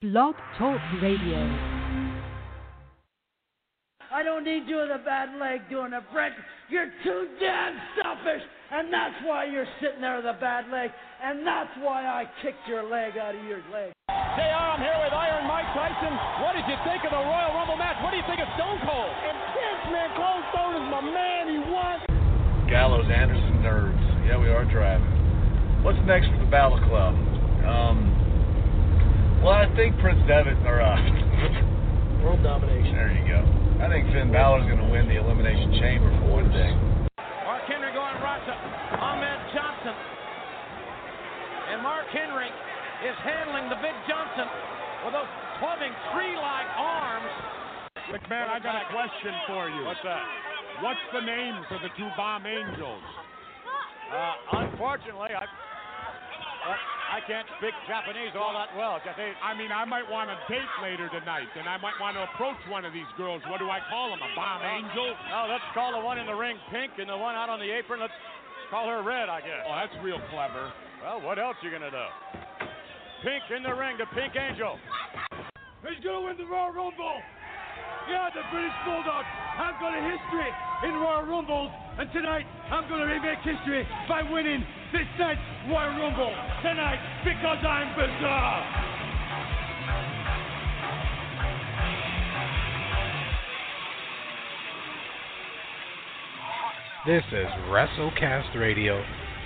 Blog 0.00 0.32
Talk 0.56 0.80
Radio. 1.04 1.36
I 4.08 4.24
don't 4.24 4.48
need 4.48 4.64
you 4.64 4.80
with 4.80 4.96
a 4.96 5.04
bad 5.04 5.36
leg 5.36 5.68
doing 5.68 5.92
a 5.92 6.00
Brent. 6.08 6.32
You're 6.72 6.88
too 7.04 7.28
damn 7.36 7.76
selfish, 8.00 8.40
and 8.72 8.88
that's 8.88 9.20
why 9.28 9.44
you're 9.44 9.68
sitting 9.76 10.00
there 10.00 10.16
with 10.16 10.24
a 10.24 10.40
bad 10.40 10.72
leg, 10.72 10.88
and 11.20 11.44
that's 11.44 11.68
why 11.84 12.08
I 12.08 12.24
kicked 12.40 12.64
your 12.64 12.88
leg 12.88 13.20
out 13.20 13.36
of 13.36 13.44
your 13.44 13.60
leg. 13.68 13.92
JR, 14.08 14.56
I'm 14.72 14.80
here 14.80 14.96
with 15.04 15.12
Iron 15.12 15.44
Mike 15.44 15.68
Tyson. 15.76 16.16
What 16.40 16.56
did 16.56 16.64
you 16.64 16.80
think 16.88 17.04
of 17.04 17.12
the 17.12 17.20
Royal 17.20 17.52
Rumble 17.52 17.76
match? 17.76 18.00
What 18.00 18.16
do 18.16 18.16
you 18.16 18.24
think 18.24 18.40
of 18.40 18.48
Stone 18.56 18.80
Cold? 18.88 19.12
And 19.20 19.36
this 19.52 19.80
man, 19.92 20.08
Cold 20.16 20.42
Stone 20.56 20.80
is 20.80 20.86
my 20.88 21.04
man. 21.04 21.44
He 21.52 21.60
won. 21.68 21.96
Gallows, 22.72 23.04
Anderson, 23.12 23.60
nerds. 23.60 24.00
Yeah, 24.24 24.40
we 24.40 24.48
are 24.48 24.64
driving. 24.64 25.84
What's 25.84 26.00
next 26.08 26.32
for 26.32 26.40
the 26.40 26.48
Battle 26.48 26.80
Club? 26.88 27.12
Um, 27.68 28.19
well, 29.40 29.56
I 29.56 29.66
think 29.76 29.96
Prince 30.00 30.20
Devitt, 30.28 30.60
or 30.68 30.80
uh, 30.80 30.96
World 32.20 32.44
domination. 32.44 32.92
there 32.92 33.12
you 33.16 33.24
go. 33.24 33.40
I 33.80 33.88
think 33.88 34.12
Finn 34.12 34.28
Balor's 34.28 34.68
going 34.68 34.76
to 34.84 34.90
win 34.92 35.08
the 35.08 35.16
Elimination 35.16 35.72
Chamber 35.80 36.12
for 36.20 36.28
one 36.36 36.52
thing. 36.52 36.76
Mark 37.48 37.64
Henry 37.64 37.88
going 37.96 38.16
Russia. 38.20 38.52
Ahmed 39.00 39.40
Johnson. 39.56 39.96
And 41.72 41.80
Mark 41.80 42.04
Henry 42.12 42.52
is 43.08 43.16
handling 43.24 43.72
the 43.72 43.80
big 43.80 43.96
Johnson 44.04 44.44
with 45.08 45.16
those 45.16 45.32
clubbing 45.56 45.94
tree-like 46.12 46.70
arms. 46.76 47.32
McMahon, 48.12 48.52
I 48.52 48.60
got 48.60 48.76
a 48.76 48.86
question 48.92 49.32
for 49.48 49.72
you. 49.72 49.80
What's 49.88 50.04
that? 50.04 50.20
What's 50.84 51.04
the 51.16 51.24
name 51.24 51.56
for 51.72 51.80
the 51.80 51.88
two 51.96 52.08
bomb 52.20 52.44
angels? 52.44 53.04
Uh, 54.12 54.68
unfortunately, 54.68 55.32
I 55.32 55.46
uh, 56.60 56.76
I 57.10 57.18
can't 57.26 57.48
speak 57.58 57.74
Japanese 57.90 58.36
all 58.38 58.54
that 58.54 58.70
well. 58.76 59.00
Just 59.02 59.16
say, 59.16 59.34
I 59.42 59.56
mean, 59.56 59.72
I 59.72 59.82
might 59.88 60.06
want 60.06 60.30
a 60.30 60.38
date 60.46 60.70
later 60.78 61.10
tonight, 61.10 61.50
and 61.58 61.66
I 61.66 61.80
might 61.80 61.98
want 61.98 62.14
to 62.14 62.22
approach 62.30 62.60
one 62.70 62.84
of 62.84 62.92
these 62.92 63.08
girls. 63.16 63.42
What 63.50 63.58
do 63.58 63.66
I 63.66 63.82
call 63.90 64.14
them? 64.14 64.22
A 64.22 64.30
bomb 64.36 64.62
angel? 64.62 65.16
no, 65.32 65.50
let's 65.50 65.66
call 65.74 65.96
the 65.96 66.04
one 66.04 66.22
in 66.22 66.26
the 66.28 66.36
ring 66.36 66.60
pink 66.70 67.00
and 67.00 67.08
the 67.08 67.16
one 67.16 67.34
out 67.34 67.48
on 67.48 67.58
the 67.58 67.70
apron. 67.72 67.98
Let's 67.98 68.14
call 68.70 68.86
her 68.86 69.02
red, 69.02 69.26
I 69.26 69.40
guess. 69.42 69.64
Oh, 69.66 69.74
that's 69.74 69.96
real 70.04 70.22
clever. 70.30 70.70
Well, 71.02 71.24
what 71.24 71.40
else 71.40 71.56
you 71.64 71.72
gonna 71.72 71.90
do? 71.90 72.08
Pink 73.24 73.42
in 73.56 73.64
the 73.64 73.74
ring, 73.74 73.96
the 73.98 74.06
pink 74.14 74.36
angel. 74.36 74.78
He's 75.82 75.98
gonna 76.04 76.20
win 76.20 76.36
the 76.36 76.46
Royal 76.46 76.72
Rumble? 76.76 77.18
Yeah, 78.08 78.30
the 78.32 78.44
British 78.52 78.76
Bulldog. 78.84 79.24
I've 79.58 79.80
got 79.80 79.92
a 79.96 80.02
history 80.02 80.50
in 80.88 80.92
Royal 80.96 81.24
Rumbles, 81.24 81.72
and 81.98 82.08
tonight 82.12 82.46
I'm 82.70 82.88
gonna 82.88 83.06
remake 83.06 83.38
history 83.42 83.86
by 84.08 84.22
winning 84.22 84.64
this 84.92 85.06
night's 85.18 85.40
Royal 85.66 85.90
Rumble 85.90 86.30
tonight 86.62 87.02
because 87.24 87.58
I'm 87.66 87.90
bizarre. 87.98 88.62
This 97.06 97.24
is 97.32 97.48
WrestleCast 97.66 98.54
Radio 98.54 99.02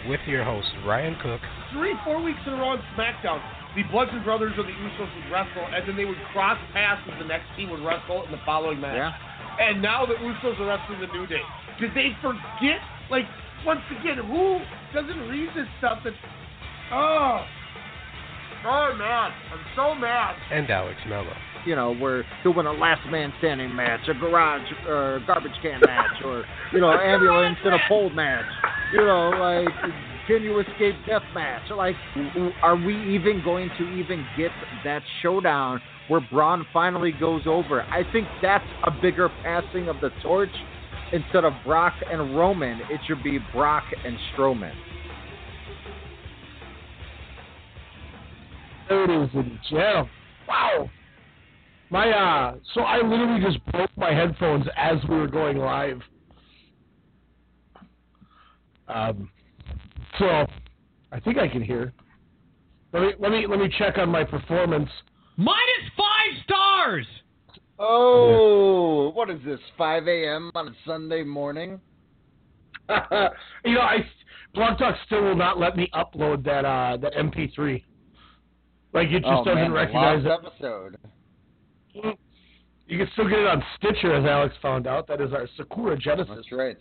with 0.07 0.21
your 0.27 0.45
host 0.45 0.69
Ryan 0.85 1.17
Cook. 1.23 1.41
Three, 1.73 1.95
four 2.05 2.21
weeks 2.21 2.41
in 2.47 2.53
a 2.53 2.57
row 2.57 2.77
on 2.77 2.83
SmackDown, 2.95 3.41
the 3.75 3.85
Bludgeon 3.91 4.23
Brothers 4.23 4.53
or 4.59 4.65
the 4.65 4.73
Usos 4.73 4.99
would 5.01 5.33
wrestle, 5.33 5.65
and 5.73 5.89
then 5.89 5.97
they 5.97 6.05
would 6.05 6.21
cross 6.33 6.59
paths 6.75 7.01
with 7.07 7.19
the 7.19 7.25
next 7.25 7.47
team 7.57 7.71
would 7.71 7.81
wrestle 7.81 8.23
in 8.27 8.33
the 8.33 8.41
following 8.45 8.81
match. 8.81 8.97
Yeah. 8.97 9.13
And 9.61 9.81
now 9.81 10.05
the 10.05 10.15
Usos 10.15 10.61
are 10.61 10.67
wrestling 10.67 11.01
the 11.01 11.07
New 11.07 11.27
Day. 11.27 11.41
Did 11.81 11.95
they 11.95 12.11
forget? 12.21 12.85
Like, 13.11 13.25
once 13.67 13.81
again, 14.01 14.19
who 14.19 14.59
doesn't 14.93 15.29
read 15.29 15.49
this 15.57 15.67
stuff 15.79 15.99
that. 16.05 16.13
Oh. 16.93 17.45
Oh, 18.67 18.95
man. 18.97 19.31
I'm 19.53 19.65
so 19.77 19.95
mad. 19.95 20.37
And 20.51 20.71
Alex 20.71 20.99
Mello. 21.09 21.33
you 21.67 21.77
know, 21.77 21.97
we're 22.01 22.25
doing 22.43 22.67
a 22.67 22.73
last 22.73 23.09
man 23.11 23.33
standing 23.39 23.75
match, 23.75 24.01
a 24.09 24.15
garage 24.15 24.67
or 24.87 25.21
garbage 25.27 25.53
can 25.63 25.81
match, 25.81 26.23
or 26.25 26.45
you 26.73 26.81
know, 26.81 26.93
ambulance 26.93 27.59
in 27.65 27.73
a 27.73 27.79
pole 27.89 28.11
match. 28.11 28.45
You 28.93 29.01
know, 29.01 29.31
like 29.31 29.69
can 30.27 30.43
you 30.43 30.59
escape 30.61 30.95
death 31.07 31.23
match? 31.35 31.71
Like, 31.71 31.97
are 32.63 32.77
we 32.77 32.95
even 33.15 33.43
going 33.45 33.71
to 33.79 33.85
even 33.93 34.27
get 34.37 34.51
that 34.85 35.03
showdown 35.23 35.81
where 36.09 36.21
Braun 36.21 36.67
finally 36.73 37.13
goes 37.13 37.43
over? 37.47 37.83
I 37.83 38.03
think 38.13 38.27
that's 38.41 38.65
a 38.87 38.91
bigger 38.91 39.29
passing 39.43 39.89
of 39.89 39.97
the 40.01 40.11
torch. 40.23 40.51
Instead 41.13 41.45
of 41.45 41.53
Brock 41.65 41.95
and 42.11 42.37
Roman, 42.37 42.81
it 42.91 43.01
should 43.07 43.23
be 43.23 43.39
Brock 43.53 43.85
and 44.05 44.17
Strowman. 44.33 44.75
Ladies 48.91 49.31
and 49.35 49.59
gentlemen, 49.71 50.11
wow. 50.49 50.91
My 51.91 52.11
uh, 52.11 52.57
so 52.75 52.81
I 52.81 52.97
literally 52.97 53.43
just 53.45 53.65
broke 53.67 53.91
my 53.97 54.13
headphones 54.13 54.67
as 54.77 54.97
we 55.09 55.17
were 55.17 55.29
going 55.29 55.59
live. 55.59 56.01
Um, 58.89 59.31
so 60.19 60.47
I 61.13 61.21
think 61.21 61.39
I 61.39 61.49
can 61.49 61.63
hear. 61.63 61.93
Let 62.93 63.03
me 63.03 63.13
let 63.19 63.31
me 63.31 63.47
let 63.47 63.59
me 63.59 63.73
check 63.79 63.99
on 63.99 64.09
my 64.09 64.25
performance. 64.25 64.91
Minus 65.37 65.91
five 65.97 66.45
stars. 66.45 67.07
Oh, 67.79 69.11
what 69.15 69.31
is 69.31 69.41
this? 69.45 69.59
5 69.77 70.07
a.m. 70.07 70.51
on 70.55 70.69
a 70.69 70.73
Sunday 70.87 71.25
morning? 71.25 71.81
you 72.89 73.75
know, 73.75 73.81
I 73.81 73.99
Blog 74.55 74.79
Talk 74.79 74.95
still 75.07 75.23
will 75.23 75.37
not 75.37 75.59
let 75.59 75.77
me 75.77 75.91
upload 75.95 76.45
that 76.45 76.65
uh 76.65 76.97
that 76.99 77.15
MP3. 77.15 77.83
Like 78.93 79.09
it 79.09 79.21
just 79.21 79.27
oh, 79.27 79.45
doesn't 79.45 79.55
man, 79.55 79.71
the 79.71 79.77
recognize 79.77 80.25
lost 80.25 80.45
episode. 80.47 80.97
You 82.87 82.99
can 82.99 83.09
still 83.15 83.29
get 83.29 83.39
it 83.39 83.47
on 83.47 83.63
Stitcher, 83.77 84.15
as 84.15 84.25
Alex 84.25 84.55
found 84.61 84.87
out. 84.87 85.09
That 85.09 85.21
is 85.21 85.33
our 85.33 85.49
Sakura 85.57 85.97
Genesis, 85.99 86.37
That's 86.37 86.53
right. 86.53 86.77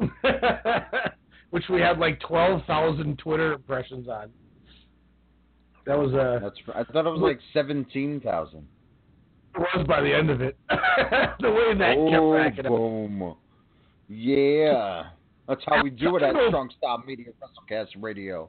which 1.50 1.64
we 1.70 1.80
had 1.80 1.98
like 1.98 2.20
twelve 2.20 2.62
thousand 2.66 3.18
Twitter 3.18 3.54
impressions 3.54 4.08
on. 4.08 4.30
That 5.86 5.96
was 5.96 6.12
uh, 6.12 6.40
That's. 6.42 6.56
I 6.74 6.92
thought 6.92 7.06
it 7.06 7.10
was 7.10 7.20
like 7.20 7.38
seventeen 7.54 8.20
thousand. 8.20 8.66
It 9.54 9.58
was 9.76 9.86
by 9.86 10.00
the 10.00 10.14
end 10.14 10.30
of 10.30 10.40
it. 10.40 10.56
the 10.68 11.50
way 11.50 11.74
that 11.78 11.94
kept 11.96 12.20
Oh, 12.20 12.32
racking 12.32 12.66
up. 12.66 12.72
boom. 12.72 13.34
Yeah. 14.08 15.04
That's 15.48 15.62
how 15.66 15.82
we 15.82 15.90
do 15.90 16.16
it 16.16 16.22
at. 16.22 16.34
Strong 16.48 16.70
Style 16.78 17.02
Media 17.06 17.26
WrestleCast 17.42 17.88
Radio. 18.00 18.48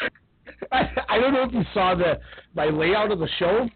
I, 0.72 0.88
I 1.08 1.18
don't 1.18 1.34
know 1.34 1.42
if 1.44 1.52
you 1.52 1.62
saw 1.74 1.94
the 1.94 2.18
my 2.54 2.66
layout 2.66 3.12
of 3.12 3.18
the 3.18 3.28
show, 3.38 3.68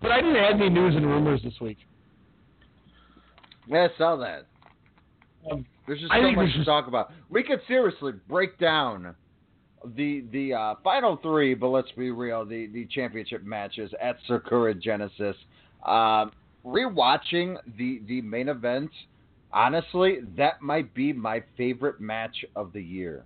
but 0.00 0.10
I 0.12 0.20
didn't 0.20 0.36
have 0.36 0.54
any 0.60 0.70
news 0.70 0.94
and 0.94 1.04
rumors 1.06 1.42
this 1.42 1.54
week. 1.60 1.78
Yeah, 3.66 3.88
I 3.92 3.98
saw 3.98 4.16
that. 4.16 4.46
Um, 5.50 5.66
There's 5.86 6.00
just 6.00 6.12
I 6.12 6.20
so 6.20 6.32
much 6.32 6.46
to 6.52 6.58
should- 6.58 6.64
talk 6.66 6.86
about. 6.88 7.12
We 7.28 7.42
could 7.42 7.60
seriously 7.68 8.12
break 8.28 8.58
down 8.58 9.14
the 9.96 10.24
the 10.32 10.54
uh, 10.54 10.74
final 10.82 11.18
three, 11.22 11.54
but 11.54 11.68
let's 11.68 11.90
be 11.96 12.10
real, 12.10 12.44
the 12.44 12.66
the 12.66 12.86
championship 12.86 13.44
matches 13.44 13.90
at 14.00 14.16
Sakura 14.26 14.74
Genesis. 14.74 15.36
Um, 15.84 16.32
rewatching 16.64 17.56
the 17.76 18.00
the 18.06 18.20
main 18.22 18.48
event, 18.48 18.90
honestly, 19.52 20.18
that 20.36 20.60
might 20.60 20.92
be 20.94 21.12
my 21.12 21.42
favorite 21.56 22.00
match 22.00 22.44
of 22.56 22.72
the 22.72 22.82
year. 22.82 23.24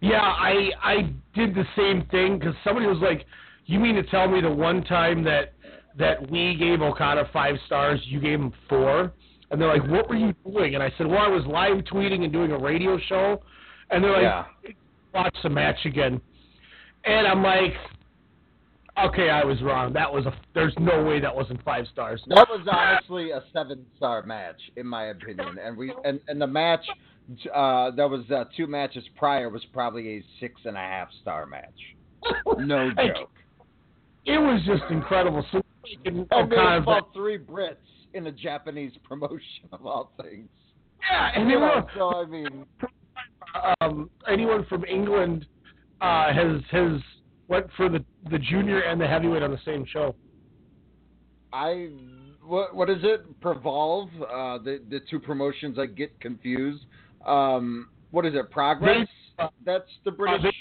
Yeah, 0.00 0.20
I 0.20 0.70
I 0.82 1.12
did 1.34 1.54
the 1.54 1.64
same 1.76 2.06
thing 2.10 2.38
because 2.38 2.54
somebody 2.64 2.86
was 2.86 2.98
like, 2.98 3.26
"You 3.66 3.80
mean 3.80 3.94
to 3.94 4.02
tell 4.04 4.28
me 4.28 4.40
the 4.40 4.50
one 4.50 4.84
time 4.84 5.24
that 5.24 5.54
that 5.96 6.30
we 6.30 6.56
gave 6.56 6.82
Okada 6.82 7.28
five 7.32 7.56
stars, 7.66 8.00
you 8.04 8.20
gave 8.20 8.40
him 8.40 8.52
four? 8.68 9.12
And 9.50 9.60
they're 9.60 9.68
like, 9.68 9.88
"What 9.88 10.08
were 10.08 10.16
you 10.16 10.34
doing?" 10.44 10.74
And 10.74 10.82
I 10.82 10.92
said, 10.98 11.06
"Well, 11.06 11.20
I 11.20 11.28
was 11.28 11.44
live 11.46 11.84
tweeting 11.84 12.24
and 12.24 12.32
doing 12.32 12.50
a 12.52 12.58
radio 12.58 12.98
show." 13.08 13.42
And 13.90 14.02
they're 14.02 14.12
like, 14.12 14.22
Yeah. 14.22 14.44
"Watch 15.14 15.36
the 15.42 15.50
match 15.50 15.78
again." 15.84 16.20
And 17.04 17.26
I'm 17.26 17.42
like, 17.42 17.74
"Okay, 19.04 19.30
I 19.30 19.44
was 19.44 19.60
wrong. 19.62 19.92
That 19.92 20.12
was 20.12 20.26
a. 20.26 20.34
There's 20.54 20.74
no 20.78 21.02
way 21.04 21.20
that 21.20 21.34
wasn't 21.34 21.62
five 21.64 21.86
stars." 21.92 22.22
That 22.28 22.48
was 22.48 22.66
honestly 22.70 23.30
a 23.30 23.42
seven 23.52 23.84
star 23.96 24.22
match, 24.22 24.60
in 24.76 24.86
my 24.86 25.06
opinion. 25.06 25.58
And 25.62 25.76
we 25.76 25.92
and, 26.04 26.20
and 26.28 26.40
the 26.40 26.46
match 26.46 26.84
uh, 27.54 27.90
that 27.92 28.08
was 28.08 28.30
uh, 28.30 28.44
two 28.56 28.66
matches 28.66 29.04
prior 29.16 29.48
was 29.48 29.64
probably 29.72 30.18
a 30.18 30.24
six 30.40 30.60
and 30.64 30.76
a 30.76 30.80
half 30.80 31.08
star 31.22 31.46
match. 31.46 31.78
No 32.58 32.90
joke. 32.96 33.30
It 34.26 34.38
was 34.38 34.62
just 34.66 34.82
incredible. 34.90 35.44
So 35.52 35.60
And 36.04 36.26
they 36.30 36.84
fought 36.84 37.12
three 37.12 37.38
Brits 37.38 37.76
in 38.14 38.26
a 38.26 38.32
Japanese 38.32 38.92
promotion 39.06 39.68
of 39.72 39.84
all 39.84 40.12
things. 40.22 40.48
yeah, 41.10 41.30
and 41.34 41.50
they 41.50 41.56
were 41.56 41.84
so 41.96 42.22
I 42.22 42.26
mean, 42.26 42.64
um, 43.80 44.10
anyone 44.30 44.64
from 44.66 44.84
England 44.84 45.46
uh, 46.00 46.32
has 46.32 46.60
has 46.70 47.00
went 47.48 47.66
for 47.76 47.88
the 47.88 48.04
the 48.30 48.38
junior 48.38 48.80
and 48.80 49.00
the 49.00 49.06
heavyweight 49.06 49.42
on 49.42 49.50
the 49.50 49.60
same 49.64 49.84
show. 49.86 50.14
I 51.52 51.90
what 52.42 52.74
what 52.74 52.90
is 52.90 52.98
it? 53.02 53.40
Prevolve. 53.40 54.08
Uh, 54.20 54.58
the 54.62 54.82
the 54.90 55.00
two 55.10 55.20
promotions 55.20 55.78
I 55.78 55.86
get 55.86 56.18
confused. 56.20 56.84
Um, 57.24 57.88
what 58.10 58.26
is 58.26 58.34
it? 58.34 58.50
Progress. 58.50 59.08
That's 59.64 59.90
the 60.04 60.10
British. 60.10 60.54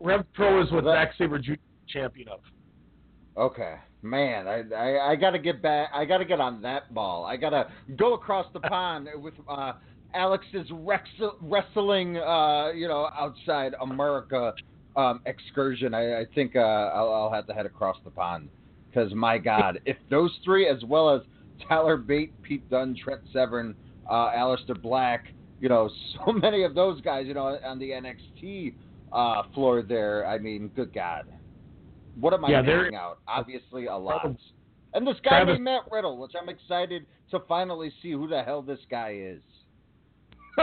Rev 0.00 0.24
Pro 0.34 0.62
is 0.62 0.70
what 0.70 0.84
Zack 0.84 1.12
Sabre 1.18 1.38
Jr. 1.38 1.54
champion 1.88 2.28
of. 2.28 2.40
Okay, 3.36 3.74
man, 4.02 4.46
I, 4.46 4.62
I 4.74 5.10
I 5.10 5.16
gotta 5.16 5.38
get 5.38 5.62
back. 5.62 5.90
I 5.94 6.04
gotta 6.04 6.24
get 6.24 6.40
on 6.40 6.62
that 6.62 6.92
ball. 6.94 7.24
I 7.24 7.36
gotta 7.36 7.68
go 7.96 8.14
across 8.14 8.46
the 8.52 8.60
pond 8.68 9.08
with 9.16 9.34
uh, 9.48 9.72
Alex's 10.14 10.68
rex- 10.72 11.08
wrestling, 11.40 12.16
uh, 12.16 12.70
you 12.74 12.88
know, 12.88 13.08
outside 13.16 13.74
America 13.80 14.54
um, 14.96 15.20
excursion. 15.26 15.94
I, 15.94 16.20
I 16.20 16.24
think 16.34 16.56
uh, 16.56 16.60
I'll, 16.60 17.12
I'll 17.12 17.32
have 17.32 17.46
to 17.46 17.54
head 17.54 17.66
across 17.66 17.96
the 18.04 18.10
pond 18.10 18.48
because 18.88 19.12
my 19.14 19.38
God, 19.38 19.80
if 19.86 19.96
those 20.10 20.36
three, 20.44 20.68
as 20.68 20.82
well 20.84 21.14
as 21.14 21.22
Tyler 21.68 21.96
Bate, 21.96 22.40
Pete 22.42 22.68
Dunne, 22.70 22.96
Trent 23.02 23.20
Seven, 23.32 23.74
uh, 24.08 24.30
Aleister 24.30 24.80
Black, 24.80 25.26
you 25.60 25.68
know, 25.68 25.90
so 26.26 26.32
many 26.32 26.64
of 26.64 26.74
those 26.74 27.00
guys, 27.00 27.26
you 27.26 27.34
know, 27.34 27.58
on 27.64 27.78
the 27.78 27.90
NXT 27.90 28.74
uh, 29.12 29.42
floor 29.54 29.82
there. 29.82 30.26
I 30.26 30.38
mean, 30.38 30.68
good 30.74 30.92
God. 30.92 31.26
What 32.20 32.32
am 32.34 32.44
I 32.44 32.50
Yeah, 32.50 32.62
missing 32.62 32.94
out? 32.94 33.18
Obviously, 33.28 33.86
a 33.86 33.96
lot. 33.96 34.24
And 34.94 35.06
this 35.06 35.16
guy 35.22 35.30
Travis- 35.30 35.52
named 35.54 35.64
Matt 35.64 35.82
Riddle, 35.92 36.16
which 36.18 36.32
I'm 36.40 36.48
excited 36.48 37.06
to 37.30 37.40
finally 37.40 37.92
see 38.02 38.12
who 38.12 38.26
the 38.26 38.42
hell 38.42 38.62
this 38.62 38.80
guy 38.90 39.14
is. 39.18 39.42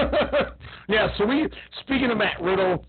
yeah, 0.90 1.08
so 1.18 1.26
we 1.26 1.48
speaking 1.82 2.12
of 2.12 2.18
Matt 2.18 2.42
Riddle, 2.42 2.86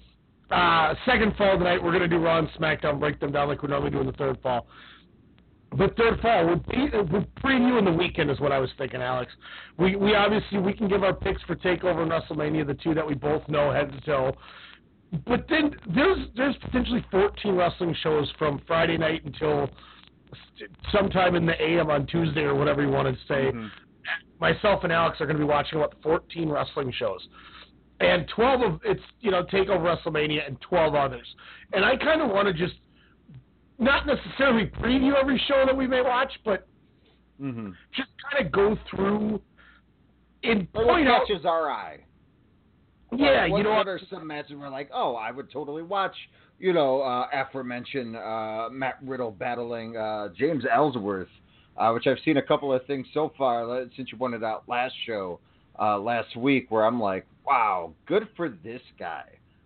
uh, 0.50 0.94
second 1.04 1.36
fall 1.36 1.56
tonight 1.56 1.82
we're 1.82 1.92
gonna 1.92 2.08
do 2.08 2.18
Raw 2.18 2.38
and 2.38 2.48
SmackDown, 2.58 2.98
break 2.98 3.20
them 3.20 3.32
down 3.32 3.48
like 3.48 3.62
we 3.62 3.68
normally 3.68 3.90
do 3.90 4.00
in 4.00 4.06
the 4.06 4.12
third 4.12 4.38
fall. 4.42 4.66
But 5.76 5.96
third 5.96 6.20
fall, 6.20 6.46
we're, 6.46 6.56
pre- 6.58 6.90
we're 6.90 7.24
previewing 7.44 7.84
the 7.84 7.92
weekend 7.92 8.30
is 8.30 8.40
what 8.40 8.50
I 8.52 8.58
was 8.58 8.70
thinking, 8.78 9.02
Alex. 9.02 9.32
We 9.78 9.94
we 9.96 10.14
obviously 10.14 10.58
we 10.58 10.72
can 10.72 10.88
give 10.88 11.02
our 11.04 11.12
picks 11.14 11.42
for 11.42 11.54
Takeover 11.56 12.02
and 12.02 12.10
WrestleMania, 12.10 12.66
the 12.66 12.74
two 12.74 12.94
that 12.94 13.06
we 13.06 13.14
both 13.14 13.46
know 13.48 13.70
head 13.72 13.92
to 13.92 14.00
toe. 14.00 14.32
But 15.26 15.46
then 15.48 15.74
there's 15.94 16.18
there's 16.36 16.56
potentially 16.56 17.04
14 17.10 17.54
wrestling 17.54 17.94
shows 18.02 18.30
from 18.38 18.60
Friday 18.66 18.98
night 18.98 19.24
until 19.24 19.70
sometime 20.92 21.34
in 21.34 21.46
the 21.46 21.60
AM 21.62 21.90
on 21.90 22.06
Tuesday 22.06 22.42
or 22.42 22.54
whatever 22.54 22.82
you 22.82 22.88
want 22.90 23.08
to 23.08 23.24
say 23.26 23.50
myself 24.40 24.84
and 24.84 24.92
Alex 24.92 25.20
are 25.20 25.26
going 25.26 25.36
to 25.36 25.42
be 25.42 25.48
watching 25.48 25.78
about 25.78 25.94
14 26.02 26.48
wrestling 26.48 26.92
shows. 26.96 27.26
And 28.00 28.28
12 28.34 28.60
of 28.62 28.80
it's, 28.84 29.00
you 29.20 29.30
know, 29.30 29.42
Takeover 29.44 29.96
WrestleMania 29.96 30.46
and 30.46 30.60
12 30.60 30.94
others. 30.94 31.26
And 31.72 31.84
I 31.84 31.96
kind 31.96 32.20
of 32.20 32.28
want 32.30 32.46
to 32.46 32.52
just 32.52 32.74
not 33.78 34.06
necessarily 34.06 34.66
preview 34.66 35.14
every 35.18 35.40
show 35.48 35.64
that 35.64 35.76
we 35.76 35.86
may 35.86 36.02
watch, 36.02 36.32
but 36.44 36.66
Mm-hmm. 37.38 37.72
just 37.94 38.08
kind 38.32 38.46
of 38.46 38.50
go 38.50 38.78
through 38.90 39.42
and 40.42 40.66
What 40.72 40.86
point 40.86 41.06
out. 41.06 41.26
catches 41.26 41.44
our 41.44 41.70
eye? 41.70 41.98
Yeah, 43.18 43.48
what, 43.48 43.58
you 43.58 43.64
know 43.64 43.74
what 43.74 43.88
are 43.88 44.00
some 44.10 44.26
matches 44.26 44.52
we're 44.58 44.68
like, 44.68 44.90
oh, 44.92 45.14
I 45.14 45.30
would 45.30 45.50
totally 45.50 45.82
watch, 45.82 46.14
you 46.58 46.72
know, 46.72 47.02
uh, 47.02 47.26
aforementioned 47.32 48.16
uh, 48.16 48.68
Matt 48.70 48.98
Riddle 49.02 49.30
battling 49.30 49.96
uh, 49.96 50.28
James 50.36 50.64
Ellsworth, 50.72 51.28
uh, 51.76 51.90
which 51.92 52.06
I've 52.06 52.18
seen 52.24 52.36
a 52.36 52.42
couple 52.42 52.72
of 52.72 52.84
things 52.86 53.06
so 53.12 53.32
far 53.36 53.70
uh, 53.70 53.84
since 53.96 54.10
you 54.12 54.18
pointed 54.18 54.44
out 54.44 54.64
last 54.68 54.94
show, 55.06 55.40
uh, 55.80 55.98
last 55.98 56.36
week, 56.36 56.70
where 56.70 56.84
I'm 56.84 57.00
like, 57.00 57.26
wow, 57.46 57.92
good 58.06 58.28
for 58.36 58.48
this 58.48 58.82
guy. 58.98 59.24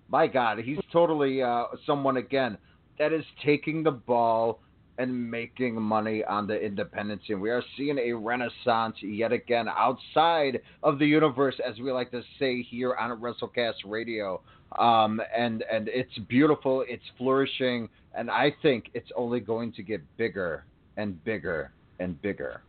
My 0.09 0.27
God, 0.27 0.59
he's 0.59 0.79
totally 0.93 1.43
uh, 1.43 1.65
someone 1.87 2.17
again 2.17 2.59
that 2.99 3.13
is 3.13 3.25
taking 3.45 3.83
the 3.83 3.93
ball 3.93 4.61
and 5.01 5.31
making 5.31 5.81
money 5.81 6.23
on 6.25 6.47
the 6.47 6.61
independent 6.61 7.23
scene. 7.27 7.41
We 7.41 7.49
are 7.51 7.63
seeing 7.77 7.97
a 7.99 8.13
renaissance 8.13 8.97
yet 9.01 9.33
again 9.33 9.67
outside 9.67 10.61
of 10.83 10.99
the 10.99 11.07
universe, 11.07 11.55
as 11.67 11.79
we 11.79 11.91
like 11.91 12.11
to 12.11 12.23
say 12.39 12.63
here 12.63 12.95
on 12.95 13.19
WrestleCast 13.19 13.87
Radio. 13.87 14.43
Um, 14.79 15.21
and 15.37 15.65
and 15.73 15.89
it's 15.89 16.17
beautiful, 16.29 16.85
it's 16.87 17.03
flourishing, 17.17 17.89
and 18.15 18.31
I 18.31 18.55
think 18.63 18.91
it's 18.95 19.11
only 19.17 19.41
going 19.41 19.73
to 19.73 19.83
get 19.83 20.03
bigger 20.19 20.65
and 20.99 21.23
bigger 21.25 21.73
and 21.99 22.21
bigger. 22.21 22.61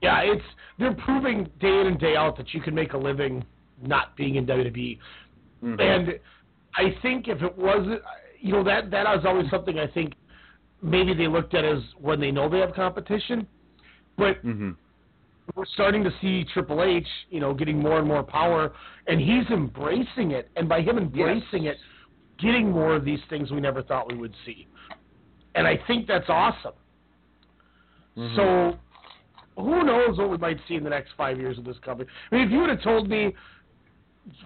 Yeah, 0.00 0.20
it's 0.20 0.44
they're 0.78 0.94
proving 0.94 1.50
day 1.60 1.80
in 1.80 1.88
and 1.88 1.98
day 1.98 2.14
out 2.16 2.36
that 2.36 2.54
you 2.54 2.60
can 2.60 2.74
make 2.74 2.92
a 2.92 2.98
living 2.98 3.44
not 3.82 4.16
being 4.16 4.36
in 4.36 4.46
WWE. 4.46 4.98
Mhm. 5.62 5.80
And 5.80 6.20
I 6.76 6.96
think 7.02 7.26
if 7.28 7.42
it 7.42 7.58
wasn't, 7.58 8.00
you 8.40 8.52
know, 8.52 8.62
that 8.62 8.90
that 8.92 9.04
was 9.04 9.24
always 9.26 9.50
something 9.50 9.78
I 9.78 9.88
think 9.88 10.14
maybe 10.84 11.14
they 11.14 11.26
looked 11.26 11.54
at 11.54 11.64
as 11.64 11.82
when 11.98 12.20
they 12.20 12.30
know 12.30 12.48
they 12.48 12.58
have 12.58 12.74
competition. 12.74 13.46
But 14.16 14.44
Mhm. 14.44 14.76
we're 15.54 15.64
starting 15.66 16.04
to 16.04 16.12
see 16.20 16.44
Triple 16.44 16.82
H, 16.82 17.08
you 17.30 17.40
know, 17.40 17.54
getting 17.54 17.78
more 17.78 17.98
and 17.98 18.06
more 18.06 18.22
power, 18.22 18.72
and 19.06 19.20
he's 19.20 19.48
embracing 19.50 20.32
it. 20.32 20.50
And 20.56 20.68
by 20.68 20.82
him 20.82 20.98
embracing 20.98 21.64
it, 21.64 21.78
getting 22.38 22.70
more 22.70 22.94
of 22.94 23.04
these 23.04 23.22
things 23.24 23.50
we 23.50 23.60
never 23.60 23.82
thought 23.82 24.10
we 24.12 24.18
would 24.18 24.34
see. 24.44 24.66
And 25.54 25.66
I 25.66 25.76
think 25.86 26.06
that's 26.06 26.28
awesome. 26.28 26.74
Mhm. 28.16 28.36
So 28.36 28.78
who 29.56 29.84
knows 29.84 30.18
what 30.18 30.28
we 30.28 30.36
might 30.36 30.60
see 30.66 30.74
in 30.74 30.84
the 30.84 30.90
next 30.90 31.12
five 31.12 31.38
years 31.38 31.58
of 31.58 31.64
this 31.64 31.78
company? 31.78 32.08
I 32.30 32.36
mean, 32.36 32.46
if 32.46 32.52
you 32.52 32.60
would 32.60 32.70
have 32.70 32.82
told 32.82 33.08
me 33.08 33.34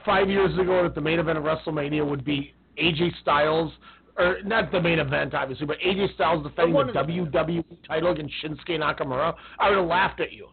five 0.04 0.28
years 0.28 0.56
ago 0.58 0.82
that 0.84 0.94
the 0.94 1.00
main 1.00 1.18
event 1.18 1.38
of 1.38 1.44
WrestleMania 1.44 2.06
would 2.06 2.24
be 2.24 2.54
AJ 2.76 3.12
Styles, 3.20 3.72
or 4.18 4.38
not 4.44 4.72
the 4.72 4.80
main 4.80 4.98
event, 4.98 5.32
obviously, 5.34 5.64
but 5.66 5.78
AJ 5.78 6.14
Styles 6.14 6.42
defending 6.42 6.74
the 6.88 6.92
WWE 6.92 7.64
title 7.86 8.10
against 8.12 8.34
Shinsuke 8.42 8.78
Nakamura, 8.80 9.34
I 9.58 9.68
would 9.70 9.78
have 9.78 9.86
laughed 9.86 10.20
at 10.20 10.32
you. 10.32 10.48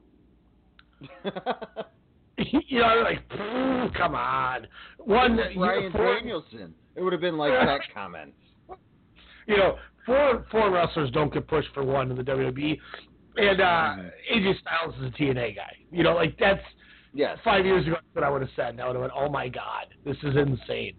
you 2.37 2.79
know, 2.79 3.01
like, 3.03 3.27
"Pfft, 3.29 3.93
come 3.95 4.15
on. 4.15 4.67
One, 4.99 5.39
you- 5.53 5.61
Ryan 5.63 5.91
four- 5.91 6.15
Danielson. 6.15 6.73
It 6.95 7.01
would 7.01 7.11
have 7.13 7.21
been 7.21 7.37
like 7.37 7.51
that 7.51 7.81
comment. 7.93 8.33
you 9.47 9.57
know, 9.57 9.77
four 10.05 10.45
four 10.51 10.71
wrestlers 10.71 11.11
don't 11.11 11.33
get 11.33 11.47
pushed 11.47 11.69
for 11.73 11.83
one 11.83 12.09
in 12.11 12.17
the 12.17 12.23
WWE, 12.23 12.77
and 13.37 13.61
uh, 13.61 13.95
AJ 14.33 14.53
Styles 14.61 14.95
is 15.01 15.07
a 15.13 15.21
TNA 15.21 15.55
guy. 15.55 15.75
You 15.91 16.03
know, 16.03 16.13
like 16.15 16.37
that's 16.39 16.61
Yes. 17.13 17.37
five 17.45 17.65
years 17.65 17.85
ago. 17.87 17.95
That's 17.95 18.05
what 18.15 18.23
I 18.25 18.29
would 18.29 18.41
have 18.41 18.51
said. 18.57 18.69
And 18.71 18.81
I 18.81 18.87
would 18.87 18.95
have 18.95 19.01
went, 19.01 19.13
"Oh 19.15 19.29
my 19.29 19.47
God, 19.47 19.87
this 20.05 20.17
is 20.23 20.35
insane." 20.35 20.93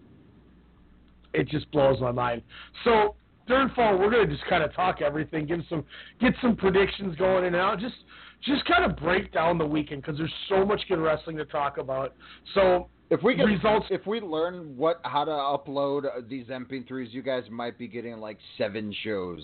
It 1.37 1.49
just 1.49 1.71
blows 1.71 2.01
my 2.01 2.13
mind. 2.13 2.43
So 2.85 3.15
third 3.47 3.71
fall, 3.75 3.99
we're 3.99 4.11
gonna 4.11 4.27
just 4.27 4.45
kind 4.47 4.63
of 4.63 4.75
talk 4.75 5.03
everything, 5.03 5.47
give 5.47 5.61
some 5.69 5.85
get 6.21 6.33
some 6.41 6.57
predictions 6.57 7.15
going 7.17 7.45
in 7.45 7.55
and 7.55 7.57
out, 7.57 7.79
just 7.79 7.95
just 8.43 8.65
kind 8.65 8.85
of 8.85 8.97
break 8.97 9.33
down 9.33 9.59
the 9.59 9.67
weekend 9.67 10.03
because 10.03 10.19
there's 10.19 10.33
so 10.49 10.65
much 10.65 10.81
good 10.89 10.99
wrestling 10.99 11.37
to 11.37 11.45
talk 11.45 11.79
about. 11.79 12.15
So 12.55 12.89
If 13.09 13.23
we 13.23 13.35
get 13.35 13.45
Results- 13.45 13.87
if 13.91 14.05
we 14.07 14.21
learn 14.21 14.77
what 14.77 15.01
how 15.05 15.25
to 15.25 15.31
upload 15.31 16.29
these 16.29 16.47
MP3s, 16.49 17.13
you 17.13 17.23
guys 17.23 17.45
might 17.51 17.79
be 17.79 17.87
getting 17.87 18.19
like 18.19 18.39
seven 18.59 18.93
shows 19.05 19.43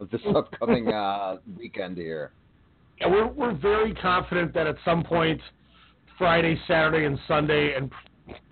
of 0.00 0.10
this 0.10 0.20
upcoming 0.34 0.88
uh, 0.88 1.36
weekend 1.56 1.96
here. 1.96 2.32
Yeah, 3.00 3.08
we're 3.08 3.28
we're 3.28 3.54
very 3.54 3.94
confident 3.94 4.52
that 4.54 4.66
at 4.66 4.76
some 4.84 5.02
point, 5.04 5.40
Friday, 6.18 6.58
Saturday, 6.66 7.06
and 7.06 7.18
Sunday, 7.28 7.74
and 7.76 7.90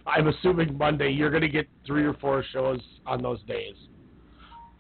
I'm 0.07 0.29
assuming 0.29 0.76
Monday, 0.76 1.11
you're 1.11 1.31
going 1.31 1.43
to 1.43 1.49
get 1.49 1.69
three 1.87 2.05
or 2.05 2.14
four 2.14 2.45
shows 2.52 2.81
on 3.07 3.23
those 3.23 3.43
days. 3.45 3.75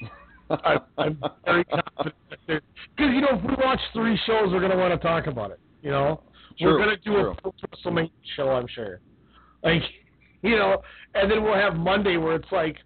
I, 0.50 0.76
I'm 0.98 1.18
very 1.44 1.64
confident 1.64 2.16
because 2.46 3.14
you 3.14 3.20
know 3.20 3.28
if 3.32 3.42
we 3.42 3.54
watch 3.64 3.80
three 3.92 4.18
shows, 4.26 4.52
we're 4.52 4.60
going 4.60 4.72
to 4.72 4.76
want 4.76 4.92
to 4.92 5.06
talk 5.06 5.26
about 5.26 5.50
it. 5.50 5.60
You 5.82 5.90
know, 5.90 6.22
True, 6.58 6.72
we're 6.72 6.84
going 6.84 6.90
to 6.90 6.96
do 6.96 7.12
true. 7.12 7.30
a 7.30 7.34
full 7.42 7.54
WrestleMania 7.84 8.10
show, 8.36 8.50
I'm 8.50 8.66
sure. 8.68 9.00
Like, 9.62 9.82
you 10.42 10.56
know, 10.56 10.82
and 11.14 11.30
then 11.30 11.42
we'll 11.42 11.54
have 11.54 11.76
Monday 11.76 12.16
where 12.16 12.34
it's 12.34 12.52
like, 12.52 12.76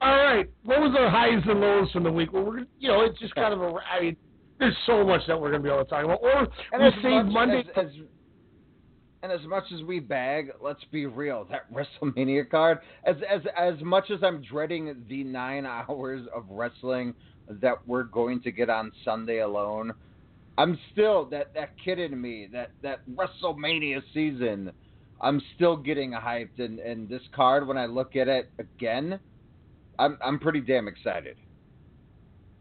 all 0.00 0.14
right, 0.14 0.48
what 0.64 0.80
was 0.80 0.94
our 0.98 1.10
highs 1.10 1.42
and 1.46 1.60
lows 1.60 1.90
from 1.92 2.04
the 2.04 2.12
week? 2.12 2.32
Well, 2.32 2.44
we're 2.44 2.58
you 2.78 2.88
know, 2.88 3.02
it's 3.02 3.18
just 3.18 3.34
kind 3.34 3.52
of 3.52 3.60
a. 3.60 3.74
I 3.90 4.00
mean, 4.00 4.16
there's 4.58 4.76
so 4.86 5.04
much 5.04 5.22
that 5.26 5.38
we're 5.38 5.50
going 5.50 5.62
to 5.62 5.68
be 5.68 5.72
able 5.72 5.84
to 5.84 5.90
talk 5.90 6.04
about. 6.04 6.20
Or 6.22 6.46
And 6.72 6.82
we 6.82 6.88
as 6.88 6.94
save 7.02 7.26
Monday. 7.26 7.64
as, 7.76 7.86
as 7.86 7.92
and 9.22 9.30
as 9.30 9.40
much 9.46 9.64
as 9.74 9.82
we 9.82 10.00
bag, 10.00 10.50
let's 10.62 10.82
be 10.90 11.06
real, 11.06 11.46
that 11.50 11.72
WrestleMania 11.72 12.48
card, 12.50 12.78
as 13.04 13.16
as 13.28 13.42
as 13.56 13.74
much 13.82 14.10
as 14.10 14.22
I'm 14.22 14.42
dreading 14.42 15.04
the 15.08 15.24
nine 15.24 15.66
hours 15.88 16.26
of 16.34 16.44
wrestling 16.48 17.14
that 17.48 17.86
we're 17.86 18.04
going 18.04 18.40
to 18.42 18.52
get 18.52 18.70
on 18.70 18.92
Sunday 19.04 19.40
alone, 19.40 19.92
I'm 20.56 20.78
still 20.92 21.26
that 21.26 21.52
that 21.54 21.70
kid 21.82 21.98
in 21.98 22.20
me, 22.20 22.48
that 22.52 22.70
that 22.82 23.00
WrestleMania 23.08 24.02
season, 24.14 24.72
I'm 25.20 25.40
still 25.54 25.76
getting 25.76 26.12
hyped. 26.12 26.58
And, 26.58 26.78
and 26.78 27.08
this 27.08 27.22
card 27.34 27.66
when 27.66 27.76
I 27.76 27.86
look 27.86 28.16
at 28.16 28.28
it 28.28 28.50
again, 28.58 29.20
I'm 29.98 30.16
I'm 30.24 30.38
pretty 30.38 30.60
damn 30.60 30.88
excited. 30.88 31.36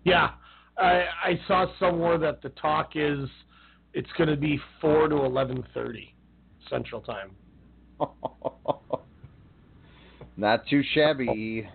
Yeah, 0.03 0.31
I 0.77 1.05
I 1.23 1.39
saw 1.47 1.67
somewhere 1.79 2.17
that 2.17 2.41
the 2.41 2.49
talk 2.49 2.91
is 2.95 3.29
it's 3.93 4.11
going 4.17 4.29
to 4.29 4.37
be 4.37 4.59
four 4.81 5.07
to 5.07 5.15
eleven 5.23 5.63
thirty 5.73 6.15
Central 6.69 7.01
Time. 7.01 7.31
Not 10.37 10.65
too 10.67 10.81
shabby. 10.93 11.67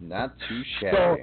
Not 0.00 0.34
too 0.48 0.62
shabby. 0.80 0.96
So 0.96 1.16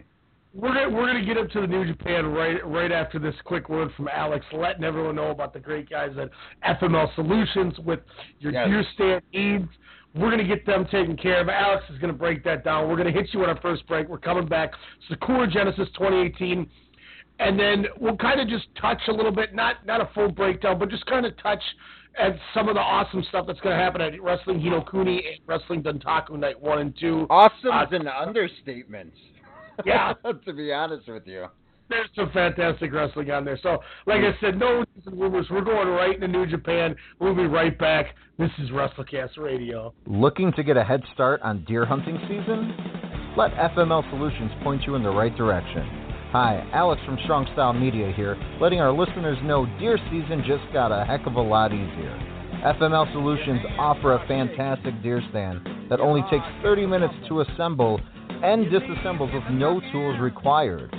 we're 0.53 0.73
gonna, 0.73 0.89
we're 0.89 1.11
going 1.11 1.19
to 1.19 1.25
get 1.25 1.37
up 1.37 1.49
to 1.51 1.61
the 1.61 1.67
New 1.67 1.85
Japan 1.85 2.27
right 2.27 2.65
right 2.65 2.91
after 2.91 3.19
this 3.19 3.35
quick 3.43 3.67
word 3.67 3.89
from 3.97 4.07
Alex, 4.07 4.45
letting 4.53 4.83
everyone 4.85 5.15
know 5.15 5.31
about 5.31 5.53
the 5.53 5.59
great 5.59 5.89
guys 5.89 6.11
at 6.17 6.79
FML 6.81 7.13
Solutions 7.15 7.77
with 7.79 7.99
your 8.39 8.53
Yes. 8.53 8.67
gear 8.67 8.85
stand 8.93 9.21
needs. 9.33 9.69
We're 10.13 10.31
going 10.31 10.37
to 10.37 10.45
get 10.47 10.65
them 10.65 10.85
taken 10.85 11.17
care 11.17 11.41
of. 11.41 11.49
Alex 11.49 11.83
is 11.89 11.99
going 11.99 12.13
to 12.13 12.17
break 12.17 12.41
that 12.45 12.63
down. 12.63 12.87
We're 12.87 12.95
going 12.95 13.13
to 13.13 13.19
hit 13.19 13.33
you 13.33 13.43
on 13.43 13.49
our 13.49 13.59
first 13.59 13.85
break. 13.85 14.07
We're 14.07 14.17
coming 14.17 14.47
back. 14.47 14.71
Sakura 15.09 15.45
Genesis 15.45 15.89
2018. 15.97 16.69
And 17.39 17.59
then 17.59 17.85
we'll 17.99 18.15
kind 18.17 18.39
of 18.39 18.47
just 18.47 18.65
touch 18.79 19.01
a 19.07 19.11
little 19.11 19.31
bit, 19.31 19.53
not 19.53 19.85
not 19.85 19.99
a 20.01 20.09
full 20.13 20.31
breakdown, 20.31 20.79
but 20.79 20.89
just 20.89 21.05
kind 21.05 21.25
of 21.25 21.35
touch 21.37 21.61
at 22.17 22.37
some 22.53 22.69
of 22.69 22.75
the 22.75 22.81
awesome 22.81 23.23
stuff 23.27 23.45
that's 23.45 23.59
going 23.59 23.77
to 23.77 23.83
happen 23.83 23.99
at 23.99 24.21
Wrestling 24.21 24.59
Hinokuni 24.61 25.17
and 25.17 25.39
Wrestling 25.45 25.83
Dontaku 25.83 26.39
Night 26.39 26.57
1 26.61 26.79
and 26.79 26.97
2. 26.97 27.27
Awesome 27.29 27.71
Uh, 27.71 27.83
is 27.83 27.89
an 27.91 28.07
understatement. 28.07 29.11
Yeah. 29.85 30.13
to 30.23 30.53
be 30.53 30.71
honest 30.71 31.05
with 31.09 31.27
you. 31.27 31.47
There's 31.89 32.07
some 32.15 32.31
fantastic 32.31 32.93
wrestling 32.93 33.29
on 33.31 33.43
there. 33.43 33.59
So, 33.61 33.79
like 34.07 34.21
I 34.21 34.31
said, 34.39 34.57
no 34.57 34.85
rumors. 35.11 35.47
We're 35.51 35.65
going 35.65 35.89
right 35.89 36.15
into 36.15 36.29
New 36.29 36.45
Japan. 36.47 36.95
We'll 37.19 37.35
be 37.35 37.45
right 37.45 37.77
back. 37.77 38.15
This 38.39 38.49
is 38.59 38.69
WrestleCast 38.69 39.37
Radio. 39.37 39.93
Looking 40.07 40.53
to 40.53 40.63
get 40.63 40.77
a 40.77 40.83
head 40.85 41.03
start 41.13 41.41
on 41.41 41.65
deer 41.65 41.85
hunting 41.85 42.17
season? 42.21 42.73
Let 43.35 43.51
FML 43.51 44.09
Solutions 44.09 44.51
point 44.63 44.83
you 44.83 44.95
in 44.95 45.03
the 45.03 45.11
right 45.11 45.35
direction. 45.35 46.04
Hi, 46.31 46.67
Alex 46.73 47.01
from 47.05 47.17
Strong 47.23 47.47
Style 47.53 47.71
Media 47.71 48.11
here, 48.11 48.35
letting 48.59 48.81
our 48.81 48.91
listeners 48.91 49.37
know 49.43 49.65
deer 49.79 49.97
season 50.09 50.43
just 50.45 50.65
got 50.73 50.91
a 50.91 51.05
heck 51.05 51.25
of 51.27 51.35
a 51.35 51.41
lot 51.41 51.71
easier. 51.71 52.11
FML 52.65 53.09
Solutions 53.13 53.61
offer 53.77 54.13
a 54.13 54.27
fantastic 54.27 55.01
deer 55.01 55.21
stand 55.29 55.61
that 55.89 56.01
only 56.01 56.21
takes 56.29 56.43
30 56.61 56.87
minutes 56.87 57.13
to 57.29 57.41
assemble 57.41 58.01
and 58.43 58.65
disassembles 58.67 59.31
with 59.33 59.43
no 59.53 59.79
tools 59.93 60.19
required. 60.19 60.91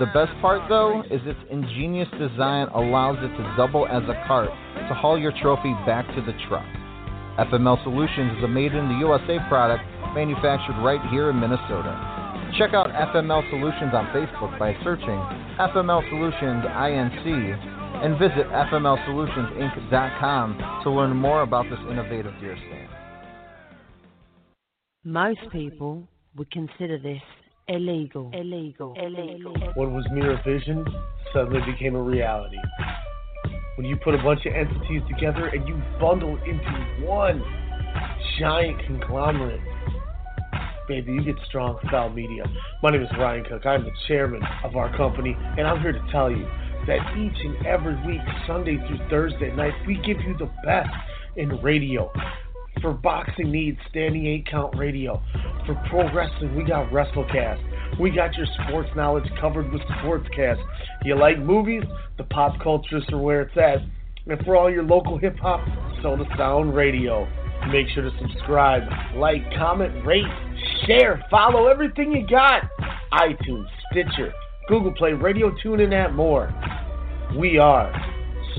The 0.00 0.10
best 0.16 0.32
part, 0.40 0.62
though, 0.68 1.02
is 1.10 1.20
its 1.24 1.38
ingenious 1.50 2.08
design 2.18 2.66
allows 2.74 3.18
it 3.20 3.30
to 3.36 3.54
double 3.56 3.86
as 3.86 4.02
a 4.08 4.16
cart 4.26 4.50
to 4.88 4.94
haul 4.94 5.18
your 5.20 5.32
trophy 5.40 5.76
back 5.86 6.08
to 6.16 6.22
the 6.22 6.34
truck. 6.48 6.66
FML 7.38 7.80
Solutions 7.84 8.38
is 8.38 8.44
a 8.44 8.48
made 8.48 8.72
in 8.72 8.88
the 8.88 8.98
USA 9.06 9.38
product 9.46 9.84
manufactured 10.14 10.82
right 10.82 11.00
here 11.12 11.30
in 11.30 11.38
Minnesota. 11.38 12.19
Check 12.58 12.74
out 12.74 12.88
FML 12.88 13.48
Solutions 13.50 13.94
on 13.94 14.06
Facebook 14.12 14.58
by 14.58 14.74
searching 14.82 15.22
FML 15.58 16.02
Solutions 16.10 16.64
INC 16.64 17.26
and 18.02 18.18
visit 18.18 18.48
FMLSolutionsInc.com 18.48 20.80
to 20.82 20.90
learn 20.90 21.14
more 21.16 21.42
about 21.42 21.66
this 21.70 21.78
innovative 21.90 22.32
deer 22.40 22.56
stand. 22.56 22.88
Most 25.04 25.38
people 25.52 26.08
would 26.36 26.50
consider 26.50 26.98
this 26.98 27.22
illegal. 27.68 28.32
Illegal. 28.34 28.96
Illegal. 29.00 29.54
What 29.74 29.92
was 29.92 30.04
mere 30.10 30.40
vision 30.44 30.84
suddenly 31.32 31.60
became 31.70 31.94
a 31.94 32.02
reality. 32.02 32.58
When 33.76 33.86
you 33.86 33.94
put 33.96 34.14
a 34.14 34.22
bunch 34.22 34.44
of 34.44 34.52
entities 34.54 35.02
together 35.08 35.46
and 35.46 35.66
you 35.68 35.80
bundle 36.00 36.36
into 36.44 37.06
one 37.06 37.42
giant 38.38 38.78
conglomerate, 38.86 39.60
baby, 40.90 41.12
you 41.12 41.22
get 41.22 41.36
strong 41.46 41.78
style 41.86 42.10
media. 42.10 42.42
My 42.82 42.90
name 42.90 43.02
is 43.02 43.08
Ryan 43.16 43.44
Cook. 43.44 43.64
I'm 43.64 43.84
the 43.84 43.92
chairman 44.08 44.42
of 44.64 44.74
our 44.74 44.94
company, 44.96 45.36
and 45.56 45.64
I'm 45.64 45.80
here 45.80 45.92
to 45.92 46.04
tell 46.10 46.28
you 46.28 46.44
that 46.88 47.16
each 47.16 47.36
and 47.44 47.64
every 47.64 47.94
week, 48.04 48.20
Sunday 48.44 48.76
through 48.76 48.98
Thursday 49.08 49.54
night, 49.54 49.72
we 49.86 49.94
give 50.04 50.20
you 50.20 50.36
the 50.36 50.50
best 50.64 50.90
in 51.36 51.50
radio. 51.62 52.12
For 52.82 52.92
boxing 52.92 53.52
needs, 53.52 53.78
standing 53.88 54.26
eight 54.26 54.48
count 54.50 54.76
radio. 54.76 55.22
For 55.64 55.80
pro 55.88 56.12
wrestling, 56.12 56.56
we 56.56 56.64
got 56.64 56.90
WrestleCast. 56.90 58.00
We 58.00 58.10
got 58.10 58.34
your 58.34 58.46
sports 58.66 58.90
knowledge 58.96 59.30
covered 59.40 59.72
with 59.72 59.82
Sportscast. 59.82 60.60
You 61.04 61.16
like 61.16 61.38
movies? 61.38 61.84
The 62.18 62.24
pop 62.24 62.56
culturists 62.60 63.12
are 63.12 63.18
where 63.18 63.42
it's 63.42 63.56
at. 63.56 63.78
And 64.26 64.44
for 64.44 64.56
all 64.56 64.68
your 64.68 64.82
local 64.82 65.18
hip 65.18 65.36
hop, 65.38 65.60
Soda 66.02 66.24
Sound 66.36 66.74
Radio. 66.74 67.28
Make 67.70 67.88
sure 67.94 68.02
to 68.02 68.10
subscribe, 68.18 68.82
like, 69.14 69.42
comment, 69.56 70.04
rate, 70.04 70.24
share, 70.86 71.22
follow 71.30 71.66
everything 71.66 72.12
you 72.12 72.26
got. 72.26 72.62
iTunes, 73.12 73.66
Stitcher, 73.90 74.32
Google 74.68 74.92
Play, 74.92 75.12
Radio 75.12 75.52
Tune, 75.62 75.80
and 75.80 75.92
that 75.92 76.14
more. 76.14 76.52
We 77.38 77.58
are 77.58 77.92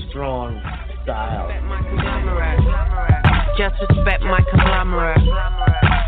Strong 0.08 0.60
Style. 1.02 1.48
Just 3.58 3.74
respect 3.88 4.22
my 4.22 4.40
conglomerate. 4.50 5.18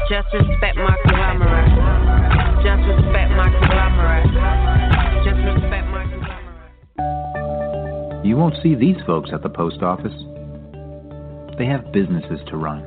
Just 0.09 0.29
respect 0.33 0.77
my 0.77 0.97
conglomerate. 1.05 1.73
Just 2.65 2.83
respect 2.89 3.31
my 3.33 3.51
conglomerate. 3.51 4.31
Just 5.25 5.39
respect 5.45 5.87
my 5.89 6.05
conglomerate. 6.09 6.25
You 8.27 8.37
won't 8.37 8.55
see 8.63 8.75
these 8.75 8.97
folks 9.07 9.31
at 9.33 9.43
the 9.43 9.51
post 9.51 9.83
office. 9.83 10.15
They 11.59 11.67
have 11.67 11.93
businesses 11.93 12.41
to 12.49 12.57
run. 12.57 12.83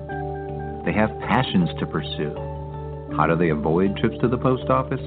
They 0.85 0.93
have 0.93 1.09
passions 1.19 1.69
to 1.79 1.85
pursue. 1.85 2.46
How 3.17 3.25
do 3.25 3.35
they 3.35 3.49
avoid 3.49 3.97
trips 3.97 4.15
to 4.21 4.27
the 4.27 4.37
post 4.37 4.69
office? 4.69 5.01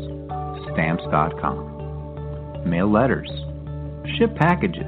Stamps.com. 0.72 2.68
Mail 2.68 2.90
letters. 2.90 3.30
Ship 4.18 4.34
packages. 4.34 4.84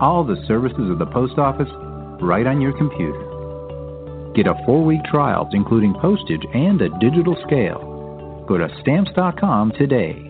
All 0.00 0.24
the 0.24 0.42
services 0.48 0.90
of 0.90 0.98
the 0.98 1.06
post 1.06 1.38
office 1.38 1.70
right 2.20 2.46
on 2.46 2.60
your 2.60 2.76
computer. 2.76 4.32
Get 4.34 4.48
a 4.48 4.60
four 4.66 4.84
week 4.84 5.04
trial, 5.04 5.48
including 5.52 5.94
postage 5.94 6.44
and 6.52 6.82
a 6.82 6.88
digital 6.98 7.36
scale. 7.46 8.44
Go 8.48 8.58
to 8.58 8.68
stamps.com 8.80 9.72
today. 9.78 10.29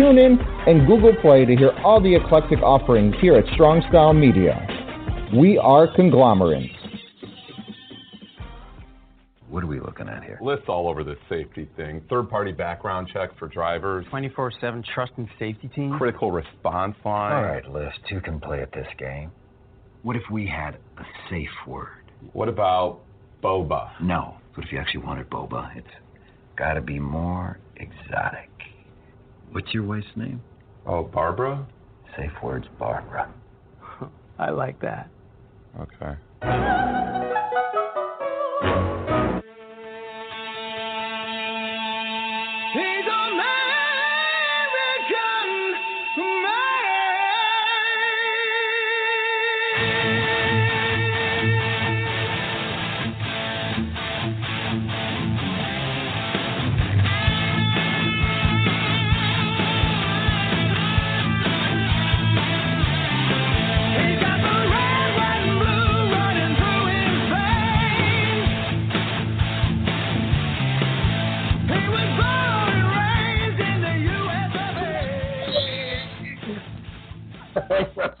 TuneIn, 0.00 0.38
and 0.66 0.86
Google 0.86 1.14
Play 1.20 1.44
to 1.44 1.54
hear 1.54 1.72
all 1.84 2.00
the 2.00 2.14
eclectic 2.14 2.60
offerings 2.60 3.14
here 3.20 3.36
at 3.36 3.44
Strong 3.52 3.82
Style 3.90 4.14
Media. 4.14 4.66
We 5.36 5.58
are 5.58 5.94
conglomerates. 5.94 6.74
What 9.50 9.62
are 9.62 9.66
we 9.66 9.78
looking 9.78 10.08
at 10.08 10.24
here? 10.24 10.38
Lists 10.40 10.64
all 10.68 10.88
over 10.88 11.04
the 11.04 11.16
safety 11.28 11.68
thing. 11.76 12.00
Third 12.08 12.30
party 12.30 12.50
background 12.52 13.10
check 13.12 13.38
for 13.38 13.46
drivers. 13.48 14.06
24 14.08 14.52
7 14.58 14.82
trust 14.94 15.12
and 15.18 15.28
safety 15.38 15.68
team? 15.68 15.94
Critical 15.98 16.32
response 16.32 16.96
line. 17.04 17.32
All 17.32 17.42
right, 17.42 17.68
List, 17.70 17.98
who 18.08 18.20
can 18.22 18.40
play 18.40 18.62
at 18.62 18.72
this 18.72 18.86
game? 18.98 19.30
What 20.02 20.16
if 20.16 20.22
we 20.30 20.46
had 20.46 20.78
a 20.96 21.04
safe 21.28 21.48
word? 21.66 22.10
What 22.32 22.48
about 22.48 23.00
boba? 23.42 23.90
No. 24.00 24.36
What 24.54 24.66
if 24.66 24.72
you 24.72 24.78
actually 24.78 25.04
wanted 25.04 25.28
boba? 25.28 25.76
It's 25.76 25.86
got 26.56 26.74
to 26.74 26.80
be 26.80 26.98
more 26.98 27.58
exotic. 27.76 28.49
What's 29.52 29.74
your 29.74 29.82
wife's 29.84 30.06
name? 30.16 30.42
Oh, 30.86 31.02
Barbara? 31.02 31.66
Safe 32.16 32.30
word's 32.42 32.66
Barbara. 32.78 33.32
I 34.38 34.50
like 34.50 34.80
that. 34.80 35.08
Okay. 35.78 36.16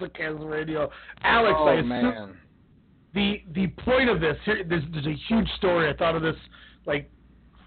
WrestleCast 0.00 0.50
Radio. 0.50 0.90
Alex, 1.22 1.54
Oh, 1.58 1.68
I 1.68 1.82
man. 1.82 2.36
the 3.14 3.42
the 3.52 3.66
point 3.84 4.08
of 4.08 4.20
this 4.20 4.36
here 4.44 4.64
there's, 4.68 4.82
there's 4.92 5.06
a 5.06 5.16
huge 5.28 5.48
story. 5.56 5.88
I 5.88 5.96
thought 5.96 6.16
of 6.16 6.22
this 6.22 6.36
like 6.86 7.10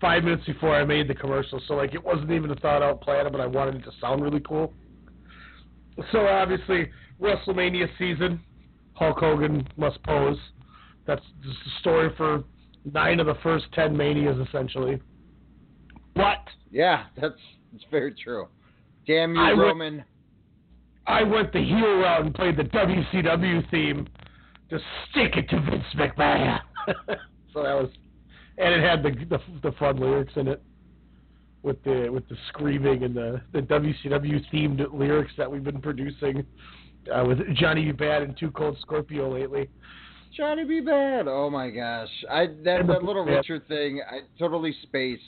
five 0.02 0.24
minutes 0.24 0.46
before 0.46 0.76
I 0.76 0.84
made 0.84 1.08
the 1.08 1.16
commercial, 1.16 1.62
so 1.68 1.76
like 1.76 1.94
it 1.94 2.04
wasn't 2.04 2.32
even 2.32 2.52
a 2.52 2.56
thought 2.56 2.82
out 2.82 3.02
plan, 3.02 3.32
but 3.32 3.42
I 3.42 3.48
wanted 3.48 3.76
it 3.76 3.84
to 3.86 3.92
sound 4.02 4.22
really 4.22 4.42
cool. 4.42 4.74
So 6.12 6.28
obviously 6.28 6.90
WrestleMania 7.22 7.88
season, 7.98 8.42
Hulk 8.94 9.20
Hogan 9.20 9.68
must 9.78 10.02
pose. 10.04 10.38
That's 11.06 11.22
just 11.44 11.58
the 11.66 11.72
story 11.82 12.10
for 12.18 12.44
nine 12.92 13.20
of 13.20 13.28
the 13.28 13.36
first 13.44 13.66
ten 13.74 13.96
manias, 13.96 14.38
essentially. 14.48 15.02
But 16.16 16.40
yeah, 16.72 17.06
that's 17.20 17.36
that's 17.72 17.86
very 17.92 18.14
true. 18.14 18.48
Damn 19.06 19.36
you, 19.36 19.42
I 19.42 19.54
would- 19.54 19.62
Roman. 19.62 20.04
I 21.06 21.24
went 21.24 21.52
the 21.52 21.60
heel 21.60 21.98
route 21.98 22.26
and 22.26 22.34
played 22.34 22.58
the 22.58 22.64
WCW 22.64 23.70
theme 23.70 24.08
to 24.70 24.80
stick 25.10 25.36
it 25.36 25.50
to 25.50 25.60
Vince 25.62 25.84
McMahon. 25.96 26.60
so 27.54 27.64
that 27.64 27.74
was, 27.74 27.90
and 28.58 28.74
it 28.74 28.82
had 28.82 29.04
the, 29.04 29.12
the 29.30 29.70
the 29.70 29.76
fun 29.78 29.98
lyrics 29.98 30.34
in 30.36 30.48
it 30.48 30.62
with 31.62 31.82
the 31.84 32.10
with 32.10 32.28
the 32.30 32.38
screaming 32.50 33.04
and 33.04 33.16
the 33.16 33.42
the 33.54 33.60
WCW 33.60 34.42
themed 34.54 34.86
lyrics 34.94 35.32
that 35.38 35.50
we've 35.50 35.64
been 35.64 35.82
producing 35.82 36.46
uh, 37.14 37.24
with 37.26 37.40
Johnny 37.56 37.92
B. 37.92 37.92
Badd 37.92 38.24
and 38.24 38.38
Too 38.38 38.52
Cold 38.52 38.78
Scorpio 38.82 39.34
lately. 39.34 39.70
Johnny 40.36 40.64
B. 40.64 40.82
Badd. 40.82 41.28
Oh 41.28 41.50
my 41.50 41.70
gosh, 41.70 42.10
I 42.30 42.48
that 42.64 42.88
that 42.88 43.04
little. 43.04 43.26
Richard 43.26 43.68
thing, 43.68 44.02
I 44.10 44.20
totally 44.40 44.76
spaced 44.84 45.24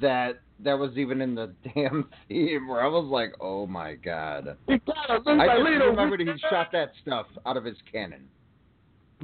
that 0.00 0.40
that 0.64 0.78
was 0.78 0.96
even 0.96 1.20
in 1.20 1.34
the 1.34 1.52
damn 1.74 2.08
theme. 2.28 2.68
Where 2.68 2.82
I 2.82 2.88
was 2.88 3.06
like, 3.10 3.32
oh 3.40 3.66
my 3.66 3.94
god. 3.94 4.56
You 4.68 4.78
gotta 4.86 5.22
lose 5.28 5.40
I 5.40 5.46
just 5.56 5.84
remembered 5.84 6.20
he 6.20 6.26
shot 6.50 6.68
that 6.72 6.92
stuff 7.02 7.26
out 7.46 7.56
of 7.56 7.64
his 7.64 7.76
cannon. 7.90 8.28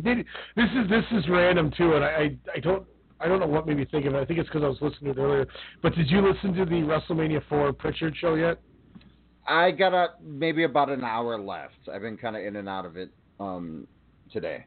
Did, 0.03 0.19
this 0.55 0.69
is 0.77 0.89
this 0.89 1.05
is 1.13 1.29
random 1.29 1.73
too, 1.77 1.95
and 1.95 2.05
I 2.05 2.09
I, 2.09 2.37
I 2.57 2.61
don't 2.61 2.87
I 3.21 3.27
don't 3.27 3.41
know 3.41 3.47
what 3.47 3.67
made 3.67 3.77
me 3.77 3.85
think 3.85 4.07
of 4.07 4.15
it. 4.15 4.19
I 4.19 4.25
think 4.25 4.39
it's 4.39 4.49
because 4.49 4.63
I 4.63 4.69
was 4.69 4.79
listening 4.81 5.15
to 5.15 5.21
it 5.21 5.25
earlier. 5.25 5.47
But 5.83 5.95
did 5.95 6.09
you 6.11 6.21
listen 6.21 6.55
to 6.55 6.65
the 6.65 6.77
WrestleMania 6.77 7.43
Four 7.49 7.73
Prichard 7.73 8.15
show 8.21 8.35
yet? 8.35 8.61
I 9.47 9.71
got 9.71 9.95
a, 9.95 10.09
maybe 10.23 10.65
about 10.65 10.91
an 10.91 11.03
hour 11.03 11.39
left. 11.41 11.89
I've 11.93 12.03
been 12.03 12.19
kind 12.19 12.37
of 12.37 12.45
in 12.45 12.57
and 12.57 12.69
out 12.69 12.85
of 12.85 12.97
it 12.97 13.11
um, 13.41 13.87
today. 14.31 14.67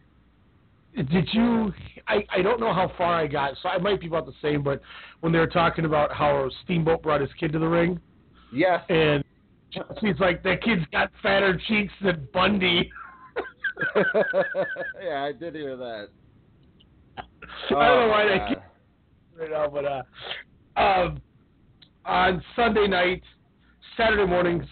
Did 0.96 1.30
you? 1.32 1.74
I 2.08 2.26
I 2.30 2.42
don't 2.42 2.60
know 2.60 2.74
how 2.74 2.92
far 2.98 3.16
I 3.16 3.28
got, 3.28 3.54
so 3.62 3.70
I 3.70 3.78
might 3.78 4.02
be 4.02 4.08
about 4.08 4.26
the 4.26 4.34
same. 4.42 4.62
But 4.62 4.82
when 5.22 5.32
they 5.32 5.40
were 5.40 5.48
talking 5.48 5.86
about 5.86 6.12
how 6.12 6.50
Steamboat 6.64 7.02
brought 7.02 7.22
his 7.22 7.30
kid 7.40 7.54
to 7.54 7.60
the 7.60 7.68
ring, 7.68 8.00
yes, 8.52 8.82
and 8.90 9.24
she's 10.00 10.20
like, 10.20 10.44
that 10.44 10.62
kid's 10.62 10.84
got 10.92 11.12
fatter 11.24 11.60
cheeks 11.68 11.94
than 12.02 12.28
Bundy. 12.34 12.92
yeah, 15.04 15.24
I 15.24 15.32
did 15.32 15.56
hear 15.56 15.78
that. 15.78 16.10
I 17.18 17.24
don't 17.70 17.72
know 17.72 18.08
why 18.10 18.26
that 18.26 18.48
kid 18.50 18.58
right 19.40 19.52
now, 19.52 19.68
but 19.70 19.86
uh, 19.86 20.80
um, 20.80 21.22
on 22.06 22.44
Sunday 22.56 22.88
night, 22.88 23.24
Saturday 23.98 24.26
morning, 24.26 24.66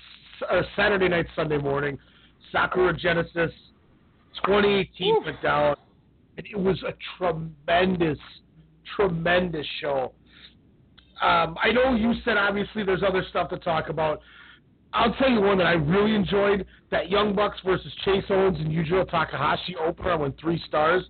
or 0.49 0.63
Saturday 0.75 1.07
night, 1.07 1.27
Sunday 1.35 1.57
morning, 1.57 1.97
Sakura 2.51 2.95
Genesis 2.95 3.51
2018 4.45 5.23
went 5.25 5.41
down, 5.41 5.75
and 6.39 6.47
it 6.47 6.57
was 6.57 6.81
a 6.83 6.93
tremendous, 7.17 8.17
tremendous 8.95 9.65
show. 9.81 10.13
Um, 11.21 11.57
I 11.61 11.71
know 11.73 11.95
you 11.95 12.13
said 12.23 12.37
obviously 12.37 12.83
there's 12.83 13.03
other 13.05 13.25
stuff 13.29 13.49
to 13.49 13.57
talk 13.57 13.89
about. 13.89 14.21
I'll 14.93 15.13
tell 15.15 15.29
you 15.29 15.41
one 15.41 15.57
that 15.57 15.67
I 15.67 15.73
really 15.73 16.15
enjoyed: 16.15 16.65
that 16.91 17.09
Young 17.09 17.35
Bucks 17.35 17.57
versus 17.65 17.91
Chase 18.05 18.23
Owens 18.29 18.57
and 18.57 18.71
Yujiro 18.71 19.09
Takahashi 19.09 19.75
opener. 19.75 20.13
I 20.13 20.15
went 20.15 20.39
three 20.39 20.63
stars. 20.65 21.03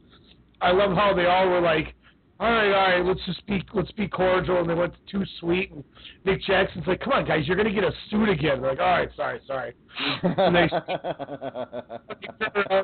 I 0.62 0.72
love 0.72 0.98
how 0.98 1.14
they 1.14 1.28
all 1.28 1.48
were 1.48 1.62
like, 1.62 1.94
"All 2.40 2.52
right, 2.52 2.74
all 2.74 2.98
right, 2.98 3.06
let's 3.06 3.24
just 3.28 3.46
be 3.46 3.64
let's 3.76 3.92
be 3.92 4.08
cordial," 4.08 4.62
and 4.62 4.70
they 4.70 4.74
went 4.74 4.96
too 5.12 5.24
sweet. 5.40 5.72
And 5.72 5.84
Nick 6.26 6.42
Jackson's 6.42 6.88
like, 6.88 7.02
"Come 7.02 7.14
on, 7.14 7.26
guys, 7.26 7.48
you're 7.48 7.56
gonna 7.56 7.72
get 7.72 7.84
a 7.84 7.94
suit 8.10 8.30
again." 8.30 8.62
They're 8.62 8.72
like, 8.72 8.80
"All 8.80 8.88
right, 8.88 9.10
sorry, 9.16 9.42
sorry." 9.46 9.74
And 10.24 10.56
they 10.56 10.70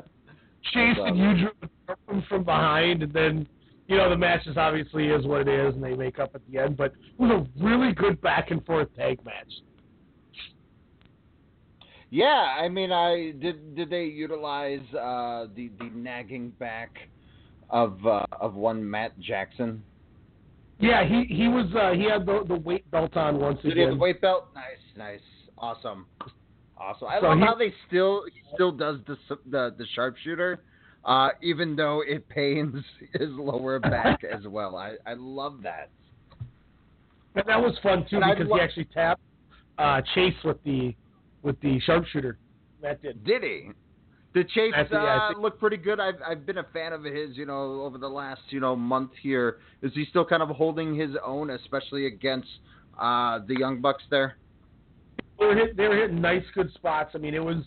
Chase 0.73 0.97
and 0.99 1.15
Yujiro 1.17 1.51
jump 1.87 1.99
them 2.07 2.23
from 2.27 2.43
behind, 2.43 3.03
and 3.03 3.13
then 3.13 3.47
you 3.87 3.97
know 3.97 4.09
the 4.09 4.17
match 4.17 4.45
is 4.47 4.57
obviously 4.57 5.07
is 5.07 5.25
what 5.25 5.41
it 5.41 5.47
is, 5.47 5.75
and 5.75 5.83
they 5.83 5.93
make 5.95 6.19
up 6.19 6.31
at 6.35 6.41
the 6.51 6.57
end. 6.59 6.75
But 6.77 6.93
it 6.93 7.19
was 7.19 7.31
a 7.31 7.63
really 7.63 7.93
good 7.93 8.19
back 8.21 8.51
and 8.51 8.65
forth 8.65 8.87
tag 8.95 9.23
match. 9.25 9.51
Yeah, 12.09 12.25
I 12.25 12.69
mean, 12.69 12.91
I 12.91 13.33
did. 13.39 13.75
Did 13.75 13.89
they 13.89 14.05
utilize 14.05 14.79
uh, 14.93 15.47
the 15.55 15.69
the 15.79 15.89
nagging 15.93 16.51
back 16.59 16.97
of 17.69 18.05
uh, 18.05 18.25
of 18.39 18.55
one 18.55 18.87
Matt 18.89 19.19
Jackson? 19.19 19.83
Yeah, 20.79 21.05
he 21.07 21.25
he 21.33 21.47
was 21.47 21.65
uh, 21.75 21.91
he 21.93 22.03
had 22.09 22.25
the 22.25 22.43
the 22.47 22.55
weight 22.55 22.89
belt 22.91 23.15
on 23.17 23.39
once 23.39 23.59
Did 23.61 23.73
he 23.73 23.79
have 23.79 23.87
again. 23.89 23.97
the 23.97 24.01
weight 24.03 24.21
belt? 24.21 24.47
Nice, 24.53 24.63
nice, 24.97 25.19
awesome, 25.57 26.05
awesome. 26.77 27.07
I 27.07 27.19
So 27.19 27.27
love 27.27 27.37
he- 27.39 27.43
how 27.45 27.55
they 27.55 27.73
still 27.87 28.23
he 28.31 28.41
still 28.53 28.71
does 28.71 28.97
the 29.07 29.17
the 29.49 29.75
the 29.77 29.85
sharpshooter, 29.95 30.61
uh, 31.03 31.29
even 31.41 31.75
though 31.75 32.01
it 32.07 32.27
pains 32.29 32.83
his 33.13 33.29
lower 33.31 33.79
back 33.79 34.23
as 34.23 34.45
well. 34.47 34.75
I 34.75 34.95
I 35.05 35.13
love 35.15 35.61
that. 35.63 35.89
And 37.35 37.43
that 37.47 37.59
was 37.61 37.77
fun 37.83 38.05
too 38.09 38.17
And 38.21 38.25
because 38.37 38.49
lo- 38.49 38.57
he 38.57 38.61
actually 38.63 38.85
tapped 38.93 39.21
uh, 39.77 40.01
Chase 40.13 40.35
with 40.43 40.61
the 40.63 40.95
with 41.43 41.59
the 41.61 41.79
sharpshooter. 41.81 42.37
Matt 42.81 43.01
did. 43.01 43.23
Did 43.23 43.43
he? 43.43 43.69
Did 44.33 44.49
Chase 44.49 44.73
think- 44.75 44.89
yeah, 44.91 44.97
I 44.99 45.17
uh, 45.17 45.27
think- 45.29 45.39
look 45.41 45.59
pretty 45.59 45.77
good? 45.77 45.99
I've 45.99 46.21
I've 46.25 46.45
been 46.45 46.57
a 46.59 46.63
fan 46.73 46.93
of 46.93 47.03
his, 47.03 47.35
you 47.37 47.45
know, 47.45 47.81
over 47.81 47.97
the 47.97 48.07
last 48.07 48.41
you 48.49 48.59
know 48.61 48.75
month 48.75 49.11
here. 49.21 49.57
Is 49.81 49.91
he 49.93 50.05
still 50.09 50.25
kind 50.25 50.41
of 50.41 50.49
holding 50.49 50.95
his 50.95 51.11
own, 51.25 51.49
especially 51.49 52.05
against 52.05 52.47
uh, 52.99 53.39
the 53.47 53.55
Young 53.59 53.81
Bucks 53.81 54.03
there? 54.09 54.37
They 55.39 55.45
were, 55.45 55.55
they 55.75 55.87
were 55.87 55.97
hitting 55.97 56.21
nice, 56.21 56.43
good 56.53 56.71
spots. 56.73 57.11
I 57.13 57.17
mean, 57.17 57.33
it 57.33 57.43
was 57.43 57.57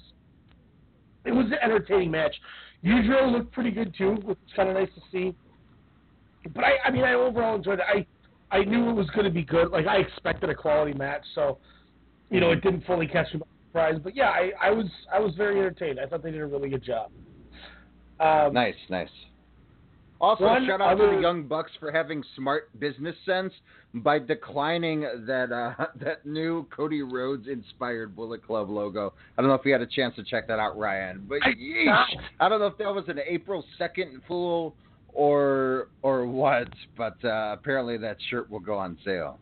it 1.25 1.33
was 1.33 1.47
an 1.47 1.59
entertaining 1.63 2.11
match. 2.11 2.35
Yujiro 2.85 3.31
looked 3.31 3.53
pretty 3.53 3.71
good 3.71 3.95
too, 3.97 4.13
which 4.13 4.27
was 4.27 4.53
kind 4.57 4.69
of 4.69 4.75
nice 4.77 4.89
to 4.95 5.01
see. 5.13 5.35
But 6.55 6.65
I, 6.65 6.73
I 6.87 6.91
mean, 6.91 7.05
I 7.05 7.15
overall 7.15 7.57
enjoyed 7.57 7.81
it. 7.81 7.85
I 7.87 8.07
I 8.57 8.65
knew 8.65 8.89
it 8.89 8.95
was 8.95 9.09
going 9.11 9.25
to 9.25 9.31
be 9.31 9.43
good. 9.43 9.71
Like 9.71 9.87
I 9.87 9.99
expected 9.99 10.49
a 10.49 10.55
quality 10.55 10.95
match, 10.95 11.23
so 11.35 11.59
you 12.31 12.41
know 12.41 12.51
it 12.53 12.63
didn't 12.63 12.87
fully 12.87 13.07
catch 13.07 13.33
me 13.35 13.41
by 13.41 13.47
surprise. 13.69 14.01
But 14.03 14.17
yeah, 14.17 14.31
I, 14.31 14.53
I 14.61 14.71
was 14.71 14.87
I 15.13 15.19
was 15.19 15.35
very 15.35 15.59
entertained. 15.59 16.01
I 16.01 16.07
thought 16.07 16.23
they 16.23 16.31
did 16.31 16.41
a 16.41 16.47
really 16.47 16.69
good 16.69 16.85
job. 16.85 17.11
Um, 18.21 18.53
Nice, 18.53 18.75
nice. 18.89 19.09
Also, 20.21 20.45
One 20.45 20.67
shout 20.67 20.81
out 20.81 20.97
to 20.97 21.07
the 21.15 21.21
Young 21.23 21.45
Bucks 21.45 21.71
for 21.79 21.93
having 21.93 22.25
smart 22.35 22.71
business 22.81 23.15
sense 23.25 23.53
by 23.95 24.19
declining 24.19 25.03
that 25.27 25.53
uh, 25.53 25.87
that 26.01 26.27
new 26.27 26.67
Cody 26.75 27.03
Rhodes 27.03 27.47
inspired 27.47 28.17
Bullet 28.17 28.45
Club 28.45 28.69
logo. 28.69 29.13
I 29.37 29.43
don't 29.43 29.49
know 29.49 29.55
if 29.55 29.65
you 29.65 29.73
had 29.73 29.81
a 29.81 29.87
chance 29.87 30.17
to 30.17 30.25
check 30.25 30.49
that 30.49 30.59
out, 30.59 30.77
Ryan. 30.77 31.25
But 31.29 31.39
I- 31.45 31.53
yeesh, 31.55 32.05
I 32.41 32.49
don't 32.49 32.59
know 32.59 32.67
if 32.67 32.77
that 32.79 32.93
was 32.93 33.05
an 33.09 33.21
April 33.27 33.65
second 33.79 34.21
fool 34.27 34.75
or 35.13 35.89
or 36.03 36.27
what. 36.27 36.69
But 36.97 37.23
uh, 37.25 37.55
apparently 37.57 37.97
that 37.99 38.17
shirt 38.29 38.51
will 38.51 38.61
go 38.61 38.77
on 38.77 38.99
sale. 39.05 39.39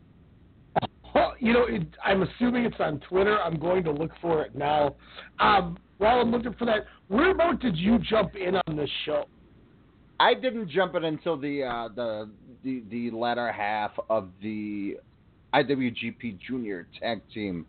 Well, 1.15 1.33
you 1.39 1.53
know, 1.53 1.65
it, 1.65 1.87
I'm 2.05 2.21
assuming 2.21 2.65
it's 2.65 2.79
on 2.79 2.99
Twitter. 3.09 3.39
I'm 3.41 3.57
going 3.57 3.83
to 3.85 3.91
look 3.91 4.11
for 4.21 4.43
it 4.43 4.55
now. 4.55 4.95
Um, 5.39 5.77
while 5.97 6.19
I'm 6.19 6.29
looking 6.31 6.53
for 6.53 6.65
that, 6.65 6.85
where 7.07 7.31
about 7.31 7.59
did 7.59 7.75
you 7.75 7.97
jump 7.97 8.35
in 8.35 8.55
on 8.67 8.75
this 8.75 8.89
show? 9.05 9.25
I 10.19 10.33
didn't 10.33 10.69
jump 10.69 10.95
in 10.95 11.03
until 11.03 11.37
the 11.37 11.63
uh, 11.63 11.89
the 11.95 12.29
the 12.63 12.83
the 12.89 13.11
latter 13.11 13.51
half 13.51 13.91
of 14.09 14.29
the 14.41 14.97
IWGP 15.53 16.39
Junior 16.39 16.87
Tag 16.99 17.21
Team 17.33 17.65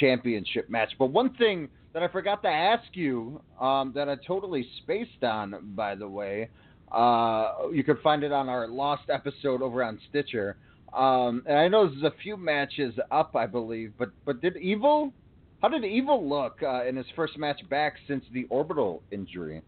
Championship 0.00 0.70
match. 0.70 0.90
But 0.98 1.06
one 1.06 1.34
thing 1.34 1.68
that 1.92 2.02
I 2.02 2.08
forgot 2.08 2.42
to 2.42 2.48
ask 2.48 2.84
you, 2.94 3.40
um, 3.60 3.92
that 3.94 4.08
I 4.08 4.16
totally 4.26 4.66
spaced 4.78 5.22
on, 5.22 5.74
by 5.74 5.94
the 5.94 6.08
way, 6.08 6.48
uh, 6.90 7.68
you 7.72 7.84
can 7.84 7.98
find 8.02 8.22
it 8.22 8.32
on 8.32 8.48
our 8.48 8.66
lost 8.66 9.10
episode 9.10 9.62
over 9.62 9.82
on 9.82 9.98
Stitcher. 10.08 10.56
Um, 10.92 11.42
and 11.46 11.58
I 11.58 11.68
know 11.68 11.88
there's 11.88 12.02
a 12.02 12.14
few 12.22 12.36
matches 12.36 12.94
up, 13.10 13.34
I 13.34 13.46
believe, 13.46 13.92
but 13.98 14.10
but 14.24 14.40
did 14.40 14.56
Evil? 14.56 15.12
How 15.62 15.68
did 15.68 15.84
Evil 15.84 16.28
look 16.28 16.58
uh, 16.62 16.84
in 16.86 16.96
his 16.96 17.06
first 17.14 17.38
match 17.38 17.60
back 17.70 17.94
since 18.08 18.24
the 18.32 18.46
orbital 18.50 19.02
injury? 19.10 19.62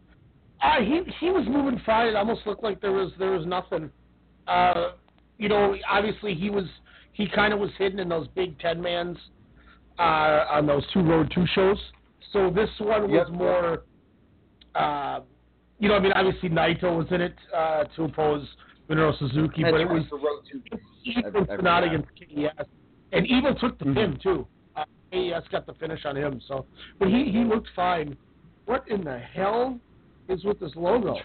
Uh, 0.65 0.81
he 0.81 1.03
he 1.21 1.31
was 1.31 1.47
moving 1.47 1.79
fine. 1.85 2.07
It 2.09 2.17
almost 2.17 2.47
looked 2.47 2.63
like 2.63 2.81
there 2.81 2.93
was 2.93 3.13
there 3.19 3.33
was 3.33 3.45
nothing. 3.45 3.91
Uh, 4.49 4.93
you 5.37 5.49
know, 5.49 5.77
obviously 5.89 6.35
he 6.35 6.49
was 6.49 6.65
he 7.13 7.29
kind 7.29 7.53
of 7.53 7.61
was 7.61 7.71
hidden 7.77 7.99
in 8.01 8.09
those 8.09 8.29
big 8.29 8.59
ten 8.61 8.81
mans 8.81 9.19
uh, 9.99 10.47
on 10.51 10.67
those 10.67 10.83
two 10.93 11.03
road 11.03 11.31
two 11.35 11.45
shows. 11.55 11.77
So 12.33 12.51
this 12.51 12.71
one 12.79 13.11
was 13.11 13.27
Yep. 13.29 13.37
more. 13.39 13.83
Uh, 14.75 15.21
you 15.79 15.89
know, 15.89 15.97
I 15.97 16.01
mean, 16.01 16.13
obviously 16.13 16.49
Naito 16.49 16.97
was 16.97 17.07
in 17.11 17.21
it 17.21 17.35
uh, 17.55 17.85
to 17.97 18.05
oppose 18.05 18.47
Minoru 18.89 19.17
Suzuki, 19.19 19.63
That's 19.63 19.73
but 19.73 19.81
it 19.83 19.89
was 19.89 20.05
the 20.11 20.17
road 20.17 20.43
to 20.51 20.79
Evil 21.05 21.63
not 21.63 21.85
against 21.85 22.09
KES, 22.19 22.67
and 23.13 23.27
Evil 23.27 23.55
took 23.55 23.79
the 23.79 23.85
pin 23.85 24.19
too. 24.23 24.47
Uh, 24.75 24.85
KES 25.13 25.43
got 25.53 25.67
the 25.67 25.75
finish 25.75 26.07
on 26.07 26.17
him, 26.17 26.41
so 26.49 26.65
but 26.99 27.09
he 27.09 27.31
he 27.31 27.45
looked 27.45 27.69
fine. 27.77 28.17
What 28.65 28.89
in 28.89 29.05
the 29.05 29.19
hell 29.19 29.79
is 30.29 30.45
with 30.45 30.61
this 30.61 30.73
logo? 30.75 31.17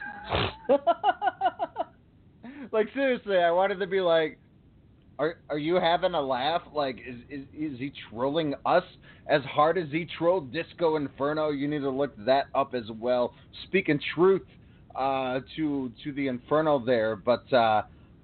like 2.72 2.88
seriously, 2.94 3.38
I 3.38 3.52
wanted 3.52 3.80
to 3.80 3.88
be 3.88 4.02
like, 4.02 4.40
are 5.18 5.36
are 5.50 5.58
you 5.58 5.76
having 5.76 6.14
a 6.14 6.22
laugh? 6.22 6.62
Like, 6.74 6.98
is 7.06 7.18
is 7.30 7.46
is 7.54 7.80
he 7.80 7.92
trolling 8.10 8.56
us 8.66 8.84
as 9.28 9.42
hard 9.44 9.78
as 9.78 9.90
he 9.92 10.08
trolled 10.18 10.52
Disco 10.54 10.96
Inferno? 10.96 11.50
You 11.50 11.68
need 11.68 11.80
to 11.80 11.90
look 11.90 12.14
that 12.26 12.46
up 12.56 12.74
as 12.74 12.90
well. 13.00 13.34
Speaking 13.66 14.00
truth 14.16 14.44
uh, 14.96 15.42
to 15.56 15.92
to 16.04 16.14
the 16.14 16.28
Inferno 16.28 16.84
there, 16.84 17.16
but 17.16 17.52
uh, 17.54 17.84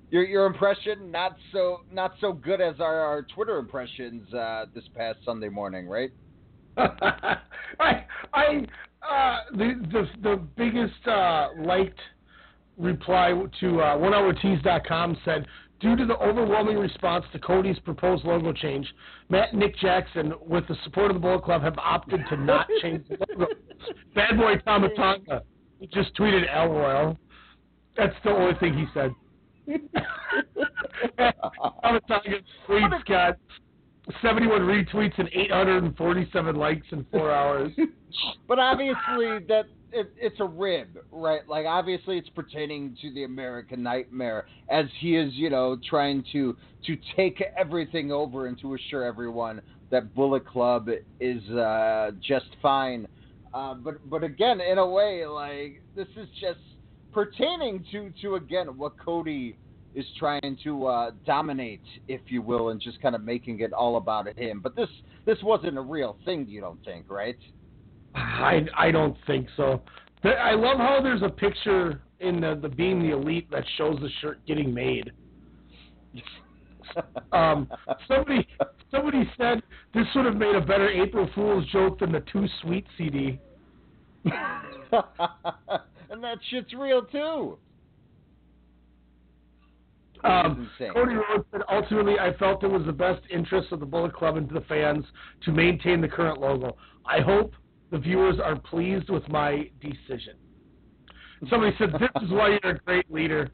your 0.09 0.23
your 0.23 0.45
impression 0.45 1.11
not 1.11 1.35
so 1.51 1.81
not 1.91 2.13
so 2.21 2.31
good 2.31 2.61
as 2.61 2.79
our, 2.79 2.99
our 2.99 3.23
Twitter 3.23 3.57
impressions 3.57 4.33
uh, 4.33 4.65
this 4.73 4.85
past 4.95 5.19
Sunday 5.25 5.49
morning, 5.49 5.87
right? 5.87 6.11
I 6.77 8.05
I 8.33 8.65
uh, 9.09 9.37
the 9.51 9.73
the 9.91 10.07
the 10.21 10.35
biggest 10.55 11.07
uh, 11.07 11.49
liked 11.57 11.99
reply 12.77 13.31
to 13.59 13.79
uh, 13.79 13.95
OneHourTees.com 13.97 15.17
said, 15.23 15.45
due 15.79 15.95
to 15.95 16.05
the 16.05 16.17
overwhelming 16.17 16.77
response 16.77 17.25
to 17.31 17.39
Cody's 17.39 17.79
proposed 17.79 18.25
logo 18.25 18.51
change, 18.53 18.85
Matt 19.29 19.51
and 19.51 19.59
Nick 19.61 19.77
Jackson, 19.77 20.33
with 20.41 20.67
the 20.67 20.75
support 20.83 21.09
of 21.11 21.15
the 21.15 21.19
Bullet 21.21 21.43
Club, 21.43 21.61
have 21.61 21.77
opted 21.77 22.21
to 22.29 22.37
not 22.37 22.67
change 22.81 23.07
the 23.07 23.17
logo. 23.29 23.47
Bad 24.13 24.37
boy 24.37 24.57
Tama 24.65 24.89
Tonga 24.95 25.43
just 25.93 26.15
tweeted 26.15 26.43
LOL. 26.53 27.17
That's 27.95 28.15
the 28.23 28.31
only 28.31 28.55
thing 28.59 28.73
he 28.73 28.85
said. 28.93 29.11
Tama 31.81 32.01
Tonga 32.07 32.39
tweets 32.67 33.05
got 33.05 33.37
71 34.21 34.61
retweets 34.61 35.17
and 35.17 35.29
847 35.33 36.55
likes 36.55 36.85
in 36.91 37.05
four 37.11 37.31
hours. 37.31 37.71
but 38.47 38.59
obviously 38.59 39.39
that 39.47 39.65
it, 39.91 40.11
it's 40.17 40.39
a 40.39 40.45
rib, 40.45 40.99
right? 41.11 41.47
Like 41.47 41.65
obviously 41.65 42.17
it's 42.17 42.29
pertaining 42.29 42.97
to 43.01 43.13
the 43.13 43.23
American 43.23 43.81
Nightmare 43.81 44.45
as 44.69 44.85
he 44.99 45.15
is, 45.15 45.33
you 45.33 45.49
know, 45.49 45.77
trying 45.89 46.23
to 46.33 46.55
to 46.85 46.97
take 47.15 47.43
everything 47.57 48.11
over 48.11 48.47
and 48.47 48.59
to 48.61 48.75
assure 48.75 49.03
everyone 49.03 49.61
that 49.89 50.13
Bullet 50.13 50.45
Club 50.45 50.89
is 51.19 51.41
uh, 51.51 52.11
just 52.21 52.47
fine. 52.61 53.07
Uh, 53.53 53.73
but 53.75 54.07
but 54.09 54.23
again, 54.23 54.59
in 54.61 54.77
a 54.77 54.85
way, 54.85 55.25
like 55.25 55.81
this 55.95 56.07
is 56.17 56.27
just 56.39 56.59
pertaining 57.13 57.83
to 57.91 58.11
to 58.21 58.35
again 58.35 58.77
what 58.77 58.93
Cody 58.99 59.55
is 59.95 60.05
trying 60.19 60.57
to 60.63 60.87
uh, 60.87 61.11
dominate, 61.25 61.81
if 62.07 62.21
you 62.27 62.41
will, 62.41 62.69
and 62.69 62.81
just 62.81 63.01
kind 63.01 63.15
of 63.15 63.23
making 63.23 63.61
it 63.61 63.73
all 63.73 63.97
about 63.97 64.27
him. 64.37 64.59
But 64.61 64.75
this 64.75 64.89
this 65.25 65.37
wasn't 65.41 65.77
a 65.77 65.81
real 65.81 66.17
thing, 66.25 66.45
you 66.47 66.61
don't 66.61 66.83
think, 66.83 67.05
right? 67.09 67.37
I 68.13 68.61
I 68.77 68.91
don't 68.91 69.15
think 69.25 69.47
so. 69.57 69.81
But 70.21 70.37
I 70.37 70.53
love 70.55 70.77
how 70.77 70.99
there's 71.01 71.21
a 71.21 71.29
picture 71.29 72.01
in 72.19 72.41
the 72.41 72.57
the 72.61 72.69
being 72.69 72.99
the 72.99 73.11
elite 73.11 73.49
that 73.51 73.63
shows 73.77 73.97
the 74.01 74.09
shirt 74.21 74.45
getting 74.45 74.73
made. 74.73 75.11
um, 77.31 77.69
somebody 78.07 78.47
somebody 78.91 79.29
said 79.37 79.61
this 79.93 80.05
would 80.15 80.25
have 80.25 80.35
made 80.35 80.55
a 80.55 80.61
better 80.61 80.89
April 80.89 81.29
Fool's 81.35 81.65
joke 81.71 81.99
than 81.99 82.11
the 82.11 82.23
Too 82.31 82.47
Sweet 82.61 82.85
CD. 82.97 83.39
and 84.25 84.33
that 86.23 86.37
shit's 86.49 86.73
real 86.73 87.03
too. 87.03 87.57
Um, 90.25 90.69
Cody 90.93 91.13
Rhodes 91.13 91.45
said, 91.51 91.61
ultimately, 91.71 92.17
I 92.19 92.33
felt 92.37 92.63
it 92.63 92.67
was 92.67 92.83
the 92.85 92.91
best 92.91 93.21
interest 93.29 93.71
of 93.71 93.79
the 93.79 93.85
Bullet 93.85 94.13
Club 94.13 94.37
and 94.37 94.49
the 94.49 94.61
fans 94.61 95.05
to 95.43 95.51
maintain 95.51 96.01
the 96.01 96.07
current 96.07 96.39
logo. 96.39 96.75
I 97.05 97.21
hope 97.21 97.53
the 97.91 97.99
viewers 97.99 98.39
are 98.43 98.55
pleased 98.55 99.09
with 99.09 99.27
my 99.29 99.69
decision. 99.79 100.35
Somebody 101.49 101.75
said, 101.77 101.93
this 101.93 102.09
is 102.23 102.31
why 102.31 102.57
you're 102.63 102.71
a 102.71 102.79
great 102.79 103.11
leader. 103.11 103.51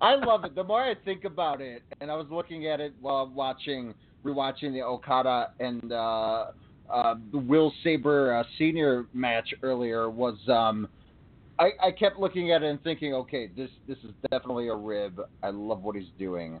I 0.00 0.14
love 0.14 0.44
it. 0.44 0.54
The 0.54 0.64
more 0.64 0.82
I 0.82 0.94
think 1.06 1.24
about 1.24 1.62
it, 1.62 1.82
and 2.00 2.10
I 2.10 2.16
was 2.16 2.26
looking 2.30 2.66
at 2.66 2.80
it 2.80 2.92
while 3.00 3.28
watching, 3.28 3.94
rewatching 4.24 4.72
the 4.72 4.82
Okada 4.82 5.52
and 5.58 5.92
uh, 5.92 6.46
uh, 6.92 7.14
the 7.32 7.38
Will 7.38 7.72
Saber 7.82 8.34
uh, 8.34 8.44
senior 8.58 9.06
match 9.14 9.54
earlier, 9.62 10.10
was 10.10 10.36
um, 10.48 10.88
I, 11.58 11.70
I 11.82 11.90
kept 11.90 12.18
looking 12.18 12.52
at 12.52 12.62
it 12.62 12.70
and 12.70 12.82
thinking, 12.82 13.14
okay, 13.14 13.50
this 13.56 13.70
this 13.86 13.98
is 13.98 14.10
definitely 14.30 14.68
a 14.68 14.74
rib. 14.74 15.20
I 15.42 15.50
love 15.50 15.82
what 15.82 15.96
he's 15.96 16.10
doing. 16.18 16.60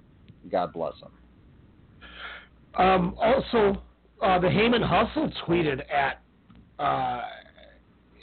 God 0.50 0.72
bless 0.72 0.94
him. 1.00 1.10
Um, 2.74 3.16
also, 3.20 3.82
uh, 4.22 4.38
the 4.38 4.48
Heyman 4.48 4.82
Hustle 4.82 5.30
tweeted 5.46 5.82
at 5.90 6.20
uh, 6.78 7.22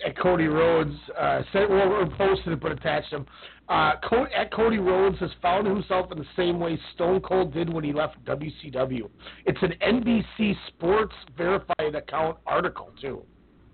at 0.05 0.17
Cody 0.17 0.47
Rhodes, 0.47 0.95
uh, 1.17 1.41
said, 1.51 1.69
well, 1.69 1.91
or 1.91 2.05
posted 2.17 2.53
it 2.53 2.59
but 2.59 2.71
attached 2.71 3.11
him. 3.11 3.25
Uh, 3.67 3.93
at 4.35 4.53
Cody 4.53 4.77
Rhodes 4.77 5.17
has 5.19 5.31
found 5.41 5.65
himself 5.65 6.11
in 6.11 6.19
the 6.19 6.25
same 6.35 6.59
way 6.59 6.79
Stone 6.93 7.21
Cold 7.21 7.53
did 7.53 7.71
when 7.71 7.83
he 7.83 7.93
left 7.93 8.23
WCW. 8.25 9.09
It's 9.45 9.57
an 9.61 9.73
NBC 9.81 10.55
Sports 10.67 11.15
verified 11.35 11.95
account 11.95 12.37
article 12.45 12.91
too. 13.01 13.23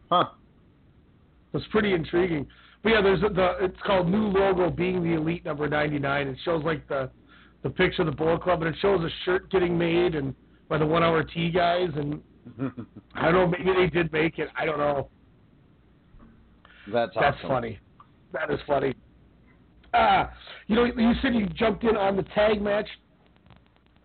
Huh. 0.09 0.25
It's 1.53 1.65
pretty 1.71 1.93
intriguing. 1.93 2.47
But 2.83 2.89
yeah, 2.89 3.01
there's 3.01 3.21
the 3.21 3.57
it's 3.59 3.79
called 3.85 4.09
new 4.09 4.27
logo 4.27 4.69
being 4.69 5.03
the 5.03 5.15
elite 5.15 5.45
number 5.45 5.67
99. 5.67 6.27
It 6.27 6.37
shows 6.43 6.63
like 6.63 6.87
the 6.87 7.09
the 7.63 7.69
picture 7.69 8.01
of 8.01 8.07
the 8.07 8.11
Bullet 8.11 8.41
Club, 8.41 8.63
and 8.63 8.73
it 8.73 8.79
shows 8.81 9.01
a 9.03 9.09
shirt 9.23 9.51
getting 9.51 9.77
made 9.77 10.15
and 10.15 10.33
by 10.67 10.77
the 10.77 10.85
One 10.85 11.03
Hour 11.03 11.23
Tea 11.23 11.51
guys, 11.51 11.89
and 11.95 12.21
I 13.13 13.31
don't 13.31 13.33
know, 13.33 13.47
maybe 13.47 13.71
they 13.77 13.87
did 13.87 14.11
make 14.11 14.39
it. 14.39 14.49
I 14.57 14.65
don't 14.65 14.79
know. 14.79 15.09
That's 16.91 17.11
that's 17.13 17.37
awesome. 17.37 17.49
funny. 17.49 17.79
That 18.33 18.49
is 18.49 18.59
funny. 18.65 18.95
Uh, 19.93 20.27
you 20.67 20.75
know, 20.75 20.85
you 20.85 21.11
said 21.21 21.35
you 21.35 21.45
jumped 21.47 21.83
in 21.83 21.97
on 21.97 22.15
the 22.15 22.23
tag 22.23 22.61
match. 22.61 22.87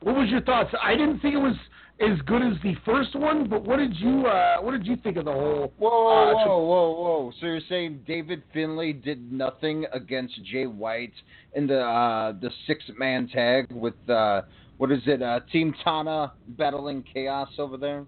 What 0.00 0.16
was 0.16 0.28
your 0.28 0.42
thoughts? 0.42 0.74
I 0.82 0.96
didn't 0.96 1.20
think 1.20 1.34
it 1.34 1.38
was 1.38 1.54
as 1.98 2.20
good 2.26 2.42
as 2.42 2.52
the 2.62 2.74
first 2.85 3.14
one, 3.14 3.48
but 3.48 3.64
what 3.64 3.78
did 3.78 3.96
you 3.96 4.26
uh, 4.26 4.59
what 4.61 4.72
did 4.72 4.87
you 4.87 4.96
think 4.96 5.16
of 5.16 5.24
the 5.24 5.32
whole? 5.32 5.72
Whoa, 5.78 5.90
whoa, 5.90 6.30
uh, 6.30 6.46
whoa, 6.46 6.59
whoa, 6.59 6.90
whoa! 6.90 7.32
So 7.40 7.46
you're 7.46 7.61
saying 7.68 8.04
David 8.06 8.42
Finlay 8.52 8.92
did 8.92 9.32
nothing 9.32 9.87
against 9.92 10.35
Jay 10.44 10.66
White 10.66 11.14
in 11.54 11.66
the 11.66 11.80
uh, 11.80 12.32
the 12.32 12.50
six 12.66 12.85
man 12.98 13.28
tag 13.28 13.72
with 13.72 13.94
uh, 14.11 14.42
what 14.76 14.92
is 14.92 15.00
it? 15.06 15.22
Uh, 15.22 15.40
Team 15.50 15.74
Tana 15.82 16.32
battling 16.48 17.02
Chaos 17.14 17.48
over 17.59 17.78
there. 17.78 18.04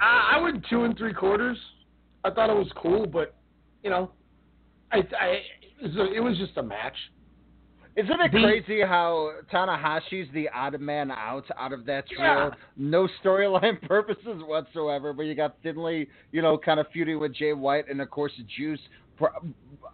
I, 0.00 0.36
I 0.36 0.40
went 0.40 0.64
two 0.70 0.84
and 0.84 0.96
three 0.96 1.12
quarters. 1.12 1.58
I 2.24 2.30
thought 2.30 2.48
it 2.48 2.56
was 2.56 2.70
cool, 2.76 3.06
but 3.06 3.34
you 3.82 3.90
know, 3.90 4.12
I, 4.92 4.98
I 5.18 5.40
it 5.82 6.22
was 6.22 6.38
just 6.38 6.56
a 6.56 6.62
match. 6.62 6.96
Isn't 7.96 8.20
it 8.20 8.32
The- 8.32 8.40
crazy 8.40 8.80
how 8.82 9.32
Tanahashi's 9.52 10.30
the 10.32 10.48
odd 10.50 10.78
man 10.80 11.10
out 11.10 11.44
out 11.58 11.72
of 11.72 11.84
that 11.86 12.08
trio? 12.08 12.22
Yeah. 12.22 12.50
No 12.76 13.08
storyline 13.22 13.80
purposes 13.88 14.42
whatsoever, 14.46 15.12
but 15.12 15.22
you 15.24 15.34
got 15.34 15.56
Finlay, 15.62 16.06
you 16.32 16.40
know, 16.42 16.56
kind 16.56 16.78
of 16.80 16.86
feuding 16.92 17.18
with 17.18 17.34
Jay 17.34 17.52
White, 17.52 17.88
and 17.88 18.00
of 18.00 18.08
course 18.10 18.32
Juice, 18.56 18.80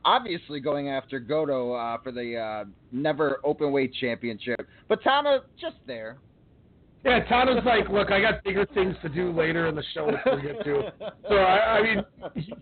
obviously 0.04 0.60
going 0.60 0.88
after 0.88 1.18
Goto 1.18 1.72
uh, 1.72 1.98
for 2.02 2.12
the 2.12 2.36
uh, 2.36 2.64
never 2.92 3.40
open 3.44 3.72
weight 3.72 3.92
championship. 4.00 4.66
But 4.88 5.02
Tana 5.02 5.40
just 5.60 5.76
there. 5.86 6.18
Yeah, 7.04 7.20
Tana's 7.24 7.64
like, 7.64 7.88
look, 7.88 8.10
I 8.10 8.20
got 8.20 8.42
bigger 8.42 8.66
things 8.74 8.96
to 9.02 9.08
do 9.08 9.32
later 9.32 9.68
in 9.68 9.76
the 9.76 9.84
show 9.94 10.06
which 10.06 10.16
we'll 10.26 10.42
get 10.42 10.64
to. 10.64 10.92
So 11.28 11.36
I, 11.36 11.78
I 11.78 11.82
mean, 11.82 12.04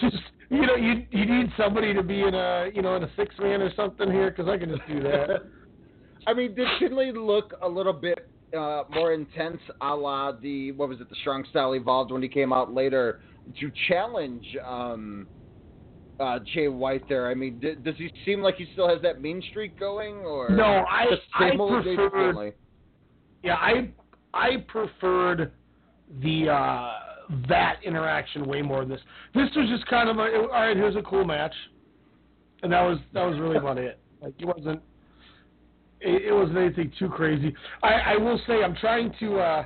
just 0.00 0.16
you 0.48 0.66
know, 0.66 0.76
you 0.76 1.06
you 1.10 1.26
need 1.26 1.50
somebody 1.56 1.92
to 1.92 2.02
be 2.02 2.22
in 2.22 2.34
a 2.34 2.70
you 2.74 2.82
know 2.82 2.96
in 2.96 3.02
a 3.02 3.10
six 3.16 3.34
man 3.38 3.60
or 3.60 3.72
something 3.74 4.10
here 4.10 4.30
because 4.30 4.48
I 4.48 4.56
can 4.56 4.70
just 4.70 4.86
do 4.88 5.02
that. 5.02 5.42
I 6.26 6.34
mean, 6.34 6.54
did 6.54 6.68
Finlay 6.78 7.12
look 7.12 7.52
a 7.62 7.68
little 7.68 7.92
bit 7.92 8.18
uh, 8.56 8.84
more 8.90 9.12
intense, 9.12 9.60
a 9.80 9.94
la 9.94 10.32
the 10.32 10.72
what 10.72 10.88
was 10.88 11.00
it, 11.00 11.08
the 11.08 11.16
Strong 11.20 11.46
Style 11.50 11.74
Evolved 11.74 12.12
when 12.12 12.22
he 12.22 12.28
came 12.28 12.52
out 12.52 12.72
later 12.72 13.18
to 13.58 13.72
challenge 13.88 14.46
um, 14.66 15.28
uh, 16.20 16.38
Jay 16.54 16.68
White 16.68 17.02
there? 17.08 17.28
I 17.28 17.34
mean, 17.34 17.58
d- 17.60 17.76
does 17.82 17.96
he 17.96 18.10
seem 18.24 18.40
like 18.40 18.56
he 18.56 18.66
still 18.72 18.88
has 18.88 19.02
that 19.02 19.20
mean 19.20 19.42
streak 19.50 19.78
going, 19.78 20.16
or 20.16 20.50
No, 20.50 20.84
I 20.88 21.06
just 21.10 21.22
I 21.34 21.50
same 21.50 21.60
old 21.60 21.84
David 21.84 21.96
preferred 22.10 22.32
Finlay? 22.32 22.52
Yeah 23.42 23.54
I 23.56 23.90
I 24.34 24.64
preferred 24.68 25.52
the 26.20 26.48
uh, 26.48 26.90
that 27.48 27.76
interaction 27.84 28.44
way 28.44 28.62
more 28.62 28.80
than 28.80 28.90
this. 28.90 29.00
This 29.34 29.48
was 29.56 29.68
just 29.68 29.86
kind 29.86 30.08
of 30.08 30.18
a 30.18 30.22
all 30.22 30.48
right. 30.48 30.76
Here's 30.76 30.96
a 30.96 31.02
cool 31.02 31.24
match, 31.24 31.54
and 32.62 32.72
that 32.72 32.82
was 32.82 32.98
that 33.12 33.24
was 33.24 33.38
really 33.38 33.56
about 33.56 33.78
it. 33.78 33.98
Like 34.20 34.34
it 34.38 34.46
wasn't 34.46 34.80
it, 36.00 36.22
it 36.26 36.32
wasn't 36.32 36.58
anything 36.58 36.92
too 36.98 37.08
crazy. 37.08 37.54
I, 37.82 38.14
I 38.14 38.16
will 38.16 38.40
say 38.46 38.62
I'm 38.62 38.76
trying 38.76 39.12
to 39.20 39.38
uh, 39.38 39.64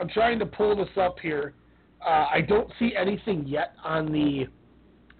I'm 0.00 0.08
trying 0.08 0.38
to 0.38 0.46
pull 0.46 0.76
this 0.76 0.88
up 0.96 1.18
here. 1.20 1.54
Uh, 2.04 2.26
I 2.32 2.40
don't 2.40 2.70
see 2.78 2.94
anything 2.96 3.46
yet 3.46 3.74
on 3.84 4.12
the 4.12 4.46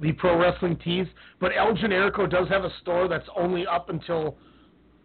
the 0.01 0.13
pro 0.13 0.37
wrestling 0.39 0.77
tees, 0.83 1.07
but 1.41 1.53
El 1.57 1.75
Generico 1.75 2.29
does 2.29 2.49
have 2.49 2.65
a 2.65 2.71
store 2.81 3.07
that's 3.07 3.29
only 3.37 3.67
up 3.67 3.89
until 3.89 4.37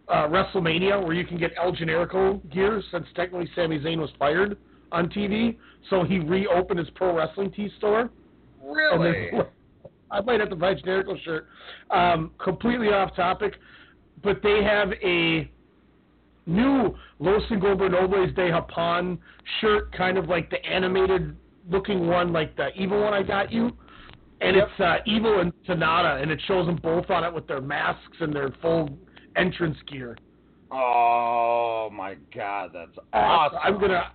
uh, 0.08 0.26
WrestleMania, 0.28 1.02
where 1.04 1.12
you 1.14 1.26
can 1.26 1.38
get 1.38 1.52
El 1.62 1.72
Generico 1.72 2.40
gear 2.52 2.82
since 2.90 3.06
technically 3.14 3.48
Sami 3.54 3.78
Zayn 3.78 3.98
was 3.98 4.10
fired 4.18 4.56
on 4.92 5.08
TV. 5.08 5.56
So 5.90 6.02
he 6.04 6.18
reopened 6.18 6.78
his 6.78 6.88
pro 6.94 7.14
wrestling 7.14 7.50
tee 7.52 7.70
store. 7.78 8.10
Really? 8.62 9.30
then- 9.32 9.42
I 10.10 10.22
might 10.22 10.40
have 10.40 10.48
to 10.48 10.56
buy 10.56 10.70
a 10.70 10.74
Generico 10.74 11.22
shirt. 11.22 11.46
Um, 11.90 12.30
completely 12.42 12.88
off 12.88 13.14
topic, 13.14 13.56
but 14.22 14.42
they 14.42 14.62
have 14.64 14.90
a 15.04 15.50
new 16.46 16.96
Los 17.18 17.42
Ingobernables 17.50 18.34
de 18.34 18.50
Japón 18.50 19.18
shirt, 19.60 19.92
kind 19.94 20.16
of 20.16 20.26
like 20.26 20.48
the 20.48 20.64
animated 20.64 21.36
looking 21.70 22.06
one 22.06 22.32
like 22.32 22.56
the 22.56 22.68
evil 22.74 23.02
one 23.02 23.12
I 23.12 23.22
got 23.22 23.52
you, 23.52 23.70
and 24.40 24.56
Yep. 24.56 24.68
it's 24.70 24.80
uh, 24.80 24.96
evil 25.04 25.40
and 25.40 25.52
Sanada, 25.68 26.22
and 26.22 26.30
it 26.30 26.40
shows 26.46 26.64
them 26.66 26.76
both 26.76 27.10
on 27.10 27.22
it 27.24 27.34
with 27.34 27.46
their 27.46 27.60
masks 27.60 28.16
and 28.20 28.32
their 28.34 28.50
full 28.62 28.88
entrance 29.38 29.76
gear. 29.90 30.16
Oh 30.70 31.88
my 31.92 32.16
God, 32.34 32.70
that's 32.74 32.98
awesome. 33.12 33.58
I'm 33.62 33.80
gonna 33.80 34.12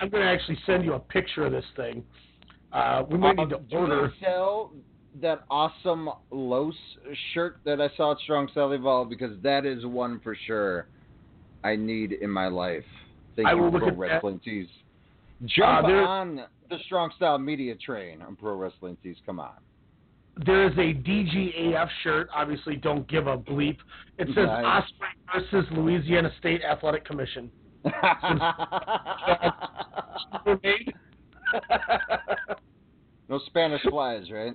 I'm 0.00 0.10
gonna 0.10 0.24
actually 0.24 0.58
send 0.66 0.84
you 0.84 0.94
a 0.94 0.98
picture 0.98 1.46
of 1.46 1.52
this 1.52 1.64
thing. 1.76 2.02
Uh, 2.72 3.04
we 3.08 3.16
might 3.16 3.36
need 3.36 3.50
to 3.50 3.60
order. 3.72 4.12
sell 4.22 4.72
that 5.22 5.44
awesome 5.48 6.10
Los 6.30 6.74
shirt 7.32 7.58
that 7.64 7.80
I 7.80 7.88
saw 7.96 8.12
at 8.12 8.18
Strong 8.18 8.48
Style 8.50 8.72
Evolve? 8.72 9.08
Because 9.08 9.40
that 9.42 9.64
is 9.64 9.86
one 9.86 10.20
for 10.20 10.36
sure 10.46 10.88
I 11.62 11.76
need 11.76 12.12
in 12.12 12.30
my 12.30 12.48
life. 12.48 12.84
Thank 13.36 13.48
I 13.48 13.54
you, 13.54 13.70
Pro 13.70 13.86
that. 13.86 13.96
Wrestling 13.96 14.40
Tees. 14.44 14.66
Jump 15.46 15.86
Uh, 15.86 15.90
on 15.90 16.42
the 16.68 16.78
Strong 16.86 17.12
Style 17.16 17.38
Media 17.38 17.74
train 17.76 18.22
on 18.22 18.36
Pro 18.36 18.56
Wrestling 18.56 18.96
Tees. 19.02 19.16
Come 19.24 19.38
on. 19.40 19.54
There 20.36 20.66
is 20.66 20.72
a 20.72 20.94
DGAF 20.94 21.88
shirt. 22.02 22.28
Obviously, 22.34 22.76
don't 22.76 23.06
give 23.08 23.26
a 23.26 23.38
bleep. 23.38 23.76
It 24.18 24.28
says. 24.28 24.48
Ospreay 24.48 24.82
versus 25.32 25.64
Louisiana 25.72 26.30
State 26.38 26.62
Athletic 26.62 27.04
Commission. 27.04 27.50
no 33.28 33.38
Spanish 33.46 33.82
flies, 33.88 34.30
right? 34.30 34.54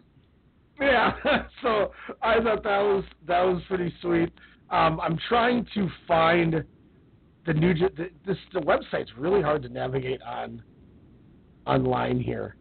Yeah, 0.82 1.14
so 1.62 1.92
I 2.22 2.42
thought 2.42 2.64
that 2.64 2.80
was 2.80 3.04
that 3.28 3.42
was 3.42 3.62
pretty 3.68 3.94
sweet. 4.02 4.32
Um, 4.70 5.00
I'm 5.00 5.18
trying 5.28 5.66
to 5.76 5.90
find 6.08 6.64
the 7.46 7.54
new 7.54 7.74
the, 7.74 8.10
this 8.26 8.38
the 8.54 8.62
website's 8.62 9.12
really 9.18 9.42
hard 9.42 9.62
to 9.64 9.70
navigate 9.70 10.22
on 10.22 10.64
online 11.66 12.20
here. 12.20 12.56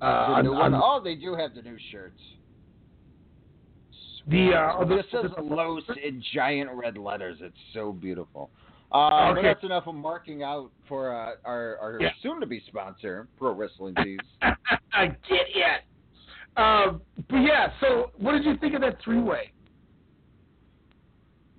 Uh, 0.00 0.06
the 0.28 0.32
on- 0.34 0.44
new 0.44 0.52
one. 0.52 0.74
on- 0.74 0.80
Oh, 0.82 1.00
they 1.02 1.14
do 1.14 1.34
have 1.34 1.54
the 1.54 1.62
new 1.62 1.76
shirts. 1.90 2.20
The 4.28 4.52
uh, 4.54 4.84
just 4.84 5.10
says 5.10 5.30
Los 5.42 5.82
in 6.04 6.22
giant 6.34 6.70
red 6.72 6.98
letters. 6.98 7.38
It's 7.40 7.56
so 7.72 7.92
beautiful. 7.92 8.50
Uh, 8.92 9.30
Okay. 9.32 9.42
that's 9.42 9.62
enough 9.64 9.86
of 9.86 9.94
marking 9.94 10.42
out 10.42 10.70
for 10.86 11.14
uh, 11.14 11.32
our, 11.44 11.78
our 11.78 11.98
Yeah. 12.00 12.10
soon-to-be 12.22 12.62
sponsor, 12.68 13.26
Pro 13.38 13.52
Wrestling 13.54 13.94
Tees. 14.02 14.18
I 14.92 15.06
get 15.06 15.46
it. 15.54 15.82
Um, 16.56 17.00
but 17.30 17.36
yeah, 17.38 17.70
so 17.80 18.10
what 18.18 18.32
did 18.32 18.44
you 18.44 18.56
think 18.58 18.74
of 18.74 18.80
that 18.82 19.00
three-way? 19.02 19.52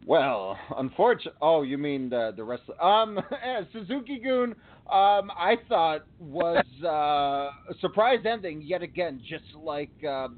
Well, 0.10 0.58
unfortunately, 0.76 1.38
oh, 1.40 1.62
you 1.62 1.78
mean 1.78 2.10
the 2.10 2.34
the 2.36 2.44
wrestler? 2.44 2.84
Um, 2.84 3.20
Suzuki 3.72 4.18
Gun. 4.18 4.56
Um, 4.92 5.30
I 5.38 5.56
thought 5.68 6.02
was 6.18 6.66
uh, 6.84 6.88
a 6.88 7.76
surprise 7.80 8.18
ending 8.26 8.64
yet 8.64 8.82
again, 8.82 9.22
just 9.30 9.44
like 9.56 9.92
uh, 10.04 10.30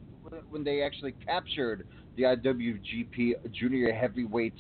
when 0.50 0.66
they 0.66 0.82
actually 0.82 1.14
captured 1.26 1.88
the 2.18 2.24
IWGP 2.24 3.50
Junior 3.54 3.94
Heavyweight 3.94 4.56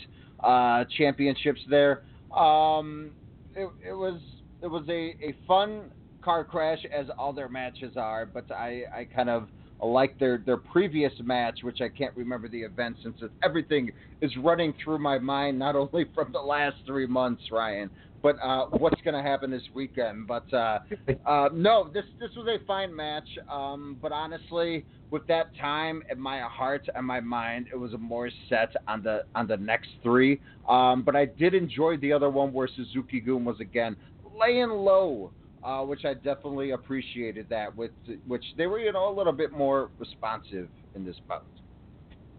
uh, 0.46 0.86
Championships. 0.98 1.60
There, 1.70 2.04
um, 2.34 3.12
it, 3.54 3.70
it 3.86 3.94
was 3.94 4.22
it 4.64 4.68
was 4.68 4.86
a, 4.88 5.18
a 5.22 5.36
fun 5.46 5.92
car 6.24 6.46
crash 6.46 6.80
as 6.98 7.08
all 7.18 7.34
their 7.34 7.50
matches 7.50 7.98
are, 7.98 8.26
but 8.26 8.50
I, 8.50 8.84
I 8.96 9.04
kind 9.14 9.30
of 9.30 9.50
like 9.82 10.18
their 10.20 10.42
their 10.46 10.58
previous 10.58 11.14
match, 11.24 11.60
which 11.64 11.82
I 11.82 11.90
can't 11.90 12.16
remember 12.16 12.48
the 12.48 12.62
event 12.62 12.98
since 13.04 13.16
it, 13.22 13.32
everything 13.44 13.92
is 14.22 14.32
running 14.38 14.74
through 14.84 15.00
my 15.00 15.18
mind, 15.18 15.58
not 15.58 15.76
only 15.76 16.06
from 16.14 16.32
the 16.32 16.40
last 16.40 16.78
three 16.86 17.08
months, 17.08 17.42
Ryan, 17.52 17.90
but 18.22 18.38
uh, 18.44 18.66
what's 18.78 19.02
going 19.02 19.16
to 19.16 19.28
happen 19.28 19.52
this 19.52 19.64
weekend. 19.74 20.28
But 20.28 20.52
uh, 20.54 20.80
uh, 21.26 21.50
no, 21.54 21.90
this 21.94 22.06
this 22.20 22.30
was 22.36 22.48
a 22.48 22.64
fine 22.66 22.96
match. 22.96 23.28
Um, 23.52 23.98
but 24.02 24.12
honestly, 24.12 24.86
with 25.10 25.26
that 25.28 25.56
time 25.60 26.04
in 26.12 26.20
my 26.20 26.42
heart 26.42 26.88
and 26.96 27.06
my 27.06 27.20
mind, 27.20 27.68
it 27.74 27.78
was 27.78 27.92
more 28.00 28.30
set 28.50 28.72
on 28.88 29.04
the 29.04 29.24
on 29.36 29.48
the 29.48 29.58
next 29.58 29.90
three. 30.04 30.40
Um, 30.70 31.04
but 31.04 31.16
I 31.16 31.26
did 31.26 31.54
enjoy 31.54 31.98
the 31.98 32.14
other 32.14 32.30
one 32.30 32.54
where 32.54 32.70
Suzuki 32.76 33.20
Gun 33.20 33.46
was 33.46 33.60
again 33.60 33.96
laying 34.40 34.70
low 34.70 35.34
uh, 35.64 35.82
which 35.82 36.06
I 36.06 36.14
definitely 36.14 36.72
appreciated 36.72 37.48
that. 37.50 37.76
With 37.76 37.92
which 38.28 38.44
they 38.58 38.68
were, 38.68 38.80
you 38.80 38.92
know, 38.92 39.10
a 39.10 39.16
little 39.16 39.34
bit 39.34 39.52
more 39.52 39.90
responsive 40.00 40.68
in 40.96 41.06
this 41.06 41.16
bout. 41.28 41.46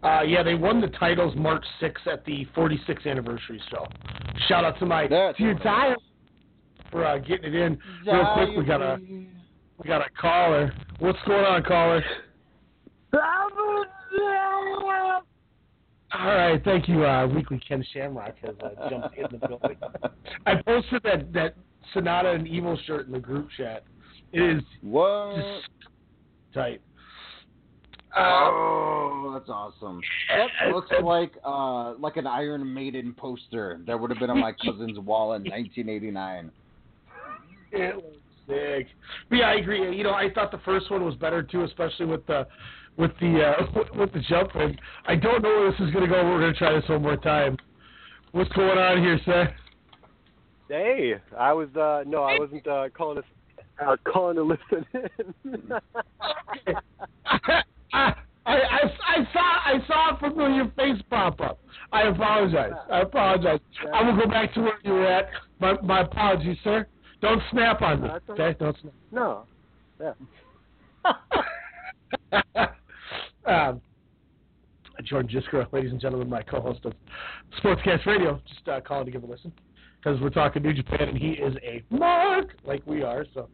Uh, 0.03 0.23
yeah, 0.23 0.43
they 0.43 0.55
won 0.55 0.81
the 0.81 0.89
titles 0.89 1.33
March 1.37 1.65
6th 1.81 2.07
at 2.13 2.25
the 2.25 2.45
46th 2.57 3.07
anniversary 3.07 3.63
show. 3.71 3.87
Shout 4.49 4.65
out 4.65 4.79
to 4.81 4.87
my 4.87 5.07
few 5.37 5.55
times 5.59 5.99
for 6.91 7.05
uh, 7.07 7.19
getting 7.19 7.47
it 7.47 7.55
in 7.55 7.79
real 8.05 8.29
quick. 8.35 8.49
We 8.57 8.65
got 8.65 8.83
a 8.83 8.99
we 8.99 9.89
got 9.89 10.01
a 10.01 10.11
caller. 10.21 10.73
What's 10.99 11.19
going 11.27 11.45
on, 11.45 11.63
caller? 11.63 12.05
All 16.15 16.27
right, 16.27 16.63
thank 16.63 16.89
you, 16.89 17.07
uh, 17.07 17.27
Weekly 17.27 17.59
Ken 17.67 17.83
Shamrock 17.95 18.35
has 18.43 18.55
uh, 18.63 18.91
jumped 18.91 19.17
in 19.17 19.27
the 19.31 19.47
building. 19.49 19.77
I 20.47 20.57
posted 20.57 21.03
that 21.05 21.33
that 21.33 21.55
Sanada 21.95 22.35
and 22.35 22.47
Evil 22.47 22.79
shirt 22.87 23.07
in 23.07 23.12
the 23.12 23.18
group 23.18 23.49
chat. 23.57 23.85
It 24.33 24.59
is 24.59 24.62
what? 24.81 25.37
tight. 26.55 26.81
oh, 28.16 29.31
that's 29.35 29.49
awesome. 29.49 30.01
That 30.29 30.75
looks 30.75 30.90
like 31.03 31.33
uh 31.45 31.95
like 31.95 32.16
an 32.16 32.27
Iron 32.27 32.73
Maiden 32.73 33.14
poster 33.16 33.81
that 33.87 33.99
would 33.99 34.11
have 34.11 34.18
been 34.18 34.31
on 34.31 34.40
my 34.40 34.53
cousin's 34.53 34.99
wall 34.99 35.35
in 35.35 35.42
1989. 35.42 36.51
It 37.73 37.97
was 37.97 38.14
sick. 38.47 38.88
But 39.29 39.37
yeah, 39.37 39.49
I 39.49 39.55
agree. 39.55 39.97
You 39.97 40.05
know, 40.05 40.12
I 40.12 40.29
thought 40.35 40.51
the 40.51 40.61
first 40.64 40.90
one 40.90 41.05
was 41.05 41.14
better 41.14 41.42
too, 41.42 41.64
especially 41.64 42.07
with 42.07 42.27
the 42.27 42.47
with 42.97 43.12
the 43.21 43.55
uh, 43.59 43.83
with 43.97 44.12
the 44.12 44.21
jump. 44.29 44.55
And 44.55 44.79
I 45.07 45.16
don't 45.16 45.42
know 45.42 45.49
where 45.49 45.71
this 45.71 45.81
is 45.81 45.90
going 45.92 46.05
to 46.05 46.11
go. 46.11 46.23
We're 46.25 46.40
going 46.40 46.53
to 46.53 46.59
try 46.59 46.73
this 46.73 46.88
one 46.88 47.03
more 47.03 47.16
time. 47.16 47.57
What's 48.33 48.53
going 48.53 48.79
on 48.79 48.99
here, 48.99 49.21
sir? 49.25 49.55
Hey, 50.73 51.15
I 51.39 51.53
was 51.53 51.69
uh 51.77 52.03
no, 52.07 52.23
I 52.23 52.39
wasn't 52.39 52.67
uh 52.67 52.89
calling 52.97 53.19
us 53.19 53.25
uh, 53.79 53.95
calling 54.11 54.37
to 54.37 54.43
listen 54.43 54.87
in. 54.95 55.71
I, 57.93 58.15
I, 58.47 58.57
I, 59.07 59.29
saw 59.35 59.61
I 59.67 59.75
saw 59.87 60.17
a 60.17 60.19
familiar 60.19 60.65
face 60.75 61.03
pop 61.11 61.43
up. 61.43 61.59
I 61.93 62.05
apologize. 62.05 62.73
I 62.91 63.01
apologize. 63.01 63.61
I 63.93 64.03
will 64.03 64.17
go 64.17 64.27
back 64.27 64.55
to 64.55 64.63
where 64.63 64.79
you 64.83 64.93
were 64.93 65.07
at. 65.07 65.29
My 65.61 65.79
my 65.83 66.01
apologies, 66.01 66.57
sir. 66.65 66.87
Don't 67.21 67.43
snap 67.51 67.83
on 67.83 68.01
me. 68.01 68.09
Okay, 68.31 68.57
don't 68.59 68.77
snap. 68.81 68.95
no. 69.11 69.45
Yeah. 70.01 70.15
um, 73.69 73.83
Jordan 75.05 75.31
Jiskra, 75.31 75.71
ladies 75.71 75.91
and 75.91 76.01
gentlemen, 76.01 76.31
my 76.31 76.43
co-host 76.43 76.87
of 76.87 76.95
Sportscast 77.63 78.07
Radio, 78.07 78.41
just 78.49 78.67
uh, 78.69 78.81
calling 78.81 79.05
to 79.05 79.11
give 79.11 79.23
a 79.23 79.27
listen 79.27 79.53
because 80.03 80.21
we're 80.21 80.31
talking 80.31 80.62
New 80.62 80.73
Japan 80.73 81.09
and 81.09 81.19
he 81.19 81.31
is 81.31 81.55
a 81.62 81.83
mark 81.91 82.51
like 82.65 82.83
we 82.87 83.03
are. 83.03 83.25
So, 83.35 83.49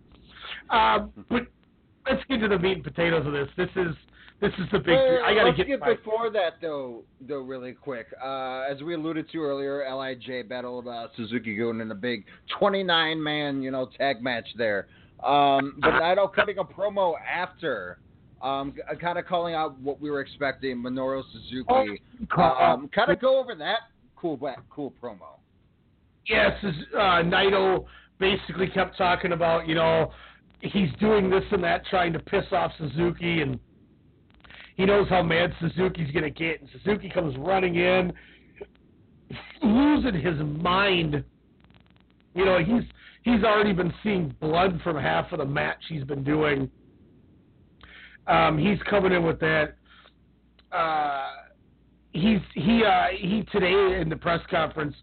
um, 0.71 1.13
but 1.29 1.43
let's 2.09 2.23
get 2.29 2.39
to 2.39 2.49
the 2.49 2.59
meat 2.59 2.77
and 2.77 2.85
potatoes 2.85 3.27
of 3.27 3.33
this. 3.33 3.49
This 3.57 3.69
is 3.77 3.95
this 4.41 4.53
is 4.59 4.67
the 4.73 4.79
big. 4.79 4.89
Wait, 4.89 5.21
I 5.25 5.35
got 5.35 5.41
to 5.41 5.47
let's 5.47 5.57
get 5.57 5.67
get 5.67 5.81
my, 5.81 5.95
before 5.95 6.31
that 6.31 6.55
though, 6.61 7.03
though 7.21 7.41
really 7.41 7.73
quick. 7.73 8.07
Uh, 8.23 8.65
as 8.71 8.83
we 8.83 8.95
alluded 8.95 9.31
to 9.33 9.43
earlier, 9.43 9.85
Lij 9.93 10.49
battled 10.49 10.89
uh, 10.89 11.09
Suzuki 11.17 11.57
Gun 11.57 11.81
in 11.81 11.91
a 11.91 11.95
big 11.95 12.25
29 12.59 13.23
man, 13.23 13.63
you 13.63 13.71
know, 13.71 13.89
tag 13.99 14.23
match 14.23 14.47
there. 14.57 14.87
Um, 15.25 15.79
but 15.81 15.91
Naito 15.91 16.33
cutting 16.33 16.59
a 16.59 16.65
promo 16.65 17.15
after, 17.21 17.99
um, 18.41 18.73
kind 19.01 19.19
of 19.19 19.27
calling 19.27 19.57
out 19.57 19.79
what 19.81 20.01
we 20.01 20.13
were 20.13 20.21
expecting. 20.21 20.77
Minoru 20.77 21.25
Suzuki, 21.33 22.01
um, 22.39 22.89
kind 22.95 23.11
of 23.11 23.21
go 23.21 23.41
over 23.41 23.57
that 23.57 23.79
cool, 24.15 24.39
cool 24.71 24.93
promo. 25.03 25.38
Yes, 26.29 26.53
uh, 26.63 27.23
Naito 27.23 27.87
basically 28.19 28.69
kept 28.69 28.99
talking 28.99 29.33
about, 29.33 29.67
you 29.67 29.75
know, 29.75 30.13
he's 30.61 30.91
doing 31.01 31.31
this 31.31 31.45
and 31.53 31.65
that, 31.65 31.87
trying 31.87 32.13
to 32.13 32.19
piss 32.19 32.45
off 32.53 32.73
Suzuki, 32.79 33.41
and 33.41 33.59
he 34.77 34.85
knows 34.85 35.09
how 35.09 35.23
mad 35.23 35.53
Suzuki's 35.61 36.11
going 36.13 36.25
to 36.25 36.31
get. 36.31 36.61
And 36.61 36.69
Suzuki 36.73 37.09
comes 37.09 37.35
running 37.39 37.77
in, 37.77 38.13
losing 39.63 40.21
his 40.21 40.39
mind. 40.39 41.25
You 42.35 42.45
know, 42.45 42.59
he's 42.59 42.85
he's 43.23 43.43
already 43.43 43.73
been 43.73 43.93
seeing 44.03 44.35
blood 44.41 44.81
from 44.85 44.97
half 44.97 45.33
of 45.33 45.39
the 45.39 45.47
match 45.47 45.79
he's 45.89 46.05
been 46.05 46.25
doing. 46.25 46.71
Um, 48.27 48.59
he's 48.59 48.79
coming 48.89 49.13
in 49.13 49.25
with 49.25 49.41
that. 49.41 49.77
Uh, 50.71 51.31
he's 52.13 52.41
he 52.55 52.85
uh, 52.85 53.07
he 53.19 53.45
today 53.51 53.99
in 54.01 54.11
the 54.11 54.17
press 54.17 54.41
conference 54.51 54.95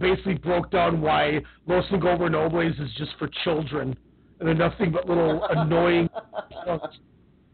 basically 0.00 0.34
broke 0.34 0.70
down 0.70 1.00
why 1.00 1.40
Los 1.66 1.84
Ingobernables 1.86 2.80
is 2.80 2.90
just 2.96 3.10
for 3.18 3.28
children 3.44 3.96
and 4.40 4.46
they're 4.48 4.54
nothing 4.54 4.92
but 4.92 5.08
little 5.08 5.44
annoying. 5.50 6.08
I 6.60 6.78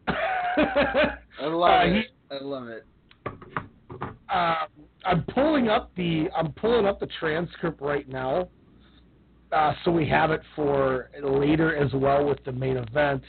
love 1.47 1.71
Uh, 1.71 1.83
it. 1.85 2.05
I 2.31 2.37
love 2.41 2.67
it. 2.67 2.85
uh, 4.29 4.55
I'm 5.05 5.23
pulling 5.33 5.67
up 5.69 5.91
the 5.95 6.27
I'm 6.35 6.51
pulling 6.53 6.85
up 6.85 6.99
the 6.99 7.07
transcript 7.19 7.81
right 7.81 8.07
now. 8.07 8.47
uh, 9.51 9.73
so 9.83 9.91
we 9.91 10.07
have 10.07 10.31
it 10.31 10.41
for 10.55 11.09
later 11.23 11.75
as 11.75 11.91
well 11.93 12.25
with 12.25 12.43
the 12.45 12.51
main 12.51 12.77
event. 12.77 13.21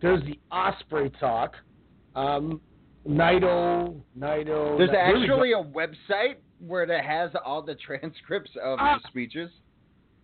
There's 0.00 0.22
the 0.24 0.38
Ospreay 0.52 1.12
talk. 1.18 1.54
Um, 2.14 2.60
Naito, 3.08 4.00
Naito. 4.18 4.78
There's 4.78 4.90
here 4.90 5.18
we 5.18 5.26
go. 5.26 5.34
actually 5.34 5.52
a 5.52 5.62
website 5.62 6.36
where 6.66 6.82
it 6.84 7.04
has 7.04 7.30
all 7.44 7.62
the 7.62 7.74
transcripts 7.86 8.50
of 8.62 8.78
Ah. 8.80 8.98
the 9.02 9.08
speeches. 9.08 9.50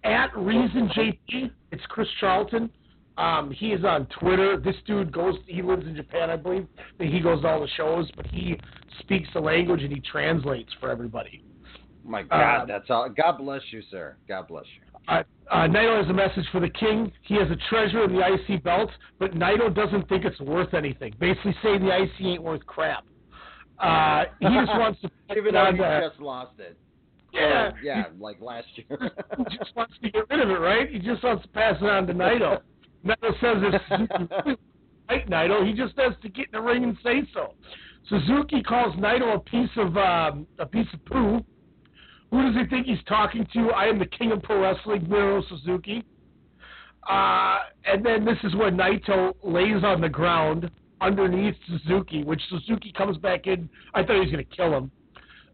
at 0.04 0.36
Reason 0.36 0.88
JP. 0.94 1.50
It's 1.72 1.84
Chris 1.88 2.08
Charlton. 2.20 2.70
Um, 3.16 3.50
he 3.52 3.68
is 3.72 3.84
on 3.84 4.06
Twitter. 4.18 4.56
This 4.58 4.74
dude 4.86 5.12
goes. 5.12 5.36
He 5.46 5.62
lives 5.62 5.86
in 5.86 5.94
Japan, 5.94 6.30
I 6.30 6.36
believe. 6.36 6.66
He 6.98 7.20
goes 7.20 7.42
to 7.42 7.48
all 7.48 7.60
the 7.60 7.68
shows, 7.76 8.10
but 8.16 8.26
he 8.26 8.58
speaks 9.00 9.28
the 9.32 9.40
language 9.40 9.82
and 9.82 9.92
he 9.92 10.00
translates 10.00 10.70
for 10.80 10.90
everybody. 10.90 11.42
My 12.04 12.22
God, 12.24 12.62
Uh, 12.62 12.64
that's 12.66 12.90
all. 12.90 13.08
God 13.08 13.38
bless 13.38 13.62
you, 13.72 13.82
sir. 13.90 14.16
God 14.28 14.48
bless 14.48 14.64
you. 14.76 14.82
Uh, 15.08 15.22
uh, 15.50 15.66
Naito 15.68 15.96
has 16.00 16.08
a 16.10 16.12
message 16.12 16.44
for 16.50 16.60
the 16.60 16.68
king. 16.70 17.12
He 17.22 17.34
has 17.36 17.48
a 17.50 17.56
treasure 17.68 18.04
in 18.04 18.12
the 18.14 18.20
IC 18.26 18.62
belt, 18.62 18.90
but 19.18 19.32
Naito 19.32 19.72
doesn't 19.74 20.08
think 20.08 20.24
it's 20.24 20.40
worth 20.40 20.74
anything. 20.74 21.14
Basically, 21.18 21.54
saying 21.62 21.80
the 21.84 21.94
IC 22.02 22.20
ain't 22.20 22.42
worth 22.42 22.64
crap. 22.66 23.04
Uh, 23.78 24.24
he 24.40 24.46
just 24.46 24.68
wants 24.78 25.00
to 25.02 25.10
Even 25.36 25.54
though 25.54 25.60
on 25.60 25.74
he 25.74 26.08
just 26.08 26.20
lost 26.20 26.58
it. 26.58 26.78
Yeah. 27.32 27.40
Or, 27.40 27.78
yeah, 27.82 28.04
like 28.20 28.40
last 28.40 28.68
year. 28.76 28.86
he 29.48 29.58
just 29.58 29.74
wants 29.74 29.94
to 30.02 30.10
get 30.10 30.28
rid 30.30 30.40
of 30.40 30.50
it, 30.50 30.60
right? 30.60 30.88
He 30.88 30.98
just 30.98 31.22
wants 31.24 31.42
to 31.42 31.48
pass 31.48 31.74
it 31.80 31.84
on 31.84 32.06
to 32.06 32.14
Naito. 32.14 32.60
Naito 33.04 33.40
says 33.40 33.80
it's 33.88 34.60
like 35.08 35.28
Naito, 35.28 35.66
he 35.66 35.74
just 35.74 35.98
has 35.98 36.14
to 36.22 36.28
get 36.28 36.46
in 36.46 36.52
the 36.52 36.60
ring 36.60 36.84
and 36.84 36.96
say 37.02 37.22
so. 37.34 37.54
Suzuki 38.08 38.62
calls 38.62 38.94
Naito 38.96 39.34
a 39.34 39.38
piece 39.40 39.70
of 39.76 39.96
um, 39.96 40.46
a 40.58 40.66
piece 40.66 40.86
of 40.92 41.04
poo. 41.06 41.44
Who 42.30 42.42
does 42.42 42.54
he 42.54 42.68
think 42.68 42.86
he's 42.86 43.02
talking 43.06 43.46
to? 43.52 43.70
I 43.70 43.86
am 43.86 43.98
the 43.98 44.06
king 44.06 44.32
of 44.32 44.42
pro 44.42 44.60
wrestling, 44.60 45.02
Minoru 45.02 45.46
Suzuki. 45.48 46.04
Uh, 47.08 47.58
and 47.84 48.04
then 48.04 48.24
this 48.24 48.38
is 48.44 48.54
when 48.56 48.76
Naito 48.76 49.34
lays 49.42 49.84
on 49.84 50.00
the 50.00 50.08
ground 50.08 50.70
underneath 51.00 51.54
Suzuki, 51.66 52.24
which 52.24 52.40
Suzuki 52.48 52.92
comes 52.96 53.16
back 53.18 53.46
in. 53.46 53.68
I 53.94 54.02
thought 54.02 54.14
he 54.14 54.20
was 54.20 54.30
going 54.30 54.44
to 54.44 54.56
kill 54.56 54.76
him. 54.76 54.90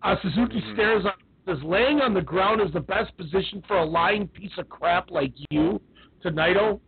Uh, 0.03 0.16
Suzuki 0.22 0.62
stares 0.72 1.05
on 1.05 1.12
says 1.46 1.62
laying 1.64 2.00
on 2.00 2.14
the 2.14 2.20
ground 2.20 2.61
is 2.61 2.72
the 2.72 2.81
best 2.81 3.16
position 3.16 3.62
for 3.66 3.79
a 3.79 3.85
lying 3.85 4.29
piece 4.29 4.53
of 4.59 4.68
crap 4.68 5.11
like 5.11 5.33
you 5.50 5.81
to 6.22 6.31
Naito. 6.31 6.81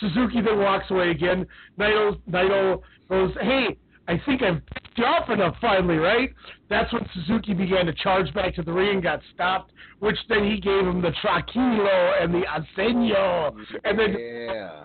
Suzuki 0.00 0.40
then 0.42 0.58
walks 0.58 0.90
away 0.90 1.10
again. 1.10 1.46
Naito 1.78 2.20
Naito 2.28 2.82
goes, 3.08 3.32
Hey, 3.40 3.76
I 4.08 4.20
think 4.26 4.42
I've 4.42 4.64
picked 4.66 4.98
you 4.98 5.04
off 5.04 5.30
enough 5.30 5.56
finally, 5.60 5.96
right? 5.96 6.30
That's 6.68 6.92
when 6.92 7.08
Suzuki 7.14 7.54
began 7.54 7.86
to 7.86 7.92
charge 7.92 8.32
back 8.34 8.54
to 8.56 8.62
the 8.62 8.72
ring 8.72 8.94
and 8.94 9.02
got 9.02 9.20
stopped, 9.34 9.72
which 10.00 10.18
then 10.28 10.44
he 10.44 10.60
gave 10.60 10.86
him 10.86 11.00
the 11.00 11.12
Tranquilo 11.24 12.22
and 12.22 12.34
the 12.34 12.42
Asenio. 12.42 13.54
And 13.84 13.98
then 13.98 14.16
yeah. 14.18 14.84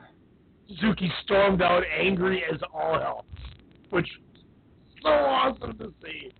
Suzuki 0.79 1.11
stormed 1.23 1.61
out 1.61 1.83
angry 1.97 2.43
as 2.51 2.59
all 2.73 2.99
hell, 2.99 3.25
which 3.89 4.07
so 5.01 5.09
awesome 5.09 5.77
to 5.77 5.93
see. 6.03 6.31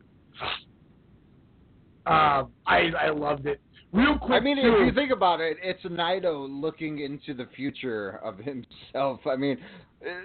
Uh, 2.06 2.46
I 2.65 2.91
I 3.00 3.10
loved 3.10 3.46
it. 3.46 3.62
Real 3.94 4.17
quick, 4.17 4.41
I 4.41 4.44
mean, 4.44 4.56
too, 4.56 4.78
if 4.80 4.88
you 4.88 4.94
think 4.94 5.12
about 5.12 5.41
it, 5.41 5.58
it's 5.62 5.84
Naito 5.84 6.48
looking 6.50 7.00
into 7.00 7.34
the 7.34 7.50
future 7.56 8.22
of 8.24 8.38
himself. 8.39 9.20
I 9.26 9.36
mean, 9.36 9.58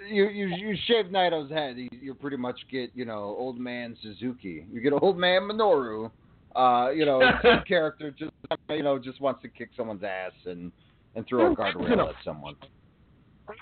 you 0.08 0.28
you 0.28 0.46
you 0.46 0.76
shave 0.86 1.06
Naito's 1.06 1.50
head, 1.50 1.76
you, 1.76 1.88
you 1.90 2.14
pretty 2.14 2.36
much 2.36 2.58
get 2.70 2.90
you 2.94 3.04
know 3.04 3.34
old 3.38 3.58
man 3.58 3.96
Suzuki. 4.02 4.66
You 4.72 4.80
get 4.80 4.92
old 4.92 5.18
man 5.18 5.42
Minoru. 5.42 6.10
Uh, 6.54 6.90
you 6.90 7.04
know, 7.04 7.20
some 7.42 7.62
character 7.66 8.10
just 8.10 8.32
you 8.70 8.82
know 8.82 8.98
just 8.98 9.20
wants 9.20 9.42
to 9.42 9.48
kick 9.48 9.70
someone's 9.76 10.04
ass 10.04 10.32
and 10.44 10.70
and 11.14 11.26
throw 11.26 11.52
a 11.52 11.56
guardrail 11.56 12.08
at 12.08 12.14
someone. 12.24 12.54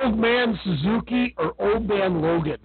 Old 0.03 0.19
man 0.19 0.59
Suzuki 0.65 1.35
or 1.39 1.55
old 1.59 1.89
man 1.89 2.21
Logan. 2.21 2.59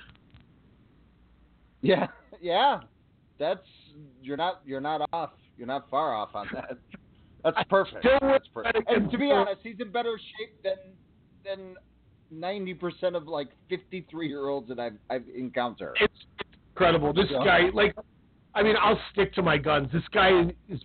Yeah, 1.82 2.08
yeah, 2.41 2.82
that's 3.38 3.62
you're 4.21 4.38
not 4.38 4.62
you're 4.65 4.82
not 4.82 5.08
off. 5.13 5.32
You're 5.58 5.67
not 5.67 5.89
far 5.89 6.15
off 6.15 6.29
on 6.34 6.47
that. 6.53 6.77
That's 7.43 7.58
perfect. 7.69 8.05
That's 8.21 8.47
perfect. 8.53 8.89
And 8.89 9.10
to 9.12 9.17
be 9.17 9.32
honest, 9.32 9.62
he's 9.63 9.75
in 9.79 9.91
better 9.91 10.17
shape 10.38 10.62
than 10.63 10.77
than 11.45 11.75
ninety 12.32 12.73
percent 12.73 13.15
of 13.15 13.27
like 13.27 13.49
fifty 13.69 14.05
three 14.10 14.27
year 14.27 14.47
olds 14.47 14.67
that 14.69 14.79
I've 14.79 14.97
I've 15.10 15.25
encountered. 15.36 15.97
It's 16.01 16.13
incredible. 16.71 17.13
This 17.13 17.25
Yeah. 17.29 17.43
guy, 17.43 17.60
like, 17.73 17.95
I 18.55 18.63
mean, 18.63 18.75
I'll 18.82 18.99
stick 19.12 19.34
to 19.34 19.41
my 19.41 19.58
guns. 19.58 19.89
This 19.91 20.03
guy 20.13 20.51
is 20.69 20.82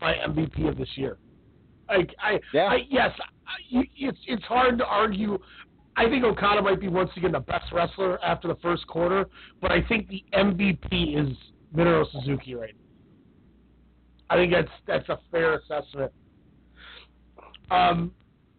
my 0.00 0.14
MVP 0.26 0.68
of 0.68 0.76
this 0.76 0.88
year. 0.96 1.18
Like, 1.88 2.14
I, 2.22 2.38
I 2.58 2.86
yes, 2.90 3.10
I, 3.20 3.84
it's 3.96 4.18
it's 4.26 4.44
hard 4.44 4.78
to 4.78 4.86
argue. 4.86 5.38
I 5.96 6.08
think 6.08 6.24
Okada 6.24 6.62
might 6.62 6.80
be 6.80 6.88
once 6.88 7.10
again 7.16 7.32
the 7.32 7.40
best 7.40 7.72
wrestler 7.72 8.22
after 8.24 8.48
the 8.48 8.56
first 8.56 8.86
quarter, 8.86 9.26
but 9.60 9.70
I 9.72 9.82
think 9.82 10.08
the 10.08 10.24
MVP 10.32 11.18
is 11.18 11.36
Minoru 11.74 12.10
Suzuki 12.12 12.54
right 12.54 12.74
now. 12.74 12.80
I 14.30 14.36
think 14.36 14.52
that's 14.52 14.68
that's 14.86 15.08
a 15.08 15.18
fair 15.30 15.54
assessment. 15.54 16.12
Um, 17.70 18.12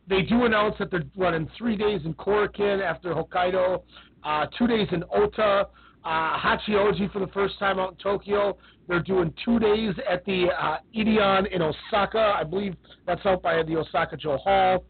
they 0.07 0.21
do 0.21 0.45
announce 0.45 0.75
that 0.79 0.91
they're 0.91 1.03
running 1.15 1.49
three 1.57 1.77
days 1.77 2.01
in 2.03 2.13
Korakuen 2.13 2.81
after 2.81 3.13
Hokkaido, 3.13 3.81
uh, 4.23 4.47
two 4.57 4.67
days 4.67 4.87
in 4.91 5.03
Ota, 5.13 5.67
uh, 6.03 6.37
Hachioji 6.37 7.11
for 7.11 7.19
the 7.19 7.31
first 7.33 7.57
time 7.59 7.79
out 7.79 7.91
in 7.91 7.97
Tokyo. 7.97 8.57
They're 8.87 8.99
doing 8.99 9.33
two 9.45 9.59
days 9.59 9.93
at 10.09 10.25
the 10.25 10.47
uh, 10.59 10.77
Edion 10.95 11.49
in 11.51 11.61
Osaka. 11.61 12.33
I 12.35 12.43
believe 12.43 12.75
that's 13.05 13.25
out 13.25 13.41
by 13.41 13.63
the 13.63 13.77
Osaka-jo 13.77 14.37
Hall. 14.37 14.83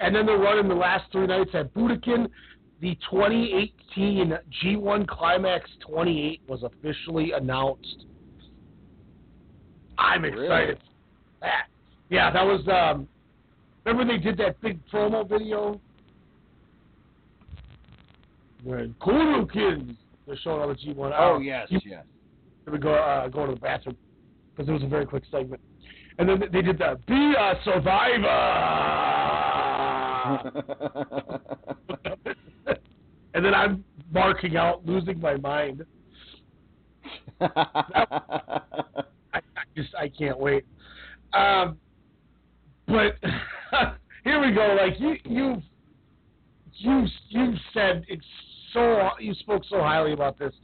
And 0.00 0.14
then 0.14 0.26
they're 0.26 0.38
running 0.38 0.68
the 0.68 0.74
last 0.74 1.10
three 1.12 1.26
nights 1.26 1.50
at 1.54 1.72
Budokan. 1.74 2.28
The 2.80 2.96
2018 3.10 4.36
G1 4.62 5.06
Climax 5.08 5.70
28 5.86 6.40
was 6.48 6.62
officially 6.64 7.32
announced. 7.32 8.04
I'm 9.96 10.24
excited. 10.24 10.78
That. 11.40 11.66
Yeah, 12.10 12.30
that 12.32 12.42
was. 12.44 12.66
Um, 12.68 13.08
remember 13.84 14.12
they 14.12 14.18
did 14.22 14.36
that 14.38 14.60
big 14.60 14.80
promo 14.92 15.26
video 15.28 15.80
when 18.64 18.94
Korakuen 19.00 19.96
they're 20.26 20.36
showing 20.42 20.60
all 20.62 20.68
the 20.68 20.74
G1. 20.74 21.14
Oh 21.16 21.38
yes, 21.38 21.68
you- 21.70 21.80
yes. 21.84 22.04
Me 22.70 22.78
go 22.78 22.94
uh, 22.94 23.28
go 23.28 23.46
to 23.46 23.52
the 23.54 23.60
bathroom 23.60 23.96
because 24.56 24.68
it 24.68 24.72
was 24.72 24.82
a 24.82 24.86
very 24.88 25.04
quick 25.06 25.22
segment. 25.30 25.60
And 26.18 26.28
then 26.28 26.40
they 26.52 26.62
did 26.62 26.78
the 26.78 26.98
Be 27.06 27.34
a 27.38 27.54
Survivor. 27.64 29.33
And 33.34 33.44
then 33.44 33.54
I'm 33.54 33.84
marking 34.10 34.56
out, 34.56 34.84
losing 34.86 35.20
my 35.20 35.36
mind. 35.36 35.84
I, 37.40 37.50
I 39.34 39.40
just 39.76 39.94
I 39.98 40.08
can't 40.08 40.38
wait. 40.38 40.64
Um, 41.32 41.78
but 42.86 43.16
here 44.24 44.40
we 44.40 44.52
go. 44.54 44.76
Like 44.80 44.98
you 44.98 45.16
you 45.24 45.62
you 46.74 47.06
you 47.28 47.54
said 47.72 48.04
it's 48.08 48.24
so 48.72 49.10
you 49.18 49.34
spoke 49.34 49.62
so 49.68 49.80
highly 49.80 50.12
about 50.12 50.38
this. 50.38 50.54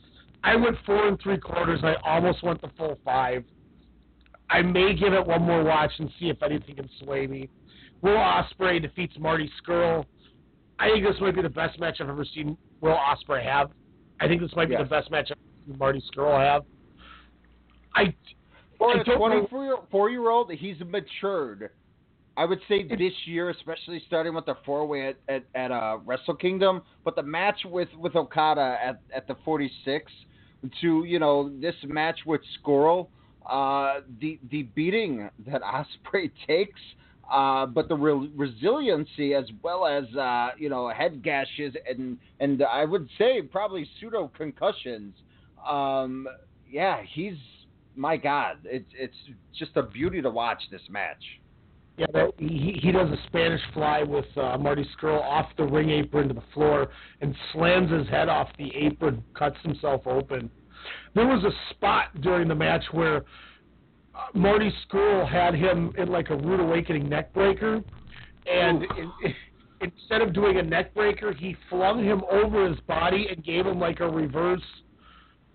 I 0.42 0.57
went 0.57 0.77
four 0.87 1.07
and 1.07 1.20
three 1.20 1.38
quarters. 1.38 1.81
I 1.83 1.96
almost 2.05 2.42
went 2.42 2.62
the 2.62 2.70
full 2.79 2.99
five. 3.05 3.44
I 4.49 4.62
may 4.62 4.94
give 4.94 5.12
it 5.12 5.25
one 5.25 5.42
more 5.42 5.62
watch 5.62 5.92
and 5.99 6.11
see 6.18 6.31
if 6.31 6.42
anything 6.42 6.77
can 6.77 6.90
sway 7.03 7.27
me. 7.27 7.49
Will 8.02 8.16
Ospreay 8.16 8.80
defeats 8.80 9.14
Marty 9.18 9.50
Scurll. 9.62 10.04
I 10.78 10.88
think 10.90 11.04
this 11.04 11.16
might 11.20 11.34
be 11.34 11.42
the 11.42 11.48
best 11.48 11.78
match 11.78 11.98
I've 12.00 12.08
ever 12.08 12.24
seen 12.24 12.56
Will 12.80 12.96
Ospreay 12.96 13.42
have. 13.44 13.70
I 14.20 14.28
think 14.28 14.40
this 14.40 14.50
might 14.56 14.66
be 14.66 14.72
Yes. 14.72 14.82
the 14.84 14.88
best 14.88 15.10
match 15.10 15.28
I've 15.30 15.36
ever 15.38 15.66
seen 15.70 15.78
Marty 15.78 16.02
Scurll 16.12 16.38
have. 16.40 16.64
I 17.94 18.14
For 18.78 18.96
I 18.96 19.00
a 19.00 19.04
don't 19.04 19.18
know- 19.30 19.46
24 19.46 20.10
year 20.10 20.30
old, 20.30 20.50
he's 20.52 20.76
matured. 20.80 21.70
I 22.36 22.44
would 22.46 22.60
say 22.68 22.84
this 22.84 23.12
year, 23.26 23.50
especially 23.50 24.00
starting 24.06 24.34
with 24.34 24.46
the 24.46 24.54
four 24.64 24.86
way 24.86 25.08
at, 25.08 25.16
at, 25.28 25.44
at 25.54 25.70
uh, 25.70 25.98
Wrestle 26.06 26.36
Kingdom, 26.36 26.80
but 27.04 27.14
the 27.16 27.22
match 27.22 27.58
with, 27.66 27.88
with 27.98 28.16
Okada 28.16 28.78
at, 28.82 29.01
at 29.14 29.26
the 29.26 29.34
46 29.44 30.11
to, 30.80 31.05
you 31.05 31.18
know, 31.18 31.51
this 31.61 31.74
match 31.84 32.20
with 32.24 32.40
Squirrel, 32.55 33.11
uh, 33.51 34.01
the, 34.20 34.38
the 34.51 34.62
beating 34.62 35.28
that 35.46 35.61
Ospreay 36.14 36.30
takes, 36.46 36.80
uh, 37.31 37.66
but 37.66 37.89
the 37.89 37.95
re- 37.95 38.31
resiliency 38.35 39.35
as 39.35 39.45
well 39.62 39.87
as, 39.87 40.05
uh, 40.16 40.51
you 40.59 40.68
know, 40.68 40.89
head 40.89 41.22
gashes 41.22 41.74
and, 41.89 42.18
and 42.41 42.62
I 42.62 42.85
would 42.85 43.09
say 43.18 43.43
probably 43.43 43.89
pseudo 44.01 44.31
concussions. 44.37 45.14
Um, 45.68 46.26
yeah, 46.68 47.03
he's 47.14 47.37
my 47.97 48.16
God, 48.16 48.59
it's 48.64 48.91
it's 48.95 49.16
just 49.59 49.72
a 49.76 49.83
beauty 49.83 50.22
to 50.22 50.31
watch 50.31 50.62
this 50.70 50.81
match. 50.89 51.22
Yeah, 51.99 52.28
he 52.39 52.78
he 52.81 52.93
does 52.93 53.11
a 53.11 53.16
Spanish 53.26 53.61
fly 53.74 54.03
with 54.03 54.24
uh, 54.37 54.57
Marty 54.57 54.87
Scurll 54.97 55.20
off 55.20 55.51
the 55.57 55.64
ring 55.64 55.91
apron 55.91 56.28
to 56.28 56.35
the 56.35 56.43
floor 56.55 56.89
and 57.20 57.35
slams 57.53 57.91
his 57.91 58.09
head 58.09 58.28
off 58.28 58.49
the 58.59 58.74
apron, 58.74 59.22
cuts 59.35 59.57
himself 59.62 60.07
open. 60.07 60.51
There 61.14 61.26
was 61.26 61.45
a 61.45 61.74
spot 61.74 62.20
during 62.22 62.49
the 62.49 62.55
match 62.55 62.85
where 62.93 63.24
Marty 64.35 64.73
Scurll 64.87 65.29
had 65.29 65.55
him 65.55 65.93
in 65.99 66.09
like 66.09 66.31
a 66.31 66.37
rude 66.37 66.61
awakening 66.61 67.09
neck 67.09 67.33
breaker, 67.33 67.83
and 68.51 68.83
in, 68.83 69.35
instead 69.81 70.23
of 70.23 70.33
doing 70.33 70.59
a 70.59 70.62
neck 70.62 70.95
breaker, 70.95 71.33
he 71.33 71.57
flung 71.68 72.03
him 72.03 72.23
over 72.31 72.68
his 72.68 72.79
body 72.81 73.29
and 73.31 73.45
gave 73.45 73.66
him 73.66 73.79
like 73.79 74.01
a 74.01 74.09
reverse. 74.09 74.62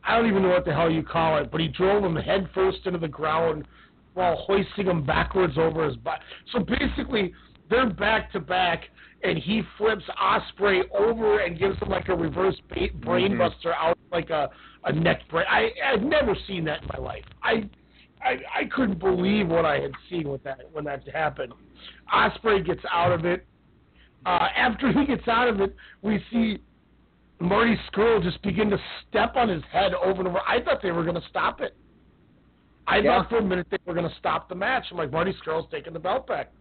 I 0.03 0.18
don't 0.18 0.28
even 0.28 0.43
know 0.43 0.49
what 0.49 0.66
the 0.66 0.74
hell 0.74 0.89
you 0.89 1.03
call 1.03 1.38
it, 1.38 1.51
but 1.51 1.59
he 1.61 1.68
drove 1.68 2.03
him 2.03 2.16
head 2.16 2.49
first 2.53 2.80
into 2.86 2.99
the 2.99 3.07
ground 3.07 3.68
while 4.13 4.36
hoisting 4.36 4.88
him 4.88 5.05
backwards 5.05 5.57
over 5.57 5.88
his 5.88 5.97
body. 5.97 6.22
So 6.51 6.59
basically, 6.59 7.34
they're 7.70 7.89
back 7.89 8.32
to 8.34 8.39
back, 8.39 8.84
and 9.24 9.38
he 9.38 9.63
flips 9.78 10.03
Ospreay 10.22 10.84
over 10.93 11.39
and 11.39 11.57
gives 11.57 11.78
him 11.80 11.89
like 11.89 12.09
a 12.09 12.16
reverse 12.16 12.55
ba- 12.70 12.89
brainbuster 12.99 13.66
mm-hmm. 13.66 13.88
out 13.88 13.97
like 14.11 14.30
a 14.30 14.49
a 14.86 14.93
neck 14.93 15.22
break. 15.30 15.47
I 15.49 15.70
I've 15.84 16.03
never 16.03 16.36
seen 16.47 16.63
that 16.66 16.84
in 16.84 16.89
my 16.93 16.99
life. 16.99 17.26
I. 17.43 17.70
I, 18.26 18.61
I 18.61 18.65
couldn't 18.65 18.99
believe 18.99 19.47
what 19.47 19.65
I 19.65 19.80
had 19.80 19.91
seen 20.09 20.30
with 20.30 20.43
that 20.43 20.61
when 20.73 20.84
that 20.86 21.07
happened. 21.07 21.53
Ospreay 22.13 22.65
gets 22.65 22.82
out 22.91 23.11
of 23.11 23.26
it. 23.26 23.45
Uh, 24.26 24.47
after 24.57 24.91
he 24.91 25.05
gets 25.05 25.28
out 25.28 25.47
of 25.47 25.61
it, 25.61 25.76
we 26.01 26.19
see 26.32 26.57
Marty 27.39 27.78
Scurll 27.91 28.23
just 28.23 28.41
begin 28.41 28.69
to 28.71 28.78
step 29.07 29.36
on 29.36 29.49
his 29.49 29.61
head 29.71 29.93
over 29.93 30.19
and 30.19 30.28
over. 30.28 30.39
I 30.47 30.61
thought 30.63 30.82
they 30.82 30.91
were 30.91 31.03
going 31.03 31.21
to 31.21 31.28
stop 31.30 31.61
it. 31.61 31.76
I 32.88 32.97
Yeah. 32.97 33.19
thought 33.21 33.30
for 33.30 33.38
a 33.38 33.43
minute 33.43 33.67
they 33.69 33.78
were 33.86 33.93
going 33.93 34.09
to 34.09 34.15
stop 34.17 34.49
the 34.49 34.55
match. 34.55 34.86
I'm 34.91 34.97
like, 34.97 35.11
Marty 35.11 35.34
Scurll's 35.45 35.69
taking 35.71 35.93
the 35.93 35.99
belt 35.99 36.26
back. 36.28 36.51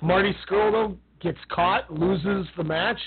Marty 0.00 0.34
Scurll 0.46 0.70
though 0.72 0.96
gets 1.20 1.38
caught, 1.50 1.92
loses 1.92 2.46
the 2.56 2.64
match. 2.64 2.98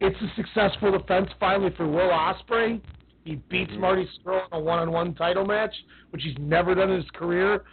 It's 0.00 0.16
a 0.20 0.32
successful 0.36 0.90
defense 0.98 1.30
finally 1.38 1.70
for 1.76 1.86
Will 1.86 2.10
Ospreay. 2.10 2.80
He 3.24 3.36
beats 3.36 3.72
Marty 3.78 4.08
Scurll 4.18 4.42
in 4.50 4.58
a 4.58 4.60
one-on-one 4.60 5.14
title 5.14 5.44
match, 5.44 5.74
which 6.10 6.22
he's 6.22 6.36
never 6.38 6.74
done 6.74 6.90
in 6.90 7.00
his 7.00 7.10
career, 7.10 7.64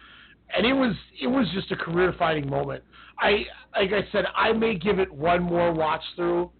and 0.55 0.65
it 0.65 0.73
was 0.73 0.95
it 1.21 1.27
was 1.27 1.47
just 1.53 1.71
a 1.71 1.75
career-fighting 1.75 2.49
moment. 2.49 2.83
I 3.19 3.45
like 3.75 3.91
I 3.91 4.07
said, 4.11 4.25
I 4.35 4.53
may 4.53 4.75
give 4.75 4.99
it 4.99 5.11
one 5.11 5.41
more 5.41 5.73
watch 5.73 6.03
through, 6.15 6.51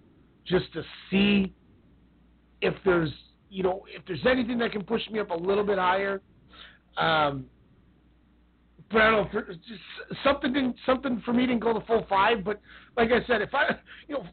just 0.46 0.72
to 0.74 0.84
see 1.10 1.54
if 2.62 2.74
there's 2.84 3.12
you 3.50 3.64
know 3.64 3.86
if 3.94 4.04
there's 4.06 4.26
anything 4.26 4.58
that 4.60 4.72
can 4.72 4.84
push 4.84 5.08
me 5.12 5.20
up 5.20 5.30
a 5.30 5.36
little 5.36 5.64
bit 5.64 5.78
higher. 5.78 6.22
Um, 6.98 7.46
but 8.92 9.02
I 9.02 9.12
don't 9.12 9.34
know, 9.34 9.42
just 9.68 10.24
something 10.24 10.52
didn't 10.52 10.76
something 10.86 11.22
for 11.24 11.32
me 11.32 11.46
didn't 11.46 11.62
go 11.62 11.74
the 11.74 11.86
full 11.86 12.08
five. 12.10 12.44
But 12.44 12.60
like 12.98 13.10
I 13.12 13.26
said, 13.28 13.42
if 13.44 13.54
I 13.54 13.76
you 14.08 14.16
know 14.16 14.24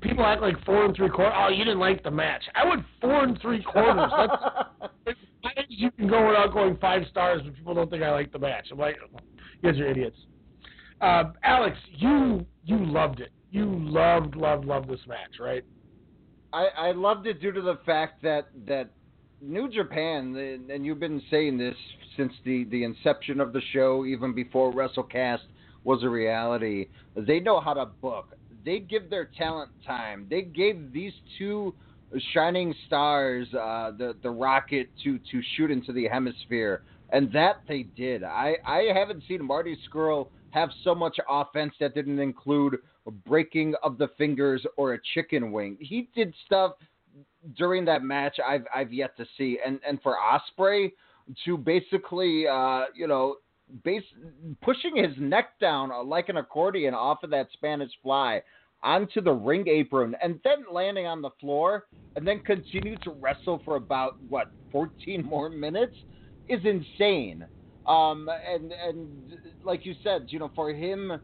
people 0.00 0.24
act 0.24 0.42
like 0.42 0.62
four 0.64 0.84
and 0.84 0.94
three 0.94 1.08
quarters. 1.08 1.34
Oh, 1.36 1.48
you 1.48 1.64
didn't 1.64 1.80
like 1.80 2.02
the 2.02 2.10
match. 2.10 2.42
I 2.54 2.66
went 2.68 2.84
four 3.00 3.24
and 3.24 3.40
three 3.40 3.62
quarters. 3.62 4.10
That's 4.16 5.18
as 5.58 5.64
you 5.68 5.90
can 5.92 6.08
go 6.08 6.26
without 6.26 6.52
going 6.52 6.76
five 6.76 7.02
stars, 7.10 7.42
but 7.44 7.54
people 7.54 7.74
don't 7.74 7.90
think 7.90 8.02
I 8.02 8.10
like 8.10 8.32
the 8.32 8.38
match. 8.38 8.68
I'm 8.70 8.78
like, 8.78 8.96
you 9.62 9.72
guys 9.72 9.80
are 9.80 9.86
idiots. 9.86 10.16
Uh, 11.00 11.24
Alex, 11.44 11.76
you 11.96 12.44
you 12.64 12.84
loved 12.84 13.20
it. 13.20 13.30
You 13.50 13.66
loved 13.66 14.36
loved 14.36 14.64
loved 14.64 14.88
this 14.88 15.00
match, 15.06 15.38
right? 15.40 15.64
I, 16.52 16.66
I 16.76 16.92
loved 16.92 17.26
it 17.26 17.40
due 17.40 17.52
to 17.52 17.60
the 17.60 17.78
fact 17.84 18.22
that 18.22 18.48
that 18.66 18.90
New 19.40 19.68
Japan, 19.70 20.34
and 20.36 20.70
and 20.70 20.84
you've 20.84 21.00
been 21.00 21.22
saying 21.30 21.58
this 21.58 21.76
since 22.16 22.32
the, 22.44 22.64
the 22.64 22.82
inception 22.82 23.40
of 23.40 23.52
the 23.52 23.60
show, 23.72 24.04
even 24.04 24.34
before 24.34 24.72
WrestleCast 24.72 25.40
was 25.84 26.02
a 26.02 26.08
reality. 26.08 26.88
They 27.16 27.38
know 27.38 27.60
how 27.60 27.74
to 27.74 27.86
book. 27.86 28.36
They 28.64 28.80
give 28.80 29.10
their 29.10 29.30
talent 29.36 29.70
time. 29.86 30.26
They 30.28 30.42
gave 30.42 30.92
these 30.92 31.12
two 31.38 31.74
shining 32.32 32.74
stars 32.86 33.46
uh, 33.54 33.92
the 33.96 34.16
the 34.22 34.30
rocket 34.30 34.88
to 35.04 35.18
to 35.30 35.42
shoot 35.56 35.70
into 35.70 35.92
the 35.92 36.08
hemisphere, 36.08 36.82
and 37.10 37.32
that 37.32 37.62
they 37.68 37.84
did. 37.96 38.22
I 38.24 38.56
I 38.66 38.88
haven't 38.94 39.22
seen 39.28 39.44
Marty 39.44 39.76
Scurll 39.88 40.28
have 40.50 40.70
so 40.82 40.94
much 40.94 41.16
offense 41.28 41.74
that 41.80 41.94
didn't 41.94 42.18
include 42.18 42.78
a 43.06 43.10
breaking 43.10 43.74
of 43.82 43.98
the 43.98 44.08
fingers 44.16 44.64
or 44.76 44.94
a 44.94 44.98
chicken 45.14 45.52
wing. 45.52 45.76
He 45.80 46.08
did 46.14 46.34
stuff 46.46 46.72
during 47.56 47.84
that 47.84 48.02
match 48.02 48.38
I've 48.46 48.64
I've 48.74 48.92
yet 48.92 49.16
to 49.16 49.26
see, 49.36 49.58
and 49.64 49.80
and 49.86 50.00
for 50.02 50.16
Ospreay 50.16 50.92
to 51.44 51.58
basically 51.58 52.46
uh, 52.46 52.84
you 52.94 53.06
know 53.06 53.36
base 53.84 54.02
pushing 54.62 54.96
his 54.96 55.12
neck 55.18 55.58
down 55.60 55.90
uh, 55.90 56.02
like 56.02 56.28
an 56.28 56.36
accordion 56.36 56.94
off 56.94 57.22
of 57.22 57.30
that 57.30 57.48
Spanish 57.52 57.90
fly 58.02 58.42
onto 58.82 59.20
the 59.20 59.32
ring 59.32 59.66
apron 59.68 60.14
and 60.22 60.38
then 60.44 60.64
landing 60.72 61.06
on 61.06 61.20
the 61.20 61.30
floor 61.40 61.86
and 62.16 62.26
then 62.26 62.40
continue 62.40 62.96
to 63.02 63.10
wrestle 63.10 63.60
for 63.64 63.76
about 63.76 64.16
what 64.28 64.50
14 64.72 65.24
more 65.28 65.48
minutes 65.48 65.94
is 66.48 66.60
insane. 66.64 67.44
Um, 67.86 68.28
and 68.28 68.72
and 68.72 69.38
like 69.64 69.86
you 69.86 69.94
said, 70.04 70.26
you 70.28 70.38
know, 70.38 70.50
for 70.54 70.70
him 70.70 71.20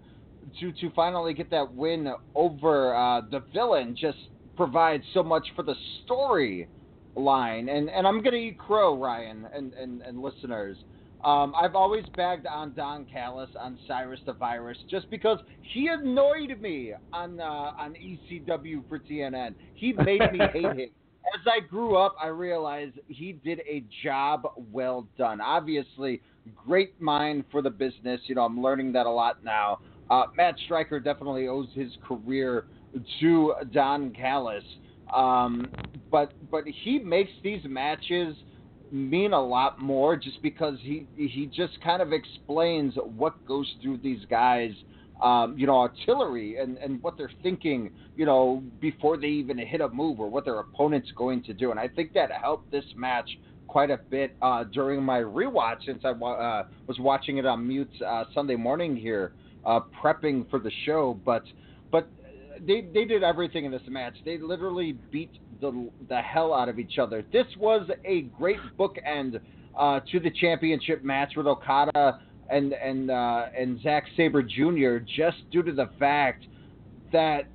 to 0.60 0.72
to 0.72 0.90
finally 0.94 1.34
get 1.34 1.50
that 1.50 1.74
win 1.74 2.12
over 2.34 2.94
uh, 2.94 3.20
the 3.30 3.42
villain 3.52 3.96
just 3.98 4.18
provides 4.56 5.04
so 5.12 5.22
much 5.22 5.46
for 5.54 5.62
the 5.62 5.74
story 6.04 6.68
line. 7.16 7.68
And 7.68 7.90
and 7.90 8.06
I'm 8.06 8.22
gonna 8.22 8.36
eat 8.36 8.58
crow, 8.58 8.98
Ryan, 8.98 9.46
and 9.54 9.74
and, 9.74 10.00
and 10.02 10.22
listeners. 10.22 10.76
Um, 11.24 11.54
I've 11.60 11.74
always 11.74 12.04
bagged 12.16 12.46
on 12.46 12.74
Don 12.74 13.06
Callis 13.06 13.48
on 13.58 13.78
Cyrus 13.88 14.20
the 14.26 14.34
Virus 14.34 14.76
just 14.90 15.10
because 15.10 15.38
he 15.72 15.88
annoyed 15.88 16.60
me 16.60 16.92
on 17.14 17.40
uh, 17.40 17.44
on 17.44 17.94
ECW 17.94 18.86
for 18.88 18.98
TNN. 18.98 19.54
He 19.74 19.92
made 19.92 20.20
me 20.32 20.40
hate 20.52 20.64
him. 20.64 20.90
As 21.34 21.40
I 21.46 21.60
grew 21.60 21.96
up, 21.96 22.14
I 22.22 22.26
realized 22.26 22.98
he 23.08 23.32
did 23.32 23.60
a 23.60 23.82
job 24.02 24.46
well 24.70 25.06
done. 25.16 25.40
Obviously, 25.40 26.20
great 26.54 27.00
mind 27.00 27.44
for 27.50 27.62
the 27.62 27.70
business. 27.70 28.20
You 28.26 28.34
know, 28.34 28.42
I'm 28.42 28.60
learning 28.60 28.92
that 28.92 29.06
a 29.06 29.10
lot 29.10 29.42
now. 29.42 29.78
Uh, 30.10 30.24
Matt 30.36 30.56
Striker 30.66 31.00
definitely 31.00 31.48
owes 31.48 31.68
his 31.74 31.90
career 32.06 32.66
to 33.20 33.54
Don 33.72 34.10
Callis. 34.10 34.64
Um, 35.14 35.68
but 36.10 36.32
but 36.50 36.64
he 36.66 36.98
makes 36.98 37.30
these 37.42 37.62
matches 37.64 38.36
mean 38.90 39.32
a 39.32 39.40
lot 39.40 39.80
more 39.80 40.16
just 40.16 40.40
because 40.42 40.78
he 40.80 41.06
he 41.16 41.50
just 41.54 41.80
kind 41.82 42.00
of 42.00 42.12
explains 42.12 42.94
what 43.16 43.44
goes 43.46 43.72
through 43.82 43.98
these 43.98 44.24
guys 44.30 44.72
um, 45.22 45.56
you 45.56 45.66
know 45.66 45.78
artillery 45.78 46.58
and 46.58 46.76
and 46.78 47.02
what 47.02 47.16
they're 47.16 47.30
thinking 47.42 47.90
you 48.16 48.26
know 48.26 48.62
before 48.80 49.16
they 49.16 49.28
even 49.28 49.58
hit 49.58 49.80
a 49.80 49.88
move 49.88 50.20
or 50.20 50.28
what 50.28 50.44
their 50.44 50.60
opponent's 50.60 51.10
going 51.16 51.42
to 51.44 51.54
do. 51.54 51.70
And 51.70 51.80
I 51.80 51.88
think 51.88 52.12
that 52.14 52.30
helped 52.30 52.70
this 52.70 52.84
match 52.96 53.28
quite 53.66 53.90
a 53.90 53.96
bit 53.96 54.36
uh, 54.42 54.64
during 54.64 55.02
my 55.02 55.20
rewatch 55.20 55.84
since 55.86 56.04
I 56.04 56.10
uh, 56.10 56.64
was 56.86 56.98
watching 56.98 57.38
it 57.38 57.46
on 57.46 57.66
mute 57.66 57.90
uh, 58.06 58.24
Sunday 58.34 58.56
morning 58.56 58.96
here 58.96 59.32
uh, 59.64 59.80
prepping 60.02 60.48
for 60.50 60.58
the 60.58 60.70
show. 60.84 61.18
But 61.24 61.44
but 61.44 61.44
they 62.66 62.82
they 62.92 63.04
did 63.04 63.22
everything 63.22 63.64
in 63.64 63.70
this 63.70 63.82
match. 63.88 64.14
They 64.24 64.38
literally 64.38 64.92
beat 65.10 65.32
the 65.60 65.90
the 66.08 66.20
hell 66.20 66.52
out 66.52 66.68
of 66.68 66.78
each 66.78 66.98
other. 66.98 67.24
This 67.32 67.46
was 67.58 67.88
a 68.04 68.22
great 68.22 68.58
bookend 68.78 69.40
uh, 69.78 70.00
to 70.10 70.20
the 70.20 70.30
championship 70.30 71.04
match 71.04 71.32
with 71.36 71.46
Okada 71.46 72.20
and 72.50 72.72
and 72.72 73.10
uh, 73.10 73.46
and 73.56 73.80
Zack 73.82 74.04
Sabre 74.16 74.42
Jr. 74.42 74.98
Just 75.16 75.48
due 75.50 75.62
to 75.62 75.72
the 75.72 75.90
fact 75.98 76.46
that 77.12 77.46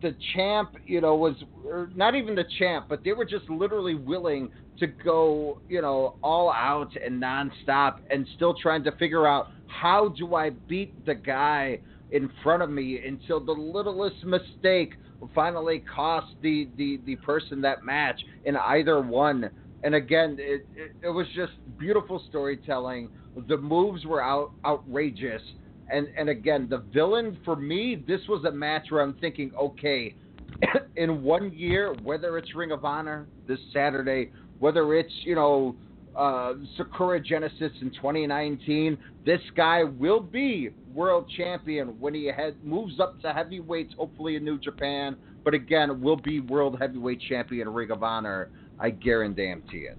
the 0.00 0.14
champ, 0.34 0.76
you 0.86 1.00
know, 1.00 1.14
was 1.14 1.34
or 1.64 1.90
not 1.94 2.14
even 2.14 2.34
the 2.34 2.44
champ, 2.58 2.86
but 2.88 3.04
they 3.04 3.12
were 3.12 3.24
just 3.24 3.48
literally 3.48 3.94
willing 3.94 4.50
to 4.78 4.86
go, 4.86 5.60
you 5.68 5.82
know, 5.82 6.16
all 6.22 6.50
out 6.50 6.90
and 6.96 7.22
nonstop, 7.22 7.98
and 8.10 8.26
still 8.36 8.54
trying 8.54 8.82
to 8.84 8.92
figure 8.92 9.26
out 9.26 9.48
how 9.66 10.08
do 10.08 10.34
I 10.34 10.50
beat 10.50 11.04
the 11.06 11.14
guy 11.14 11.80
in 12.12 12.30
front 12.42 12.62
of 12.62 12.70
me 12.70 13.00
until 13.04 13.40
the 13.40 13.52
littlest 13.52 14.24
mistake 14.24 14.94
finally 15.34 15.82
cost 15.94 16.34
the, 16.42 16.68
the, 16.76 17.00
the 17.06 17.16
person 17.16 17.60
that 17.62 17.84
match 17.84 18.20
in 18.44 18.56
either 18.56 19.00
one. 19.00 19.50
And 19.82 19.94
again, 19.94 20.36
it, 20.38 20.66
it, 20.76 20.92
it 21.02 21.08
was 21.08 21.26
just 21.34 21.52
beautiful 21.78 22.22
storytelling. 22.28 23.08
The 23.48 23.56
moves 23.56 24.04
were 24.04 24.22
out 24.22 24.52
outrageous. 24.64 25.42
And 25.90 26.06
and 26.16 26.28
again, 26.28 26.68
the 26.70 26.78
villain 26.78 27.38
for 27.44 27.56
me, 27.56 28.02
this 28.06 28.20
was 28.28 28.44
a 28.44 28.50
match 28.50 28.86
where 28.90 29.02
I'm 29.02 29.14
thinking, 29.14 29.52
okay, 29.60 30.14
in 30.96 31.22
one 31.22 31.52
year, 31.52 31.94
whether 32.02 32.38
it's 32.38 32.54
Ring 32.54 32.70
of 32.70 32.84
Honor 32.84 33.26
this 33.48 33.58
Saturday, 33.72 34.30
whether 34.58 34.94
it's 34.94 35.12
you 35.24 35.34
know 35.34 35.74
uh, 36.16 36.54
Sakura 36.76 37.20
Genesis 37.20 37.72
in 37.80 37.90
2019, 37.90 38.98
this 39.24 39.40
guy 39.56 39.84
will 39.84 40.20
be 40.20 40.70
world 40.94 41.30
champion 41.36 41.98
when 42.00 42.14
he 42.14 42.26
head, 42.26 42.56
moves 42.62 43.00
up 43.00 43.20
to 43.22 43.32
heavyweights, 43.32 43.94
hopefully 43.96 44.36
in 44.36 44.44
New 44.44 44.58
Japan. 44.58 45.16
But 45.44 45.54
again, 45.54 46.00
will 46.00 46.16
be 46.16 46.40
world 46.40 46.76
heavyweight 46.80 47.20
champion 47.28 47.68
Ring 47.68 47.90
of 47.90 48.02
Honor. 48.02 48.50
I 48.78 48.90
guarantee 48.90 49.88
it. 49.88 49.98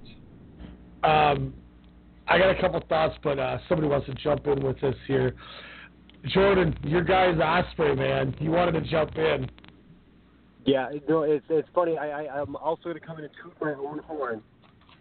Um, 1.04 1.54
I 2.28 2.38
got 2.38 2.58
a 2.58 2.62
couple 2.62 2.82
thoughts, 2.88 3.16
but 3.24 3.40
uh, 3.40 3.58
somebody 3.68 3.88
wants 3.90 4.08
to 4.08 4.14
jump 4.16 4.48
in 4.48 4.64
with 4.64 4.82
us 4.84 4.96
here. 5.08 5.36
Jordan, 6.28 6.78
your 6.84 7.04
guy's 7.04 7.36
Ospreay, 7.36 7.98
man. 7.98 8.36
You 8.40 8.52
wanted 8.52 8.74
to 8.74 8.82
jump 8.82 9.18
in. 9.18 9.50
Yeah, 10.66 10.90
no, 11.10 11.24
it's 11.24 11.46
it's 11.50 11.68
funny. 11.76 11.98
I, 11.98 12.24
I 12.24 12.42
I'm 12.42 12.56
also 12.56 12.84
going 12.84 12.96
to 12.96 13.02
come 13.06 13.18
in 13.18 13.26
and 13.26 13.34
toot 13.44 13.54
my 13.62 13.74
own 13.74 14.00
horn 14.00 14.42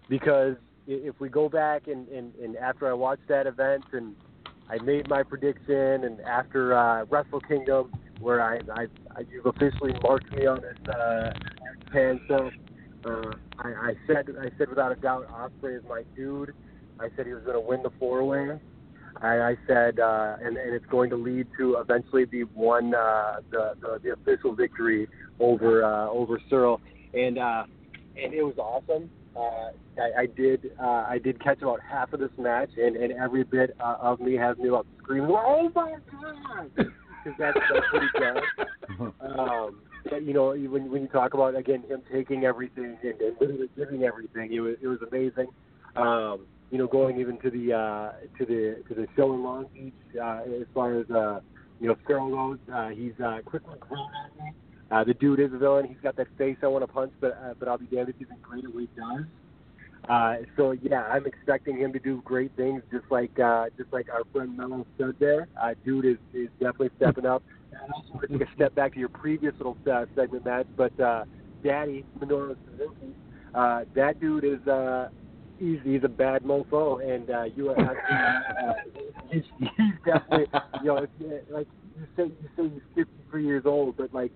because 0.09 0.57
i- 0.57 0.72
if 0.87 1.19
we 1.21 1.29
go 1.29 1.49
back 1.49 1.87
and, 1.87 2.09
and 2.09 2.35
and 2.37 2.57
after 2.57 2.89
I 2.89 2.93
watched 2.93 3.29
that 3.29 3.47
event 3.47 3.85
and 3.93 4.15
I 4.69 4.79
made 4.83 5.09
my 5.09 5.23
prediction 5.23 6.05
and 6.05 6.21
after 6.23 6.75
uh, 6.77 7.05
Wrestle 7.05 7.41
Kingdom, 7.41 7.93
where 8.21 8.41
I, 8.41 8.61
I, 8.75 8.87
I 9.17 9.21
you've 9.31 9.47
officially 9.47 9.95
marked 10.03 10.33
me 10.33 10.47
on 10.47 10.61
this 10.61 10.95
uh, 10.95 11.31
Japan. 11.85 12.21
Uh, 13.05 13.11
I, 13.59 13.69
I 13.69 13.93
said 14.07 14.29
I 14.41 14.51
said 14.59 14.69
without 14.69 14.93
a 14.93 14.97
doubt 14.97 15.29
Ospreay 15.29 15.79
is 15.79 15.85
my 15.89 16.03
dude. 16.17 16.55
I 17.01 17.09
said 17.17 17.27
he 17.27 17.35
was 17.35 17.43
going 17.43 17.57
to 17.57 17.61
win 17.61 17.83
the 17.83 17.91
four 17.99 18.25
way. 18.25 18.59
I, 19.21 19.41
I 19.41 19.57
said, 19.67 20.01
uh, 20.01 20.37
and, 20.41 20.57
and 20.57 20.75
it's 20.75 20.87
going 20.87 21.11
to 21.11 21.17
lead 21.17 21.47
to 21.59 21.77
eventually 21.77 22.25
the 22.25 22.43
one 22.55 22.95
uh, 22.95 23.37
the, 23.51 23.75
the 23.81 24.01
the 24.03 24.13
official 24.13 24.55
victory 24.55 25.09
over 25.39 25.85
uh, 25.85 26.09
over 26.09 26.41
Scurll, 26.51 26.81
and 27.13 27.39
uh, 27.39 27.65
and 28.17 28.33
it 28.33 28.43
was 28.43 28.57
awesome. 28.59 29.11
Uh, 29.37 29.71
I, 29.99 30.23
I 30.23 30.27
did 30.27 30.71
uh, 30.81 31.07
I 31.09 31.19
did 31.23 31.43
catch 31.43 31.63
about 31.63 31.81
half 31.81 32.13
of 32.13 32.21
this 32.21 32.31
match, 32.39 32.71
and, 32.77 32.97
and 32.97 33.13
every 33.13 33.45
bit 33.45 33.75
uh, 33.81 33.97
of 34.01 34.21
me 34.21 34.35
has 34.35 34.57
me 34.59 34.71
up 34.71 34.87
screaming, 34.99 35.31
"Oh 35.31 35.71
my 35.75 35.95
god!" 36.11 36.71
Because 37.25 37.39
that's, 37.39 37.59
that's 37.73 37.87
he 37.93 38.21
does. 38.21 39.15
Um, 39.21 39.81
but, 40.11 40.25
you 40.25 40.35
know, 40.35 40.49
when 40.49 40.91
when 40.91 41.03
you 41.03 41.09
talk 41.09 41.35
about 41.35 41.55
again 41.55 41.85
him 41.89 42.03
taking 42.13 42.45
everything 42.45 42.99
and, 43.03 43.21
and 43.21 43.37
literally 43.41 43.69
giving 43.77 44.03
everything, 44.03 44.53
it 44.53 44.61
was 44.61 44.75
it 44.83 44.89
was 44.89 44.99
amazing. 45.09 45.47
Um, 45.95 46.47
you 46.73 46.79
know, 46.79 46.89
going 46.89 47.21
even 47.21 47.39
to 47.39 47.51
the 47.51 47.73
uh, 47.73 48.13
to 48.39 48.45
the 48.45 48.83
to 48.89 48.95
the 48.95 49.07
show 49.15 49.33
in 49.35 49.43
Long 49.45 49.67
Beach, 49.73 49.95
uh, 50.21 50.41
as 50.61 50.67
far 50.75 50.99
as 50.99 51.09
uh, 51.11 51.41
you 51.81 51.89
know, 51.89 51.97
Farrell 52.07 52.31
goes, 52.31 52.59
uh, 52.73 52.89
he's 52.89 53.13
uh, 53.25 53.39
quickly 53.45 53.75
grown 53.81 54.09
at 54.25 54.43
me. 54.43 54.53
Uh, 54.93 55.03
the 55.03 55.15
dude 55.15 55.41
is 55.41 55.53
a 55.55 55.59
villain. 55.59 55.87
He's 55.87 55.97
got 56.03 56.17
that 56.17 56.27
face 56.37 56.57
I 56.63 56.67
want 56.67 56.83
to 56.83 56.93
punch, 56.93 57.13
but 57.19 57.33
uh, 57.43 57.55
but 57.59 57.67
I'll 57.67 57.79
be 57.79 57.87
damned 57.87 58.11
if 58.11 58.17
he's 58.19 58.29
great 58.43 58.65
at 58.65 58.75
what 58.75 58.81
he 58.83 58.89
does. 58.95 59.25
Uh, 60.09 60.37
so 60.57 60.73
yeah, 60.73 61.05
I'm 61.05 61.25
expecting 61.25 61.79
him 61.79 61.93
to 61.95 61.99
do 61.99 62.21
great 62.25 62.55
things, 62.57 62.83
just 62.93 63.05
like 63.11 63.39
uh, 63.41 63.67
just 63.79 63.91
like 63.93 64.09
our 64.11 64.23
friend 64.33 64.55
Mello 64.55 64.87
said 64.99 65.15
there. 65.19 65.49
Uh, 65.61 65.75
dude 65.85 66.05
is 66.05 66.19
is 66.35 66.49
definitely 66.61 66.91
stepping 66.99 67.25
up. 67.25 67.43
And 67.71 67.81
I 67.81 67.97
also 67.97 68.13
want 68.13 68.31
to 68.31 68.39
take 68.39 68.47
a 68.47 68.55
step 68.55 68.75
back 68.75 68.93
to 68.93 68.99
your 68.99 69.09
previous 69.09 69.55
little 69.57 69.79
uh, 69.91 70.05
segment 70.15 70.45
Matt. 70.45 70.67
but 70.77 70.99
uh, 71.01 71.25
Daddy 71.65 72.05
Minoru 72.19 72.55
Suzuki, 72.67 73.15
uh, 73.55 73.85
that 73.95 74.21
dude 74.21 74.45
is 74.45 74.67
uh, 74.69 75.09
he's 75.59 75.79
he's 75.85 76.05
a 76.05 76.09
bad 76.09 76.43
mofo, 76.43 77.03
and 77.03 77.31
uh, 77.31 77.45
you 77.57 77.71
are 77.71 77.79
uh, 77.81 78.75
he's, 79.31 79.43
he's 79.59 79.95
definitely 80.05 80.47
you 80.81 80.87
know 80.87 80.97
uh, 80.99 81.07
like 81.51 81.69
you 81.97 82.07
say 82.17 82.25
you 82.25 82.49
say 82.57 82.69
he's 82.69 83.07
53 83.07 83.47
years 83.47 83.63
old, 83.65 83.97
but 83.97 84.13
like 84.13 84.33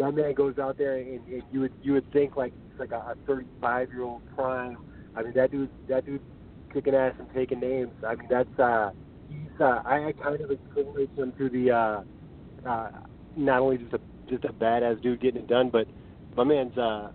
that 0.00 0.14
man 0.14 0.34
goes 0.34 0.58
out 0.58 0.78
there 0.78 0.96
and, 0.96 1.20
and 1.32 1.42
you 1.52 1.60
would 1.60 1.72
you 1.82 1.92
would 1.94 2.10
think 2.12 2.36
like 2.36 2.52
he's 2.54 2.80
like 2.80 2.92
a 2.92 3.14
35 3.26 3.88
year 3.92 4.02
old 4.02 4.22
prime. 4.34 4.76
I 5.14 5.22
mean 5.22 5.32
that 5.36 5.50
dude 5.52 5.70
that 5.88 6.06
dude's 6.06 6.24
kicking 6.72 6.94
ass 6.94 7.14
and 7.18 7.28
taking 7.34 7.60
names. 7.60 7.92
I 8.06 8.16
mean 8.16 8.28
that's 8.30 8.58
uh 8.58 8.90
he's 9.28 9.60
uh 9.60 9.80
I, 9.84 10.08
I 10.08 10.12
kind 10.22 10.40
of 10.40 10.50
equate 10.50 11.10
him 11.16 11.32
to 11.38 11.48
the 11.50 11.70
uh 11.70 12.68
uh 12.68 12.88
not 13.36 13.60
only 13.60 13.78
just 13.78 13.94
a 13.94 14.00
just 14.28 14.44
a 14.44 14.52
badass 14.52 15.00
dude 15.02 15.20
getting 15.20 15.42
it 15.42 15.48
done, 15.48 15.70
but 15.70 15.86
my 16.36 16.44
man's 16.44 16.76
uh 16.78 17.10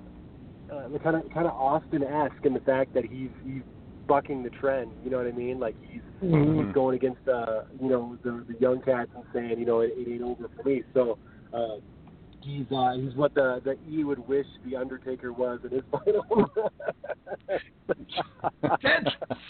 uh, 0.72 0.88
kind 1.04 1.16
of 1.16 1.24
kind 1.34 1.48
of 1.48 1.54
Austin-esque 1.54 2.44
in 2.44 2.54
the 2.54 2.60
fact 2.62 2.94
that 2.94 3.06
he's 3.06 3.30
he's 3.44 3.62
bucking 4.08 4.44
the 4.44 4.50
trend. 4.50 4.92
You 5.04 5.12
know 5.12 5.18
what 5.18 5.28
I 5.28 5.32
mean? 5.32 5.60
Like 5.60 5.76
he's 5.82 6.02
Mhm. 6.24 6.66
he's 6.66 6.74
going 6.74 6.96
against 6.96 7.28
uh 7.28 7.62
you 7.82 7.90
know 7.90 8.18
the 8.24 8.44
the 8.48 8.56
young 8.60 8.82
cats 8.82 9.12
and 9.16 9.24
saying 9.34 9.60
you 9.60 9.66
know 9.66 9.82
it, 9.82 9.92
it 9.96 10.08
ain't 10.12 10.22
over 10.24 10.50
for 10.56 10.64
me. 10.68 10.84
So 10.94 11.18
uh, 11.54 11.78
he's 12.46 12.66
uh 12.72 12.94
he's 12.94 13.14
what 13.16 13.34
the 13.34 13.62
the 13.66 13.76
E 13.92 14.04
would 14.04 14.26
wish 14.28 14.46
the 14.66 14.76
Undertaker 14.76 15.34
was 15.34 15.60
in 15.64 15.72
his 15.72 15.82
final. 15.92 16.50
That's 18.62 19.10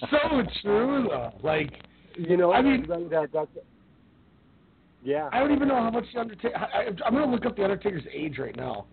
so 0.10 0.42
true, 0.62 1.08
though. 1.10 1.34
Like, 1.44 1.72
you 2.18 2.38
know, 2.38 2.52
I 2.54 2.62
mean, 2.62 2.86
that, 2.88 3.10
that, 3.10 3.30
that's 3.34 3.50
yeah. 5.04 5.30
I 5.32 5.40
don't 5.40 5.52
even 5.52 5.68
know 5.68 5.76
how 5.76 5.92
much 5.92 6.06
the 6.14 6.20
Undertaker. 6.20 6.58
I, 6.58 6.64
I, 6.66 6.86
I'm 7.06 7.14
gonna 7.14 7.32
look 7.32 7.46
up 7.46 7.56
the 7.56 7.64
Undertaker's 7.64 8.04
age 8.12 8.38
right 8.40 8.56
now. 8.56 8.86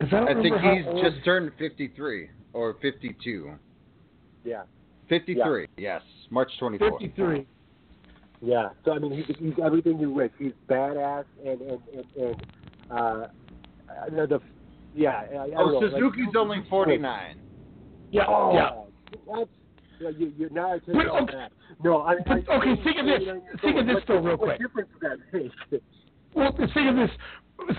I, 0.00 0.06
don't 0.06 0.28
I 0.28 0.42
think 0.42 0.56
he's 0.56 0.86
old- 0.86 1.02
just 1.04 1.24
turned 1.24 1.52
53 1.58 2.30
or 2.52 2.76
52. 2.82 3.52
Yeah. 4.44 4.62
53, 5.08 5.66
yes. 5.76 6.02
March 6.30 6.50
24th. 6.60 6.98
53. 7.00 7.46
Yeah. 8.40 8.70
So 8.84 8.92
I 8.92 8.98
mean, 8.98 9.12
he's, 9.12 9.36
he's 9.38 9.54
everything 9.64 9.98
you 9.98 10.10
wish. 10.10 10.30
He's 10.38 10.52
badass 10.68 11.24
and 11.44 11.60
and 11.60 11.80
and, 11.94 12.06
and 12.16 12.42
uh, 12.90 13.26
the, 14.10 14.26
the 14.26 14.40
yeah. 14.94 15.22
I, 15.32 15.34
I 15.36 15.48
Oh, 15.56 15.66
know, 15.70 15.78
like- 15.78 15.92
Suzuki's 15.92 16.34
only 16.36 16.64
49. 16.70 17.40
Yeah, 18.10 18.22
Oh, 18.28 18.52
yeah. 18.54 18.70
That's, 19.36 19.50
yeah, 20.00 20.08
you, 20.16 20.32
you, 20.36 20.48
now 20.52 20.72
I 20.74 20.78
take 20.78 20.94
But, 20.94 21.06
okay. 21.08 21.32
back. 21.32 21.52
No, 21.82 22.02
I, 22.02 22.16
But, 22.26 22.48
I, 22.48 22.56
okay, 22.58 22.82
think 22.84 22.98
of 22.98 23.06
this. 23.06 23.22
Think 23.60 23.76
of 23.78 23.86
this, 23.86 23.94
what, 23.94 24.04
though, 24.06 24.18
real 24.20 24.36
quick. 24.36 24.58
difference 24.60 24.88
does 25.00 25.18
that 25.32 25.40
make? 25.72 25.82
Well, 26.34 26.52
think 26.56 26.90
of 26.90 26.96
this. 26.96 27.10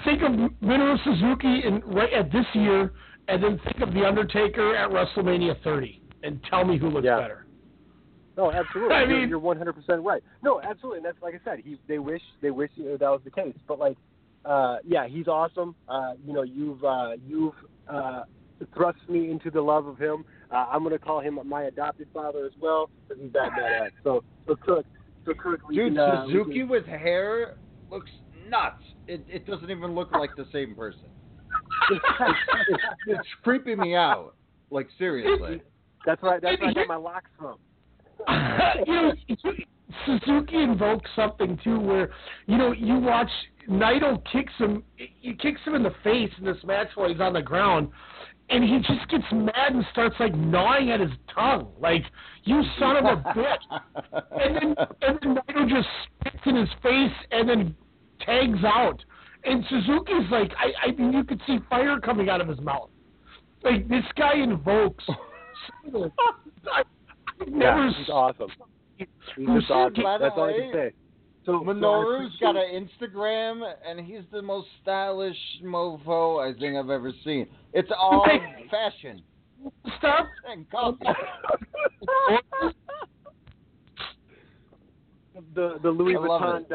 Think 0.03 0.21
of 0.23 0.31
Minoru 0.61 0.97
Suzuki 1.03 1.67
in 1.67 1.81
right 1.85 2.11
at 2.13 2.31
this 2.31 2.45
year, 2.53 2.93
and 3.27 3.43
then 3.43 3.59
think 3.65 3.81
of 3.81 3.93
the 3.93 4.05
Undertaker 4.05 4.75
at 4.75 4.89
WrestleMania 4.89 5.61
30, 5.63 6.01
and 6.23 6.39
tell 6.49 6.63
me 6.65 6.77
who 6.77 6.89
looks 6.89 7.05
Yeah. 7.05 7.19
better. 7.19 7.44
No, 8.37 8.51
absolutely. 8.51 8.95
I 8.95 9.01
You're- 9.03 9.19
mean- 9.21 9.29
you're 9.29 9.39
one 9.39 9.57
hundred 9.57 9.73
percent 9.73 10.03
right. 10.03 10.21
No, 10.43 10.61
absolutely. 10.61 10.97
And 10.97 11.05
that's 11.05 11.21
like 11.21 11.35
I 11.35 11.39
said. 11.43 11.59
He 11.63 11.79
they 11.87 11.99
wish 11.99 12.21
they 12.41 12.51
wish 12.51 12.69
uh, 12.79 12.97
that 12.97 13.09
was 13.09 13.21
the 13.23 13.31
case. 13.31 13.55
But 13.67 13.79
like, 13.79 13.97
uh, 14.43 14.77
yeah, 14.85 15.07
he's 15.07 15.27
awesome. 15.27 15.75
Uh, 15.87 16.13
you 16.25 16.33
know, 16.33 16.43
you've 16.43 16.83
uh, 16.83 17.11
you've 17.25 17.53
uh, 17.87 18.23
thrust 18.75 18.99
me 19.09 19.31
into 19.31 19.49
the 19.51 19.61
love 19.61 19.87
of 19.87 19.97
him. 19.97 20.25
Uh, 20.51 20.67
I'm 20.71 20.83
gonna 20.83 20.99
call 20.99 21.19
him 21.21 21.39
my 21.45 21.63
adopted 21.63 22.07
father 22.13 22.45
as 22.45 22.51
well 22.59 22.89
because 23.07 23.23
he's 23.23 23.33
that 23.33 23.51
badass. 23.51 23.89
So 24.03 24.23
so 24.47 24.55
Cook, 24.55 24.85
so 25.25 25.33
Cook, 25.33 25.67
we 25.69 25.75
Dude, 25.75 25.93
can, 25.95 25.99
uh, 25.99 26.25
Suzuki 26.25 26.59
can- 26.59 26.67
with 26.69 26.85
hair 26.85 27.55
looks 27.89 28.11
nuts. 28.49 28.83
It, 29.07 29.23
it 29.29 29.45
doesn't 29.47 29.69
even 29.71 29.95
look 29.95 30.11
like 30.11 30.31
the 30.35 30.47
same 30.51 30.75
person. 30.75 31.01
it's, 31.91 32.05
it's, 32.69 32.83
it's 33.07 33.27
creeping 33.43 33.79
me 33.79 33.95
out. 33.95 34.35
Like, 34.71 34.87
seriously. 34.97 35.61
That's 36.05 36.21
right. 36.23 36.41
That's 36.41 36.59
where 36.59 36.69
I 36.71 36.73
get 36.73 36.87
my 36.87 36.95
locks 36.95 37.29
from. 37.37 37.57
You 38.85 38.93
know, 38.93 39.13
Suzuki 40.05 40.61
invokes 40.61 41.09
something 41.15 41.59
too, 41.63 41.79
where 41.79 42.09
you 42.47 42.57
know 42.57 42.71
you 42.71 42.97
watch 42.97 43.29
Naito 43.69 44.21
kicks 44.31 44.53
him, 44.57 44.83
he 44.95 45.33
kicks 45.33 45.61
him 45.65 45.75
in 45.75 45.83
the 45.83 45.93
face 46.03 46.31
in 46.37 46.45
this 46.45 46.57
match 46.63 46.87
while 46.95 47.09
he's 47.09 47.19
on 47.19 47.33
the 47.33 47.41
ground, 47.41 47.89
and 48.49 48.63
he 48.63 48.77
just 48.79 49.07
gets 49.09 49.23
mad 49.31 49.73
and 49.73 49.85
starts 49.91 50.15
like 50.19 50.35
gnawing 50.35 50.91
at 50.91 50.99
his 50.99 51.11
tongue, 51.33 51.67
like 51.79 52.03
you 52.43 52.61
son 52.79 52.97
of 52.97 53.05
a 53.05 53.21
bitch, 53.35 53.81
and 54.39 54.55
then 54.55 54.75
and 55.01 55.19
then 55.21 55.35
Naito 55.35 55.69
just 55.69 55.87
spits 56.19 56.43
in 56.45 56.55
his 56.55 56.69
face 56.83 57.15
and 57.31 57.49
then 57.49 57.75
tags 58.21 58.63
out, 58.63 59.03
and 59.43 59.63
Suzuki's 59.69 60.29
like, 60.31 60.51
I 60.57 60.87
I 60.87 60.91
mean 60.91 61.13
you 61.13 61.23
could 61.23 61.41
see 61.47 61.59
fire 61.69 61.99
coming 61.99 62.29
out 62.29 62.41
of 62.41 62.47
his 62.47 62.59
mouth, 62.59 62.89
like 63.63 63.87
this 63.87 64.05
guy 64.15 64.35
invokes. 64.35 65.05
I, 66.71 66.83
Yeah, 67.47 67.91
he's 67.97 68.09
awesome. 68.09 68.49
He's 68.97 69.07
just 69.37 69.69
awesome. 69.69 70.03
By 70.03 70.17
the 70.17 70.25
That's 70.25 70.37
all 70.37 70.43
I 70.45 70.53
can 70.53 70.71
say. 70.73 70.91
So 71.45 71.59
Minoru's 71.59 72.31
so 72.39 72.47
I 72.47 72.53
got 72.53 72.63
an 72.63 72.87
Instagram, 72.87 73.61
and 73.87 73.99
he's 73.99 74.23
the 74.31 74.41
most 74.41 74.67
stylish 74.81 75.37
mofo 75.63 76.39
I 76.43 76.53
think 76.57 76.75
I've 76.75 76.89
ever 76.89 77.11
seen. 77.23 77.47
It's 77.73 77.91
all 77.95 78.25
fashion. 78.71 79.21
Stop. 79.99 80.27
And 80.49 80.69
call- 80.71 80.97
the 85.53 85.79
the 85.81 85.89
Louis 85.89 86.15
Vuitton 86.15 86.65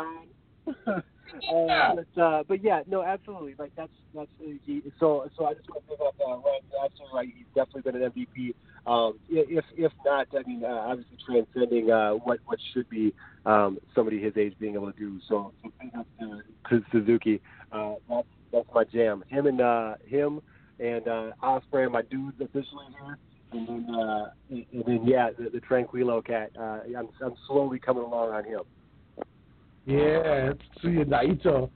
it. 0.67 1.05
Uh, 1.35 1.97
but, 1.97 2.23
uh, 2.23 2.43
but 2.47 2.63
yeah, 2.63 2.83
no, 2.87 3.03
absolutely. 3.03 3.55
Like 3.59 3.73
that's 3.77 3.93
that's 4.15 4.31
he, 4.39 4.83
so. 4.99 5.29
So 5.37 5.47
I 5.47 5.55
just 5.55 5.69
want 5.69 5.85
to 5.87 5.91
give 5.91 6.01
up. 6.01 6.15
Uh, 6.21 6.37
Ryan, 6.39 6.63
absolutely 6.85 7.17
right. 7.17 7.29
He's 7.37 7.47
definitely 7.55 7.91
been 7.93 8.03
an 8.03 8.11
MVP. 8.11 8.55
Um, 8.87 9.19
if 9.29 9.65
if 9.77 9.93
not, 10.05 10.29
I 10.35 10.49
mean, 10.49 10.65
uh, 10.65 10.69
obviously 10.69 11.17
transcending 11.27 11.91
uh, 11.91 12.13
what 12.13 12.41
what 12.47 12.59
should 12.73 12.89
be 12.89 13.15
um, 13.47 13.79
somebody 13.95 14.21
his 14.21 14.37
age 14.37 14.55
being 14.59 14.75
able 14.75 14.93
to 14.93 14.99
do. 14.99 15.19
So, 15.29 15.53
so 15.63 16.05
to, 16.21 16.43
to 16.71 16.85
Suzuki. 16.91 17.41
Uh, 17.73 17.95
that's 18.09 18.27
that's 18.53 18.69
my 18.75 18.85
jam. 18.85 19.25
Him 19.29 19.47
and 19.47 19.61
uh, 19.61 19.95
him 20.07 20.41
and 20.79 21.07
uh, 21.07 21.31
Ospreay, 21.43 21.91
my 21.91 22.03
dudes 22.03 22.41
officially 22.41 22.87
here. 23.03 23.19
And 23.53 23.67
then, 23.67 23.95
uh, 23.95 24.31
and 24.49 24.85
then, 24.87 25.01
yeah, 25.05 25.31
the, 25.37 25.51
the 25.51 25.61
Tranquilo 25.61 26.25
cat. 26.25 26.51
Uh, 26.59 26.81
I'm, 26.97 27.09
I'm 27.23 27.35
slowly 27.47 27.79
coming 27.79 28.05
along 28.05 28.31
on 28.31 28.45
him. 28.45 28.61
Yeah, 29.87 30.53
Tetsuya 30.83 31.05
Naito. 31.07 31.71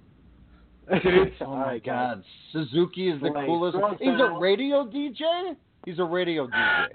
oh 1.41 1.47
my 1.57 1.79
God, 1.85 2.23
Suzuki 2.53 3.09
is 3.09 3.21
the 3.21 3.29
Like, 3.29 3.47
coolest. 3.47 3.79
He's 4.01 4.09
a 4.21 4.39
radio 4.39 4.85
DJ. 4.87 5.57
He's 5.87 5.99
a 5.99 6.05
radio 6.05 6.47
DJ. 6.47 6.89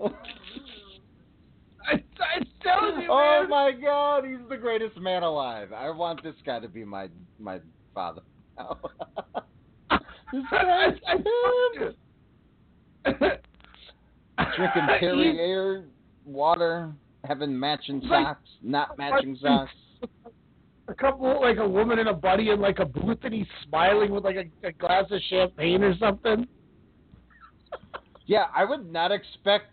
I, 0.00 1.92
I 1.92 2.40
telling 2.62 3.00
you, 3.00 3.08
Oh 3.10 3.40
man. 3.40 3.50
my 3.50 3.72
God, 3.72 4.24
he's 4.26 4.46
the 4.50 4.56
greatest 4.56 4.98
man 4.98 5.22
alive. 5.22 5.72
I 5.72 5.88
want 5.90 6.22
this 6.22 6.34
guy 6.44 6.60
to 6.60 6.68
be 6.68 6.84
my 6.84 7.08
my 7.38 7.60
father. 7.94 8.22
This 10.30 10.42
I, 10.52 10.62
guy's 10.62 11.00
I, 11.06 11.12
him. 11.16 11.94
Drinking 14.56 14.86
Perrier 15.00 15.84
water, 16.26 16.92
having 17.28 17.58
matching 17.58 18.02
socks, 18.08 18.48
not 18.62 18.96
matching 18.98 19.36
socks. 19.40 19.70
a 20.88 20.94
couple 20.94 21.40
like 21.40 21.58
a 21.58 21.68
woman 21.68 21.98
and 21.98 22.08
a 22.08 22.14
buddy 22.14 22.48
in 22.50 22.60
like 22.60 22.78
a 22.78 22.86
booth, 22.86 23.18
and 23.22 23.34
he's 23.34 23.46
smiling 23.68 24.10
with 24.10 24.24
like 24.24 24.36
a, 24.36 24.66
a 24.66 24.72
glass 24.72 25.04
of 25.10 25.20
champagne 25.28 25.84
or 25.84 25.94
something. 25.98 26.46
Yeah, 28.26 28.46
I 28.56 28.64
would 28.64 28.90
not 28.90 29.12
expect 29.12 29.66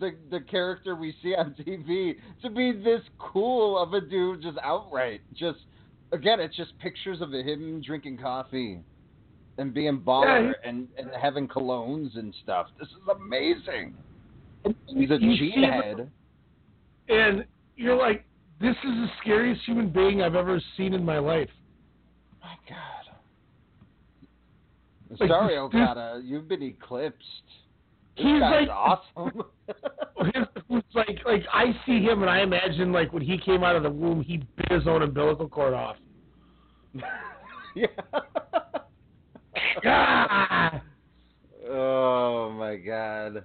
the 0.00 0.12
the 0.30 0.40
character 0.40 0.94
we 0.94 1.14
see 1.22 1.34
on 1.34 1.54
TV 1.58 2.14
to 2.42 2.50
be 2.50 2.72
this 2.72 3.00
cool 3.18 3.76
of 3.76 3.92
a 3.94 4.00
dude 4.00 4.42
just 4.42 4.58
outright. 4.62 5.20
Just 5.34 5.58
again, 6.12 6.40
it's 6.40 6.56
just 6.56 6.78
pictures 6.78 7.20
of 7.20 7.32
him 7.32 7.82
drinking 7.84 8.18
coffee 8.18 8.80
and 9.58 9.74
being 9.74 9.98
baller 10.00 10.52
Yeah, 10.52 10.68
and, 10.70 10.86
and 10.98 11.10
having 11.20 11.48
colognes 11.48 12.16
and 12.16 12.32
stuff. 12.44 12.68
This 12.78 12.88
is 12.88 12.94
amazing. 13.20 13.94
He's 14.86 15.10
a 15.10 15.14
You 15.20 15.36
G 15.36 15.52
see 15.54 15.60
him- 15.60 15.70
head. 15.72 16.10
And 17.08 17.44
you're 17.76 17.96
like, 17.96 18.24
this 18.60 18.74
is 18.84 18.90
the 18.90 19.06
scariest 19.20 19.62
human 19.64 19.88
being 19.90 20.22
I've 20.22 20.34
ever 20.34 20.60
seen 20.76 20.94
in 20.94 21.04
my 21.04 21.18
life. 21.18 21.48
My 22.40 22.54
God. 22.68 22.78
Like, 25.20 25.30
Sorry, 25.30 25.54
this- 25.54 25.58
Okada, 25.60 26.20
you've 26.24 26.48
been 26.48 26.62
eclipsed. 26.62 27.24
This 28.16 28.26
He's 28.26 28.40
like- 28.40 28.68
awesome. 28.68 29.42
it's 30.70 30.94
like 30.94 31.18
like 31.24 31.44
I 31.52 31.66
see 31.86 32.02
him 32.02 32.22
and 32.22 32.30
I 32.30 32.40
imagine 32.42 32.92
like 32.92 33.12
when 33.12 33.22
he 33.22 33.38
came 33.38 33.62
out 33.62 33.76
of 33.76 33.84
the 33.84 33.90
womb 33.90 34.22
he 34.22 34.38
bit 34.56 34.72
his 34.72 34.86
own 34.88 35.02
umbilical 35.02 35.48
cord 35.48 35.72
off. 35.74 35.96
yeah. 37.74 37.86
Ah! 39.84 40.82
Oh 41.70 42.50
my 42.52 42.76
god. 42.76 43.44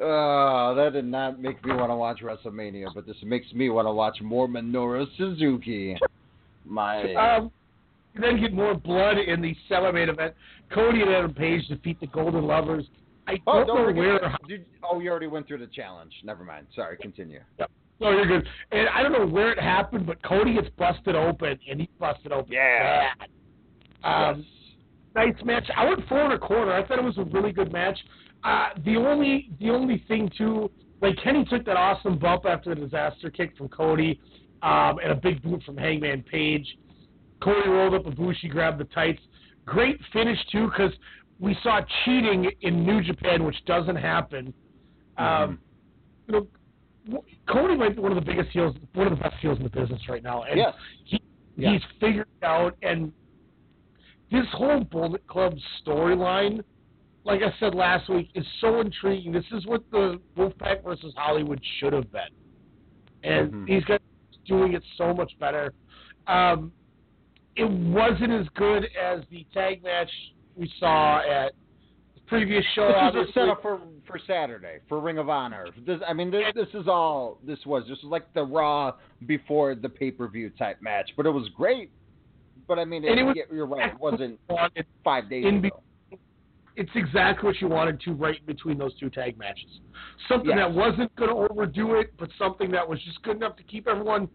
Oh, 0.00 0.74
that 0.76 0.92
did 0.92 1.04
not 1.04 1.40
make 1.40 1.64
me 1.64 1.72
want 1.72 1.90
to 1.90 1.96
watch 1.96 2.20
WrestleMania, 2.20 2.86
but 2.94 3.06
this 3.06 3.16
makes 3.22 3.52
me 3.52 3.70
want 3.70 3.86
to 3.86 3.92
watch 3.92 4.20
more 4.20 4.48
Minoru 4.48 5.06
Suzuki. 5.16 5.96
My 6.64 7.14
Um, 7.14 7.52
then 8.20 8.40
get 8.40 8.52
more 8.52 8.74
blood 8.74 9.18
in 9.18 9.40
the 9.40 9.54
semi-main 9.68 10.08
event. 10.08 10.34
Cody 10.72 11.02
and 11.02 11.10
Adam 11.10 11.34
Page 11.34 11.66
defeat 11.68 12.00
the 12.00 12.06
Golden 12.08 12.44
Lovers. 12.44 12.84
I 13.26 13.34
oh, 13.46 13.64
don't, 13.64 13.66
don't 13.68 13.94
know 13.94 14.00
where. 14.00 14.38
Did, 14.48 14.66
oh, 14.82 15.00
you 15.00 15.10
already 15.10 15.28
went 15.28 15.46
through 15.46 15.58
the 15.58 15.68
challenge. 15.68 16.12
Never 16.24 16.44
mind. 16.44 16.66
Sorry, 16.74 16.96
continue. 16.96 17.40
No, 18.00 18.10
you're 18.10 18.26
good. 18.26 18.46
And 18.72 18.88
I 18.88 19.02
don't 19.02 19.12
know 19.12 19.26
where 19.26 19.52
it 19.52 19.60
happened, 19.60 20.06
but 20.06 20.22
Cody 20.24 20.54
gets 20.54 20.68
busted 20.76 21.14
open, 21.14 21.58
and 21.70 21.80
he 21.80 21.88
busted 21.98 22.32
open 22.32 22.52
Yeah. 22.52 23.10
Um, 24.02 24.44
Nice 25.14 25.34
match. 25.44 25.70
I 25.76 25.88
went 25.88 26.06
four 26.08 26.24
and 26.24 26.32
a 26.32 26.38
quarter. 26.38 26.72
I 26.72 26.84
thought 26.86 26.98
it 26.98 27.04
was 27.04 27.18
a 27.18 27.24
really 27.24 27.52
good 27.52 27.72
match. 27.72 27.96
Uh, 28.44 28.68
the 28.84 28.96
only 28.96 29.50
the 29.58 29.70
only 29.70 30.04
thing 30.06 30.30
too, 30.36 30.70
like 31.00 31.16
Kenny 31.22 31.44
took 31.46 31.64
that 31.64 31.76
awesome 31.76 32.18
bump 32.18 32.44
after 32.46 32.74
the 32.74 32.80
disaster 32.82 33.30
kick 33.30 33.56
from 33.56 33.68
Cody, 33.68 34.20
um, 34.62 34.98
and 35.02 35.12
a 35.12 35.14
big 35.14 35.42
boot 35.42 35.62
from 35.64 35.76
Hangman 35.78 36.22
Page. 36.22 36.66
Cody 37.42 37.68
rolled 37.68 37.94
up 37.94 38.04
Ibushi, 38.04 38.50
grabbed 38.50 38.78
the 38.78 38.84
tights. 38.84 39.20
Great 39.66 39.98
finish 40.12 40.38
too, 40.52 40.66
because 40.68 40.92
we 41.40 41.56
saw 41.62 41.80
cheating 42.04 42.50
in 42.60 42.84
New 42.84 43.02
Japan, 43.02 43.44
which 43.44 43.56
doesn't 43.66 43.96
happen. 43.96 44.52
Um, 45.16 45.58
you 46.26 46.32
know, 46.32 47.24
Cody 47.48 47.76
might 47.76 47.96
be 47.96 48.02
one 48.02 48.12
of 48.12 48.16
the 48.22 48.30
biggest 48.30 48.50
heels, 48.50 48.74
one 48.94 49.06
of 49.06 49.16
the 49.16 49.22
best 49.22 49.36
heels 49.40 49.58
in 49.58 49.64
the 49.64 49.70
business 49.70 50.00
right 50.08 50.22
now, 50.22 50.42
and 50.42 50.56
Yes. 50.58 50.74
he, 51.04 51.20
Yes. 51.56 51.72
he's 51.82 52.00
figured 52.00 52.26
it 52.40 52.44
out. 52.44 52.76
And 52.82 53.12
this 54.30 54.46
whole 54.52 54.80
Bullet 54.84 55.26
Club 55.26 55.54
storyline, 55.84 56.62
like 57.24 57.40
I 57.42 57.52
said 57.58 57.74
last 57.74 58.08
week, 58.08 58.28
is 58.34 58.46
so 58.60 58.80
intriguing. 58.80 59.32
This 59.32 59.44
is 59.52 59.66
what 59.66 59.82
the 59.90 60.20
Wolfpack 60.36 60.84
versus 60.84 61.12
Hollywood 61.16 61.60
should 61.78 61.92
have 61.92 62.10
been, 62.12 62.28
and 63.22 63.52
Mhm. 63.52 63.66
these 63.66 63.84
guys 63.84 64.00
doing 64.46 64.74
it 64.74 64.82
so 64.96 65.14
much 65.14 65.36
better. 65.38 65.72
Um, 66.26 66.72
it 67.56 67.68
wasn't 67.68 68.32
as 68.32 68.48
good 68.50 68.84
as 68.96 69.26
the 69.30 69.44
tag 69.54 69.82
match 69.82 70.10
we 70.56 70.68
saw 70.78 71.20
at 71.20 71.54
the 72.14 72.20
previous 72.26 72.64
show. 72.74 72.88
This 72.88 72.90
is 72.90 72.96
a 72.96 73.04
obviously. 73.04 73.32
setup 73.32 73.62
for 73.62 73.80
for 74.06 74.18
Saturday 74.18 74.80
for 74.88 75.00
Ring 75.00 75.18
of 75.18 75.30
Honor. 75.30 75.68
This, 75.86 76.00
I 76.06 76.12
mean, 76.12 76.30
this, 76.30 76.52
this 76.54 76.68
is 76.74 76.88
all 76.88 77.38
this 77.42 77.64
was. 77.64 77.84
This 77.88 78.02
was 78.02 78.10
like 78.10 78.30
the 78.34 78.44
Raw 78.44 78.92
before 79.26 79.74
the 79.74 79.88
pay 79.88 80.10
per 80.10 80.28
view 80.28 80.50
type 80.50 80.82
match, 80.82 81.10
but 81.16 81.24
it 81.26 81.30
was 81.30 81.48
great. 81.50 81.90
But 82.66 82.78
I 82.78 82.84
mean, 82.84 83.04
it, 83.04 83.18
it 83.18 83.22
was 83.22 83.36
you're 83.50 83.66
right. 83.66 83.92
It 83.92 84.00
wasn't 84.00 84.38
five 85.04 85.30
days 85.30 85.44
in 85.46 85.64
ago. 85.64 85.80
It's 86.76 86.90
exactly 86.94 87.46
what 87.46 87.60
you 87.60 87.68
wanted 87.68 88.00
to 88.00 88.12
right 88.14 88.44
between 88.46 88.78
those 88.78 88.94
two 88.98 89.10
tag 89.10 89.38
matches. 89.38 89.80
Something 90.28 90.50
Yes. 90.50 90.58
that 90.58 90.72
wasn't 90.72 91.14
going 91.16 91.30
to 91.30 91.52
overdo 91.52 91.94
it, 91.94 92.12
but 92.18 92.30
something 92.38 92.70
that 92.72 92.88
was 92.88 93.00
just 93.02 93.22
good 93.22 93.36
enough 93.36 93.56
to 93.56 93.62
keep 93.64 93.86
everyone 93.86 94.28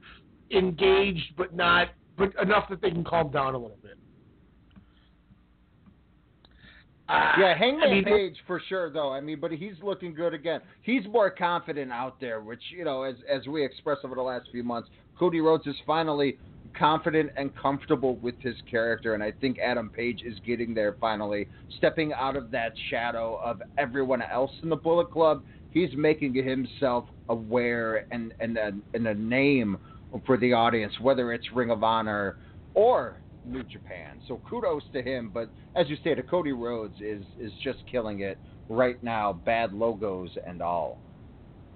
engaged, 0.51 1.35
but 1.35 1.53
not, 1.53 1.89
but 2.17 2.33
enough 2.41 2.69
that 2.69 2.81
they 2.81 2.91
can 2.91 3.03
calm 3.03 3.29
down 3.29 3.55
a 3.55 3.57
little 3.57 3.77
bit. 3.81 3.97
Uh, 7.09 7.33
Yeah, 7.39 7.57
Hangman 7.57 7.89
I 7.89 7.93
mean, 7.93 8.03
Page 8.03 8.37
for 8.45 8.61
sure, 8.69 8.89
though. 8.89 9.11
I 9.11 9.19
mean, 9.19 9.39
but 9.39 9.51
he's 9.51 9.73
looking 9.81 10.13
good 10.13 10.33
again. 10.33 10.61
He's 10.81 11.05
more 11.07 11.29
confident 11.31 11.91
out 11.91 12.19
there, 12.21 12.39
which 12.41 12.61
you 12.69 12.85
know, 12.85 13.03
as 13.03 13.15
as 13.27 13.47
we 13.47 13.65
expressed 13.65 14.05
over 14.05 14.15
the 14.15 14.21
last 14.21 14.47
few 14.51 14.63
months, 14.63 14.89
Cody 15.17 15.41
Rhodes 15.41 15.65
is 15.65 15.75
finally 15.87 16.37
confident 16.77 17.31
and 17.35 17.55
comfortable 17.55 18.15
with 18.17 18.35
his 18.41 18.55
character, 18.69 19.13
and 19.13 19.23
I 19.23 19.31
think 19.31 19.57
Adam 19.59 19.89
Page 19.89 20.21
is 20.25 20.37
getting 20.45 20.73
there 20.73 20.95
finally, 20.99 21.47
stepping 21.77 22.13
out 22.13 22.35
of 22.35 22.51
that 22.51 22.73
shadow 22.89 23.39
of 23.43 23.61
everyone 23.77 24.21
else 24.21 24.51
in 24.63 24.69
the 24.69 24.75
Bullet 24.75 25.11
Club. 25.11 25.43
He's 25.71 25.89
making 25.95 26.33
himself 26.33 27.05
aware 27.27 28.05
and 28.11 28.33
and 28.39 28.57
a, 28.57 28.71
and 28.93 29.07
a 29.07 29.13
name 29.13 29.77
for 30.25 30.37
the 30.37 30.53
audience, 30.53 30.93
whether 30.99 31.33
it's 31.33 31.45
Ring 31.53 31.69
of 31.69 31.83
Honor 31.83 32.37
or 32.73 33.21
New 33.45 33.63
Japan. 33.63 34.21
So 34.27 34.41
kudos 34.49 34.83
to 34.93 35.01
him. 35.01 35.31
But 35.33 35.49
as 35.75 35.89
you 35.89 35.95
stated, 35.97 36.29
Cody 36.29 36.51
Rhodes 36.51 36.95
is 36.99 37.23
is 37.39 37.51
just 37.63 37.79
killing 37.91 38.21
it 38.21 38.37
right 38.69 39.01
now. 39.03 39.33
Bad 39.45 39.73
logos 39.73 40.31
and 40.45 40.61
all. 40.61 40.97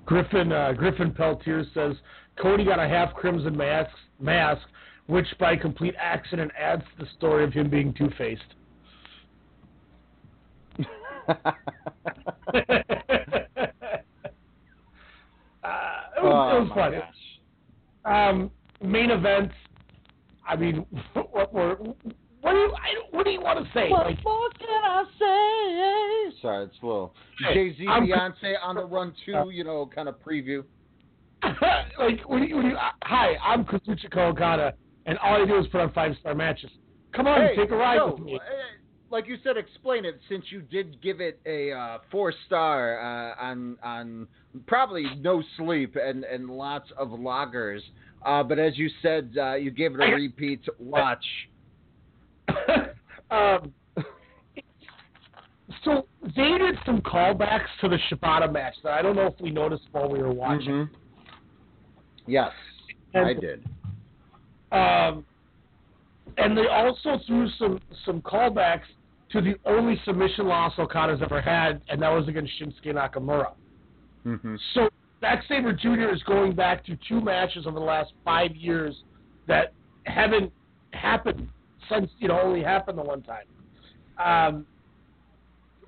Griffin 0.06 0.52
uh, 0.52 0.74
Griffin 0.74 1.12
Peltier 1.12 1.66
says 1.74 1.96
Cody 2.42 2.66
got 2.66 2.80
a 2.80 2.88
half 2.88 3.14
crimson 3.14 3.56
mask, 3.56 3.92
mask, 4.20 4.62
which 5.08 5.28
by 5.40 5.56
complete 5.56 5.96
accident 6.00 6.52
adds 6.60 6.84
to 6.98 7.06
the 7.06 7.12
story 7.18 7.44
of 7.44 7.54
him 7.54 7.70
being 7.70 7.94
two 7.94 8.10
faced. 8.18 8.42
Uh, 15.64 16.02
it 16.18 16.24
was, 16.24 16.52
Oh, 16.52 16.58
it 16.58 16.60
was 16.60 16.70
my 16.76 16.76
fun. 18.04 18.42
Um, 18.42 18.52
main 18.82 19.12
events. 19.12 19.54
I 20.48 20.56
mean, 20.56 20.86
what 21.14 21.54
were 21.54 21.76
what 22.42 22.52
do 22.52 22.58
you 22.58 22.74
I, 22.76 23.16
what 23.16 23.24
do 23.24 23.32
you 23.32 23.40
want 23.40 23.66
to 23.66 23.72
say? 23.74 23.90
What 23.90 24.08
Like, 24.08 24.24
more 24.24 24.50
can 24.60 24.84
I 24.84 25.04
say? 26.32 26.42
Sorry, 26.42 26.66
it's 26.66 26.76
a 26.82 26.86
little 26.86 27.14
Jay 27.54 27.74
Z 27.78 27.86
Beyonce 27.86 28.56
on 28.62 28.76
the 28.76 28.84
run 28.84 29.16
too. 29.26 29.50
You 29.52 29.64
know, 29.64 29.90
kind 29.94 30.10
of 30.10 30.16
preview. 30.22 30.66
like 32.00 32.28
when 32.28 32.44
you, 32.44 32.58
when 32.58 32.66
you, 32.68 32.78
hi, 33.04 33.36
I'm 33.44 33.66
Kazuchika 33.66 34.18
Okada, 34.18 34.74
and 35.06 35.18
all 35.20 35.42
I 35.42 35.46
do 35.46 35.58
is 35.60 35.68
put 35.68 35.82
on 35.82 35.92
five 35.94 36.14
star 36.20 36.34
matches. 36.36 36.70
Come 37.14 37.28
on, 37.28 37.42
Hey, 37.42 37.56
take 37.56 37.72
a 37.72 37.76
ride 37.76 37.98
no, 37.98 38.14
with 38.16 38.20
me. 38.24 38.36
uh, 38.36 38.40
Like 39.12 39.28
you 39.28 39.38
said, 39.44 39.58
explain 39.58 40.06
it 40.06 40.20
since 40.30 40.46
you 40.50 40.62
did 40.62 41.02
give 41.02 41.22
it 41.22 41.40
a 41.46 41.72
uh, 41.72 41.98
four 42.12 42.34
star 42.48 43.00
uh, 43.00 43.36
on 43.44 43.78
on 43.84 44.28
probably 44.66 45.06
no 45.20 45.44
sleep 45.58 45.96
and 45.96 46.24
and 46.24 46.50
lots 46.50 46.90
of 46.98 47.12
loggers. 47.12 47.84
Uh, 48.26 48.42
but 48.42 48.58
as 48.58 48.78
you 48.78 48.90
said, 49.02 49.36
uh, 49.38 49.54
you 49.56 49.70
gave 49.70 49.94
it 49.94 50.00
a 50.02 50.14
repeat 50.16 50.62
watch. 50.80 51.24
um, 53.32 53.74
so 55.84 56.06
they 56.36 56.58
did 56.58 56.76
some 56.86 57.02
callbacks 57.02 57.68
to 57.82 57.90
the 57.90 57.98
Shibata 58.10 58.52
match 58.52 58.76
that 58.84 58.94
I 58.94 59.02
don't 59.02 59.16
know 59.16 59.28
if 59.28 59.40
we 59.42 59.52
noticed 59.52 59.84
while 59.92 60.10
we 60.10 60.20
were 60.20 60.32
watching. 60.34 60.70
Mhm. 60.72 60.90
Yes, 62.26 62.52
And- 63.14 63.28
I 63.28 63.34
did. 63.34 63.66
Um, 64.74 65.26
and 66.38 66.58
they 66.58 66.68
also 66.68 67.20
threw 67.28 67.48
some 67.60 67.80
some 68.06 68.22
callbacks 68.22 68.88
to 69.32 69.42
the 69.42 69.56
only 69.66 70.00
submission 70.04 70.48
loss 70.48 70.74
Okada's 70.78 71.22
ever 71.22 71.42
had, 71.42 71.82
and 71.90 72.02
that 72.02 72.10
was 72.10 72.28
against 72.28 72.52
Shinsuke 72.60 72.94
Nakamura. 72.94 73.54
Mm-hmm. 74.26 74.56
So 74.74 74.90
Zack 75.22 75.44
Sabre 75.48 75.74
Jr. 75.74 76.14
is 76.14 76.22
going 76.24 76.54
back 76.54 76.86
to 76.86 76.98
two 77.08 77.22
matches 77.22 77.66
over 77.68 77.80
the 77.80 77.86
last 77.86 78.14
five 78.26 78.56
years 78.56 78.96
that 79.48 79.74
haven't 80.06 80.52
happened 80.92 81.48
since 81.90 82.10
you 82.20 82.28
know 82.28 82.40
only 82.42 82.64
happened 82.64 82.98
the 82.98 83.04
one 83.04 83.24
time. 83.24 83.46
Um, 84.18 84.66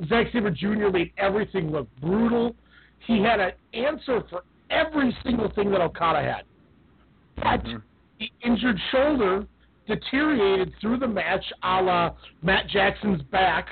Zack 0.08 0.28
Sabre 0.32 0.52
Jr. 0.52 0.90
made 0.92 1.12
everything 1.18 1.72
look 1.72 1.88
brutal. 2.02 2.56
He 3.08 3.22
had 3.22 3.40
an 3.40 3.52
answer 3.74 4.24
for 4.30 4.44
every 4.70 5.16
single 5.24 5.50
thing 5.52 5.72
that 5.72 5.82
Okada 5.82 6.22
had. 6.22 6.44
But 7.38 7.66
the 8.20 8.30
injured 8.44 8.80
shoulder 8.92 9.46
deteriorated 9.88 10.74
through 10.82 10.98
the 10.98 11.08
match, 11.08 11.44
a 11.64 11.82
la 11.82 12.16
Matt 12.42 12.68
Jackson's 12.68 13.22
back, 13.24 13.68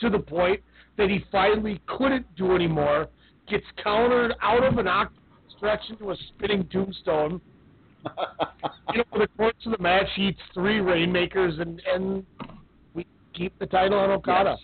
to 0.00 0.10
the 0.10 0.18
point 0.18 0.60
that 0.98 1.08
he 1.08 1.24
finally 1.30 1.80
couldn't 1.86 2.26
do 2.36 2.54
anymore. 2.54 3.08
Gets 3.48 3.64
countered 3.82 4.34
out 4.40 4.62
of 4.64 4.78
an 4.78 4.86
octopus 4.86 5.18
stretch 5.56 5.80
into 5.90 6.10
a 6.10 6.16
spinning 6.28 6.68
tombstone. 6.72 7.40
you 8.92 8.98
know, 8.98 9.04
over 9.12 9.24
the 9.24 9.28
course 9.36 9.54
of 9.64 9.72
the 9.72 9.78
match, 9.78 10.06
he 10.16 10.28
eats 10.28 10.40
three 10.52 10.80
rainmakers, 10.80 11.58
and 11.60 11.80
and 11.86 12.26
we 12.94 13.06
keep 13.32 13.56
the 13.58 13.66
title 13.66 13.98
on 13.98 14.10
Okada. 14.10 14.56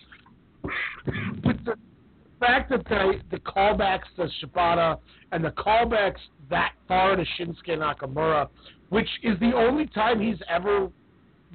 With 1.45 1.65
the 1.65 1.75
fact 2.41 2.71
that 2.71 2.85
the 2.89 3.21
the 3.31 3.39
callbacks 3.39 4.09
to 4.17 4.29
Shibata 4.41 4.99
and 5.31 5.45
the 5.45 5.51
callbacks 5.51 6.19
that 6.51 6.73
far 6.87 7.17
to 7.17 7.25
Shinsuke 7.39 7.69
Nakamura, 7.69 8.49
which 8.89 9.09
is 9.23 9.39
the 9.41 9.53
only 9.55 9.87
time 9.87 10.21
he's 10.21 10.41
ever 10.49 10.89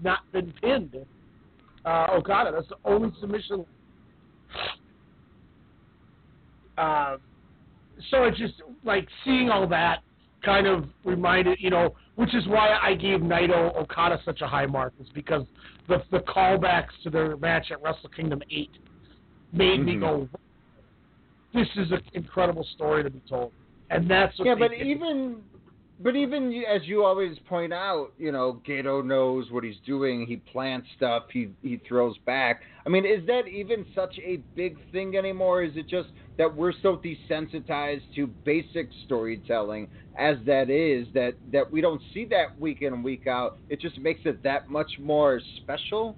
not 0.02 0.20
been 0.32 0.54
pinned. 0.62 0.96
Uh, 1.86 2.08
Okada, 2.12 2.52
that's 2.52 2.70
the 2.70 2.78
only 2.86 3.12
submission. 3.20 3.66
Uh, 6.78 7.18
so 8.10 8.24
it's 8.24 8.38
just 8.38 8.56
like 8.84 9.08
seeing 9.24 9.50
all 9.50 9.68
that 9.68 10.00
kind 10.44 10.68
of 10.68 10.86
reminded, 11.04 11.58
you 11.60 11.70
know, 11.70 11.96
which 12.16 12.34
is 12.36 12.48
why 12.48 12.78
I 12.82 12.96
gave 12.96 13.20
Naito 13.20 13.76
Okada 13.76 14.20
such 14.26 14.42
a 14.42 14.48
high 14.48 14.66
mark, 14.66 14.94
is 15.00 15.08
because 15.14 15.46
the 15.88 16.04
the 16.12 16.20
callbacks 16.20 16.92
to 17.04 17.10
their 17.10 17.38
match 17.38 17.72
at 17.72 17.82
Wrestle 17.82 18.10
Kingdom 18.10 18.42
eight 18.50 18.72
made 19.52 19.86
me 19.86 19.96
Mhm. 19.96 20.00
go, 20.00 20.30
"This 21.54 21.68
is 21.76 21.92
an 21.92 22.02
incredible 22.14 22.64
story 22.64 23.04
to 23.04 23.10
be 23.10 23.22
told," 23.22 23.52
and 23.94 24.10
that's 24.10 24.38
what 24.40 24.46
yeah, 24.48 24.56
but 24.56 24.72
did. 24.72 24.86
even 24.88 25.42
but 26.00 26.16
even 26.16 26.64
as 26.70 26.82
you 26.84 27.06
always 27.06 27.38
point 27.48 27.72
out, 27.72 28.12
you 28.18 28.32
know, 28.32 28.62
Gedo 28.68 29.06
knows 29.06 29.50
what 29.52 29.64
he's 29.64 29.78
doing. 29.86 30.26
He 30.28 30.38
plants 30.38 30.88
stuff. 30.98 31.24
He 31.32 31.50
he 31.62 31.80
throws 31.88 32.18
back. 32.26 32.62
I 32.86 32.90
mean, 32.90 33.06
is 33.06 33.26
that 33.28 33.48
even 33.48 33.86
such 33.96 34.18
a 34.20 34.38
big 34.56 34.78
thing 34.92 35.16
anymore? 35.16 35.64
Is 35.64 35.72
it 35.76 35.88
just 35.88 36.10
that 36.38 36.54
we're 36.54 36.74
so 36.82 36.98
desensitized 36.98 38.02
to 38.16 38.28
basic 38.28 38.90
storytelling 39.06 39.88
as 40.18 40.38
that 40.46 40.70
is 40.70 41.08
that 41.14 41.34
that 41.52 41.72
we 41.72 41.80
don't 41.80 42.02
see 42.14 42.26
that 42.26 42.60
week 42.60 42.82
in 42.82 42.94
and 42.94 43.04
week 43.04 43.28
out? 43.28 43.58
It 43.70 43.80
just 43.80 43.98
makes 44.00 44.22
it 44.26 44.44
that 44.44 44.70
much 44.70 44.92
more 45.00 45.40
special. 45.62 46.18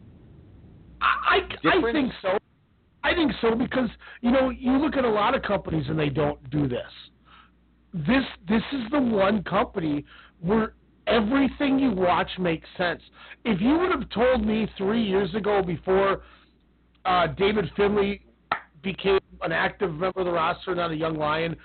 I, 1.02 1.38
I 1.38 1.76
Different? 1.76 1.96
think 1.96 2.12
so. 2.22 2.38
I 3.04 3.14
think 3.14 3.32
so 3.40 3.54
because 3.54 3.90
you 4.22 4.32
know 4.32 4.50
you 4.50 4.78
look 4.78 4.96
at 4.98 5.06
a 5.06 5.10
lot 5.10 5.36
of 5.36 5.44
companies 5.44 5.86
and 5.90 6.00
they 6.00 6.10
don't 6.10 6.50
do 6.50 6.68
this. 6.68 6.82
This 7.96 8.26
this 8.50 8.64
is 8.74 8.82
the 8.92 9.00
one 9.00 9.42
company 9.44 10.04
where 10.42 10.74
everything 11.08 11.80
you 11.80 11.92
watch 11.92 12.30
makes 12.38 12.68
sense. 12.78 13.02
If 13.46 13.62
you 13.62 13.78
would 13.80 13.90
have 13.92 14.10
told 14.10 14.46
me 14.46 14.68
three 14.78 15.02
years 15.02 15.34
ago 15.34 15.64
before 15.64 16.24
uh, 17.06 17.28
David 17.28 17.72
Finlay 17.78 18.20
became 18.82 19.20
an 19.44 19.54
active 19.54 19.92
member 19.94 20.20
of 20.20 20.26
the 20.26 20.32
roster, 20.32 20.76
not 20.76 20.92
a 20.92 20.96
young 20.96 21.16
lion, 21.16 21.56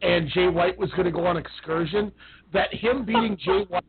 and 0.00 0.30
Jay 0.30 0.46
White 0.46 0.78
was 0.78 0.90
going 0.90 1.06
to 1.06 1.10
go 1.10 1.26
on 1.26 1.36
excursion, 1.36 2.12
that 2.52 2.72
him 2.72 3.04
beating 3.04 3.36
Jay 3.36 3.64
White 3.68 3.84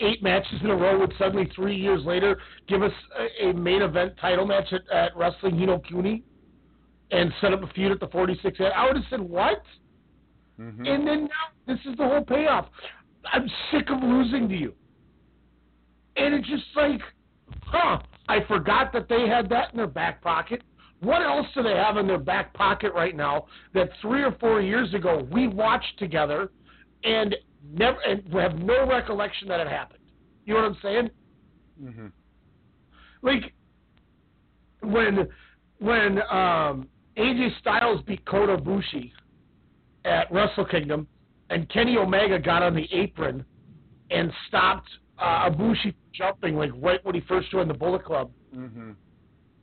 eight 0.00 0.22
matches 0.22 0.60
in 0.62 0.70
a 0.70 0.76
row 0.76 0.98
would 0.98 1.12
suddenly 1.18 1.48
three 1.54 1.76
years 1.76 2.04
later 2.04 2.40
give 2.68 2.82
us 2.82 2.92
a, 3.40 3.50
a 3.50 3.54
main 3.54 3.82
event 3.82 4.12
title 4.20 4.46
match 4.46 4.72
at, 4.72 4.88
at 4.90 5.16
Wrestling 5.16 5.56
Hi 5.58 5.66
No 5.66 5.78
Kuni 5.78 6.22
and 7.10 7.32
set 7.40 7.52
up 7.52 7.62
a 7.62 7.66
feud 7.68 7.92
at 7.92 8.00
the 8.00 8.08
46 8.08 8.58
I 8.60 8.86
would 8.86 8.96
have 8.96 9.04
said, 9.10 9.20
what? 9.20 9.62
Mm-hmm. 10.60 10.86
And 10.86 11.06
then 11.06 11.22
now 11.22 11.28
this 11.66 11.78
is 11.86 11.96
the 11.96 12.04
whole 12.04 12.24
payoff. 12.24 12.66
I'm 13.32 13.48
sick 13.70 13.90
of 13.90 14.02
losing 14.02 14.48
to 14.48 14.56
you. 14.56 14.74
And 16.16 16.34
it's 16.34 16.48
just 16.48 16.64
like, 16.74 17.00
huh, 17.62 17.98
I 18.28 18.38
forgot 18.46 18.92
that 18.92 19.08
they 19.08 19.28
had 19.28 19.48
that 19.50 19.72
in 19.72 19.76
their 19.76 19.86
back 19.86 20.22
pocket. 20.22 20.62
What 21.00 21.22
else 21.22 21.46
do 21.54 21.62
they 21.62 21.76
have 21.76 21.96
in 21.96 22.08
their 22.08 22.18
back 22.18 22.52
pocket 22.54 22.92
right 22.92 23.14
now 23.14 23.46
that 23.72 23.90
three 24.02 24.22
or 24.22 24.32
four 24.40 24.60
years 24.60 24.92
ago 24.94 25.28
we 25.30 25.46
watched 25.46 25.96
together 25.98 26.50
and 27.04 27.36
never 27.72 27.98
and 28.00 28.22
we 28.32 28.40
have 28.40 28.56
no 28.56 28.84
recollection 28.86 29.46
that 29.48 29.60
it 29.60 29.68
happened? 29.68 30.00
You 30.44 30.54
know 30.54 30.60
what 30.60 30.70
I'm 30.70 30.78
saying? 30.82 31.10
Mm-hmm. 31.80 32.06
Like 33.22 33.52
when 34.82 35.28
when 35.78 36.18
um, 36.30 36.88
AJ 37.16 37.58
Styles 37.60 38.00
beat 38.04 38.24
Kota 38.26 38.56
Ibushi 38.56 39.12
at 40.08 40.30
Wrestle 40.32 40.64
Kingdom, 40.64 41.06
and 41.50 41.68
Kenny 41.70 41.96
Omega 41.96 42.38
got 42.38 42.62
on 42.62 42.74
the 42.74 42.86
apron 42.92 43.44
and 44.10 44.32
stopped 44.48 44.88
uh, 45.18 45.50
Ibushi 45.50 45.82
from 45.82 45.94
jumping 46.14 46.56
like 46.56 46.70
right 46.76 47.04
when 47.04 47.14
he 47.14 47.20
first 47.22 47.50
joined 47.50 47.70
the 47.70 47.74
Bullet 47.74 48.04
Club, 48.04 48.30
Mm-hmm. 48.56 48.92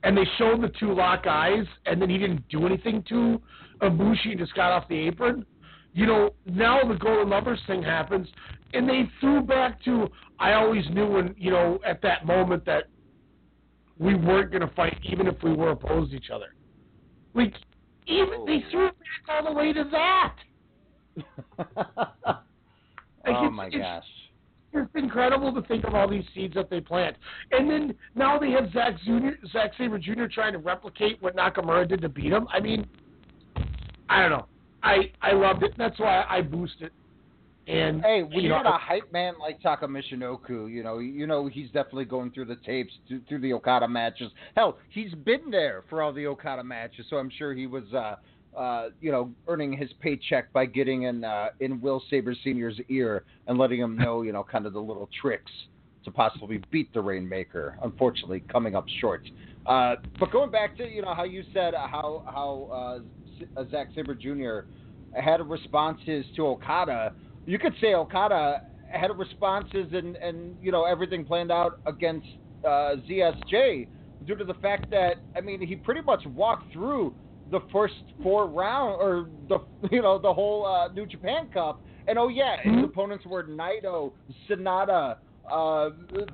and 0.04 0.16
they 0.16 0.24
showed 0.38 0.62
the 0.62 0.68
two 0.78 0.94
lock 0.94 1.26
eyes, 1.26 1.66
and 1.86 2.00
then 2.00 2.08
he 2.08 2.18
didn't 2.18 2.48
do 2.48 2.64
anything 2.66 3.02
to 3.08 3.42
Ibushi 3.82 4.30
and 4.30 4.38
just 4.38 4.54
got 4.54 4.70
off 4.70 4.88
the 4.88 4.96
apron. 5.08 5.44
You 5.92 6.06
know, 6.06 6.34
now 6.46 6.82
the 6.86 6.94
Golden 6.94 7.28
Lovers 7.30 7.58
thing 7.66 7.82
happens, 7.82 8.28
and 8.74 8.88
they 8.88 9.10
threw 9.20 9.40
back 9.42 9.82
to 9.84 10.08
I 10.38 10.52
always 10.52 10.84
knew 10.90 11.06
when 11.08 11.34
you 11.36 11.50
know 11.50 11.80
at 11.84 12.00
that 12.02 12.26
moment 12.26 12.64
that 12.66 12.84
we 13.98 14.14
weren't 14.14 14.50
going 14.50 14.60
to 14.66 14.74
fight 14.74 14.98
even 15.04 15.26
if 15.26 15.42
we 15.42 15.52
were 15.52 15.70
opposed 15.70 16.10
to 16.12 16.16
each 16.16 16.30
other. 16.30 16.54
Like 17.34 17.54
even 18.06 18.44
they 18.46 18.64
threw 18.70 18.88
it 18.88 18.94
back 18.98 19.36
all 19.36 19.44
the 19.44 19.52
way 19.58 19.72
to 19.72 19.84
that. 19.90 20.34
Like, 22.26 22.36
oh 23.26 23.50
my 23.50 23.66
it's- 23.66 23.80
gosh. 23.80 24.04
It's 24.72 24.90
incredible 24.94 25.54
to 25.54 25.62
think 25.68 25.84
of 25.84 25.94
all 25.94 26.06
these 26.06 26.24
seeds 26.34 26.52
that 26.54 26.68
they 26.68 26.80
plant. 26.82 27.16
And 27.50 27.70
then 27.70 27.94
now 28.14 28.38
they 28.38 28.50
have 28.50 28.70
Zack 28.72 28.98
Jr., 29.06 29.30
Zack 29.50 29.70
Sabre 29.78 29.98
Jr. 29.98 30.26
trying 30.26 30.52
to 30.52 30.58
replicate 30.58 31.22
what 31.22 31.34
Nakamura 31.34 31.88
did 31.88 32.02
to 32.02 32.10
beat 32.10 32.30
him. 32.30 32.46
I 32.52 32.60
mean, 32.60 32.86
I 34.10 34.20
don't 34.20 34.32
know. 34.32 34.46
I 34.82 35.10
I 35.22 35.32
loved 35.32 35.62
it. 35.62 35.72
That's 35.78 35.98
why 35.98 36.26
I 36.28 36.42
boosted. 36.42 36.90
And 37.66 38.00
Hey, 38.02 38.22
we 38.22 38.42
you 38.42 38.48
know, 38.48 38.62
got 38.62 38.76
a 38.76 38.78
hype 38.78 39.12
man 39.12 39.34
like 39.40 39.60
Taka 39.60 39.86
Michinoku, 39.86 40.70
you 40.70 40.84
know, 40.84 40.98
you 40.98 41.26
know 41.26 41.48
he's 41.48 41.66
definitely 41.66 42.04
going 42.04 42.30
through 42.30 42.44
the 42.44 42.56
tapes, 42.64 42.92
through, 43.08 43.22
through 43.28 43.40
the 43.40 43.52
Okada 43.54 43.88
matches. 43.88 44.30
Hell, 44.54 44.78
he's 44.90 45.12
been 45.24 45.50
there 45.50 45.82
for 45.90 46.00
all 46.00 46.12
the 46.12 46.26
Okada 46.26 46.62
matches, 46.62 47.06
so 47.10 47.16
I'm 47.16 47.30
sure 47.36 47.54
he 47.54 47.66
was, 47.66 47.84
uh, 47.92 48.16
uh, 48.56 48.90
you 49.00 49.10
know, 49.10 49.32
earning 49.48 49.72
his 49.72 49.90
paycheck 50.00 50.52
by 50.52 50.64
getting 50.64 51.02
in 51.02 51.24
uh, 51.24 51.48
in 51.58 51.80
Will 51.80 52.02
Saber 52.08 52.36
Senior's 52.44 52.78
ear 52.88 53.24
and 53.48 53.58
letting 53.58 53.80
him 53.80 53.96
know, 53.96 54.22
you 54.22 54.32
know, 54.32 54.44
kind 54.44 54.64
of 54.64 54.72
the 54.72 54.80
little 54.80 55.08
tricks 55.20 55.50
to 56.04 56.10
possibly 56.12 56.62
beat 56.70 56.92
the 56.94 57.00
Rainmaker. 57.00 57.76
Unfortunately, 57.82 58.44
coming 58.48 58.76
up 58.76 58.86
short. 59.00 59.22
Uh, 59.66 59.96
but 60.20 60.30
going 60.30 60.50
back 60.50 60.76
to 60.78 60.88
you 60.88 61.02
know 61.02 61.14
how 61.14 61.24
you 61.24 61.42
said 61.52 61.74
how 61.74 62.22
how 62.26 62.68
uh, 62.72 63.60
uh, 63.60 63.64
Zack 63.70 63.88
Sabre 63.94 64.14
Jr. 64.14 64.68
had 65.20 65.46
responses 65.48 66.24
to 66.36 66.46
Okada. 66.46 67.12
You 67.46 67.58
could 67.58 67.74
say 67.80 67.94
Okada 67.94 68.60
had 68.90 69.16
responses 69.16 69.86
and 69.92 70.16
and 70.16 70.56
you 70.60 70.72
know 70.72 70.84
everything 70.84 71.24
planned 71.24 71.52
out 71.52 71.80
against 71.86 72.26
uh, 72.64 72.96
ZSJ 73.08 73.88
due 74.24 74.36
to 74.36 74.44
the 74.44 74.54
fact 74.54 74.90
that 74.90 75.16
I 75.36 75.40
mean 75.40 75.64
he 75.64 75.76
pretty 75.76 76.02
much 76.02 76.24
walked 76.26 76.72
through 76.72 77.14
the 77.50 77.60
first 77.72 77.94
four 78.22 78.46
round 78.46 78.96
or 79.00 79.28
the 79.48 79.58
you 79.90 80.02
know 80.02 80.18
the 80.18 80.32
whole 80.32 80.66
uh, 80.66 80.92
New 80.92 81.06
Japan 81.06 81.48
Cup. 81.52 81.82
And 82.08 82.18
oh 82.18 82.28
yeah 82.28 82.56
his 82.62 82.84
opponents 82.84 83.26
were 83.26 83.44
Naito, 83.44 84.12
Sanada, 84.48 85.16
uh, 85.50 85.90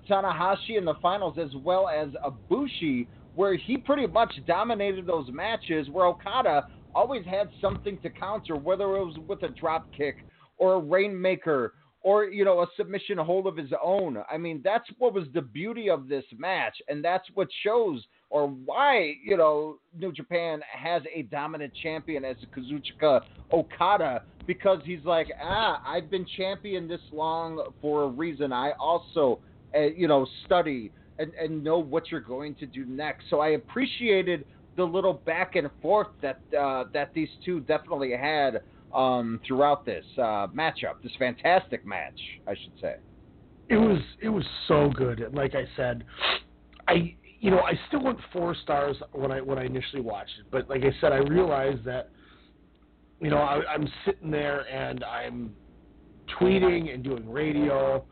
Tanahashi 0.09 0.77
in 0.77 0.85
the 0.85 0.95
finals 1.01 1.39
as 1.39 1.51
well 1.63 1.89
as 1.89 2.09
Ibushi 2.27 3.07
where 3.35 3.57
he 3.57 3.79
pretty 3.79 4.07
much 4.07 4.33
dominated 4.47 5.07
those 5.07 5.27
matches 5.33 5.89
where 5.89 6.07
Okada 6.07 6.67
always 6.95 7.25
had 7.25 7.49
something 7.61 7.99
to 8.03 8.11
counter 8.11 8.57
whether 8.57 8.85
it 8.97 9.05
was 9.05 9.17
with 9.27 9.43
a 9.43 9.49
drop 9.49 9.87
kick 9.97 10.17
or 10.59 10.74
a 10.74 10.78
rainmaker 10.78 11.74
or 12.03 12.24
you 12.24 12.44
know 12.44 12.61
a 12.61 12.66
submission 12.76 13.18
hold 13.18 13.46
of 13.46 13.57
his 13.57 13.70
own. 13.82 14.18
I 14.30 14.36
mean 14.36 14.61
that's 14.64 14.88
what 14.98 15.14
was 15.14 15.24
the 15.34 15.42
beauty 15.42 15.88
of 15.88 16.09
this 16.09 16.24
match, 16.36 16.74
and 16.88 17.05
that's 17.05 17.26
what 17.34 17.48
shows 17.62 18.03
or 18.30 18.48
why 18.48 19.14
you 19.24 19.36
know 19.36 19.78
New 19.96 20.12
Japan 20.12 20.61
has 20.70 21.03
a 21.14 21.22
dominant 21.22 21.72
champion 21.82 22.24
as 22.24 22.36
Kazuchika 22.57 23.20
Okada 23.53 24.22
because 24.46 24.80
he's 24.84 25.05
like 25.05 25.28
ah 25.42 25.80
I've 25.86 26.11
been 26.11 26.26
champion 26.36 26.88
this 26.88 27.00
long 27.12 27.62
for 27.80 28.05
a 28.05 28.09
reason. 28.09 28.53
I 28.53 28.72
also 28.80 29.38
uh, 29.74 29.80
you 29.80 30.09
know 30.09 30.26
study 30.44 30.90
and, 31.18 31.32
and 31.34 31.62
know 31.62 31.78
what 31.78 32.11
you're 32.11 32.20
going 32.20 32.55
to 32.57 32.66
do 32.66 32.84
next. 32.84 33.24
So 33.30 33.40
I 33.40 33.50
appreciated 33.50 34.44
the 34.76 34.84
little 34.84 35.14
back 35.14 35.55
and 35.57 35.68
forth 35.80 36.09
that 36.22 36.40
uh, 36.59 36.84
that 36.92 37.12
these 37.14 37.28
two 37.44 37.61
definitely 37.61 38.12
had 38.12 38.62
um, 38.95 39.40
throughout 39.47 39.84
this 39.84 40.05
uh, 40.18 40.47
matchup, 40.49 41.03
this 41.03 41.12
fantastic 41.18 41.86
match, 41.86 42.20
I 42.47 42.55
should 42.55 42.72
say. 42.80 42.97
it 43.68 43.76
was 43.76 44.01
it 44.20 44.28
was 44.28 44.45
so 44.68 44.90
good. 44.95 45.24
Like 45.32 45.55
I 45.55 45.64
said, 45.76 46.05
I 46.88 47.14
you 47.40 47.51
know 47.51 47.61
I 47.61 47.72
still 47.88 48.03
went 48.05 48.18
four 48.32 48.55
stars 48.55 48.97
when 49.12 49.32
I 49.32 49.40
when 49.40 49.59
I 49.59 49.64
initially 49.64 50.03
watched 50.03 50.32
it. 50.40 50.47
But 50.51 50.68
like 50.68 50.82
I 50.82 50.93
said, 51.01 51.12
I 51.12 51.18
realized 51.18 51.84
that 51.84 52.11
you 53.20 53.30
know 53.30 53.38
I, 53.38 53.62
I'm 53.66 53.88
sitting 54.05 54.30
there 54.30 54.68
and 54.68 55.03
I'm 55.05 55.55
tweeting 56.38 56.93
and 56.93 57.03
doing 57.03 57.28
radio 57.30 58.05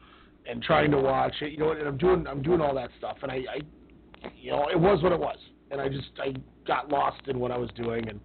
and 0.49 0.63
trying 0.63 0.91
to 0.93 0.99
watch 0.99 1.35
it. 1.43 1.53
You 1.53 1.59
know, 1.59 1.73
and 1.73 1.87
I'm 1.87 1.99
doing 1.99 2.27
I'm 2.27 2.43
doing 2.43 2.61
all 2.61 2.75
that 2.75 2.91
stuff. 2.97 3.19
And 3.23 3.31
I, 3.31 3.37
I 3.37 4.31
you 4.35 4.51
know 4.51 4.69
it 4.71 4.79
was 4.81 5.03
what 5.03 5.13
it 5.13 5.21
was. 5.21 5.39
And 5.71 5.81
I 5.81 5.89
just 5.89 6.09
I 6.19 6.35
got 6.67 6.89
lost 6.89 7.21
in 7.29 7.39
what 7.39 7.51
I 7.51 7.59
was 7.59 7.71
doing 7.77 8.09
and. 8.09 8.21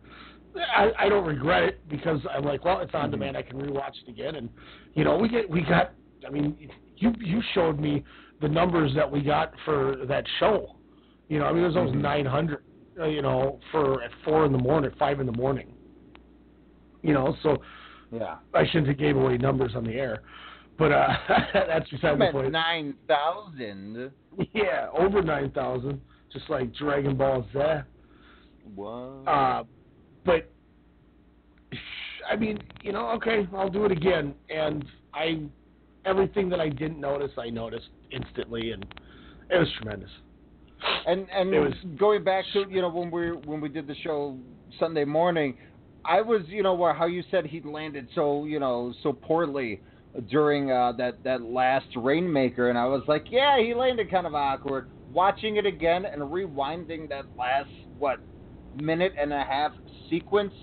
I, 0.75 0.91
I 0.99 1.09
don't 1.09 1.25
regret 1.25 1.63
it 1.63 1.87
because 1.89 2.19
I'm 2.33 2.43
like, 2.43 2.63
well, 2.65 2.79
it's 2.81 2.93
on 2.93 3.11
demand. 3.11 3.35
I 3.37 3.41
can 3.41 3.57
rewatch 3.57 3.91
it 4.05 4.09
again, 4.09 4.35
and 4.35 4.49
you 4.93 5.03
know, 5.03 5.17
we 5.17 5.27
get 5.29 5.49
we 5.49 5.61
got 5.61 5.91
I 6.25 6.29
mean, 6.29 6.55
you 6.97 7.13
you 7.19 7.41
showed 7.53 7.79
me 7.79 8.03
the 8.41 8.47
numbers 8.47 8.93
that 8.95 9.09
we 9.09 9.21
got 9.21 9.53
for 9.65 9.95
that 10.07 10.23
show. 10.39 10.77
You 11.29 11.39
know, 11.39 11.45
I 11.45 11.53
mean, 11.53 11.63
it 11.63 11.67
was 11.67 11.75
almost 11.75 11.93
Mm-hmm. 11.95 12.01
900. 12.03 12.63
Uh, 12.97 13.05
you 13.07 13.21
know, 13.21 13.59
for 13.71 14.01
at 14.03 14.11
four 14.23 14.45
in 14.45 14.51
the 14.53 14.57
morning, 14.57 14.89
at 14.91 14.97
five 14.97 15.19
in 15.19 15.25
the 15.25 15.31
morning. 15.33 15.73
You 17.01 17.13
know, 17.13 17.35
so 17.43 17.57
Yeah. 18.11 18.35
I 18.53 18.65
shouldn't 18.67 18.87
have 18.87 18.97
gave 18.97 19.17
away 19.17 19.37
numbers 19.37 19.73
on 19.75 19.83
the 19.83 19.93
air, 19.93 20.21
but 20.77 20.91
uh, 20.91 21.09
that's 21.53 21.89
beside 21.89 22.17
the 22.19 22.29
point. 22.31 22.51
nine 22.51 22.95
thousand. 23.07 24.11
Yeah, 24.53 24.87
over 24.97 25.21
nine 25.21 25.51
thousand, 25.51 25.99
just 26.31 26.49
like 26.49 26.73
Dragon 26.73 27.17
Ball 27.17 27.45
Z. 27.53 27.59
What? 28.73 29.27
Uh, 29.27 29.63
but 30.25 30.49
I 32.29 32.35
mean, 32.35 32.59
you 32.81 32.91
know, 32.91 33.09
okay, 33.11 33.47
I'll 33.55 33.69
do 33.69 33.85
it 33.85 33.91
again. 33.91 34.33
And 34.49 34.83
I, 35.13 35.43
everything 36.05 36.49
that 36.49 36.59
I 36.59 36.69
didn't 36.69 36.99
notice, 36.99 37.31
I 37.37 37.49
noticed 37.49 37.89
instantly, 38.11 38.71
and 38.71 38.83
it 39.49 39.57
was 39.57 39.67
tremendous. 39.77 40.09
And 41.07 41.27
and 41.31 41.53
It 41.53 41.59
was- 41.59 41.73
going 41.97 42.23
back 42.23 42.45
to 42.53 42.65
you 42.69 42.81
know 42.81 42.89
when 42.89 43.09
we 43.09 43.31
when 43.31 43.61
we 43.61 43.69
did 43.69 43.87
the 43.87 43.95
show 44.03 44.37
Sunday 44.79 45.05
morning, 45.05 45.57
I 46.03 46.21
was 46.21 46.41
you 46.47 46.63
know 46.63 46.73
where 46.73 46.93
how 46.93 47.05
you 47.05 47.23
said 47.31 47.45
he 47.45 47.61
landed 47.61 48.07
so 48.13 48.45
you 48.45 48.59
know 48.59 48.93
so 49.01 49.13
poorly 49.13 49.81
during 50.29 50.71
uh, 50.71 50.91
that 50.93 51.23
that 51.23 51.41
last 51.41 51.87
Rainmaker, 51.95 52.69
and 52.69 52.77
I 52.77 52.85
was 52.85 53.03
like, 53.07 53.25
yeah, 53.31 53.59
he 53.59 53.73
landed 53.73 54.11
kind 54.11 54.27
of 54.27 54.35
awkward. 54.35 54.89
Watching 55.11 55.57
it 55.57 55.65
again 55.65 56.05
and 56.05 56.21
rewinding 56.23 57.09
that 57.09 57.25
last 57.37 57.69
what 57.97 58.19
minute 58.81 59.13
and 59.19 59.31
a 59.31 59.43
half 59.43 59.71
sequence, 60.09 60.53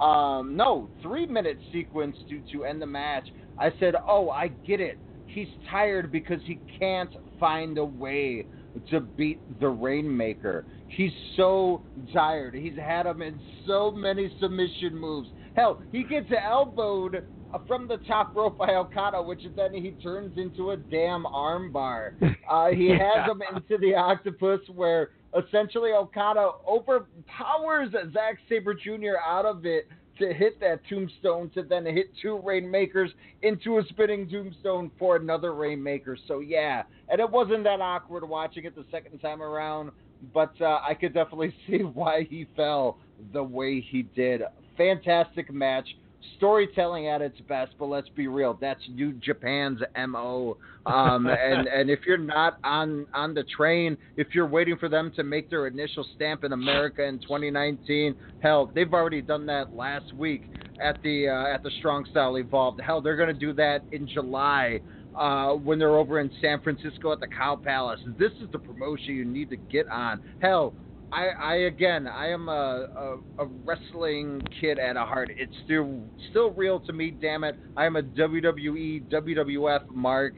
um, 0.00 0.56
no, 0.56 0.88
three 1.02 1.26
minute 1.26 1.58
sequence 1.72 2.16
to 2.28 2.40
to 2.52 2.64
end 2.64 2.80
the 2.80 2.86
match. 2.86 3.28
I 3.58 3.72
said, 3.78 3.94
oh, 4.08 4.30
I 4.30 4.48
get 4.66 4.80
it. 4.80 4.98
He's 5.26 5.48
tired 5.70 6.10
because 6.10 6.40
he 6.44 6.58
can't 6.78 7.10
find 7.38 7.78
a 7.78 7.84
way 7.84 8.46
to 8.90 9.00
beat 9.00 9.38
the 9.60 9.68
Rainmaker. 9.68 10.64
He's 10.88 11.12
so 11.36 11.82
tired. 12.12 12.54
He's 12.54 12.76
had 12.76 13.06
him 13.06 13.22
in 13.22 13.38
so 13.66 13.90
many 13.90 14.34
submission 14.40 14.96
moves. 14.96 15.28
Hell, 15.54 15.82
he 15.92 16.04
gets 16.04 16.30
elbowed 16.30 17.24
from 17.66 17.88
the 17.88 17.98
top 18.08 18.34
rope 18.34 18.58
by 18.58 18.74
Okada, 18.74 19.20
which 19.22 19.40
then 19.56 19.74
he 19.74 19.92
turns 20.02 20.36
into 20.38 20.70
a 20.70 20.76
damn 20.76 21.24
armbar. 21.24 22.12
Uh, 22.50 22.70
he 22.70 22.88
has 22.88 23.30
him 23.30 23.40
into 23.54 23.78
the 23.78 23.94
octopus 23.94 24.58
where 24.74 25.10
essentially 25.36 25.92
Okada 25.92 26.50
overpowers 26.66 27.90
Zack 28.12 28.38
Sabre 28.48 28.74
Jr. 28.74 29.18
out 29.24 29.46
of 29.46 29.64
it 29.64 29.88
to 30.18 30.34
hit 30.34 30.60
that 30.60 30.80
tombstone 30.88 31.50
to 31.50 31.62
then 31.62 31.86
hit 31.86 32.10
two 32.20 32.40
Rainmakers 32.44 33.10
into 33.42 33.78
a 33.78 33.82
spinning 33.88 34.28
tombstone 34.28 34.90
for 34.98 35.16
another 35.16 35.54
Rainmaker. 35.54 36.16
So 36.28 36.40
yeah, 36.40 36.82
and 37.08 37.20
it 37.20 37.30
wasn't 37.30 37.64
that 37.64 37.80
awkward 37.80 38.28
watching 38.28 38.64
it 38.64 38.74
the 38.74 38.84
second 38.90 39.18
time 39.18 39.42
around, 39.42 39.90
but 40.34 40.52
uh, 40.60 40.80
I 40.86 40.94
could 40.94 41.14
definitely 41.14 41.54
see 41.66 41.78
why 41.78 42.26
he 42.28 42.46
fell 42.54 42.98
the 43.32 43.42
way 43.42 43.80
he 43.80 44.02
did. 44.02 44.42
Fantastic 44.76 45.52
match. 45.52 45.88
Storytelling 46.36 47.08
at 47.08 47.22
its 47.22 47.38
best, 47.48 47.72
but 47.78 47.86
let's 47.86 48.08
be 48.10 48.28
real, 48.28 48.56
that's 48.60 48.80
New 48.90 49.12
Japan's 49.14 49.80
MO. 50.08 50.56
Um, 50.86 51.26
and, 51.30 51.66
and 51.66 51.90
if 51.90 52.00
you're 52.06 52.18
not 52.18 52.58
on, 52.64 53.06
on 53.14 53.34
the 53.34 53.44
train, 53.44 53.96
if 54.16 54.28
you're 54.32 54.46
waiting 54.46 54.76
for 54.76 54.88
them 54.88 55.12
to 55.16 55.22
make 55.22 55.50
their 55.50 55.66
initial 55.66 56.06
stamp 56.16 56.44
in 56.44 56.52
America 56.52 57.04
in 57.04 57.18
2019, 57.20 58.14
hell, 58.42 58.70
they've 58.74 58.92
already 58.92 59.22
done 59.22 59.46
that 59.46 59.74
last 59.74 60.14
week 60.14 60.44
at 60.82 61.02
the 61.02 61.28
uh, 61.28 61.54
at 61.54 61.62
the 61.62 61.70
Strong 61.78 62.06
Style 62.10 62.36
Evolved. 62.36 62.80
Hell, 62.80 63.00
they're 63.00 63.16
going 63.16 63.28
to 63.28 63.34
do 63.34 63.52
that 63.54 63.82
in 63.92 64.08
July 64.08 64.80
uh, 65.16 65.52
when 65.52 65.78
they're 65.78 65.96
over 65.96 66.20
in 66.20 66.30
San 66.40 66.60
Francisco 66.62 67.12
at 67.12 67.20
the 67.20 67.26
Cow 67.26 67.56
Palace. 67.56 68.00
This 68.18 68.32
is 68.42 68.50
the 68.52 68.58
promotion 68.58 69.14
you 69.14 69.24
need 69.24 69.50
to 69.50 69.56
get 69.56 69.88
on. 69.88 70.22
Hell, 70.40 70.74
I, 71.12 71.28
I 71.28 71.54
again, 71.66 72.06
I 72.06 72.28
am 72.28 72.48
a, 72.48 73.20
a, 73.38 73.42
a 73.42 73.46
wrestling 73.64 74.42
kid 74.60 74.78
at 74.78 74.96
a 74.96 75.04
heart. 75.04 75.30
It's 75.36 75.52
still 75.64 76.02
still 76.30 76.50
real 76.52 76.80
to 76.80 76.92
me. 76.92 77.10
Damn 77.10 77.44
it, 77.44 77.56
I 77.76 77.86
am 77.86 77.96
a 77.96 78.02
WWE 78.02 79.08
WWF 79.08 79.90
mark, 79.90 80.34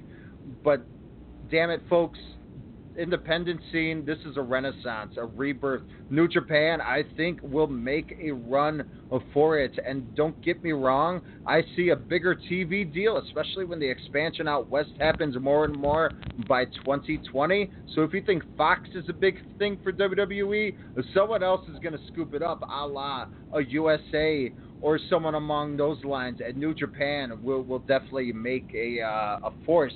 but 0.65 0.83
damn 1.51 1.71
it, 1.71 1.83
folks. 1.91 2.19
Independent 2.99 3.61
scene, 3.71 4.05
this 4.05 4.19
is 4.27 4.37
a 4.37 4.43
renaissance, 4.43 5.13
a 5.17 5.25
rebirth. 5.25 5.83
New 6.11 6.29
Japan, 6.29 6.81
I 6.81 7.05
think, 7.17 7.41
will 7.43 7.67
make 7.67 8.15
a 8.21 8.33
run 8.33 8.85
for 9.33 9.59
it. 9.59 9.79
And 9.87 10.15
don't 10.15 10.41
get 10.43 10.63
me 10.63 10.73
wrong, 10.73 11.23
I 11.47 11.63
see 11.75 11.89
a 11.89 11.97
bigger 11.97 12.39
TV 12.51 12.91
deal, 12.93 13.17
especially 13.17 13.65
when 13.65 13.81
the 13.81 13.89
expansion 13.89 14.47
out 14.47 14.71
west 14.71 14.91
happens 14.99 15.37
more 15.41 15.65
and 15.65 15.75
more 15.75 16.13
by 16.47 16.67
2020. 16.67 17.71
So 17.95 18.03
if 18.03 18.13
you 18.13 18.21
think 18.21 18.43
Fox 18.57 18.89
is 18.95 19.05
a 19.09 19.15
big 19.15 19.39
thing 19.59 19.79
for 19.83 19.93
WWE, 19.93 20.75
someone 21.15 21.43
else 21.43 21.63
is 21.69 21.79
going 21.79 21.95
to 21.95 22.01
scoop 22.09 22.35
it 22.35 22.43
up, 22.43 22.63
a 22.71 22.87
la 22.87 23.27
a 23.53 23.63
USA 23.65 24.53
or 24.83 24.99
someone 25.09 25.35
along 25.35 25.77
those 25.77 26.03
lines. 26.05 26.41
And 26.47 26.57
New 26.57 26.75
Japan 26.75 27.33
will, 27.41 27.63
will 27.63 27.79
definitely 27.79 28.33
make 28.33 28.69
a, 28.75 29.01
uh, 29.01 29.39
a 29.45 29.51
force 29.65 29.95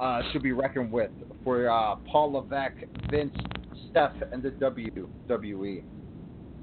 uh, 0.00 0.22
to 0.32 0.40
be 0.40 0.52
reckoned 0.52 0.90
with 0.90 1.10
for 1.44 1.68
uh, 1.68 1.96
Paul 2.10 2.32
Levesque, 2.32 2.84
Vince, 3.10 3.34
Steph, 3.90 4.12
and 4.32 4.42
the 4.42 4.50
WWE. 4.50 5.82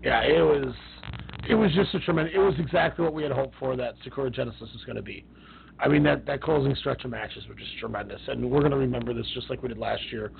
Yeah, 0.03 0.21
it 0.21 0.41
was 0.41 0.73
it 1.49 1.55
was 1.55 1.73
just 1.73 1.93
a 1.93 1.99
tremendous. 1.99 2.33
It 2.35 2.39
was 2.39 2.53
exactly 2.59 3.03
what 3.03 3.13
we 3.13 3.23
had 3.23 3.31
hoped 3.31 3.55
for 3.59 3.75
that 3.75 3.95
Sakura 4.03 4.29
Genesis 4.29 4.69
is 4.73 4.81
going 4.85 4.95
to 4.95 5.01
be. 5.01 5.25
I 5.79 5.87
mean 5.87 6.03
that 6.03 6.25
that 6.27 6.41
closing 6.41 6.75
stretch 6.75 7.03
of 7.03 7.11
matches 7.11 7.43
were 7.47 7.55
just 7.55 7.71
tremendous, 7.79 8.21
and 8.27 8.49
we're 8.49 8.59
going 8.59 8.71
to 8.71 8.77
remember 8.77 9.13
this 9.13 9.25
just 9.33 9.49
like 9.49 9.61
we 9.61 9.69
did 9.69 9.77
last 9.77 10.01
year 10.11 10.31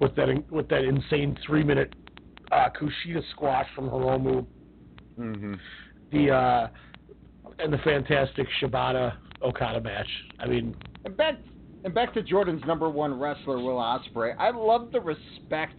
with 0.00 0.14
that 0.16 0.28
with 0.50 0.68
that 0.68 0.84
insane 0.84 1.36
three 1.46 1.64
minute 1.64 1.94
uh, 2.52 2.68
Kushida 2.78 3.22
squash 3.32 3.66
from 3.74 3.88
Hiromu, 3.88 4.46
Mm-hmm. 5.18 5.54
The 6.12 6.30
uh, 6.30 6.68
and 7.58 7.72
the 7.72 7.78
fantastic 7.78 8.46
Shibata 8.60 9.16
Okada 9.42 9.80
match. 9.80 10.08
I 10.38 10.46
mean, 10.46 10.74
And 11.04 11.16
back 11.16 11.34
and 11.84 11.94
back 11.94 12.12
to 12.14 12.22
Jordan's 12.22 12.62
number 12.66 12.88
one 12.88 13.18
wrestler, 13.18 13.58
Will 13.58 13.76
Ospreay. 13.76 14.34
I 14.38 14.50
love 14.50 14.90
the 14.92 15.00
respect 15.00 15.76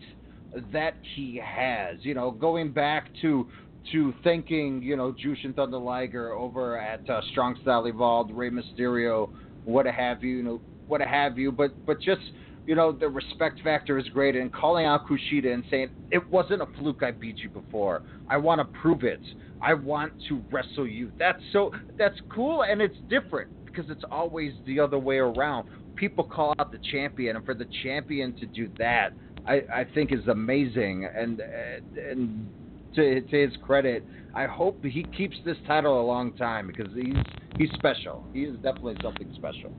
that 0.72 0.96
he 1.16 1.42
has. 1.44 1.98
You 2.02 2.14
know, 2.14 2.32
going 2.32 2.72
back 2.72 3.10
to 3.22 3.48
to 3.92 4.14
thanking 4.24 4.82
you 4.82 4.96
know 4.96 5.14
Jushin 5.14 5.56
Thunder 5.56 5.78
Liger 5.78 6.32
over 6.32 6.78
at 6.78 7.08
uh, 7.10 7.22
Strong 7.32 7.58
Style 7.62 7.86
Evolved, 7.86 8.32
Rey 8.32 8.50
Mysterio, 8.50 9.30
what 9.66 9.86
have 9.86 10.24
you, 10.24 10.38
you 10.38 10.44
know, 10.44 10.62
what 10.88 11.02
have 11.02 11.38
you. 11.38 11.52
But 11.52 11.86
but 11.86 12.02
just 12.02 12.22
you 12.66 12.76
know 12.76 12.92
the 12.92 13.08
respect 13.08 13.62
factor 13.64 13.98
is 13.98 14.08
great, 14.10 14.36
and 14.36 14.52
calling 14.54 14.86
out 14.86 15.08
Kushida 15.08 15.54
and 15.54 15.64
saying 15.70 15.90
it 16.12 16.30
wasn't 16.32 16.62
a 16.62 16.68
fluke. 16.78 17.04
I 17.04 17.12
beat 17.12 17.38
you 17.40 17.50
before. 17.50 18.04
I 18.30 18.38
want 18.38 18.60
to 18.60 18.80
prove 18.80 19.04
it. 19.04 19.22
I 19.62 19.74
want 19.74 20.14
to 20.30 20.42
wrestle 20.52 20.88
you. 20.88 21.12
That's 21.18 21.42
so 21.52 21.72
that's 21.98 22.18
cool 22.34 22.64
and 22.64 22.82
it's 22.82 22.98
different 23.10 23.52
because 23.78 23.90
it's 23.92 24.04
always 24.12 24.54
the 24.66 24.80
other 24.80 24.98
way 24.98 25.18
around. 25.18 25.70
People 25.96 26.24
call 26.24 26.54
out 26.60 26.72
the 26.72 26.80
champion, 26.92 27.36
and 27.36 27.46
for 27.46 27.54
the 27.54 27.68
champion 27.84 28.36
to 28.38 28.46
do 28.46 28.70
that, 28.78 29.10
I, 29.48 29.62
I 29.74 29.86
think 29.94 30.12
is 30.12 30.28
amazing. 30.28 31.08
And 31.16 31.40
and 31.40 32.50
to, 32.96 33.22
to 33.22 33.48
his 33.48 33.56
credit, 33.64 34.04
I 34.34 34.46
hope 34.46 34.84
he 34.84 35.04
keeps 35.16 35.38
this 35.46 35.58
title 35.68 36.02
a 36.02 36.06
long 36.06 36.34
time 36.34 36.68
because 36.68 36.92
he's 36.96 37.16
he's 37.58 37.70
special. 37.76 38.26
He 38.34 38.44
is 38.44 38.56
definitely 38.58 38.98
something 39.02 39.32
special. 39.36 39.72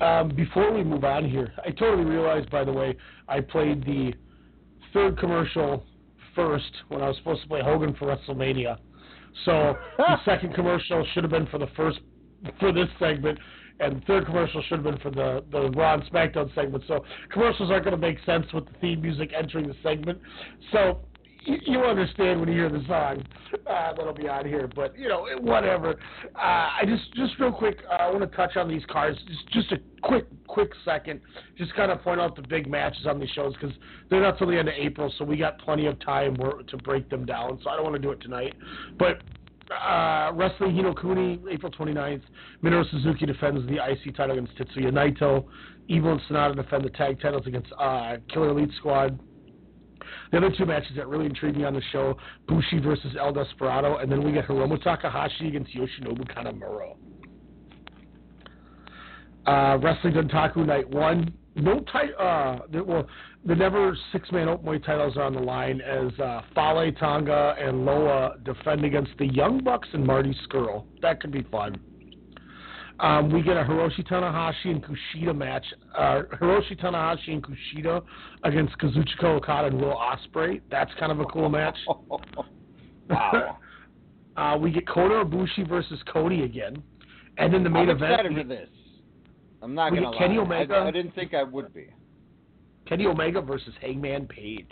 Um, 0.00 0.28
before 0.28 0.72
we 0.72 0.84
move 0.84 1.04
on 1.04 1.28
here, 1.28 1.52
I 1.64 1.70
totally 1.70 2.04
realized, 2.04 2.50
by 2.50 2.64
the 2.64 2.72
way, 2.72 2.94
I 3.28 3.40
played 3.40 3.84
the 3.84 4.12
third 4.92 5.18
commercial 5.18 5.84
first 6.36 6.70
when 6.88 7.02
I 7.02 7.08
was 7.08 7.16
supposed 7.16 7.42
to 7.42 7.48
play 7.48 7.62
Hogan 7.62 7.94
for 7.94 8.06
WrestleMania. 8.14 8.78
So 9.44 9.76
the 9.98 10.16
second 10.24 10.54
commercial 10.54 11.04
should 11.12 11.24
have 11.24 11.32
been 11.32 11.46
for 11.46 11.58
the 11.58 11.68
first 11.76 11.98
for 12.60 12.70
this 12.72 12.88
segment, 13.00 13.38
and 13.80 13.96
the 13.96 14.00
third 14.06 14.26
commercial 14.26 14.62
should 14.68 14.78
have 14.78 14.84
been 14.84 14.98
for 14.98 15.10
the 15.10 15.42
the 15.50 15.70
Raw 15.70 15.94
and 15.94 16.02
SmackDown 16.04 16.54
segment. 16.54 16.84
So 16.86 17.04
commercials 17.32 17.70
aren't 17.70 17.84
going 17.84 17.98
to 17.98 18.00
make 18.00 18.18
sense 18.24 18.46
with 18.52 18.66
the 18.66 18.78
theme 18.80 19.00
music 19.00 19.32
entering 19.36 19.66
the 19.66 19.74
segment. 19.82 20.20
So 20.70 21.00
you, 21.46 21.58
you 21.64 21.80
understand 21.80 22.40
when 22.40 22.48
you 22.48 22.54
hear 22.54 22.68
the 22.68 22.84
song 22.86 23.24
uh, 23.66 23.92
that'll 23.94 24.12
be 24.12 24.28
on 24.28 24.46
here. 24.46 24.68
But 24.74 24.98
you 24.98 25.08
know, 25.08 25.26
whatever. 25.40 25.90
Uh, 26.34 26.38
I 26.38 26.82
just 26.86 27.14
just 27.14 27.38
real 27.38 27.52
quick, 27.52 27.78
uh, 27.90 27.94
I 27.94 28.10
want 28.10 28.30
to 28.30 28.36
touch 28.36 28.56
on 28.56 28.68
these 28.68 28.82
cards. 28.88 29.18
Just 29.26 29.48
just 29.50 29.72
a 29.72 29.78
quick 30.02 30.26
quick 30.46 30.70
second. 30.84 31.20
Just 31.56 31.74
kind 31.74 31.90
of 31.90 32.02
point 32.02 32.20
out 32.20 32.36
the 32.36 32.42
big 32.42 32.68
matches 32.68 33.06
on 33.06 33.20
these 33.20 33.30
shows 33.30 33.54
because 33.54 33.74
they're 34.10 34.20
not 34.20 34.38
till 34.38 34.48
the 34.48 34.58
end 34.58 34.68
of 34.68 34.74
April, 34.76 35.12
so 35.18 35.24
we 35.24 35.36
got 35.36 35.58
plenty 35.58 35.86
of 35.86 35.98
time 36.00 36.36
to 36.36 36.76
break 36.78 37.08
them 37.08 37.24
down. 37.24 37.58
So 37.62 37.70
I 37.70 37.76
don't 37.76 37.84
want 37.84 37.96
to 37.96 38.02
do 38.02 38.10
it 38.10 38.20
tonight, 38.20 38.54
but. 38.98 39.22
Uh, 39.68 40.30
Wrestling 40.34 40.76
Hi 40.76 40.82
No 40.82 40.94
Kuni, 40.94 41.40
April 41.50 41.72
29th. 41.72 42.22
Minoru 42.62 42.88
Suzuki 42.88 43.26
defends 43.26 43.66
the 43.66 43.84
IC 43.84 44.14
title 44.16 44.38
against 44.38 44.56
Tetsuya 44.56 44.92
Naito. 44.92 45.44
Evil 45.88 46.12
and 46.12 46.20
Sanada 46.30 46.54
defend 46.54 46.84
the 46.84 46.90
tag 46.90 47.20
titles 47.20 47.48
against 47.48 47.72
uh, 47.76 48.18
Killer 48.32 48.50
Elite 48.50 48.70
Squad. 48.78 49.18
The 50.30 50.38
other 50.38 50.50
two 50.56 50.66
matches 50.66 50.92
that 50.96 51.08
really 51.08 51.26
intrigued 51.26 51.56
me 51.56 51.64
on 51.64 51.74
the 51.74 51.82
show, 51.92 52.16
Bushi 52.48 52.78
versus 52.78 53.16
El 53.18 53.32
Desperado, 53.32 53.96
and 53.96 54.10
then 54.10 54.22
we 54.24 54.32
get 54.32 54.46
Hiromu 54.46 54.82
Takahashi 54.82 55.48
against 55.48 55.72
Yoshinobu 55.74 56.26
Kanemaru. 56.34 56.96
Uh, 59.46 59.78
Wrestling 59.78 60.14
Dontaku 60.14 60.66
Night 60.66 60.88
1. 60.88 61.32
No 61.56 61.80
title. 61.92 62.14
Uh, 62.18 62.58
the, 62.70 62.82
well, 62.82 63.06
the 63.46 63.54
never 63.54 63.96
six 64.12 64.30
man 64.32 64.48
openweight 64.48 64.84
titles 64.84 65.16
are 65.16 65.22
on 65.22 65.34
the 65.34 65.40
line 65.40 65.80
as 65.80 66.12
uh, 66.18 66.42
Fale 66.54 66.92
Tonga 66.92 67.54
and 67.58 67.86
Loa 67.86 68.36
defend 68.44 68.84
against 68.84 69.12
the 69.18 69.26
Young 69.26 69.62
Bucks 69.62 69.88
and 69.92 70.04
Marty 70.04 70.36
Scurll. 70.46 70.84
That 71.00 71.20
could 71.20 71.32
be 71.32 71.42
fun. 71.44 71.80
Um, 72.98 73.30
we 73.30 73.42
get 73.42 73.56
a 73.58 73.62
Hiroshi 73.62 74.06
Tanahashi 74.08 74.66
and 74.66 74.82
Kushida 74.82 75.36
match. 75.36 75.64
Uh, 75.94 76.22
Hiroshi 76.40 76.80
Tanahashi 76.80 77.28
and 77.28 77.42
Kushida 77.44 78.02
against 78.44 78.76
Kazuchika 78.78 79.24
Okada 79.24 79.68
and 79.68 79.80
Will 79.80 79.94
Ospreay. 79.94 80.62
That's 80.70 80.90
kind 80.98 81.12
of 81.12 81.20
a 81.20 81.24
cool 81.26 81.48
match. 81.48 81.76
Wow. 83.08 83.58
uh, 84.36 84.56
we 84.58 84.72
get 84.72 84.88
Kota 84.88 85.24
Ibushi 85.24 85.68
versus 85.68 86.00
Cody 86.12 86.42
again, 86.42 86.82
and 87.38 87.54
then 87.54 87.62
the 87.62 87.70
main 87.70 87.88
I'm 87.88 87.94
event, 87.94 88.12
excited 88.14 88.36
for 88.36 88.42
this. 88.42 88.68
I'm 89.62 89.76
not 89.76 89.90
gonna 89.90 90.10
get 90.10 90.18
Kenny 90.18 90.38
lie. 90.38 90.42
Omega. 90.42 90.74
I, 90.74 90.88
I 90.88 90.90
didn't 90.90 91.14
think 91.14 91.32
I 91.32 91.44
would 91.44 91.72
be. 91.72 91.86
Kenny 92.88 93.06
Omega 93.06 93.40
versus 93.40 93.72
Hangman 93.80 94.26
Page. 94.26 94.66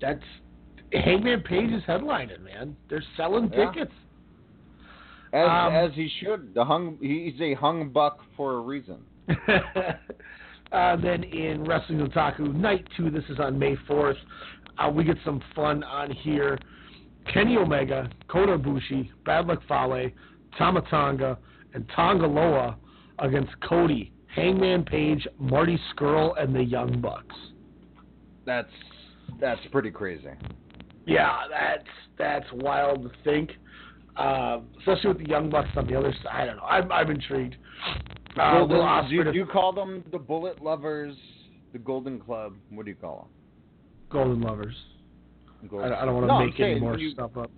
That's 0.00 0.22
Hangman 0.92 1.42
Page 1.42 1.70
is 1.70 1.82
headlining, 1.84 2.42
man. 2.42 2.76
They're 2.90 3.04
selling 3.16 3.50
Yeah. 3.52 3.70
tickets. 3.70 3.92
As 5.36 5.48
Um, 5.48 5.74
as 5.74 5.92
he 5.94 6.08
should. 6.20 6.54
The 6.54 6.64
hung 6.64 6.96
he's 6.98 7.38
a 7.42 7.52
hung 7.54 7.90
buck 7.90 8.20
for 8.38 8.54
a 8.54 8.60
reason. 8.60 9.02
uh, 10.72 10.96
then 10.96 11.24
in 11.24 11.62
Wrestling 11.64 11.98
Dontaku 11.98 12.54
Night 12.54 12.86
2, 12.96 13.10
this 13.10 13.24
is 13.28 13.38
on 13.38 13.58
May 13.58 13.76
4th, 13.88 14.16
uh, 14.78 14.88
we 14.88 15.04
get 15.04 15.18
some 15.26 15.42
fun 15.54 15.84
on 15.84 16.10
here. 16.10 16.58
Kenny 17.32 17.58
Omega, 17.58 18.08
Kota 18.28 18.56
Ibushi, 18.56 19.10
Bad 19.26 19.46
Luck 19.46 19.60
Fale, 19.68 20.10
Tama 20.56 20.80
Tonga, 20.88 21.36
and 21.74 21.86
Tonga 21.94 22.26
Loa 22.26 22.78
against 23.18 23.50
Cody, 23.60 24.12
Hangman 24.34 24.84
Page, 24.84 25.26
Marty 25.38 25.78
Scurll, 25.92 26.40
and 26.40 26.54
the 26.54 26.64
Young 26.64 27.00
Bucks. 27.00 27.36
That's 28.46 28.70
that's 29.38 29.60
pretty 29.70 29.90
crazy. 29.90 30.30
Yeah, 31.04 31.40
that's 31.50 31.88
that's 32.16 32.46
wild 32.54 33.02
to 33.02 33.10
think. 33.22 33.50
Uh, 34.16 34.60
especially 34.78 35.08
with 35.08 35.18
the 35.18 35.28
Young 35.28 35.50
Bucks 35.50 35.68
on 35.76 35.86
the 35.86 35.94
other 35.94 36.14
side. 36.22 36.32
I 36.32 36.46
don't 36.46 36.56
know. 36.56 36.62
I'm, 36.62 36.90
I'm 36.90 37.10
intrigued. 37.10 37.56
Uh, 38.38 38.58
Golden, 38.60 38.78
Will 38.78 39.08
do, 39.08 39.14
you, 39.14 39.24
do 39.24 39.32
you 39.32 39.46
call 39.46 39.72
them 39.72 40.02
the 40.10 40.18
Bullet 40.18 40.62
Lovers, 40.62 41.14
the 41.72 41.78
Golden 41.78 42.18
Club? 42.18 42.54
What 42.70 42.84
do 42.86 42.90
you 42.90 42.96
call 42.96 43.28
them? 43.28 43.28
Golden 44.10 44.40
Lovers. 44.40 44.74
them? 45.62 45.80
I, 45.80 46.02
I 46.02 46.04
don't 46.04 46.14
want 46.14 46.24
to 46.24 46.32
No, 46.32 46.46
make 46.46 46.58
any 46.60 46.80
more 46.80 46.98
you- 46.98 47.10
stuff 47.12 47.36
up. 47.36 47.50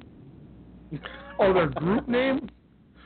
Oh, 1.40 1.52
their 1.52 1.68
group 1.68 2.08
name? 2.08 2.48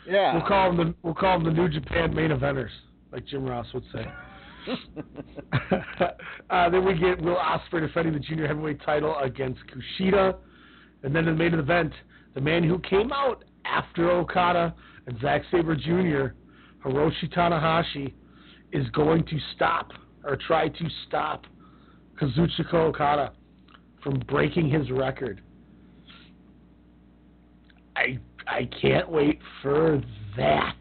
Yeah. 0.08 0.32
We'll 0.34 0.46
call 0.46 0.74
them 0.74 0.76
the 0.88 0.94
we'll 1.02 1.14
call 1.14 1.38
them 1.38 1.44
the 1.54 1.60
New 1.62 1.68
Japan 1.68 2.14
main 2.14 2.30
eventers, 2.30 2.70
like 3.12 3.26
Jim 3.26 3.44
Ross 3.44 3.66
would 3.74 3.84
say. 3.92 4.06
uh, 6.50 6.70
then 6.70 6.84
we 6.84 6.94
get 6.98 7.20
Will 7.20 7.36
Ospreay 7.36 7.86
defending 7.86 8.14
the 8.14 8.20
junior 8.20 8.46
heavyweight 8.46 8.82
title 8.84 9.16
against 9.18 9.60
Kushida, 9.66 10.36
and 11.02 11.14
then 11.14 11.28
in 11.28 11.36
the 11.36 11.44
main 11.44 11.54
event, 11.54 11.92
the 12.34 12.40
man 12.40 12.64
who 12.64 12.78
came 12.80 13.12
out 13.12 13.44
after 13.64 14.10
Okada 14.10 14.74
and 15.06 15.20
Zack 15.20 15.42
Sabre 15.50 15.76
Jr., 15.76 16.34
Hiroshi 16.86 17.32
Tanahashi, 17.34 18.12
is 18.72 18.88
going 18.90 19.24
to 19.26 19.38
stop 19.54 19.92
or 20.24 20.36
try 20.36 20.68
to 20.68 20.84
stop 21.06 21.44
Kazuchika 22.20 22.74
Okada 22.74 23.32
from 24.02 24.18
breaking 24.28 24.68
his 24.70 24.90
record. 24.90 25.42
I 27.96 28.18
I 28.46 28.68
can't 28.80 29.08
wait 29.10 29.38
for 29.60 30.02
that. 30.36 30.76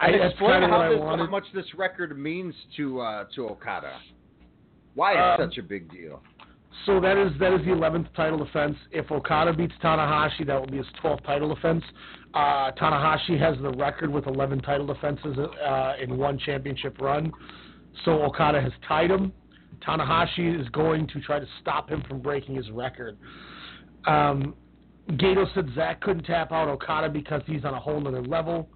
I, 0.00 0.06
And 0.08 0.20
that's 0.20 0.32
explain 0.32 0.62
how, 0.62 0.88
this, 0.88 0.98
how 1.00 1.26
much 1.26 1.44
this 1.54 1.66
record 1.76 2.18
means 2.18 2.54
to 2.76 3.00
uh, 3.00 3.24
to 3.34 3.48
Okada. 3.48 3.98
Why 4.94 5.12
it's 5.12 5.40
Um, 5.42 5.48
such 5.50 5.58
a 5.58 5.62
big 5.62 5.90
deal? 5.90 6.22
So 6.86 7.00
that 7.00 7.18
is 7.18 7.32
that 7.40 7.52
is 7.52 7.64
the 7.66 7.72
eleventh 7.72 8.06
title 8.14 8.42
defense. 8.42 8.76
If 8.90 9.10
Okada 9.10 9.52
beats 9.52 9.74
Tanahashi, 9.82 10.46
that 10.46 10.58
will 10.58 10.66
be 10.66 10.78
his 10.78 10.86
twelfth 11.00 11.24
title 11.24 11.54
defense. 11.54 11.82
Uh, 12.34 12.70
Tanahashi 12.72 13.38
has 13.38 13.56
the 13.62 13.70
record 13.70 14.10
with 14.10 14.26
eleven 14.26 14.60
title 14.60 14.86
defenses 14.86 15.36
uh, 15.38 15.94
in 16.00 16.16
one 16.16 16.38
championship 16.38 17.00
run. 17.00 17.32
So 18.04 18.22
Okada 18.22 18.60
has 18.60 18.72
tied 18.86 19.10
him. 19.10 19.32
Tanahashi 19.86 20.60
is 20.60 20.68
going 20.70 21.06
to 21.08 21.20
try 21.20 21.38
to 21.38 21.46
stop 21.60 21.88
him 21.90 22.02
from 22.08 22.20
breaking 22.20 22.54
his 22.54 22.70
record. 22.70 23.16
Um, 24.06 24.54
Gedo 25.12 25.52
said 25.54 25.70
Zack 25.74 26.00
couldn't 26.00 26.24
tap 26.24 26.52
out 26.52 26.68
Okada 26.68 27.08
because 27.08 27.42
he's 27.46 27.64
on 27.64 27.74
a 27.74 27.80
whole 27.80 28.00
nother 28.00 28.22
level. 28.22 28.68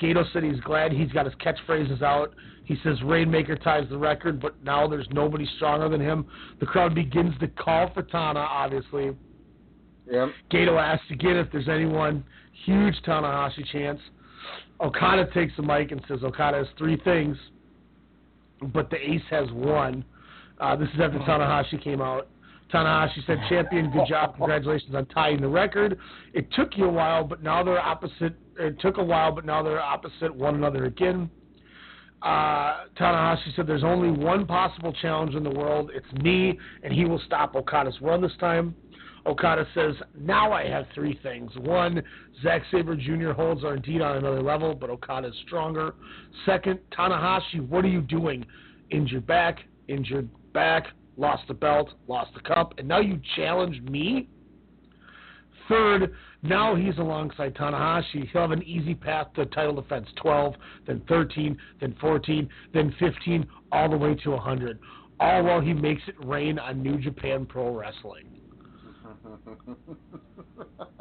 Gedo 0.00 0.24
said 0.32 0.44
he's 0.44 0.60
glad 0.60 0.92
he's 0.92 1.10
got 1.12 1.26
his 1.26 1.34
catchphrases 1.36 2.02
out. 2.02 2.34
He 2.68 2.76
says 2.84 3.00
Rainmaker 3.02 3.56
ties 3.56 3.84
the 3.88 3.96
record, 3.96 4.42
but 4.42 4.62
now 4.62 4.86
there's 4.86 5.08
nobody 5.10 5.48
stronger 5.56 5.88
than 5.88 6.02
him. 6.02 6.26
The 6.60 6.66
crowd 6.66 6.94
begins 6.94 7.32
to 7.40 7.48
call 7.48 7.90
for 7.94 8.02
Tana, 8.02 8.40
obviously. 8.40 9.16
Yep. 10.06 10.28
Gedo 10.52 10.78
asks 10.78 11.06
again 11.10 11.38
if 11.38 11.50
there's 11.50 11.70
anyone. 11.70 12.22
Huge 12.66 12.94
Tanahashi 13.06 13.66
chance. 13.72 13.98
Okada 14.82 15.30
takes 15.32 15.54
the 15.56 15.62
mic 15.62 15.92
and 15.92 16.02
says 16.06 16.18
Okada 16.22 16.58
has 16.58 16.66
three 16.76 16.98
things, 17.04 17.38
but 18.74 18.90
the 18.90 18.96
ace 18.96 19.22
has 19.30 19.50
one. 19.50 20.04
Uh, 20.60 20.76
this 20.76 20.90
is 20.90 21.00
after 21.00 21.18
Tanahashi 21.20 21.82
came 21.82 22.02
out. 22.02 22.28
Tanahashi 22.70 23.26
said, 23.26 23.38
"Champion, 23.48 23.90
good 23.90 24.06
job, 24.06 24.36
congratulations 24.36 24.94
on 24.94 25.06
tying 25.06 25.40
the 25.40 25.48
record. 25.48 25.98
It 26.34 26.52
took 26.52 26.76
you 26.76 26.84
a 26.84 26.92
while, 26.92 27.24
but 27.24 27.42
now 27.42 27.62
they're 27.62 27.80
opposite. 27.80 28.34
It 28.58 28.78
took 28.78 28.98
a 28.98 29.04
while, 29.04 29.32
but 29.32 29.46
now 29.46 29.62
they're 29.62 29.80
opposite 29.80 30.34
one 30.34 30.54
another 30.54 30.84
again." 30.84 31.30
Uh, 32.22 32.86
Tanahashi 32.96 33.54
said, 33.54 33.66
"There's 33.66 33.84
only 33.84 34.10
one 34.10 34.46
possible 34.46 34.92
challenge 34.92 35.34
in 35.34 35.44
the 35.44 35.50
world. 35.50 35.90
It's 35.94 36.12
me, 36.22 36.58
and 36.82 36.92
he 36.92 37.04
will 37.04 37.20
stop 37.20 37.54
Okada's 37.54 38.00
run 38.00 38.20
this 38.20 38.36
time." 38.40 38.74
Okada 39.26 39.66
says, 39.74 39.94
"Now 40.18 40.52
I 40.52 40.66
have 40.68 40.86
three 40.94 41.14
things. 41.22 41.56
One, 41.58 42.02
Zack 42.42 42.62
Sabre 42.70 42.96
Jr. 42.96 43.32
holds 43.32 43.62
are 43.62 43.74
indeed 43.74 44.00
on 44.00 44.16
another 44.16 44.42
level, 44.42 44.74
but 44.74 44.90
Okada 44.90 45.28
is 45.28 45.36
stronger. 45.46 45.94
Second, 46.46 46.80
Tanahashi, 46.90 47.60
what 47.68 47.84
are 47.84 47.88
you 47.88 48.00
doing? 48.00 48.44
Injured 48.90 49.26
back, 49.26 49.58
injured 49.86 50.28
back, 50.52 50.88
lost 51.16 51.46
the 51.46 51.54
belt, 51.54 51.92
lost 52.06 52.32
the 52.34 52.40
cup, 52.40 52.74
and 52.78 52.88
now 52.88 53.00
you 53.00 53.20
challenge 53.36 53.80
me? 53.82 54.28
Third, 55.68 56.14
now 56.42 56.74
he's 56.74 56.96
alongside 56.98 57.54
Tanahashi. 57.54 58.28
He'll 58.30 58.42
have 58.42 58.52
an 58.52 58.62
easy 58.62 58.94
path 58.94 59.28
to 59.34 59.44
title 59.46 59.74
defense 59.74 60.08
12, 60.16 60.54
then 60.86 61.02
13, 61.08 61.56
then 61.80 61.94
14, 62.00 62.48
then 62.72 62.94
15, 62.98 63.46
all 63.72 63.90
the 63.90 63.96
way 63.96 64.14
to 64.14 64.30
100. 64.30 64.78
All 65.20 65.42
while 65.42 65.60
he 65.60 65.74
makes 65.74 66.02
it 66.06 66.14
rain 66.24 66.58
on 66.58 66.82
New 66.82 66.98
Japan 66.98 67.44
Pro 67.44 67.74
Wrestling. 67.74 68.28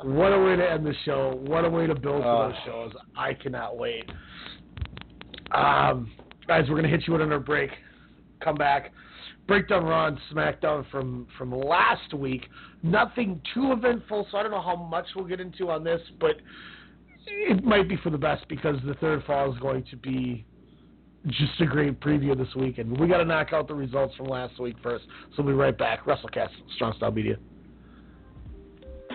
What 0.04 0.32
a 0.32 0.40
way 0.40 0.56
to 0.56 0.72
end 0.72 0.86
the 0.86 0.94
show. 1.06 1.42
What 1.46 1.66
a 1.66 1.70
way 1.70 1.88
to 1.88 1.96
build 1.96 2.22
for 2.22 2.50
those 2.50 2.58
shows. 2.66 2.92
I 3.18 3.34
cannot 3.34 3.78
wait. 3.78 4.10
Um, 5.52 6.12
guys, 6.48 6.66
we're 6.70 6.76
going 6.76 6.84
to 6.84 6.90
hit 6.90 7.04
you 7.08 7.14
with 7.14 7.22
another 7.22 7.40
break. 7.40 7.72
Come 8.44 8.56
back. 8.56 8.92
Breakdown 9.48 9.86
Raw 9.86 10.08
and 10.08 10.20
SmackDown 10.32 10.90
from, 10.92 11.28
from 11.38 11.52
last 11.52 12.14
week. 12.14 12.48
Nothing 12.84 13.42
too 13.54 13.72
eventful, 13.72 14.28
so 14.30 14.38
I 14.38 14.44
don't 14.44 14.52
know 14.52 14.62
how 14.62 14.76
much 14.76 15.06
we'll 15.16 15.26
get 15.26 15.40
into 15.40 15.70
on 15.70 15.84
this, 15.84 16.02
but 16.20 16.36
it 17.26 17.64
might 17.64 17.88
be 17.88 17.98
for 17.98 18.10
the 18.10 18.18
best 18.18 18.48
because 18.50 18.76
the 18.86 18.94
third 18.96 19.24
fall 19.26 19.54
is 19.54 19.60
going 19.60 19.86
to 19.90 19.98
be 19.98 20.46
just 21.28 21.60
a 21.60 21.66
great 21.66 22.00
preview 22.00 22.38
this 22.38 22.54
weekend. 22.56 22.98
We 22.98 23.08
got 23.08 23.18
to 23.18 23.26
knock 23.26 23.54
out 23.54 23.68
the 23.68 23.76
results 23.76 24.16
from 24.16 24.28
last 24.28 24.60
week 24.60 24.76
first, 24.84 25.06
so 25.36 25.44
we'll 25.44 25.54
be 25.54 25.60
right 25.60 25.78
back. 25.78 26.06
WrestleCast, 26.06 26.50
Strong 26.76 26.96
Style 26.98 27.12
Media. 27.12 27.38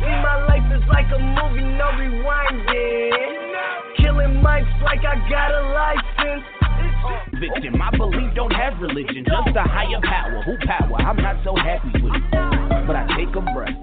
See, 0.00 0.16
my 0.24 0.48
life 0.48 0.64
is 0.72 0.80
like 0.88 1.12
a 1.12 1.20
movie, 1.20 1.60
no 1.76 1.92
rewinding. 1.92 3.12
Killing 4.00 4.40
mics 4.40 4.72
like 4.80 5.04
I 5.04 5.20
got 5.28 5.52
a 5.52 5.62
license. 5.76 6.44
Victim, 7.36 7.80
I 7.80 7.90
believe 7.96 8.34
don't 8.34 8.52
have 8.52 8.80
religion, 8.80 9.24
just 9.28 9.56
a 9.56 9.62
higher 9.62 10.00
power. 10.02 10.40
Who 10.44 10.56
power? 10.64 10.96
I'm 11.04 11.16
not 11.16 11.36
so 11.44 11.54
happy 11.54 11.92
with 12.00 12.16
it. 12.16 12.24
But 12.86 12.96
I 12.96 13.04
take 13.12 13.28
a 13.36 13.44
breath, 13.52 13.76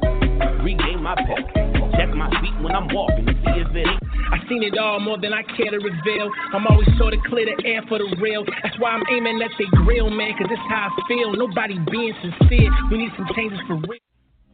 regain 0.65 1.03
my 1.03 1.13
pep. 1.13 1.53
Check 1.93 2.09
my 2.13 2.29
feet 2.41 2.57
when 2.65 2.73
I'm 2.73 2.89
walking 2.89 3.25
to 3.25 3.33
see 3.33 3.61
if 3.61 3.69
it 3.77 3.85
ain't. 3.85 4.01
I 4.33 4.41
seen 4.49 4.63
it 4.63 4.77
all 4.77 4.99
more 4.99 5.21
than 5.21 5.33
I 5.33 5.43
care 5.43 5.69
to 5.69 5.77
reveal. 5.77 6.29
I'm 6.53 6.65
always 6.65 6.87
sure 6.97 7.11
to 7.11 7.17
clear 7.29 7.45
the 7.45 7.57
air 7.65 7.81
for 7.87 7.97
the 7.97 8.09
real. 8.19 8.43
That's 8.63 8.77
why 8.79 8.91
I'm 8.91 9.03
aiming 9.13 9.41
at 9.41 9.51
the 9.57 9.65
grill, 9.85 10.09
man, 10.09 10.33
cause 10.33 10.49
it's 10.49 10.61
how 10.69 10.89
I 10.89 11.07
feel. 11.07 11.33
Nobody 11.33 11.77
being 11.91 12.13
sincere. 12.21 12.69
We 12.89 12.97
need 12.97 13.11
some 13.15 13.27
changes 13.35 13.59
for 13.67 13.77
real. 13.85 14.06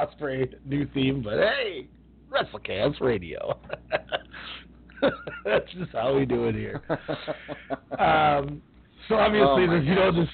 Ospreay 0.00 0.52
new 0.64 0.86
theme, 0.94 1.22
but 1.22 1.38
hey, 1.38 1.86
WrestleCast 2.30 3.00
Radio. 3.00 3.58
That's 5.44 5.70
just 5.78 5.92
how 5.92 6.16
we 6.16 6.26
do 6.26 6.44
it 6.44 6.54
here. 6.54 6.82
Um, 7.98 8.62
so 9.08 9.16
obviously, 9.16 9.66
Oh, 9.68 9.78
this, 9.78 9.84
you 9.84 9.94
know, 9.94 10.12
this 10.12 10.28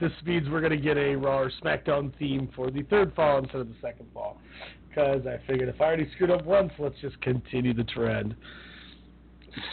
this 0.00 0.12
means 0.24 0.48
we're 0.48 0.60
going 0.60 0.70
to 0.72 0.78
get 0.78 0.96
a 0.96 1.16
Raw 1.16 1.40
or 1.40 1.50
SmackDown 1.62 2.16
theme 2.18 2.48
for 2.54 2.70
the 2.70 2.82
third 2.84 3.14
fall 3.14 3.38
instead 3.38 3.60
of 3.60 3.68
the 3.68 3.74
second 3.82 4.06
fall. 4.14 4.40
Because 4.88 5.26
I 5.26 5.38
figured 5.46 5.68
if 5.68 5.80
I 5.80 5.84
already 5.84 6.08
screwed 6.14 6.30
up 6.30 6.44
once, 6.44 6.72
let's 6.78 6.94
just 7.00 7.20
continue 7.20 7.74
the 7.74 7.84
trend. 7.84 8.34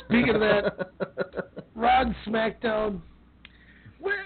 Speaking 0.06 0.36
of 0.36 0.42
that, 0.42 0.92
Raw 1.76 2.02
and 2.02 2.16
SmackDown. 2.28 3.02
Where, 4.00 4.26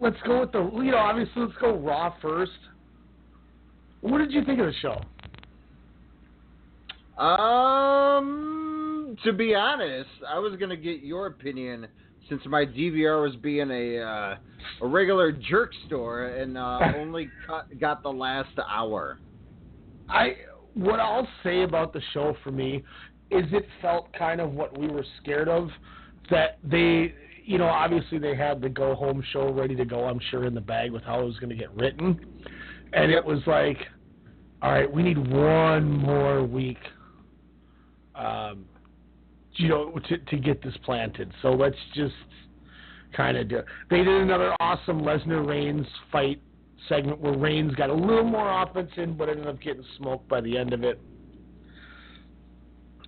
let's 0.00 0.16
go 0.26 0.40
with 0.40 0.52
the 0.52 0.70
you 0.82 0.90
know 0.90 0.98
obviously 0.98 1.42
let's 1.42 1.56
go 1.60 1.76
Raw 1.78 2.14
first. 2.20 2.52
What 4.04 4.18
did 4.18 4.32
you 4.32 4.44
think 4.44 4.60
of 4.60 4.66
the 4.66 4.74
show? 4.82 5.00
Um, 7.22 9.16
to 9.24 9.32
be 9.32 9.54
honest, 9.54 10.10
I 10.28 10.38
was 10.38 10.56
gonna 10.60 10.76
get 10.76 11.00
your 11.00 11.26
opinion 11.28 11.86
since 12.28 12.42
my 12.44 12.66
DVR 12.66 13.22
was 13.22 13.34
being 13.36 13.70
a 13.70 14.00
uh, 14.02 14.36
a 14.82 14.86
regular 14.86 15.32
jerk 15.32 15.70
store 15.86 16.26
and 16.26 16.58
uh, 16.58 16.80
only 16.98 17.30
cut, 17.46 17.80
got 17.80 18.02
the 18.02 18.10
last 18.10 18.50
hour. 18.68 19.20
I 20.10 20.36
what 20.74 21.00
I'll 21.00 21.26
say 21.42 21.62
about 21.62 21.94
the 21.94 22.02
show 22.12 22.36
for 22.44 22.50
me 22.50 22.84
is 23.30 23.44
it 23.52 23.66
felt 23.80 24.12
kind 24.12 24.38
of 24.38 24.52
what 24.52 24.78
we 24.78 24.86
were 24.86 25.06
scared 25.22 25.48
of 25.48 25.70
that 26.28 26.58
they 26.62 27.14
you 27.42 27.56
know 27.56 27.68
obviously 27.68 28.18
they 28.18 28.36
had 28.36 28.60
the 28.60 28.68
go 28.68 28.94
home 28.94 29.24
show 29.32 29.50
ready 29.50 29.74
to 29.76 29.86
go 29.86 30.04
I'm 30.04 30.20
sure 30.30 30.44
in 30.44 30.52
the 30.54 30.60
bag 30.60 30.92
with 30.92 31.04
how 31.04 31.22
it 31.22 31.24
was 31.24 31.38
going 31.38 31.48
to 31.48 31.56
get 31.56 31.74
written 31.74 32.20
and 32.92 33.10
it 33.10 33.24
was 33.24 33.40
like 33.46 33.78
all 34.64 34.72
right 34.72 34.90
we 34.92 35.02
need 35.02 35.18
one 35.30 35.90
more 35.92 36.42
week 36.42 36.78
um 38.16 38.64
you 39.56 39.68
know 39.68 39.96
to 40.08 40.18
to 40.18 40.36
get 40.36 40.60
this 40.62 40.74
planted 40.84 41.30
so 41.42 41.52
let's 41.52 41.76
just 41.94 42.14
kind 43.16 43.36
of 43.36 43.48
do 43.48 43.58
It. 43.58 43.66
they 43.90 43.98
did 43.98 44.08
another 44.22 44.54
awesome 44.60 45.02
Lesnar 45.02 45.46
Reigns 45.46 45.86
fight 46.10 46.40
segment 46.88 47.20
where 47.20 47.36
Reigns 47.36 47.74
got 47.76 47.90
a 47.90 47.94
little 47.94 48.24
more 48.24 48.62
offense 48.62 48.90
in, 48.96 49.16
but 49.16 49.28
ended 49.28 49.46
up 49.46 49.60
getting 49.60 49.84
smoked 49.96 50.28
by 50.28 50.40
the 50.40 50.58
end 50.58 50.72
of 50.72 50.82
it. 50.84 51.00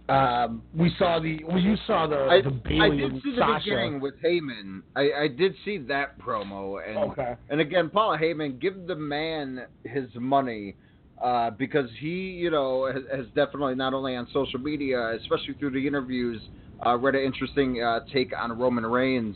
Um, 0.08 0.62
we 0.72 0.94
saw 0.98 1.18
the 1.18 1.42
well, 1.44 1.58
you 1.58 1.76
saw 1.86 2.06
the 2.06 2.16
I, 2.16 2.40
the 2.40 2.80
I 2.80 2.88
did 2.90 3.22
see 3.24 3.32
the 3.32 3.38
Sasha. 3.38 3.64
beginning 3.64 4.00
with 4.00 4.14
Heyman. 4.24 4.82
I, 4.94 5.24
I 5.24 5.28
did 5.28 5.54
see 5.64 5.78
that 5.78 6.18
promo, 6.20 6.78
and 6.88 7.10
Okay. 7.10 7.34
and 7.50 7.60
again, 7.60 7.90
Paul 7.90 8.16
Heyman, 8.16 8.60
give 8.60 8.86
the 8.86 8.94
man 8.94 9.66
his 9.82 10.06
money. 10.14 10.76
Uh, 11.22 11.50
because 11.50 11.88
he, 11.98 12.08
you 12.08 12.50
know, 12.50 12.92
has, 12.92 13.02
has 13.10 13.26
definitely 13.34 13.74
not 13.74 13.94
only 13.94 14.14
on 14.16 14.28
social 14.32 14.60
media, 14.60 15.14
especially 15.14 15.54
through 15.54 15.70
the 15.70 15.86
interviews, 15.86 16.42
uh, 16.84 16.96
read 16.96 17.14
an 17.14 17.22
interesting 17.22 17.82
uh, 17.82 18.00
take 18.12 18.32
on 18.38 18.56
Roman 18.58 18.84
Reigns, 18.84 19.34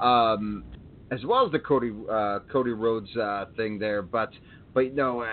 um, 0.00 0.64
as 1.10 1.24
well 1.24 1.46
as 1.46 1.52
the 1.52 1.58
Cody 1.58 1.92
uh, 2.10 2.40
Cody 2.52 2.72
Rhodes 2.72 3.14
uh, 3.16 3.46
thing 3.56 3.78
there. 3.78 4.02
But 4.02 4.30
but 4.74 4.80
you 4.80 4.92
know, 4.92 5.22
uh, 5.22 5.26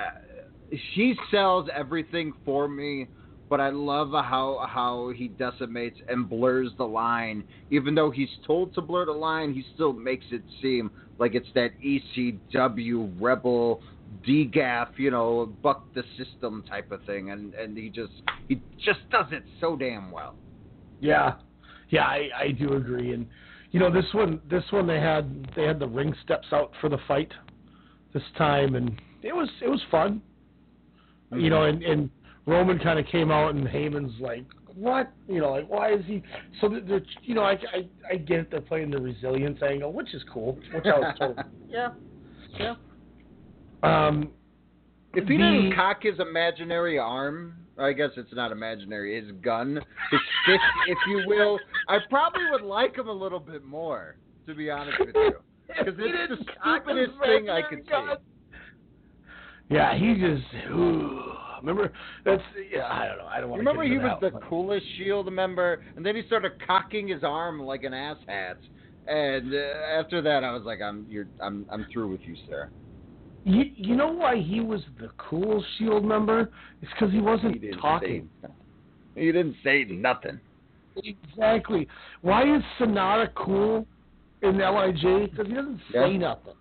he 0.93 1.15
sells 1.29 1.67
everything 1.75 2.33
for 2.45 2.67
me. 2.67 3.07
But 3.49 3.59
I 3.59 3.69
love 3.69 4.11
how 4.11 4.65
how 4.65 5.11
he 5.13 5.27
decimates 5.27 5.99
and 6.07 6.29
blurs 6.29 6.69
the 6.77 6.85
line. 6.85 7.43
Even 7.69 7.93
though 7.93 8.09
he's 8.09 8.29
told 8.47 8.73
to 8.75 8.81
blur 8.81 9.05
the 9.05 9.11
line, 9.11 9.53
he 9.53 9.65
still 9.73 9.91
makes 9.91 10.23
it 10.31 10.43
seem 10.61 10.89
like 11.19 11.35
it's 11.35 11.49
that 11.53 11.71
ECW 11.83 13.11
rebel 13.19 13.81
degaff, 14.27 14.89
you 14.97 15.11
know, 15.11 15.51
buck 15.61 15.93
the 15.93 16.03
system 16.17 16.63
type 16.67 16.91
of 16.91 17.03
thing, 17.05 17.31
and 17.31 17.53
and 17.53 17.77
he 17.77 17.89
just 17.89 18.13
he 18.47 18.61
just 18.77 18.99
does 19.09 19.27
it 19.31 19.43
so 19.59 19.75
damn 19.75 20.11
well. 20.11 20.35
Yeah, 20.99 21.35
yeah, 21.89 22.05
I, 22.05 22.29
I 22.37 22.51
do 22.51 22.73
agree. 22.73 23.13
And 23.13 23.27
you 23.71 23.79
know, 23.79 23.91
this 23.91 24.05
one, 24.13 24.39
this 24.49 24.63
one 24.71 24.87
they 24.87 24.99
had 24.99 25.49
they 25.55 25.63
had 25.63 25.79
the 25.79 25.87
ring 25.87 26.13
steps 26.23 26.47
out 26.51 26.71
for 26.79 26.89
the 26.89 26.99
fight 27.07 27.31
this 28.13 28.23
time, 28.37 28.75
and 28.75 28.99
it 29.21 29.35
was 29.35 29.49
it 29.61 29.69
was 29.69 29.81
fun. 29.89 30.21
You 31.33 31.49
know, 31.49 31.59
mm-hmm. 31.59 31.83
and 31.83 31.99
and 31.99 32.09
Roman 32.45 32.79
kind 32.79 32.99
of 32.99 33.05
came 33.07 33.31
out, 33.31 33.55
and 33.55 33.65
Heyman's 33.65 34.19
like, 34.19 34.45
what? 34.75 35.11
You 35.27 35.41
know, 35.41 35.51
like 35.51 35.69
why 35.69 35.93
is 35.93 36.05
he? 36.05 36.21
So 36.59 36.69
they're, 36.69 36.81
they're 36.81 37.05
you 37.23 37.35
know, 37.35 37.43
I, 37.43 37.53
I 37.53 37.87
I 38.11 38.15
get 38.17 38.39
it. 38.39 38.51
They're 38.51 38.61
playing 38.61 38.91
the 38.91 38.99
resilience 38.99 39.61
angle, 39.61 39.93
which 39.93 40.13
is 40.13 40.23
cool. 40.33 40.59
Which 40.73 40.85
I 40.85 40.99
was 40.99 41.15
told. 41.19 41.39
yeah, 41.69 41.89
yeah. 42.59 42.75
Um, 43.83 44.29
If 45.13 45.27
he 45.27 45.37
didn't 45.37 45.73
cock 45.75 46.03
his 46.03 46.19
imaginary 46.19 46.97
arm, 46.97 47.55
I 47.77 47.93
guess 47.93 48.11
it's 48.17 48.33
not 48.33 48.51
imaginary, 48.51 49.19
his 49.21 49.31
gun, 49.41 49.75
his 50.11 50.19
fist, 50.45 50.61
if 50.87 50.97
you 51.07 51.23
will, 51.27 51.59
I 51.89 51.97
probably 52.09 52.43
would 52.51 52.61
like 52.61 52.95
him 52.97 53.07
a 53.07 53.13
little 53.13 53.39
bit 53.39 53.63
more, 53.65 54.15
to 54.47 54.53
be 54.55 54.69
honest 54.69 54.99
with 54.99 55.15
you. 55.15 55.33
Because 55.67 55.87
it's 55.87 55.97
the 55.97 56.03
didn't 56.03 56.49
cock 56.61 56.85
his 56.85 57.07
stupidest 57.07 57.19
thing 57.23 57.49
I 57.49 57.61
could 57.61 57.89
gun. 57.89 58.09
see. 58.17 59.73
Yeah, 59.73 59.97
he 59.97 60.15
just. 60.15 60.43
Ooh, 60.69 61.31
remember 61.61 61.93
that's 62.25 62.41
yeah. 62.69 62.87
I 62.91 63.07
don't 63.07 63.17
know. 63.19 63.25
I 63.27 63.39
don't 63.39 63.49
want 63.49 63.59
Remember 63.59 63.83
to. 63.83 63.89
he 63.89 63.97
was 63.97 64.17
the 64.19 64.31
one. 64.31 64.41
coolest 64.49 64.85
Shield 64.97 65.31
member, 65.31 65.81
and 65.95 66.05
then 66.05 66.17
he 66.17 66.23
started 66.27 66.53
cocking 66.67 67.07
his 67.07 67.23
arm 67.23 67.61
like 67.61 67.83
an 67.83 67.93
asshat. 67.93 68.55
And 69.07 69.53
uh, 69.53 69.57
after 69.97 70.21
that, 70.21 70.43
I 70.43 70.51
was 70.51 70.63
like, 70.65 70.81
"I'm 70.81 71.05
you're 71.09 71.27
I'm 71.41 71.65
I'm 71.71 71.85
through 71.93 72.09
with 72.11 72.21
you, 72.25 72.35
sir." 72.49 72.69
You 73.43 73.63
you 73.75 73.95
know 73.95 74.11
why 74.11 74.37
he 74.37 74.59
was 74.59 74.81
the 74.99 75.09
cool 75.17 75.63
Shield 75.77 76.05
member? 76.05 76.51
It's 76.81 76.91
because 76.93 77.11
he 77.11 77.19
wasn't 77.19 77.57
talking. 77.81 78.29
He 79.15 79.25
didn't 79.31 79.55
say 79.63 79.83
nothing. 79.85 80.39
Exactly. 81.03 81.87
Why 82.21 82.43
is 82.55 82.61
Sanada 82.79 83.33
cool 83.35 83.87
in 84.41 84.57
Lij? 84.59 85.01
Because 85.31 85.47
he 85.47 85.53
doesn't 85.53 85.81
say 85.91 86.11
Yeah. 86.11 86.17
nothing. 86.17 86.53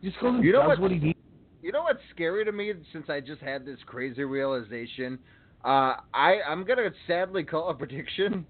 He 0.00 0.08
just 0.08 0.20
goes 0.20 0.34
and 0.36 0.44
You 0.44 0.52
know 0.52 0.60
does 0.60 0.68
what- 0.70 0.80
what 0.80 0.90
he 0.92 0.98
needs. 0.98 1.18
You 1.62 1.72
know 1.72 1.82
what's 1.82 2.02
scary 2.10 2.44
to 2.44 2.52
me 2.52 2.74
since 2.92 3.08
I 3.08 3.20
just 3.20 3.40
had 3.40 3.64
this 3.64 3.82
crazy 3.84 4.24
realization? 4.24 5.18
Uh, 5.64 5.96
I 6.12 6.42
I'm 6.42 6.64
gonna 6.64 6.92
sadly 7.06 7.44
call 7.44 7.68
a 7.68 7.74
prediction. 7.74 8.46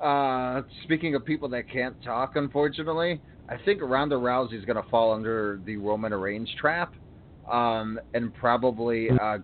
Uh, 0.00 0.62
speaking 0.82 1.14
of 1.14 1.24
people 1.24 1.48
that 1.50 1.68
can't 1.68 2.00
talk, 2.02 2.34
unfortunately, 2.36 3.20
I 3.48 3.56
think 3.58 3.80
Ronda 3.82 4.16
Rousey's 4.16 4.64
gonna 4.64 4.82
fall 4.84 5.12
under 5.12 5.60
the 5.64 5.76
Roman 5.76 6.14
Reigns 6.14 6.50
trap, 6.54 6.94
um, 7.50 7.98
and 8.14 8.34
probably 8.34 9.10
uh, 9.10 9.38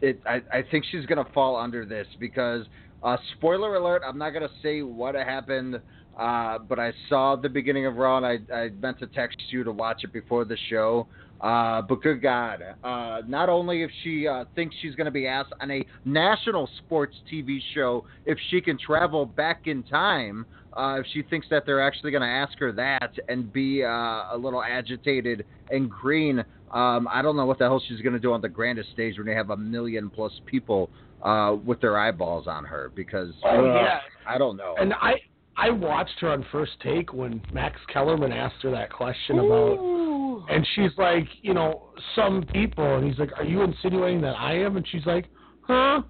it. 0.00 0.20
I, 0.26 0.42
I 0.52 0.62
think 0.70 0.84
she's 0.90 1.06
gonna 1.06 1.28
fall 1.34 1.56
under 1.56 1.84
this 1.84 2.06
because 2.18 2.66
uh, 3.02 3.16
spoiler 3.36 3.76
alert. 3.76 4.02
I'm 4.06 4.18
not 4.18 4.30
gonna 4.30 4.50
say 4.62 4.82
what 4.82 5.14
happened. 5.14 5.80
Uh, 6.18 6.58
but 6.58 6.80
I 6.80 6.92
saw 7.08 7.36
the 7.36 7.48
beginning 7.48 7.86
of 7.86 7.94
Raw, 7.94 8.16
and 8.16 8.26
I, 8.26 8.38
I 8.52 8.70
meant 8.70 8.98
to 8.98 9.06
text 9.06 9.38
you 9.50 9.62
to 9.62 9.70
watch 9.70 10.02
it 10.02 10.12
before 10.12 10.44
the 10.44 10.56
show. 10.68 11.06
Uh, 11.40 11.82
but 11.82 12.02
good 12.02 12.20
God, 12.20 12.60
uh, 12.82 13.20
not 13.28 13.48
only 13.48 13.82
if 13.82 13.90
she 14.02 14.26
uh, 14.26 14.44
thinks 14.56 14.74
she's 14.82 14.96
going 14.96 15.04
to 15.04 15.12
be 15.12 15.28
asked 15.28 15.52
on 15.60 15.70
a 15.70 15.84
national 16.04 16.68
sports 16.78 17.14
TV 17.32 17.60
show 17.74 18.04
if 18.26 18.36
she 18.50 18.60
can 18.60 18.76
travel 18.76 19.24
back 19.24 19.68
in 19.68 19.84
time, 19.84 20.44
uh, 20.76 20.96
if 21.00 21.06
she 21.12 21.22
thinks 21.22 21.46
that 21.50 21.64
they're 21.66 21.80
actually 21.80 22.10
going 22.10 22.22
to 22.22 22.28
ask 22.28 22.58
her 22.58 22.72
that 22.72 23.12
and 23.28 23.52
be 23.52 23.82
uh, 23.82 23.88
a 23.88 24.36
little 24.38 24.62
agitated 24.62 25.44
and 25.70 25.90
green, 25.90 26.40
um, 26.72 27.08
I 27.10 27.22
don't 27.22 27.36
know 27.36 27.46
what 27.46 27.58
the 27.58 27.64
hell 27.64 27.82
she's 27.88 28.00
going 28.00 28.12
to 28.12 28.18
do 28.18 28.32
on 28.32 28.40
the 28.40 28.48
grandest 28.48 28.90
stage 28.92 29.16
when 29.16 29.26
they 29.26 29.34
have 29.34 29.50
a 29.50 29.56
million 29.56 30.10
plus 30.10 30.32
people 30.46 30.90
uh, 31.22 31.56
with 31.64 31.80
their 31.80 31.98
eyeballs 31.98 32.46
on 32.46 32.64
her 32.64 32.92
because 32.94 33.32
Oh, 33.44 33.64
yeah. 33.74 34.00
I 34.26 34.38
don't 34.38 34.56
know. 34.56 34.74
And 34.78 34.92
I 34.94 35.14
I 35.56 35.70
watched 35.70 36.20
her 36.20 36.28
on 36.28 36.46
First 36.52 36.72
Take 36.84 37.12
when 37.12 37.42
Max 37.52 37.80
Kellerman 37.92 38.30
asked 38.30 38.62
her 38.62 38.70
that 38.70 38.92
question 38.92 39.40
about, 39.40 40.46
and 40.48 40.64
she's 40.76 40.92
like, 40.96 41.26
you 41.42 41.52
know, 41.52 41.88
some 42.14 42.44
people, 42.52 42.96
and 42.96 43.04
he's 43.08 43.18
like, 43.18 43.30
are 43.36 43.44
you 43.44 43.62
insinuating 43.62 44.20
that 44.20 44.36
I 44.38 44.54
am? 44.54 44.76
And 44.76 44.86
she's 44.88 45.04
like, 45.04 45.24
huh? 45.62 46.02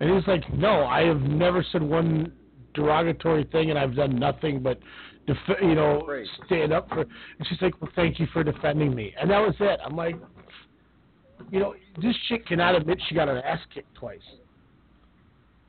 And 0.00 0.14
he's 0.14 0.26
like, 0.26 0.50
no, 0.54 0.84
I 0.86 1.02
have 1.02 1.20
never 1.20 1.62
said 1.72 1.82
one 1.82 2.32
derogatory 2.76 3.44
thing, 3.50 3.70
and 3.70 3.78
I've 3.78 3.96
done 3.96 4.18
nothing 4.18 4.62
but, 4.62 4.78
def- 5.26 5.58
you 5.60 5.74
know, 5.74 6.08
stand 6.46 6.72
up 6.72 6.88
for. 6.88 7.00
And 7.00 7.48
she's 7.48 7.60
like, 7.60 7.80
well, 7.80 7.90
thank 7.96 8.20
you 8.20 8.26
for 8.32 8.44
defending 8.44 8.94
me, 8.94 9.12
and 9.20 9.30
that 9.30 9.40
was 9.40 9.54
it. 9.58 9.80
I'm 9.84 9.96
like, 9.96 10.16
you 11.50 11.58
know, 11.58 11.74
this 12.00 12.14
chick 12.28 12.46
cannot 12.46 12.74
admit 12.74 12.98
she 13.08 13.14
got 13.14 13.28
her 13.28 13.44
ass 13.44 13.60
kicked 13.74 13.94
twice. 13.94 14.20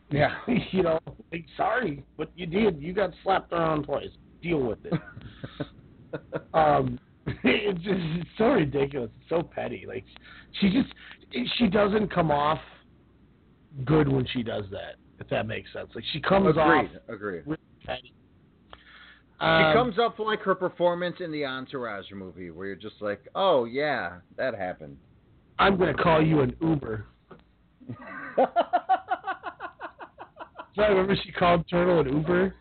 Yeah. 0.09 0.35
you 0.71 0.84
know, 0.84 0.99
like, 1.31 1.45
sorry, 1.55 2.03
but 2.17 2.31
you 2.35 2.45
did. 2.45 2.81
You 2.81 2.93
got 2.93 3.11
slapped 3.23 3.51
around 3.51 3.84
twice. 3.84 4.09
Deal 4.41 4.59
with 4.59 4.79
it. 4.85 4.93
um, 6.53 6.99
it's 7.43 7.79
just 7.79 7.99
it's 7.99 8.29
so 8.38 8.45
ridiculous. 8.45 9.09
It's 9.19 9.29
so 9.29 9.43
petty. 9.43 9.85
Like 9.88 10.05
she 10.59 10.69
just 10.69 10.93
she 11.57 11.67
doesn't 11.67 12.13
come 12.13 12.31
off 12.31 12.59
good 13.84 14.07
when 14.07 14.25
she 14.27 14.43
does 14.43 14.63
that. 14.71 14.95
If 15.19 15.27
that 15.30 15.48
makes 15.48 15.72
sense. 15.73 15.89
Like 15.95 16.03
she 16.14 16.19
comes 16.22 16.48
Agreed. 16.49 16.61
off 16.61 16.85
Agreed. 17.10 17.44
really 17.45 17.57
petty. 17.85 18.14
She 19.39 19.45
Um, 19.45 19.73
comes 19.73 19.99
up 19.99 20.18
like 20.19 20.41
her 20.41 20.56
performance 20.56 21.18
in 21.19 21.31
the 21.31 21.45
Entourage 21.45 22.11
movie, 22.11 22.49
where 22.49 22.68
you're 22.68 22.76
just 22.76 23.02
like, 23.02 23.27
"Oh 23.35 23.65
yeah, 23.65 24.18
that 24.35 24.56
happened." 24.56 24.98
I'm 25.60 25.77
gonna 25.77 25.94
call 25.94 26.22
you 26.26 26.41
an 26.41 26.56
Uber. 26.61 27.06
So 30.76 30.84
I 30.84 30.89
remember 30.89 31.15
she 31.23 31.31
called 31.31 31.68
Turtle 31.68 32.02
an 32.02 32.07
Uber. 32.07 32.53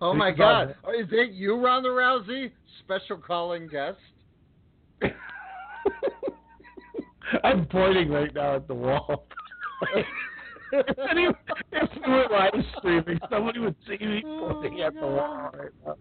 Oh 0.00 0.14
my 0.14 0.30
God, 0.30 0.70
is 0.98 1.06
it 1.12 1.32
you, 1.32 1.62
Ronda 1.62 1.90
Rousey? 1.90 2.50
Special 2.82 3.18
calling 3.18 3.66
guest. 3.68 3.98
I'm 7.44 7.66
pointing 7.66 8.08
right 8.10 8.32
now 8.34 8.56
at 8.56 8.66
the 8.68 8.74
wall. 8.74 9.26
if, 10.72 10.98
any, 11.10 11.28
if 11.72 11.90
we 12.06 12.12
were 12.12 12.28
live 12.30 12.52
streaming, 12.78 13.18
somebody 13.30 13.60
would 13.60 13.76
see 13.86 14.04
me 14.04 14.22
pointing 14.22 14.80
at 14.80 14.94
the 14.94 15.00
wall 15.00 15.50
right 15.52 15.96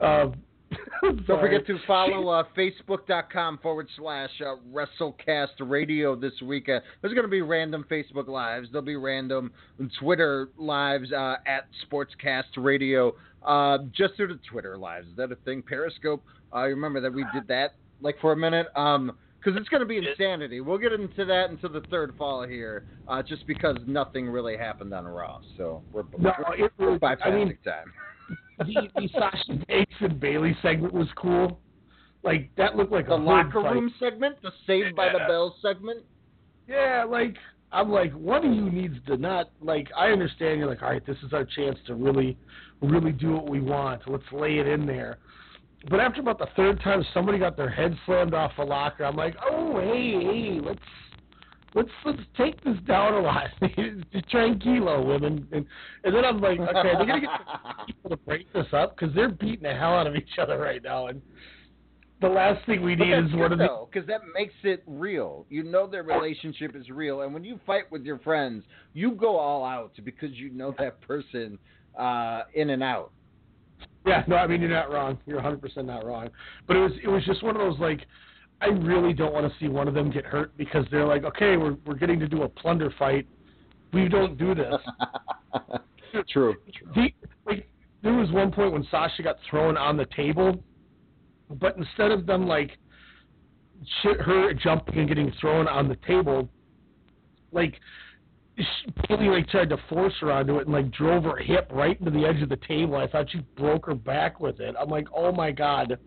now. 0.00 0.22
Um, 0.22 0.34
Don't 1.02 1.40
forget 1.40 1.66
to 1.66 1.78
follow 1.86 2.28
uh, 2.28 2.44
facebook.com 2.56 3.58
forward 3.58 3.88
slash 3.96 4.30
uh, 4.40 4.56
WrestleCast 4.72 5.48
Radio 5.60 6.14
this 6.14 6.32
week. 6.42 6.68
Uh, 6.68 6.80
there's 7.00 7.14
going 7.14 7.24
to 7.24 7.30
be 7.30 7.42
random 7.42 7.84
Facebook 7.90 8.28
Lives. 8.28 8.68
There'll 8.70 8.84
be 8.84 8.96
random 8.96 9.52
Twitter 9.98 10.50
Lives 10.56 11.12
uh, 11.12 11.36
at 11.46 11.66
Sportscast 11.84 12.56
Radio. 12.56 13.14
Uh, 13.42 13.78
just 13.92 14.14
through 14.16 14.28
the 14.28 14.40
Twitter 14.50 14.76
Lives. 14.76 15.08
Is 15.08 15.16
that 15.16 15.32
a 15.32 15.36
thing? 15.36 15.62
Periscope? 15.62 16.22
Uh, 16.54 16.64
you 16.64 16.74
remember 16.74 17.00
that 17.00 17.12
we 17.12 17.24
did 17.32 17.48
that 17.48 17.74
like 18.00 18.16
for 18.20 18.32
a 18.32 18.36
minute? 18.36 18.66
Um, 18.76 19.12
because 19.42 19.58
it's 19.58 19.68
going 19.70 19.80
to 19.80 19.86
be 19.86 19.96
insanity. 19.96 20.60
We'll 20.60 20.78
get 20.78 20.92
into 20.92 21.24
that 21.24 21.50
into 21.50 21.68
the 21.68 21.80
third 21.90 22.14
fall 22.18 22.46
here, 22.46 22.86
uh, 23.08 23.22
just 23.22 23.46
because 23.46 23.76
nothing 23.86 24.28
really 24.28 24.56
happened 24.56 24.92
on 24.92 25.06
Raw. 25.06 25.40
So 25.56 25.82
we're, 25.92 26.02
No, 26.18 26.32
we're, 26.48 26.66
it 26.66 26.72
we're 26.78 26.90
was- 26.92 27.00
bypassing 27.00 27.26
I 27.26 27.30
mean- 27.30 27.58
time. 27.64 27.92
the, 28.58 28.88
the 28.94 29.08
Sasha 29.12 29.64
Banks 29.66 29.94
and 30.00 30.20
Bayley 30.20 30.56
segment 30.62 30.92
was 30.92 31.08
cool. 31.16 31.58
Like 32.22 32.50
that 32.56 32.76
looked 32.76 32.92
like 32.92 33.06
The 33.06 33.14
a 33.14 33.16
hood 33.18 33.26
locker 33.26 33.62
fight. 33.62 33.72
room 33.72 33.92
segment, 33.98 34.36
the 34.42 34.52
Saved 34.66 34.94
by 34.94 35.08
the 35.10 35.20
Bell 35.26 35.56
segment. 35.62 36.04
Yeah, 36.68 37.04
like 37.08 37.36
I'm 37.72 37.90
like, 37.90 38.12
one 38.12 38.44
of 38.46 38.52
you 38.54 38.70
needs 38.70 38.96
to 39.06 39.16
not 39.16 39.50
like. 39.62 39.88
I 39.96 40.08
understand 40.08 40.58
you're 40.60 40.68
like, 40.68 40.82
all 40.82 40.90
right, 40.90 41.04
this 41.06 41.16
is 41.26 41.32
our 41.32 41.44
chance 41.44 41.78
to 41.86 41.94
really, 41.94 42.36
really 42.82 43.12
do 43.12 43.32
what 43.32 43.48
we 43.48 43.60
want. 43.60 44.02
Let's 44.06 44.24
lay 44.32 44.58
it 44.58 44.66
in 44.68 44.84
there. 44.86 45.18
But 45.88 46.00
after 46.00 46.20
about 46.20 46.38
the 46.38 46.48
third 46.56 46.80
time, 46.82 47.04
somebody 47.14 47.38
got 47.38 47.56
their 47.56 47.70
head 47.70 47.96
slammed 48.04 48.34
off 48.34 48.52
a 48.58 48.62
locker. 48.62 49.04
I'm 49.04 49.16
like, 49.16 49.34
oh 49.42 49.80
hey, 49.80 50.12
hey, 50.12 50.60
let's 50.62 50.80
let's 51.74 51.88
let's 52.04 52.20
take 52.36 52.62
this 52.64 52.76
down 52.86 53.14
a 53.14 53.20
lot. 53.20 53.46
Tranquilo, 54.32 55.06
women. 55.06 55.46
And, 55.52 55.66
and 56.04 56.14
then 56.14 56.24
I'm 56.24 56.40
like, 56.40 56.60
okay, 56.60 56.72
they're 56.72 57.06
gonna 57.06 57.20
get 57.20 57.30
people 57.86 58.10
to 58.10 58.16
break 58.18 58.52
this 58.52 58.66
up 58.72 58.96
because 58.96 59.14
they're 59.14 59.30
beating 59.30 59.62
the 59.62 59.74
hell 59.74 59.94
out 59.94 60.06
of 60.06 60.16
each 60.16 60.38
other 60.40 60.58
right 60.58 60.82
now. 60.82 61.06
And 61.06 61.22
the 62.20 62.28
last 62.28 62.64
thing 62.66 62.82
we 62.82 62.94
need 62.94 63.14
is 63.14 63.34
one 63.34 63.52
of 63.52 63.58
the 63.58 63.66
though, 63.66 63.88
because 63.90 64.06
that 64.08 64.20
makes 64.34 64.54
it 64.62 64.82
real. 64.86 65.46
You 65.48 65.62
know 65.62 65.86
their 65.86 66.02
relationship 66.02 66.76
is 66.76 66.90
real, 66.90 67.22
and 67.22 67.32
when 67.32 67.44
you 67.44 67.58
fight 67.66 67.90
with 67.90 68.02
your 68.04 68.18
friends, 68.18 68.64
you 68.92 69.12
go 69.12 69.38
all 69.38 69.64
out 69.64 69.92
because 70.04 70.32
you 70.32 70.50
know 70.50 70.74
that 70.78 71.00
person 71.00 71.58
uh, 71.98 72.42
in 72.54 72.70
and 72.70 72.82
out. 72.82 73.12
Yeah, 74.06 74.24
no, 74.26 74.36
I 74.36 74.46
mean 74.46 74.60
you're 74.60 74.70
not 74.70 74.90
wrong. 74.90 75.18
You're 75.26 75.36
100 75.36 75.60
percent 75.60 75.86
not 75.86 76.04
wrong. 76.04 76.28
But 76.66 76.76
it 76.76 76.80
was 76.80 76.92
it 77.02 77.08
was 77.08 77.24
just 77.24 77.42
one 77.42 77.56
of 77.56 77.60
those 77.60 77.78
like, 77.78 78.00
I 78.60 78.66
really 78.66 79.12
don't 79.12 79.32
want 79.32 79.50
to 79.50 79.58
see 79.58 79.68
one 79.68 79.88
of 79.88 79.94
them 79.94 80.10
get 80.10 80.24
hurt 80.24 80.56
because 80.56 80.84
they're 80.90 81.06
like, 81.06 81.24
okay, 81.24 81.56
we're 81.56 81.76
we're 81.86 81.96
getting 81.96 82.18
to 82.20 82.28
do 82.28 82.42
a 82.42 82.48
plunder 82.48 82.92
fight. 82.98 83.26
We 83.92 84.08
don't 84.08 84.38
do 84.38 84.54
this. 84.54 84.74
True. 86.30 86.54
The, 86.94 87.08
like 87.46 87.68
there 88.02 88.14
was 88.14 88.30
one 88.30 88.50
point 88.50 88.72
when 88.72 88.86
Sasha 88.90 89.22
got 89.22 89.36
thrown 89.48 89.76
on 89.76 89.96
the 89.96 90.06
table, 90.16 90.62
but 91.50 91.76
instead 91.76 92.10
of 92.10 92.26
them 92.26 92.46
like 92.46 92.78
shit 94.02 94.20
her 94.20 94.52
jumping 94.54 94.98
and 94.98 95.08
getting 95.08 95.32
thrown 95.40 95.68
on 95.68 95.88
the 95.88 95.96
table, 96.06 96.48
like 97.52 97.74
Bayley 99.08 99.28
like 99.28 99.48
tried 99.48 99.70
to 99.70 99.78
force 99.88 100.14
her 100.20 100.32
onto 100.32 100.58
it 100.58 100.66
and 100.66 100.72
like 100.74 100.90
drove 100.90 101.24
her 101.24 101.36
hip 101.36 101.70
right 101.72 101.98
into 101.98 102.10
the 102.10 102.24
edge 102.24 102.42
of 102.42 102.48
the 102.48 102.58
table. 102.68 102.96
I 102.96 103.06
thought 103.06 103.30
she 103.30 103.38
broke 103.56 103.86
her 103.86 103.94
back 103.94 104.40
with 104.40 104.60
it. 104.60 104.74
I'm 104.78 104.88
like, 104.88 105.06
oh 105.14 105.32
my 105.32 105.50
god, 105.50 105.98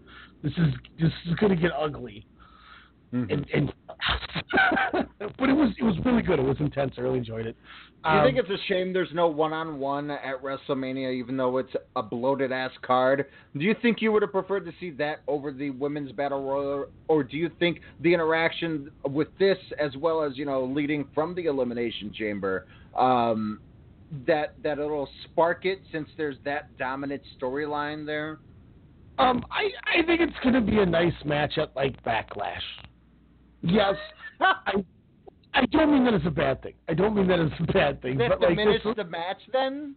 this 0.42 0.52
is 0.54 0.74
this 1.00 1.12
is 1.28 1.36
gonna 1.36 1.56
get 1.56 1.72
ugly. 1.78 2.26
Mm-hmm. 3.14 3.32
And 3.32 3.50
and 3.54 3.74
but 4.92 5.50
it 5.50 5.54
was 5.54 5.70
it 5.80 5.84
was 5.84 5.96
really 6.06 6.22
good. 6.22 6.40
It 6.40 6.46
was 6.46 6.58
intense. 6.60 6.94
I 6.98 7.02
really 7.02 7.20
enjoyed 7.20 7.46
it. 7.46 7.56
Do 8.04 8.10
you 8.10 8.18
Um, 8.18 8.26
think 8.26 8.38
it's 8.38 8.50
a 8.50 8.58
shame 8.68 8.92
there's 8.92 9.14
no 9.14 9.28
one-on-one 9.28 10.12
at 10.12 10.44
WrestleMania, 10.44 11.14
even 11.14 11.38
though 11.38 11.58
it's 11.58 11.74
a 11.96 12.04
bloated 12.04 12.52
ass 12.52 12.72
card? 12.82 13.26
Do 13.58 13.64
you 13.64 13.74
think 13.82 14.02
you 14.02 14.12
would 14.12 14.22
have 14.24 14.32
preferred 14.32 14.66
to 14.66 14.74
see 14.80 14.90
that 14.92 15.22
over 15.28 15.52
the 15.54 15.70
women's 15.70 16.12
battle 16.12 16.44
royal, 16.44 16.88
or 17.08 17.24
do 17.24 17.38
you 17.38 17.50
think 17.60 17.80
the 18.02 18.14
interaction 18.14 18.92
with 19.10 19.30
this, 19.40 19.58
as 19.80 19.96
well 19.96 20.22
as 20.22 20.38
you 20.38 20.46
know, 20.46 20.66
leading 20.66 21.08
from 21.16 21.34
the 21.34 21.46
elimination 21.46 22.12
chamber, 22.14 22.66
um, 22.98 23.60
that 24.28 24.54
that 24.64 24.80
it'll 24.80 25.10
spark 25.24 25.66
it 25.66 25.80
since 25.92 26.08
there's 26.18 26.38
that 26.44 26.78
dominant 26.78 27.22
storyline 27.40 28.06
there? 28.06 28.40
Um, 29.18 29.46
I 29.52 29.70
I 30.00 30.04
think 30.06 30.22
it's 30.22 30.38
going 30.44 30.56
to 30.56 30.62
be 30.62 30.80
a 30.80 30.86
nice 30.86 31.14
match 31.24 31.58
at 31.58 31.74
like 31.76 32.04
Backlash. 32.04 32.60
Yes, 33.64 33.96
I 34.40 34.84
I 35.54 35.66
don't 35.68 35.92
mean 35.92 36.04
that 36.06 36.14
it's 36.14 36.26
a 36.26 36.32
bad 36.32 36.62
thing. 36.62 36.74
I 36.90 36.94
don't 36.94 37.16
mean 37.16 37.28
that 37.28 37.40
it's 37.40 37.54
a 37.60 37.72
bad 37.72 38.02
thing. 38.02 38.18
That 38.18 38.30
but 38.30 38.42
like 38.42 38.50
diminish 38.58 38.84
this- 38.84 38.96
the 38.96 39.04
match 39.06 39.38
then? 39.52 39.96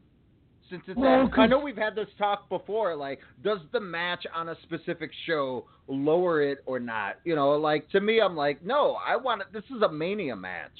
Since 0.69 0.83
it's 0.89 0.99
Well, 0.99 1.31
I 1.37 1.47
know 1.47 1.61
we've 1.61 1.77
had 1.77 1.95
this 1.95 2.09
talk 2.19 2.49
before. 2.49 2.97
Like, 2.97 3.21
does 3.45 3.61
the 3.73 3.79
match 3.79 4.27
on 4.35 4.49
a 4.49 4.57
specific 4.65 5.13
show 5.25 5.65
lower 5.87 6.43
it 6.43 6.59
or 6.67 6.81
not? 6.81 7.19
You 7.25 7.37
know, 7.37 7.51
like 7.53 7.89
to 7.91 8.01
me, 8.01 8.21
I'm 8.21 8.35
like, 8.37 8.65
no, 8.65 8.97
I 9.07 9.15
want 9.15 9.43
it. 9.43 9.47
This 9.53 9.63
is 9.75 9.83
a 9.83 9.89
Mania 9.89 10.35
match 10.35 10.73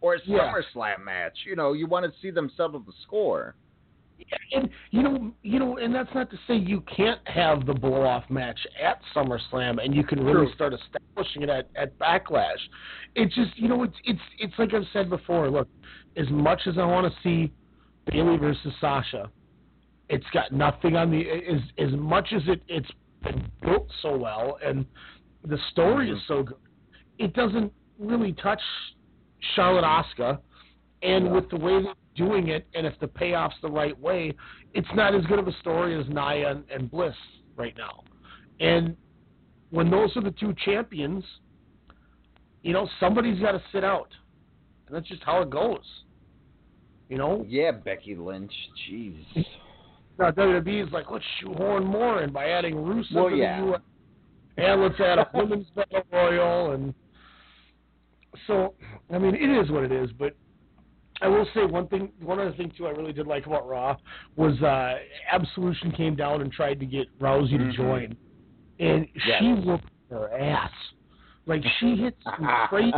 or 0.00 0.14
a 0.14 0.18
Yeah. 0.24 0.52
SummerSlam 0.52 1.04
match. 1.04 1.36
You 1.44 1.56
know, 1.56 1.72
you 1.72 1.88
want 1.88 2.06
to 2.06 2.12
see 2.20 2.30
them 2.30 2.52
settle 2.56 2.78
the 2.80 2.92
score. 3.02 3.56
And 4.52 4.68
you 4.90 5.02
know, 5.02 5.32
you 5.42 5.58
know, 5.58 5.78
and 5.78 5.94
that's 5.94 6.12
not 6.14 6.30
to 6.30 6.38
say 6.46 6.56
you 6.56 6.82
can't 6.82 7.20
have 7.26 7.66
the 7.66 7.74
blow 7.74 8.02
off 8.02 8.24
match 8.30 8.58
at 8.82 9.00
SummerSlam, 9.14 9.82
and 9.82 9.94
you 9.94 10.04
can 10.04 10.24
really 10.24 10.46
True. 10.46 10.54
start 10.54 10.74
establishing 10.74 11.42
it 11.42 11.48
at, 11.48 11.68
at 11.76 11.98
Backlash. 11.98 12.60
It's 13.14 13.34
just, 13.34 13.56
you 13.56 13.68
know, 13.68 13.82
it's 13.82 13.96
it's 14.04 14.20
it's 14.38 14.54
like 14.58 14.74
I've 14.74 14.86
said 14.92 15.10
before. 15.10 15.50
Look, 15.50 15.68
as 16.16 16.28
much 16.30 16.62
as 16.66 16.78
I 16.78 16.84
want 16.84 17.12
to 17.12 17.18
see 17.22 17.52
Bayley 18.10 18.36
versus 18.36 18.72
Sasha, 18.80 19.30
it's 20.08 20.26
got 20.32 20.52
nothing 20.52 20.96
on 20.96 21.10
the 21.10 21.20
as 21.20 21.60
as 21.78 21.92
much 21.98 22.28
as 22.34 22.42
it 22.46 22.62
it's 22.68 22.90
been 23.22 23.44
built 23.62 23.88
so 24.02 24.16
well 24.16 24.58
and 24.64 24.84
the 25.44 25.58
story 25.70 26.10
is 26.10 26.18
mm-hmm. 26.18 26.32
so 26.34 26.42
good. 26.44 26.56
It 27.18 27.34
doesn't 27.34 27.72
really 27.98 28.32
touch 28.32 28.60
Charlotte 29.54 29.84
Asuka, 29.84 30.38
and 31.02 31.32
with 31.32 31.48
the 31.50 31.56
way 31.56 31.82
they're 31.82 31.94
doing 32.14 32.48
it, 32.48 32.66
and 32.74 32.86
if 32.86 32.98
the 33.00 33.06
payoff's 33.08 33.54
the 33.62 33.70
right 33.70 33.98
way, 33.98 34.34
it's 34.74 34.88
not 34.94 35.14
as 35.14 35.24
good 35.26 35.38
of 35.38 35.48
a 35.48 35.52
story 35.60 35.98
as 35.98 36.06
Nia 36.08 36.50
and, 36.50 36.64
and 36.70 36.90
Bliss 36.90 37.14
right 37.56 37.74
now. 37.76 38.04
And 38.60 38.96
when 39.70 39.90
those 39.90 40.16
are 40.16 40.22
the 40.22 40.30
two 40.32 40.54
champions, 40.64 41.24
you 42.62 42.72
know 42.72 42.88
somebody's 43.00 43.40
got 43.40 43.52
to 43.52 43.62
sit 43.72 43.82
out, 43.84 44.08
and 44.86 44.96
that's 44.96 45.08
just 45.08 45.22
how 45.24 45.42
it 45.42 45.50
goes. 45.50 45.84
You 47.08 47.18
know, 47.18 47.44
Yeah, 47.48 47.72
Becky 47.72 48.14
Lynch. 48.14 48.52
Jeez. 48.90 49.24
now 50.18 50.30
WWE 50.30 50.86
is 50.86 50.92
like, 50.92 51.10
let's 51.10 51.24
shoehorn 51.40 51.84
more 51.84 52.22
in 52.22 52.32
by 52.32 52.48
adding 52.50 52.74
Rusev 52.74 53.14
Well, 53.14 53.30
to 53.30 53.36
yeah. 53.36 53.60
the 53.60 53.72
US, 53.74 53.80
and 54.56 54.82
let's 54.82 55.00
add 55.00 55.18
a 55.18 55.28
women's 55.34 55.66
battle 55.74 56.02
royal, 56.12 56.72
and 56.72 56.94
so 58.46 58.74
I 59.12 59.18
mean, 59.18 59.34
it 59.34 59.50
is 59.62 59.70
what 59.70 59.84
it 59.84 59.92
is. 59.92 60.10
But 60.18 60.36
I 61.22 61.28
will 61.28 61.46
say 61.54 61.64
one 61.64 61.86
thing, 61.88 62.10
one 62.20 62.40
other 62.40 62.52
thing 62.52 62.72
too, 62.76 62.86
I 62.86 62.90
really 62.90 63.12
did 63.12 63.26
like 63.28 63.46
about 63.46 63.66
Raw 63.68 63.96
was 64.36 64.60
uh 64.62 64.94
Absolution 65.30 65.92
came 65.92 66.16
down 66.16 66.40
and 66.42 66.50
tried 66.52 66.80
to 66.80 66.86
get 66.86 67.06
Rousey 67.20 67.52
Mhm. 67.52 67.70
to 67.70 67.76
join, 67.76 68.16
and 68.80 69.06
Yes. 69.26 69.40
she 69.40 69.52
whooped 69.52 69.84
her 70.10 70.32
ass. 70.32 70.72
Like 71.46 71.62
she 71.78 71.96
hit 72.02 72.16
some 72.24 72.46
crazy 72.68 72.92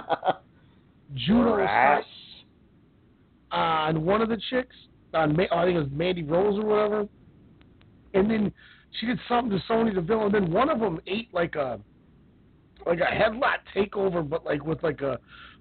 judo 1.14 1.59
ass. 1.62 2.05
on 3.51 4.05
one 4.05 4.20
of 4.22 4.28
the 4.28 4.36
chicks, 4.51 4.74
on 5.12 5.36
Ma- 5.36 5.44
I 5.52 5.64
think 5.64 5.76
it 5.76 5.80
was 5.80 5.90
Mandy 5.92 6.22
Rose 6.24 6.59
or 6.59 6.64
whatever, 6.66 7.09
and 8.14 8.28
then 8.30 8.52
she 8.98 9.06
did 9.06 9.18
something 9.28 9.56
to 9.56 9.64
Sonya 9.66 9.92
Deville, 9.94 10.24
and 10.26 10.34
then 10.34 10.51
one 10.51 10.68
of 10.70 10.80
them 10.80 11.01
ate 11.06 11.32
like 11.32 11.55
a 11.56 11.78
like 12.86 13.01
a 13.01 13.05
headlock 13.05 13.59
takeover, 13.74 14.28
but 14.28 14.44
like 14.44 14.64
with 14.64 14.82
like 14.82 15.01
a 15.02 15.18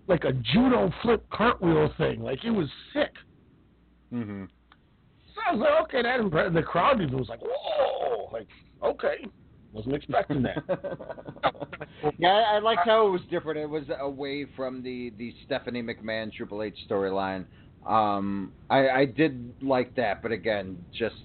like 0.08 0.24
a 0.24 0.34
judo 0.34 0.92
flip 1.02 1.26
cartwheel 1.32 1.94
thing. 1.98 2.22
Like 2.22 2.44
it 2.44 2.52
was 2.52 2.68
sick. 2.94 3.14
Mm-hmm. 4.14 4.46
So 5.34 5.42
I 5.48 5.56
was 5.56 5.62
like, 5.62 5.84
okay, 5.84 6.02
that 6.04 6.20
impressed. 6.20 6.54
The 6.54 6.62
crowd 6.62 7.02
even 7.02 7.18
was 7.18 7.30
like, 7.30 7.42
whoa, 7.42 8.30
like 8.32 8.48
okay, 8.84 9.26
wasn't 9.72 9.96
expecting 9.96 10.44
that. 10.44 10.64
yeah, 12.20 12.30
I, 12.30 12.56
I 12.56 12.60
liked 12.60 12.82
how 12.86 13.08
it 13.08 13.12
was 13.12 13.22
different. 13.32 13.60
It 13.60 13.70
was 13.70 13.84
away 14.00 14.46
from 14.56 14.84
the 14.84 15.12
the 15.18 15.34
Stephanie 15.46 15.82
McMahon 15.82 16.32
Triple 16.32 16.64
H 16.64 16.78
storyline. 16.90 17.46
Um, 17.88 18.54
I, 18.70 18.90
I 18.90 19.06
did 19.06 19.54
like 19.62 19.96
that, 19.96 20.22
but 20.22 20.32
again, 20.32 20.78
just 20.98 21.16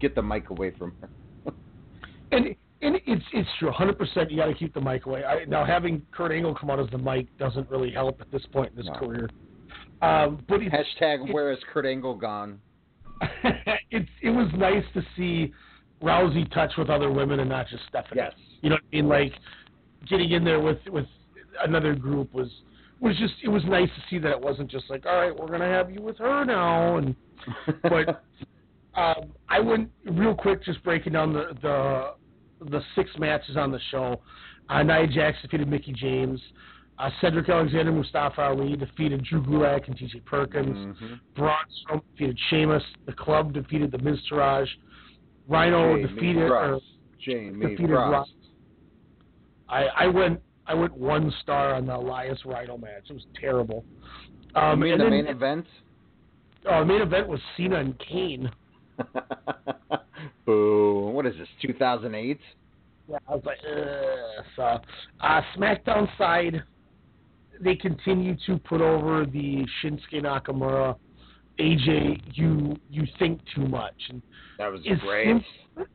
get 0.00 0.14
the 0.14 0.22
mic 0.22 0.50
away 0.50 0.72
from 0.78 0.92
her. 1.00 1.08
And 2.30 2.56
and 2.84 2.96
it's 3.06 3.24
it's 3.32 3.48
true, 3.58 3.68
100. 3.68 3.98
percent 3.98 4.30
You 4.30 4.36
got 4.38 4.46
to 4.46 4.54
keep 4.54 4.74
the 4.74 4.80
mic 4.80 5.06
away. 5.06 5.24
I, 5.24 5.44
now 5.46 5.64
having 5.64 6.02
Kurt 6.12 6.32
Angle 6.32 6.54
come 6.54 6.70
out 6.70 6.80
as 6.80 6.88
the 6.90 6.98
mic 6.98 7.26
doesn't 7.38 7.68
really 7.70 7.90
help 7.90 8.20
at 8.20 8.30
this 8.30 8.42
point 8.52 8.72
in 8.72 8.78
his 8.78 8.86
No. 8.86 8.92
career. 8.94 9.30
Um, 10.02 10.44
but 10.48 10.60
it's, 10.62 10.74
Hashtag 10.74 11.32
Where 11.32 11.52
is 11.52 11.58
Kurt 11.72 11.86
Angle 11.86 12.14
gone? 12.14 12.60
it's 13.90 14.08
it 14.22 14.30
was 14.30 14.48
nice 14.56 14.84
to 14.94 15.02
see 15.16 15.52
Rousey 16.02 16.52
touch 16.52 16.72
with 16.76 16.90
other 16.90 17.10
women 17.10 17.40
and 17.40 17.48
not 17.48 17.68
just 17.68 17.82
Stephanie. 17.88 18.20
Yes. 18.22 18.32
You 18.60 18.70
know 18.70 18.76
what 18.76 18.82
I 18.92 18.96
mean? 18.96 19.08
Like 19.08 19.32
getting 20.08 20.32
in 20.32 20.44
there 20.44 20.60
with 20.60 20.78
with 20.88 21.06
another 21.64 21.94
group 21.94 22.34
was 22.34 22.48
was 23.00 23.16
just 23.18 23.34
it 23.42 23.48
was 23.48 23.62
nice 23.64 23.88
to 23.88 24.02
see 24.10 24.18
that 24.18 24.30
it 24.30 24.40
wasn't 24.40 24.70
just 24.70 24.84
like 24.90 25.06
all 25.06 25.16
right 25.16 25.36
we're 25.38 25.46
gonna 25.48 25.68
have 25.68 25.90
you 25.90 26.00
with 26.02 26.18
her 26.18 26.44
now 26.44 26.96
and 26.96 27.14
but 27.82 28.24
um, 28.94 29.32
I 29.48 29.60
went 29.60 29.90
real 30.04 30.34
quick 30.34 30.64
just 30.64 30.82
breaking 30.82 31.12
down 31.12 31.32
the 31.32 31.56
the 31.62 32.14
the 32.60 32.80
six 32.94 33.10
matches 33.18 33.56
on 33.56 33.70
the 33.70 33.80
show. 33.90 34.20
Uh, 34.68 34.82
Nia 34.82 35.06
Jax 35.06 35.38
defeated 35.42 35.68
Mickie 35.68 35.92
James. 35.92 36.40
Uh, 36.98 37.10
Cedric 37.20 37.48
Alexander 37.48 37.90
Mustafa 37.90 38.40
Ali 38.40 38.76
defeated 38.76 39.24
Drew 39.24 39.42
Gulak 39.42 39.88
and 39.88 39.96
TJ 39.98 40.24
Perkins. 40.24 40.96
Mhm. 40.96 41.20
Braun 41.34 41.56
Strowman 41.82 42.02
defeated 42.12 42.38
Sheamus. 42.50 42.82
The 43.06 43.12
Club 43.12 43.52
defeated 43.52 43.90
the 43.90 43.98
Miz 43.98 44.18
Taraj. 44.30 44.68
Rhyno 45.50 45.96
Jamie 45.96 46.02
defeated 46.02 46.50
or 46.50 46.80
Jamie 47.18 47.66
defeated. 47.66 47.90
Rock. 47.90 48.28
I, 49.68 49.86
I 49.86 50.06
went 50.06 50.40
I 50.66 50.74
went 50.74 50.96
one 50.96 51.32
star 51.42 51.74
on 51.74 51.86
the 51.86 51.96
Elias 51.96 52.38
Rhyno 52.44 52.80
match. 52.80 53.10
It 53.10 53.14
was 53.14 53.26
terrible. 53.38 53.84
Um, 54.54 54.78
you 54.78 54.90
mean 54.90 54.98
the 54.98 55.04
then, 55.04 55.10
main 55.10 55.26
event? 55.26 55.66
Oh, 56.66 56.80
the 56.80 56.86
main 56.86 57.02
event 57.02 57.28
was 57.28 57.40
Cena 57.56 57.76
and 57.80 57.98
Kane. 57.98 58.50
Boo. 60.46 61.10
What 61.12 61.26
is 61.26 61.34
this, 61.38 61.48
2008? 61.62 62.38
Yeah, 63.06 63.16
I 63.28 63.34
was 63.34 63.42
like, 63.44 63.58
Ugh. 63.64 64.44
so 64.56 64.62
uh, 65.20 65.40
SmackDown 65.56 66.08
side, 66.16 66.62
they 67.60 67.76
continue 67.76 68.36
to 68.46 68.58
put 68.58 68.80
over 68.80 69.26
the 69.26 69.66
Shinsuke 69.82 70.22
Nakamura, 70.22 70.96
AJ. 71.60 72.20
You 72.32 72.76
you 72.88 73.06
think 73.18 73.40
too 73.54 73.66
much. 73.66 73.94
And 74.08 74.22
That 74.58 74.72
was 74.72 74.80
as 74.90 74.98
great. 75.00 75.26
sim- 75.76 75.86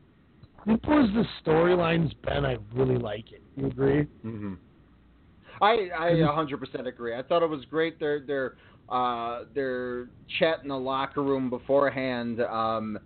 Simple 0.67 1.03
as 1.03 1.09
the 1.13 1.25
storyline's 1.43 2.13
been, 2.25 2.45
I 2.45 2.57
really 2.75 2.97
like 2.97 3.31
it. 3.31 3.41
You 3.55 3.67
agree? 3.67 4.03
hmm 4.21 4.55
I 5.61 5.89
I 5.97 6.11
100% 6.11 6.87
agree. 6.87 7.15
I 7.15 7.23
thought 7.23 7.43
it 7.43 7.49
was 7.49 7.65
great. 7.65 7.99
Their 7.99 8.19
their 8.19 8.53
uh 8.89 9.45
their 9.53 10.07
chat 10.37 10.59
in 10.63 10.69
the 10.69 10.77
locker 10.77 11.23
room 11.23 11.49
beforehand. 11.49 12.41
Um, 12.41 12.99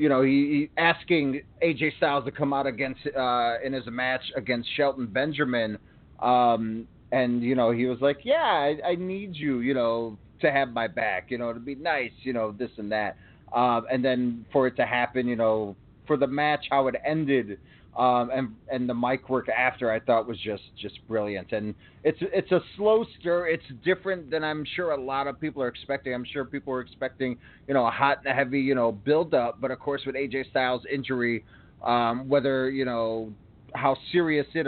you 0.00 0.08
know, 0.08 0.22
he, 0.22 0.30
he 0.30 0.70
asking 0.78 1.42
AJ 1.62 1.98
Styles 1.98 2.24
to 2.24 2.30
come 2.30 2.54
out 2.54 2.66
against 2.66 3.00
uh 3.06 3.56
in 3.62 3.74
his 3.74 3.84
match 3.86 4.22
against 4.34 4.66
Shelton 4.74 5.06
Benjamin. 5.06 5.76
Um, 6.20 6.88
and 7.12 7.42
you 7.42 7.54
know 7.54 7.70
he 7.70 7.84
was 7.84 7.98
like, 8.00 8.20
yeah, 8.24 8.34
I, 8.82 8.92
I 8.92 8.94
need 8.94 9.36
you. 9.36 9.60
You 9.60 9.74
know, 9.74 10.16
to 10.40 10.50
have 10.50 10.70
my 10.70 10.88
back. 10.88 11.26
You 11.30 11.36
know, 11.36 11.52
to 11.52 11.60
be 11.60 11.74
nice. 11.74 12.12
You 12.22 12.32
know, 12.32 12.50
this 12.58 12.70
and 12.78 12.90
that. 12.90 13.18
Um, 13.52 13.84
and 13.92 14.02
then 14.02 14.46
for 14.54 14.66
it 14.66 14.76
to 14.76 14.86
happen, 14.86 15.28
you 15.28 15.36
know, 15.36 15.76
for 16.06 16.16
the 16.16 16.26
match, 16.26 16.64
how 16.70 16.86
it 16.86 16.94
ended, 17.04 17.58
um, 17.96 18.30
and 18.32 18.54
and 18.70 18.88
the 18.88 18.94
mic 18.94 19.28
work 19.28 19.48
after, 19.48 19.90
I 19.90 20.00
thought 20.00 20.26
was 20.26 20.38
just 20.38 20.62
just 20.80 21.06
brilliant. 21.08 21.52
And 21.52 21.74
it's 22.04 22.18
it's 22.20 22.52
a 22.52 22.60
slow 22.76 23.04
stir. 23.18 23.48
It's 23.48 23.64
different 23.84 24.30
than 24.30 24.44
I'm 24.44 24.64
sure 24.76 24.92
a 24.92 25.00
lot 25.00 25.26
of 25.26 25.40
people 25.40 25.62
are 25.62 25.68
expecting. 25.68 26.14
I'm 26.14 26.24
sure 26.24 26.44
people 26.44 26.72
are 26.72 26.80
expecting, 26.80 27.36
you 27.66 27.74
know, 27.74 27.86
a 27.86 27.90
hot 27.90 28.18
and 28.24 28.36
heavy, 28.36 28.60
you 28.60 28.74
know, 28.74 28.92
build 28.92 29.34
up. 29.34 29.60
But 29.60 29.70
of 29.70 29.80
course, 29.80 30.02
with 30.06 30.14
AJ 30.14 30.50
Styles' 30.50 30.82
injury, 30.92 31.44
um, 31.84 32.28
whether 32.28 32.70
you 32.70 32.84
know 32.84 33.32
how 33.74 33.96
serious 34.12 34.46
it 34.54 34.66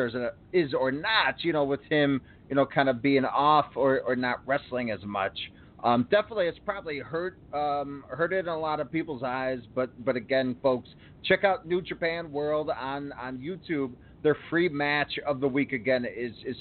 is, 0.52 0.74
or 0.74 0.92
not, 0.92 1.42
you 1.42 1.52
know, 1.52 1.64
with 1.64 1.82
him, 1.88 2.20
you 2.48 2.56
know, 2.56 2.66
kind 2.66 2.88
of 2.88 3.02
being 3.02 3.24
off 3.24 3.66
or, 3.76 4.00
or 4.00 4.16
not 4.16 4.40
wrestling 4.46 4.90
as 4.90 5.00
much. 5.04 5.36
Um, 5.82 6.06
definitely, 6.10 6.46
it's 6.46 6.58
probably 6.64 6.98
hurt 7.00 7.38
um, 7.52 8.04
hurt 8.08 8.32
it 8.32 8.40
in 8.40 8.48
a 8.48 8.58
lot 8.58 8.80
of 8.80 8.90
people's 8.90 9.22
eyes. 9.22 9.58
But 9.74 9.90
but 10.04 10.16
again, 10.16 10.56
folks, 10.62 10.88
check 11.24 11.44
out 11.44 11.66
New 11.66 11.82
Japan 11.82 12.30
World 12.30 12.70
on 12.70 13.12
on 13.20 13.38
YouTube. 13.38 13.92
their 14.22 14.36
free 14.48 14.68
match 14.68 15.18
of 15.26 15.40
the 15.40 15.48
week 15.48 15.72
again 15.72 16.04
is 16.04 16.32
is 16.46 16.56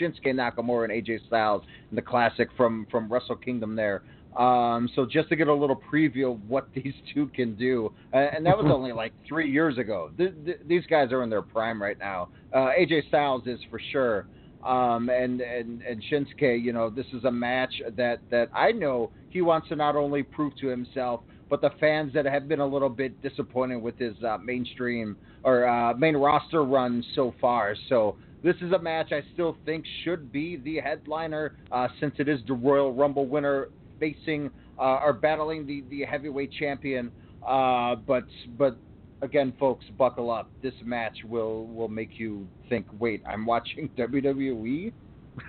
Shinsuke 0.00 0.26
Nakamura 0.26 0.84
and 0.84 0.92
AJ 0.92 1.26
Styles 1.26 1.62
in 1.90 1.96
the 1.96 2.02
classic 2.02 2.48
from 2.56 2.86
from 2.90 3.12
Wrestle 3.12 3.36
Kingdom 3.36 3.74
there. 3.74 4.02
Um, 4.36 4.88
so 4.94 5.06
just 5.06 5.28
to 5.30 5.36
get 5.36 5.48
a 5.48 5.54
little 5.54 5.80
preview 5.92 6.34
of 6.34 6.48
what 6.48 6.68
these 6.74 6.94
two 7.12 7.26
can 7.34 7.56
do, 7.56 7.92
uh, 8.12 8.18
and 8.18 8.46
that 8.46 8.56
was 8.56 8.66
only 8.72 8.92
like 8.92 9.12
three 9.28 9.50
years 9.50 9.76
ago. 9.78 10.10
Th- 10.16 10.32
th- 10.44 10.60
these 10.66 10.86
guys 10.86 11.10
are 11.12 11.22
in 11.24 11.30
their 11.30 11.42
prime 11.42 11.82
right 11.82 11.98
now. 11.98 12.28
Uh, 12.54 12.68
AJ 12.78 13.08
Styles 13.08 13.42
is 13.46 13.58
for 13.68 13.80
sure, 13.90 14.26
um, 14.64 15.08
and 15.08 15.40
and 15.40 15.82
and 15.82 16.02
Shinsuke. 16.10 16.62
You 16.62 16.72
know, 16.72 16.90
this 16.90 17.06
is 17.12 17.24
a 17.24 17.30
match 17.30 17.72
that 17.96 18.20
that 18.30 18.48
I 18.54 18.72
know 18.72 19.10
he 19.30 19.42
wants 19.42 19.68
to 19.68 19.76
not 19.76 19.96
only 19.96 20.22
prove 20.22 20.56
to 20.56 20.68
himself, 20.68 21.20
but 21.48 21.60
the 21.60 21.70
fans 21.80 22.12
that 22.14 22.24
have 22.26 22.48
been 22.48 22.60
a 22.60 22.66
little 22.66 22.88
bit 22.88 23.20
disappointed 23.22 23.76
with 23.76 23.98
his 23.98 24.14
uh, 24.22 24.38
mainstream 24.38 25.16
or 25.42 25.66
uh, 25.66 25.94
main 25.94 26.16
roster 26.16 26.64
run 26.64 27.04
so 27.14 27.34
far. 27.40 27.74
So 27.88 28.16
this 28.42 28.56
is 28.62 28.72
a 28.72 28.78
match 28.78 29.12
I 29.12 29.22
still 29.34 29.56
think 29.64 29.84
should 30.04 30.32
be 30.32 30.56
the 30.56 30.80
headliner 30.80 31.54
uh, 31.72 31.88
since 31.98 32.14
it 32.18 32.28
is 32.28 32.40
the 32.46 32.54
Royal 32.54 32.92
Rumble 32.92 33.26
winner 33.26 33.68
facing 33.98 34.50
uh, 34.78 35.00
or 35.02 35.12
battling 35.12 35.66
the, 35.66 35.84
the 35.90 36.04
heavyweight 36.04 36.52
champion. 36.52 37.10
Uh, 37.46 37.96
but 37.96 38.24
but 38.58 38.76
again, 39.22 39.52
folks, 39.58 39.84
buckle 39.98 40.30
up. 40.30 40.50
This 40.62 40.74
match 40.84 41.16
will 41.28 41.66
will 41.66 41.88
make 41.88 42.18
you 42.18 42.46
think. 42.68 42.86
Wait, 42.98 43.22
I'm 43.28 43.46
watching 43.46 43.88
WWE. 43.98 44.92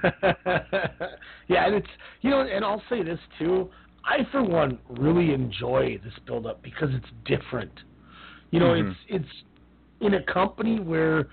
yeah, 1.48 1.66
and 1.66 1.76
it's 1.76 1.88
you 2.22 2.30
know, 2.30 2.42
and 2.42 2.64
I'll 2.64 2.84
say 2.90 3.04
this 3.04 3.20
too. 3.40 3.70
I 4.06 4.26
for 4.32 4.44
one 4.44 4.80
really 4.90 5.34
enjoy 5.34 6.00
this 6.04 6.14
build 6.26 6.48
up 6.48 6.62
because 6.64 6.90
it's 6.92 7.10
different. 7.26 7.72
You 8.52 8.60
know, 8.60 8.74
Mhm. 8.74 8.92
it's 8.92 9.00
it's 9.10 9.44
in 10.02 10.16
a 10.16 10.24
company 10.24 10.80
where 10.80 11.28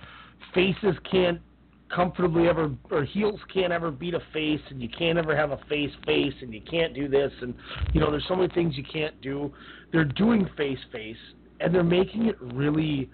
faces 0.55 0.97
can't 1.10 1.40
comfortably 1.89 2.48
ever 2.48 2.70
or 2.90 3.02
heels 3.05 3.40
can't 3.52 3.73
ever 3.73 3.90
beat 3.90 4.12
a 4.12 4.20
face 4.32 4.60
and 4.69 4.82
you 4.82 4.89
can't 4.90 5.16
ever 5.19 5.35
have 5.35 5.52
a 5.52 5.56
face 5.70 5.90
face 6.05 6.35
and 6.43 6.52
you 6.52 6.60
can't 6.60 6.93
do 6.94 7.09
this 7.09 7.32
and 7.40 7.55
you 7.94 8.01
know 8.01 8.10
there's 8.10 8.27
so 8.28 8.36
many 8.36 8.52
things 8.52 8.77
you 8.77 8.85
can't 8.85 9.19
do 9.23 9.51
they're 9.90 10.05
doing 10.05 10.47
face 10.55 10.78
face 10.93 11.16
and 11.60 11.74
they're 11.74 11.82
making 11.82 12.26
it 12.26 12.36
really 12.40 13.10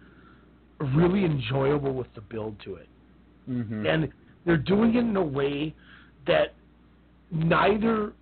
really 0.94 1.24
enjoyable 1.24 1.94
with 1.94 2.12
the 2.14 2.20
build 2.20 2.56
to 2.64 2.74
it 2.76 2.88
Mm-hmm. 3.48 3.84
and 3.86 4.08
they're 4.46 4.56
doing 4.56 4.94
it 4.94 5.00
in 5.00 5.16
a 5.16 5.22
way 5.22 5.74
that 6.26 6.54
neither 7.30 8.12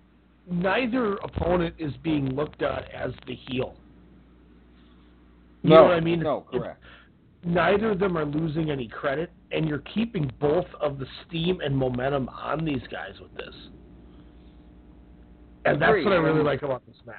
neither 0.51 1.15
opponent 1.17 1.75
is 1.77 1.93
being 2.03 2.35
looked 2.35 2.61
at 2.61 2.91
as 2.91 3.11
the 3.27 3.35
heel. 3.35 3.75
You 5.61 5.69
no, 5.69 5.75
know 5.75 5.83
what 5.83 5.93
I 5.93 5.99
mean? 6.01 6.19
No, 6.19 6.45
correct. 6.51 6.81
neither 7.45 7.91
of 7.91 7.99
them 7.99 8.17
are 8.17 8.25
losing 8.25 8.69
any 8.69 8.87
credit, 8.87 9.31
and 9.51 9.67
you're 9.67 9.83
keeping 9.93 10.29
both 10.41 10.65
of 10.81 10.99
the 10.99 11.05
steam 11.25 11.61
and 11.61 11.75
momentum 11.75 12.27
on 12.27 12.65
these 12.65 12.81
guys 12.91 13.13
with 13.21 13.33
this. 13.35 13.55
And 15.63 15.81
that's 15.81 16.03
what 16.03 16.11
I 16.11 16.17
really 16.17 16.43
like 16.43 16.63
about 16.63 16.85
this 16.85 16.97
match. 17.05 17.15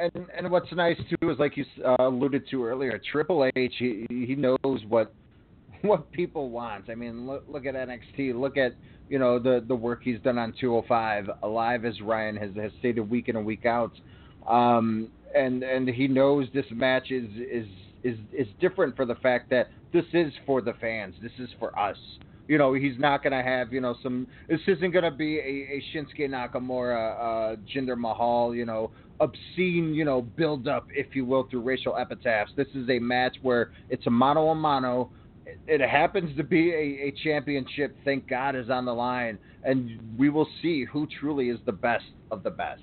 And 0.00 0.26
and 0.36 0.50
what's 0.50 0.72
nice 0.72 0.96
too 1.10 1.30
is 1.30 1.38
like 1.38 1.56
you 1.56 1.64
uh, 1.84 1.96
alluded 1.98 2.48
to 2.50 2.64
earlier, 2.64 3.00
Triple 3.12 3.50
H 3.54 3.74
he 3.78 4.06
he 4.08 4.34
knows 4.34 4.82
what 4.88 5.12
what 5.82 6.10
people 6.12 6.50
want. 6.50 6.88
I 6.88 6.94
mean, 6.94 7.26
look 7.26 7.44
look 7.48 7.66
at 7.66 7.74
NXT, 7.74 8.38
look 8.38 8.56
at 8.56 8.74
you 9.08 9.18
know 9.18 9.38
the 9.38 9.64
the 9.66 9.74
work 9.74 10.00
he's 10.02 10.20
done 10.20 10.38
on 10.38 10.54
205, 10.60 11.30
Alive 11.42 11.84
as 11.84 12.00
Ryan 12.00 12.36
has 12.36 12.50
has 12.56 12.72
stated 12.78 13.08
week 13.10 13.28
in 13.28 13.36
and 13.36 13.44
week 13.44 13.66
out. 13.66 13.92
Um, 14.48 15.10
and 15.34 15.62
and 15.62 15.88
he 15.88 16.08
knows 16.08 16.46
this 16.54 16.66
match 16.72 17.10
is 17.10 17.28
is 17.36 17.66
is 18.02 18.18
is 18.32 18.46
different 18.60 18.96
for 18.96 19.04
the 19.04 19.16
fact 19.16 19.50
that 19.50 19.68
this 19.92 20.04
is 20.12 20.32
for 20.46 20.60
the 20.62 20.72
fans. 20.80 21.14
This 21.22 21.32
is 21.38 21.48
for 21.58 21.78
us. 21.78 21.98
You 22.50 22.58
know, 22.58 22.74
he's 22.74 22.98
not 22.98 23.22
going 23.22 23.32
to 23.32 23.48
have, 23.48 23.72
you 23.72 23.80
know, 23.80 23.94
some. 24.02 24.26
This 24.48 24.58
isn't 24.66 24.90
going 24.90 25.04
to 25.04 25.12
be 25.12 25.38
a, 25.38 25.40
a 25.40 25.84
Shinsuke 25.94 26.28
Nakamura, 26.28 27.52
uh, 27.52 27.56
Jinder 27.72 27.96
Mahal, 27.96 28.56
you 28.56 28.66
know, 28.66 28.90
obscene, 29.20 29.94
you 29.94 30.04
know, 30.04 30.22
build 30.22 30.66
up, 30.66 30.88
if 30.90 31.14
you 31.14 31.24
will, 31.24 31.46
through 31.48 31.60
racial 31.60 31.96
epitaphs. 31.96 32.50
This 32.56 32.66
is 32.74 32.90
a 32.90 32.98
match 32.98 33.36
where 33.42 33.70
it's 33.88 34.04
a 34.08 34.10
mano 34.10 34.48
a 34.48 34.56
mano. 34.56 35.12
It, 35.68 35.80
happens 35.80 36.36
to 36.38 36.42
be 36.42 36.72
a, 36.72 37.06
a 37.06 37.14
championship. 37.22 37.96
Thank 38.04 38.28
God 38.28 38.56
is 38.56 38.68
on 38.68 38.84
the 38.84 38.94
line, 38.94 39.38
and 39.62 40.00
we 40.18 40.28
will 40.28 40.48
see 40.60 40.84
who 40.84 41.06
truly 41.20 41.50
is 41.50 41.60
the 41.66 41.72
best 41.72 42.10
of 42.32 42.42
the 42.42 42.50
best. 42.50 42.82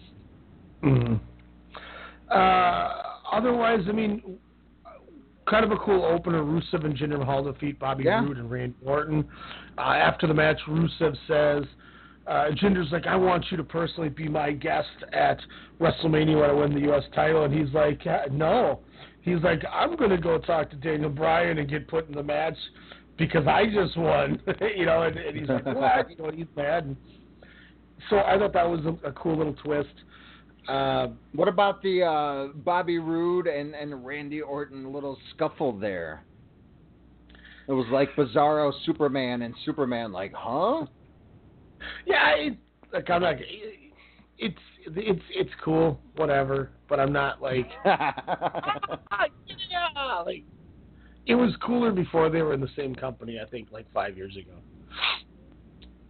hmm 0.82 1.16
Uh, 2.32 2.90
otherwise, 3.34 3.82
I 3.90 3.92
mean, 3.92 4.40
kind 5.50 5.64
of 5.66 5.72
a 5.72 5.78
cool 5.78 6.04
opener. 6.06 6.44
Rusev 6.44 6.86
and 6.86 6.96
Jinder 6.96 7.18
Mahal 7.20 7.44
defeat 7.44 7.80
Bobby 7.80 8.04
Yeah. 8.06 8.24
Roode 8.24 8.38
and 8.38 8.50
Randy 8.52 8.76
Orton. 8.86 9.28
Uh, 9.78 9.82
after 9.82 10.28
the 10.28 10.34
match, 10.34 10.60
Rusev 10.68 11.16
says, 11.28 11.64
uh, 12.28 12.52
Jinder's 12.62 12.92
like, 12.92 13.08
I 13.08 13.16
want 13.16 13.46
you 13.50 13.58
to 13.58 13.64
personally 13.64 14.10
be 14.10 14.28
my 14.28 14.52
guest 14.52 14.88
at 15.14 15.40
WrestleMania 15.80 16.40
when 16.42 16.50
I 16.50 16.54
win 16.54 16.74
the 16.74 16.82
U.S. 16.82 17.04
title. 17.16 17.46
And 17.46 17.54
he's 17.54 17.74
like, 17.74 18.06
"Uh, 18.06 18.24
no. 18.32 18.80
He's 19.22 19.42
like, 19.44 19.64
I'm 19.72 19.96
going 19.96 20.10
to 20.10 20.18
go 20.18 20.38
talk 20.38 20.70
to 20.72 20.76
Daniel 20.76 21.10
Bryan 21.10 21.58
and 21.58 21.70
get 21.70 21.88
put 21.88 22.08
in 22.10 22.16
the 22.16 22.24
match 22.24 22.58
because 23.18 23.48
I 23.48 23.66
just 23.66 23.98
won. 23.98 24.42
you 24.76 24.86
know, 24.86 25.04
and, 25.04 25.18
and 25.18 25.38
he's 25.38 25.48
like, 25.50 25.66
what? 25.66 26.10
You 26.10 26.18
know, 26.18 26.32
he's 26.32 26.46
mad. 26.56 26.86
And 26.86 26.98
so 28.10 28.18
I 28.20 28.38
thought 28.38 28.54
that 28.54 28.70
was 28.70 28.82
a, 28.86 29.08
a 29.08 29.12
cool 29.14 29.38
little 29.38 29.56
twist. 29.64 29.90
Uh, 30.68 31.08
What 31.34 31.48
about 31.48 31.82
the 31.82 32.04
uh, 32.04 32.48
Bobby 32.54 33.00
Roode 33.00 33.48
and, 33.48 33.74
and 33.74 34.06
Randy 34.06 34.42
Orton 34.42 34.92
little 34.92 35.18
scuffle 35.34 35.78
there? 35.78 36.24
It 37.68 37.74
was 37.74 37.86
like 37.92 38.10
Bizarro 38.16 38.72
Superman 38.86 39.42
and 39.42 39.54
Superman, 39.66 40.12
like, 40.12 40.34
huh? 40.34 40.86
Yeah, 42.06 42.36
it, 42.36 42.58
like 42.94 43.10
I'm 43.10 43.22
not. 43.22 43.36
It's 44.40 44.56
it's 44.86 45.22
it's 45.32 45.50
cool, 45.64 46.00
whatever. 46.16 46.70
But 46.88 47.00
I'm 47.00 47.12
not 47.12 47.42
like. 47.42 47.68
yeah, 47.86 48.12
like 50.26 50.44
it 51.26 51.36
was 51.36 51.52
cooler 51.62 51.92
before 51.92 52.30
they 52.30 52.42
were 52.42 52.54
in 52.54 52.62
the 52.62 52.70
same 52.76 52.96
company. 52.96 53.40
I 53.46 53.50
think 53.50 53.70
like 53.72 53.92
five 53.94 54.16
years 54.16 54.38
ago. 54.38 54.58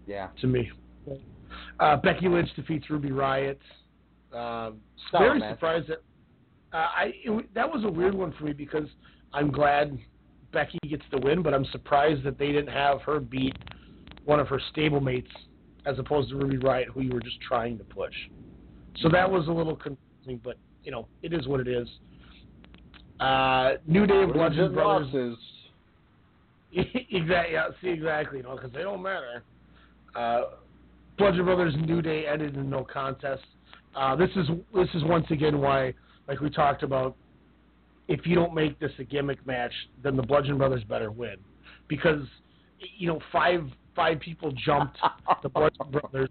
Yeah. 0.06 0.28
To 0.42 0.48
me, 0.48 0.70
uh, 1.80 1.98
Becky 1.98 2.30
Lynch 2.30 2.50
defeats 2.56 2.90
Ruby 2.90 3.12
Riot. 3.12 3.60
Um, 4.34 4.82
Solid 5.12 5.26
very 5.26 5.40
match. 5.40 5.54
surprised 5.54 5.88
that 5.88 6.04
uh, 6.74 6.78
I 6.78 7.14
it, 7.24 7.54
that 7.54 7.72
was 7.72 7.84
a 7.84 7.90
weird 7.90 8.14
one 8.14 8.34
for 8.38 8.46
me 8.46 8.54
because 8.54 8.88
I'm 9.34 9.52
glad 9.52 9.98
Becky 10.52 10.80
gets 10.90 11.04
the 11.12 11.20
win, 11.20 11.42
but 11.42 11.54
I'm 11.54 11.66
surprised 11.72 12.24
that 12.24 12.38
they 12.38 12.48
didn't 12.48 12.74
have 12.74 13.02
her 13.02 13.20
beat 13.20 13.56
one 14.26 14.40
of 14.40 14.48
her 14.48 14.60
stablemates 14.76 15.30
as 15.86 15.98
opposed 16.00 16.30
to 16.30 16.36
Ruby 16.36 16.58
Riot, 16.58 16.90
who 16.90 17.02
you 17.02 17.14
were 17.14 17.22
just 17.22 17.40
trying 17.42 17.78
to 17.78 17.84
push. 17.86 18.14
So 19.02 19.10
that 19.10 19.30
was 19.30 19.48
a 19.48 19.52
little 19.52 19.76
confusing, 19.76 20.42
but 20.44 20.58
you 20.84 20.92
know 20.92 21.08
it 21.22 21.34
is 21.34 21.48
what 21.48 21.60
it 21.60 21.68
is. 21.68 21.88
Uh, 23.20 23.74
New 23.88 24.06
Day 24.06 24.20
Wins 24.20 24.34
Bludgeon 24.34 24.74
Brothers. 24.74 25.08
losses. 25.14 25.38
exactly. 27.12 27.54
Yeah, 27.54 27.70
see, 27.82 27.90
exactly. 27.90 28.40
You 28.40 28.44
know, 28.44 28.56
because 28.56 28.72
they 28.74 28.84
don't 28.84 29.02
matter. 29.02 29.44
Uh, 30.16 30.42
Bludgeon 31.18 31.46
Brothers 31.46 31.74
New 31.86 32.02
Day 32.02 32.26
ended 32.28 32.56
in 32.56 32.70
no 32.70 32.84
contest. 32.84 33.44
Uh, 33.98 34.16
this 34.16 34.30
is 34.36 34.48
this 34.76 34.88
is 34.94 35.04
once 35.06 35.26
again 35.32 35.60
why, 35.60 35.92
like 36.28 36.40
we 36.40 36.52
talked 36.52 36.84
about, 36.84 37.16
if 38.08 38.28
you 38.28 38.36
don't 38.36 38.54
make 38.54 38.80
this 38.80 38.92
a 39.00 39.04
gimmick 39.04 39.46
match, 39.48 39.74
then 40.04 40.16
the 40.16 40.22
Bludgeon 40.22 40.58
Brothers 40.58 40.84
better 40.84 41.10
win, 41.10 41.38
because 41.88 42.22
you 42.98 43.08
know 43.08 43.20
five 43.32 43.64
five 43.96 44.20
people 44.20 44.52
jumped 44.52 45.00
the 45.44 45.50
Bludgeon 45.50 45.92
Brothers. 45.92 46.30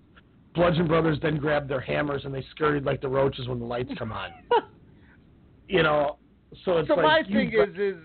Bludgeon 0.54 0.86
Brothers 0.86 1.18
then 1.20 1.38
grabbed 1.38 1.68
their 1.68 1.80
hammers 1.80 2.22
and 2.24 2.32
they 2.32 2.44
scurried 2.52 2.84
like 2.84 3.02
the 3.02 3.08
roaches 3.08 3.48
when 3.48 3.58
the 3.58 3.66
lights 3.66 3.90
come 3.98 4.12
on. 4.12 4.30
you 5.68 5.82
know, 5.82 6.18
so 6.64 6.78
it's 6.78 6.88
so 6.88 6.94
like 6.94 7.02
my 7.02 7.22
thing 7.24 7.52
is, 7.52 7.76
is 7.76 7.96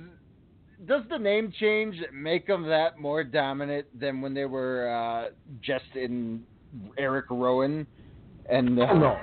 does 0.88 1.04
the 1.10 1.18
name 1.20 1.54
change 1.60 1.96
make 2.12 2.48
them 2.48 2.68
that 2.68 2.98
more 2.98 3.24
dominant 3.24 3.86
than 3.98 4.22
when 4.22 4.34
they 4.34 4.46
were 4.46 4.90
uh, 4.90 5.30
just 5.62 5.86
in 5.94 6.44
Eric 6.98 7.26
Rowan 7.30 7.86
and 8.50 8.80
uh, 8.80 8.88
Hell 8.88 9.00
no. 9.00 9.18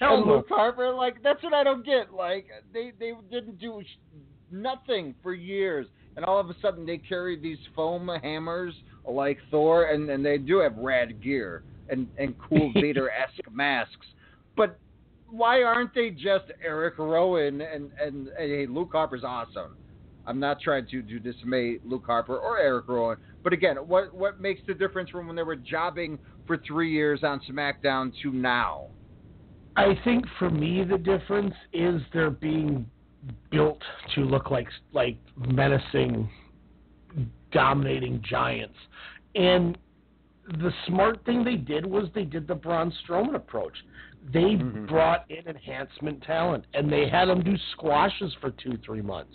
Hell 0.00 0.18
and 0.18 0.26
no. 0.26 0.36
Luke 0.36 0.46
Harper? 0.48 0.92
Like 0.92 1.22
that's 1.22 1.42
what 1.42 1.54
I 1.54 1.64
don't 1.64 1.84
get. 1.84 2.12
Like 2.12 2.46
they 2.72 2.92
they 2.98 3.12
didn't 3.30 3.58
do 3.58 3.82
sh- 3.82 4.16
nothing 4.50 5.14
for 5.22 5.34
years, 5.34 5.86
and 6.16 6.24
all 6.24 6.38
of 6.38 6.50
a 6.50 6.56
sudden 6.60 6.86
they 6.86 6.98
carry 6.98 7.38
these 7.38 7.58
foam 7.74 8.10
hammers 8.22 8.74
like 9.08 9.38
Thor, 9.50 9.86
and 9.86 10.08
and 10.10 10.24
they 10.24 10.38
do 10.38 10.58
have 10.58 10.76
rad 10.76 11.22
gear 11.22 11.62
and 11.88 12.08
and 12.18 12.34
cool 12.38 12.72
Vader 12.74 13.10
esque 13.10 13.50
masks, 13.50 14.06
but. 14.56 14.78
Why 15.28 15.64
aren't 15.64 15.92
they 15.92 16.10
just 16.10 16.44
Eric 16.64 16.98
Rowan 16.98 17.60
and, 17.60 17.60
and, 17.60 17.90
and 18.00 18.28
hey, 18.38 18.64
Luke 18.68 18.90
Harper's 18.92 19.24
awesome. 19.24 19.76
I'm 20.24 20.38
not 20.38 20.60
trying 20.60 20.86
to, 20.92 21.02
to 21.02 21.18
dismay 21.18 21.78
Luke 21.84 22.04
Harper 22.06 22.38
or 22.38 22.60
Eric 22.60 22.86
Rowan, 22.86 23.16
but 23.42 23.52
again, 23.52 23.76
what 23.76 24.14
what 24.14 24.40
makes 24.40 24.60
the 24.66 24.74
difference 24.74 25.10
from 25.10 25.26
when 25.26 25.36
they 25.36 25.42
were 25.42 25.56
jobbing 25.56 26.18
for 26.46 26.58
three 26.58 26.92
years 26.92 27.20
on 27.22 27.40
SmackDown 27.48 28.12
to 28.22 28.32
now? 28.32 28.86
I 29.76 29.98
think 30.04 30.24
for 30.38 30.50
me 30.50 30.84
the 30.84 30.98
difference 30.98 31.54
is 31.72 32.00
they're 32.12 32.30
being 32.30 32.88
built 33.50 33.82
to 34.14 34.20
look 34.22 34.50
like 34.50 34.68
like 34.92 35.18
menacing 35.36 36.28
dominating 37.52 38.22
giants. 38.28 38.76
And 39.34 39.76
the 40.46 40.72
smart 40.86 41.24
thing 41.24 41.44
they 41.44 41.56
did 41.56 41.84
was 41.84 42.08
they 42.14 42.24
did 42.24 42.46
the 42.46 42.54
Braun 42.54 42.92
Strowman 43.04 43.34
approach. 43.34 43.74
They 44.32 44.40
Mm-hmm. 44.40 44.86
brought 44.86 45.24
in 45.30 45.46
enhancement 45.46 46.22
talent, 46.22 46.64
and 46.74 46.90
they 46.90 47.08
had 47.08 47.26
them 47.26 47.42
do 47.44 47.54
squashes 47.72 48.34
for 48.40 48.50
two, 48.50 48.76
three 48.84 49.02
months. 49.02 49.34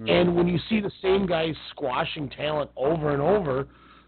Mm-hmm. 0.00 0.08
And 0.08 0.36
when 0.36 0.46
you 0.46 0.58
see 0.68 0.80
the 0.80 0.90
same 1.00 1.26
guys 1.26 1.54
squashing 1.70 2.28
talent 2.30 2.70
over 2.76 3.10
and 3.12 3.22
over, 3.22 3.66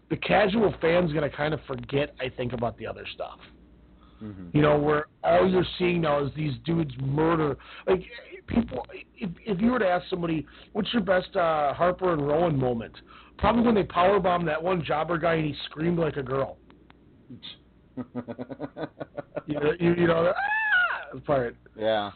the 0.09 0.17
casual 0.17 0.73
fan's 0.81 1.11
going 1.13 1.27
to 1.29 1.35
kind 1.35 1.53
of 1.53 1.59
forget, 1.65 2.13
I 2.19 2.29
think, 2.29 2.53
about 2.53 2.77
the 2.77 2.85
other 2.85 3.05
stuff. 3.13 3.39
Mm-hmm. 4.23 4.55
You 4.55 4.61
know, 4.61 4.77
where 4.77 5.07
all 5.23 5.49
you're 5.49 5.65
seeing 5.77 6.01
now 6.01 6.23
is 6.23 6.31
these 6.35 6.53
dudes 6.65 6.93
murder. 7.01 7.57
Like 7.85 8.03
people, 8.47 8.85
if, 9.17 9.29
if 9.45 9.61
you 9.61 9.71
were 9.71 9.79
to 9.79 9.87
ask 9.87 10.05
somebody, 10.09 10.45
what's 10.71 10.91
your 10.93 11.01
best 11.01 11.35
uh, 11.35 11.73
Harper 11.73 12.13
and 12.13 12.25
Rowan 12.25 12.57
moment? 12.57 12.93
Probably 13.37 13.63
when 13.63 13.75
they 13.75 13.83
power 13.83 14.19
powerbombed 14.19 14.45
that 14.45 14.61
one 14.61 14.83
jobber 14.83 15.17
guy 15.17 15.35
and 15.35 15.45
he 15.45 15.55
screamed 15.65 15.99
like 15.99 16.17
a 16.17 16.23
girl. 16.23 16.57
You 19.45 19.55
know, 19.59 19.73
you, 19.79 19.93
you 19.95 20.07
know 20.07 20.23
that 20.23 20.35
ah! 21.13 21.19
part. 21.25 21.55
yeah. 21.77 22.11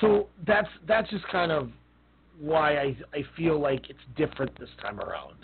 So 0.00 0.28
that's 0.46 0.68
that's 0.86 1.08
just 1.10 1.26
kind 1.28 1.52
of 1.52 1.70
why 2.40 2.78
I 2.78 2.96
I 3.12 3.22
feel 3.36 3.60
like 3.60 3.90
it's 3.90 4.00
different 4.16 4.58
this 4.58 4.70
time 4.80 5.00
around. 5.00 5.34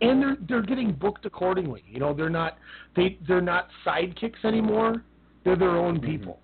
And 0.00 0.20
they're 0.22 0.36
they're 0.48 0.62
getting 0.62 0.92
booked 0.92 1.24
accordingly. 1.24 1.82
You 1.88 2.00
know, 2.00 2.12
they're 2.12 2.28
not 2.28 2.58
they 2.94 3.18
they're 3.26 3.40
not 3.40 3.68
sidekicks 3.84 4.44
anymore. 4.44 5.02
They're 5.44 5.56
their 5.56 5.76
own 5.76 6.00
people. 6.00 6.40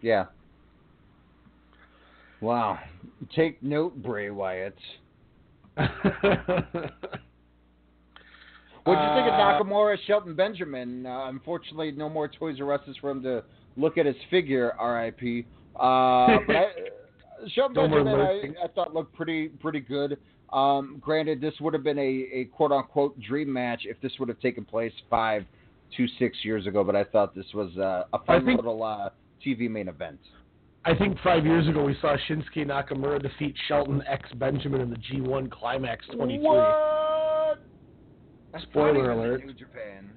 Yeah. 0.00 0.26
Wow. 2.40 2.78
Take 3.34 3.62
note, 3.62 4.02
Bray 4.02 4.30
Wyatt. 4.30 4.76
What 8.84 8.96
do 8.96 9.00
you 9.00 9.14
think 9.14 9.28
of 9.28 9.34
Uh, 9.34 9.62
Nakamura, 9.64 9.96
Shelton 10.06 10.34
Benjamin? 10.34 11.06
Uh, 11.06 11.26
unfortunately, 11.28 11.90
no 11.92 12.08
more 12.08 12.28
Toys 12.28 12.60
R 12.60 12.72
Us's 12.72 12.96
for 12.98 13.10
him 13.10 13.22
to 13.22 13.42
look 13.76 13.96
at 13.96 14.04
his 14.04 14.16
figure. 14.30 14.72
R.I.P. 14.78 15.46
Uh, 15.74 16.38
but 16.46 16.56
I, 16.56 16.66
Shelton 17.54 17.74
Benjamin. 17.90 18.20
I, 18.20 18.64
I 18.64 18.68
thought 18.74 18.92
looked 18.92 19.14
pretty 19.14 19.48
pretty 19.48 19.80
good. 19.80 20.18
Um, 20.54 20.98
granted, 21.00 21.40
this 21.40 21.54
would 21.60 21.74
have 21.74 21.82
been 21.82 21.98
a, 21.98 22.28
a 22.32 22.44
quote 22.54 22.70
unquote 22.70 23.20
dream 23.20 23.52
match 23.52 23.82
if 23.84 24.00
this 24.00 24.12
would 24.20 24.28
have 24.28 24.38
taken 24.40 24.64
place 24.64 24.92
five 25.10 25.44
to 25.96 26.06
six 26.18 26.38
years 26.44 26.66
ago. 26.66 26.84
But 26.84 26.94
I 26.94 27.02
thought 27.04 27.34
this 27.34 27.46
was 27.52 27.76
uh, 27.76 28.04
a 28.12 28.24
fun 28.24 28.46
think- 28.46 28.56
little 28.58 28.82
uh, 28.82 29.10
TV 29.44 29.68
main 29.68 29.88
event. 29.88 30.20
I 30.86 30.94
think 30.94 31.16
five 31.24 31.46
years 31.46 31.66
ago 31.66 31.82
we 31.82 31.96
saw 32.00 32.14
Shinsuke 32.28 32.66
Nakamura 32.66 33.20
defeat 33.20 33.54
Shelton 33.68 34.02
X 34.06 34.30
Benjamin 34.34 34.82
in 34.82 34.90
the 34.90 34.96
G1 34.96 35.50
Climax 35.50 36.04
23. 36.14 36.46
What? 36.46 37.58
Spoiler 38.62 39.10
alert. 39.10 39.46
New 39.46 39.54
Japan. 39.54 40.10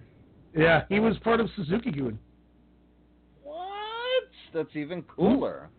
Yeah, 0.56 0.84
he 0.90 1.00
was 1.00 1.18
part 1.20 1.40
of 1.40 1.50
Suzuki 1.56 1.92
Gun. 1.92 2.20
What? 3.44 4.24
That's 4.54 4.76
even 4.76 5.04
cooler. 5.04 5.70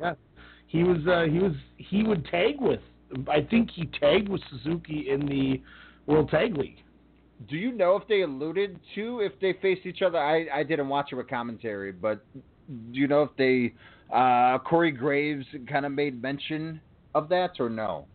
Yeah, 0.00 0.14
he 0.66 0.82
was. 0.82 0.98
Uh, 1.06 1.30
he 1.30 1.38
was. 1.38 1.52
He 1.76 2.02
would 2.02 2.24
tag 2.26 2.60
with. 2.60 2.80
I 3.28 3.42
think 3.42 3.70
he 3.70 3.86
tagged 4.00 4.28
with 4.28 4.40
Suzuki 4.50 5.06
in 5.10 5.26
the 5.26 5.62
World 6.06 6.30
Tag 6.30 6.56
League. 6.56 6.78
Do 7.48 7.56
you 7.56 7.72
know 7.72 7.96
if 7.96 8.06
they 8.08 8.22
alluded 8.22 8.78
to 8.94 9.20
if 9.20 9.32
they 9.40 9.54
faced 9.60 9.86
each 9.86 10.02
other? 10.02 10.18
I, 10.18 10.46
I 10.52 10.62
didn't 10.62 10.88
watch 10.88 11.08
it 11.12 11.16
with 11.16 11.28
commentary, 11.28 11.92
but 11.92 12.24
do 12.68 12.98
you 12.98 13.06
know 13.06 13.22
if 13.22 13.30
they 13.36 13.74
uh, 14.12 14.58
Corey 14.58 14.90
Graves 14.90 15.44
kind 15.68 15.84
of 15.84 15.92
made 15.92 16.20
mention 16.22 16.80
of 17.14 17.28
that 17.28 17.52
or 17.58 17.68
no? 17.68 18.06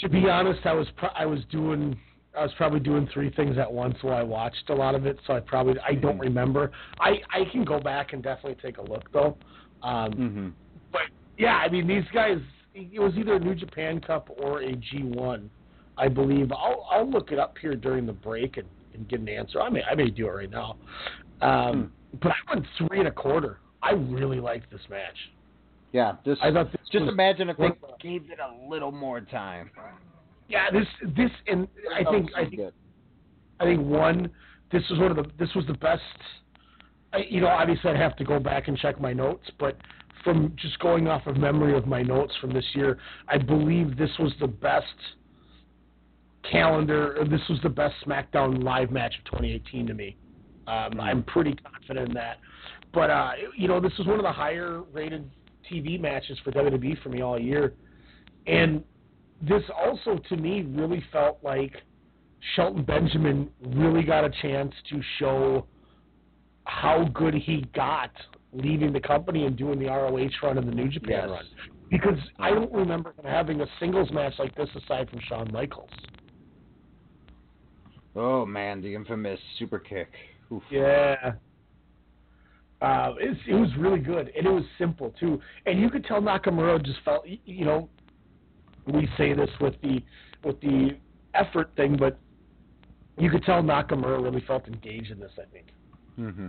To 0.00 0.08
be 0.08 0.28
honest, 0.28 0.60
I 0.64 0.72
was 0.72 0.88
pro- 0.96 1.10
I 1.10 1.26
was 1.26 1.40
doing 1.50 1.96
I 2.36 2.42
was 2.42 2.52
probably 2.56 2.80
doing 2.80 3.08
three 3.12 3.30
things 3.30 3.58
at 3.58 3.70
once 3.70 3.96
while 4.02 4.16
I 4.16 4.22
watched 4.22 4.70
a 4.70 4.74
lot 4.74 4.94
of 4.94 5.06
it, 5.06 5.18
so 5.26 5.34
I 5.34 5.40
probably 5.40 5.74
I 5.86 5.94
don't 5.94 6.18
remember. 6.18 6.72
I 6.98 7.20
I 7.32 7.44
can 7.50 7.64
go 7.64 7.78
back 7.78 8.12
and 8.12 8.22
definitely 8.22 8.56
take 8.62 8.78
a 8.78 8.82
look 8.82 9.10
though. 9.12 9.36
Um, 9.82 10.12
Mm-hmm. 10.12 10.48
But 10.92 11.02
yeah, 11.38 11.56
I 11.56 11.68
mean 11.68 11.86
these 11.86 12.04
guys. 12.12 12.38
It 12.74 13.00
was 13.00 13.12
either 13.16 13.34
a 13.34 13.40
New 13.40 13.54
Japan 13.54 14.00
Cup 14.00 14.30
or 14.38 14.62
a 14.62 14.72
G1, 14.72 15.48
I 15.98 16.08
believe. 16.08 16.52
I'll 16.52 16.86
I'll 16.90 17.10
look 17.10 17.32
it 17.32 17.38
up 17.38 17.56
here 17.60 17.74
during 17.74 18.06
the 18.06 18.12
break 18.12 18.56
and, 18.56 18.66
and 18.94 19.08
get 19.08 19.20
an 19.20 19.28
answer. 19.28 19.60
I 19.60 19.68
may 19.68 19.82
I 19.82 19.94
may 19.94 20.10
do 20.10 20.26
it 20.28 20.30
right 20.30 20.50
now. 20.50 20.76
Um, 21.40 21.92
But 22.22 22.32
I 22.32 22.54
went 22.54 22.66
three 22.78 22.98
and 22.98 23.08
a 23.08 23.12
quarter. 23.12 23.58
I 23.82 23.92
really 23.92 24.40
liked 24.40 24.70
this 24.70 24.82
match. 24.90 25.16
Yeah, 25.92 26.16
this. 26.24 26.38
I 26.42 26.52
thought 26.52 26.70
this 26.70 26.80
just 26.92 27.08
imagine 27.08 27.48
if 27.48 27.56
they 27.56 27.70
gave 28.00 28.30
it 28.30 28.38
a 28.38 28.68
little 28.68 28.92
more 28.92 29.20
time. 29.20 29.70
Yeah, 30.48 30.70
this 30.70 30.86
this 31.16 31.30
and 31.46 31.66
I 31.94 32.04
think 32.10 32.30
I 32.36 32.44
think. 32.44 32.60
I 33.60 33.64
think 33.64 33.86
one, 33.86 34.30
this 34.72 34.82
was 34.88 34.98
one 34.98 35.10
of 35.10 35.16
the 35.16 35.30
this 35.38 35.54
was 35.54 35.66
the 35.66 35.74
best. 35.74 36.02
I, 37.12 37.18
you 37.28 37.40
know, 37.40 37.48
obviously 37.48 37.90
I'd 37.90 37.96
have 37.96 38.16
to 38.16 38.24
go 38.24 38.38
back 38.38 38.68
and 38.68 38.78
check 38.78 39.00
my 39.00 39.12
notes, 39.12 39.50
but 39.58 39.76
from 40.24 40.54
just 40.56 40.78
going 40.78 41.08
off 41.08 41.26
of 41.26 41.36
memory 41.36 41.76
of 41.76 41.86
my 41.86 42.02
notes 42.02 42.32
from 42.40 42.52
this 42.52 42.64
year, 42.74 42.98
I 43.28 43.38
believe 43.38 43.96
this 43.96 44.10
was 44.18 44.32
the 44.40 44.46
best 44.46 44.86
calendar. 46.50 47.16
This 47.30 47.40
was 47.48 47.58
the 47.62 47.68
best 47.68 47.94
SmackDown 48.06 48.62
live 48.62 48.90
match 48.90 49.14
of 49.18 49.24
2018 49.24 49.86
to 49.86 49.94
me. 49.94 50.16
Um, 50.66 51.00
I'm 51.00 51.22
pretty 51.24 51.54
confident 51.54 52.08
in 52.08 52.14
that. 52.14 52.38
But 52.92 53.10
uh, 53.10 53.32
you 53.56 53.68
know, 53.68 53.80
this 53.80 53.92
was 53.98 54.06
one 54.06 54.18
of 54.18 54.24
the 54.24 54.32
higher 54.32 54.82
rated 54.92 55.28
TV 55.70 56.00
matches 56.00 56.38
for 56.44 56.50
WWE 56.50 57.00
for 57.02 57.08
me 57.08 57.22
all 57.22 57.38
year, 57.38 57.74
and 58.46 58.82
this 59.40 59.62
also 59.76 60.20
to 60.28 60.36
me 60.36 60.62
really 60.62 61.02
felt 61.12 61.38
like 61.42 61.76
Shelton 62.56 62.84
Benjamin 62.84 63.48
really 63.76 64.02
got 64.02 64.24
a 64.24 64.30
chance 64.42 64.74
to 64.90 65.00
show 65.18 65.66
how 66.64 67.04
good 67.14 67.34
he 67.34 67.64
got 67.74 68.10
leaving 68.52 68.92
the 68.92 69.00
company 69.00 69.46
and 69.46 69.56
doing 69.56 69.78
the 69.78 69.86
ROH 69.86 70.28
run 70.42 70.58
and 70.58 70.66
the 70.66 70.74
New 70.74 70.88
Japan 70.88 71.28
Yes. 71.28 71.30
run. 71.30 71.44
Because 71.90 72.18
I 72.38 72.50
don't 72.50 72.72
remember 72.72 73.12
having 73.24 73.60
a 73.60 73.66
singles 73.80 74.10
match 74.12 74.34
like 74.38 74.54
this 74.54 74.68
aside 74.76 75.10
from 75.10 75.20
Shawn 75.28 75.50
Michaels. 75.52 75.90
Oh 78.14 78.44
man, 78.44 78.80
the 78.80 78.94
infamous 78.94 79.38
super 79.58 79.78
kick. 79.78 80.08
Oof. 80.52 80.62
Yeah. 80.70 81.32
Uh, 82.80 83.14
it's, 83.18 83.38
it 83.46 83.54
was 83.54 83.68
really 83.78 83.98
good, 83.98 84.30
and 84.36 84.46
it 84.46 84.50
was 84.50 84.64
simple 84.78 85.12
too. 85.20 85.40
And 85.66 85.78
you 85.80 85.90
could 85.90 86.04
tell 86.04 86.20
Nakamura 86.20 86.82
just 86.84 86.98
felt, 87.04 87.24
you 87.26 87.64
know, 87.64 87.88
we 88.86 89.06
say 89.18 89.34
this 89.34 89.50
with 89.60 89.74
the 89.82 90.00
with 90.42 90.60
the 90.60 90.96
effort 91.34 91.70
thing, 91.76 91.96
but 91.98 92.18
you 93.18 93.30
could 93.30 93.44
tell 93.44 93.62
Nakamura 93.62 94.22
really 94.22 94.42
felt 94.46 94.66
engaged 94.66 95.10
in 95.10 95.20
this. 95.20 95.32
I 95.38 95.44
think. 95.52 95.66
hmm 96.16 96.48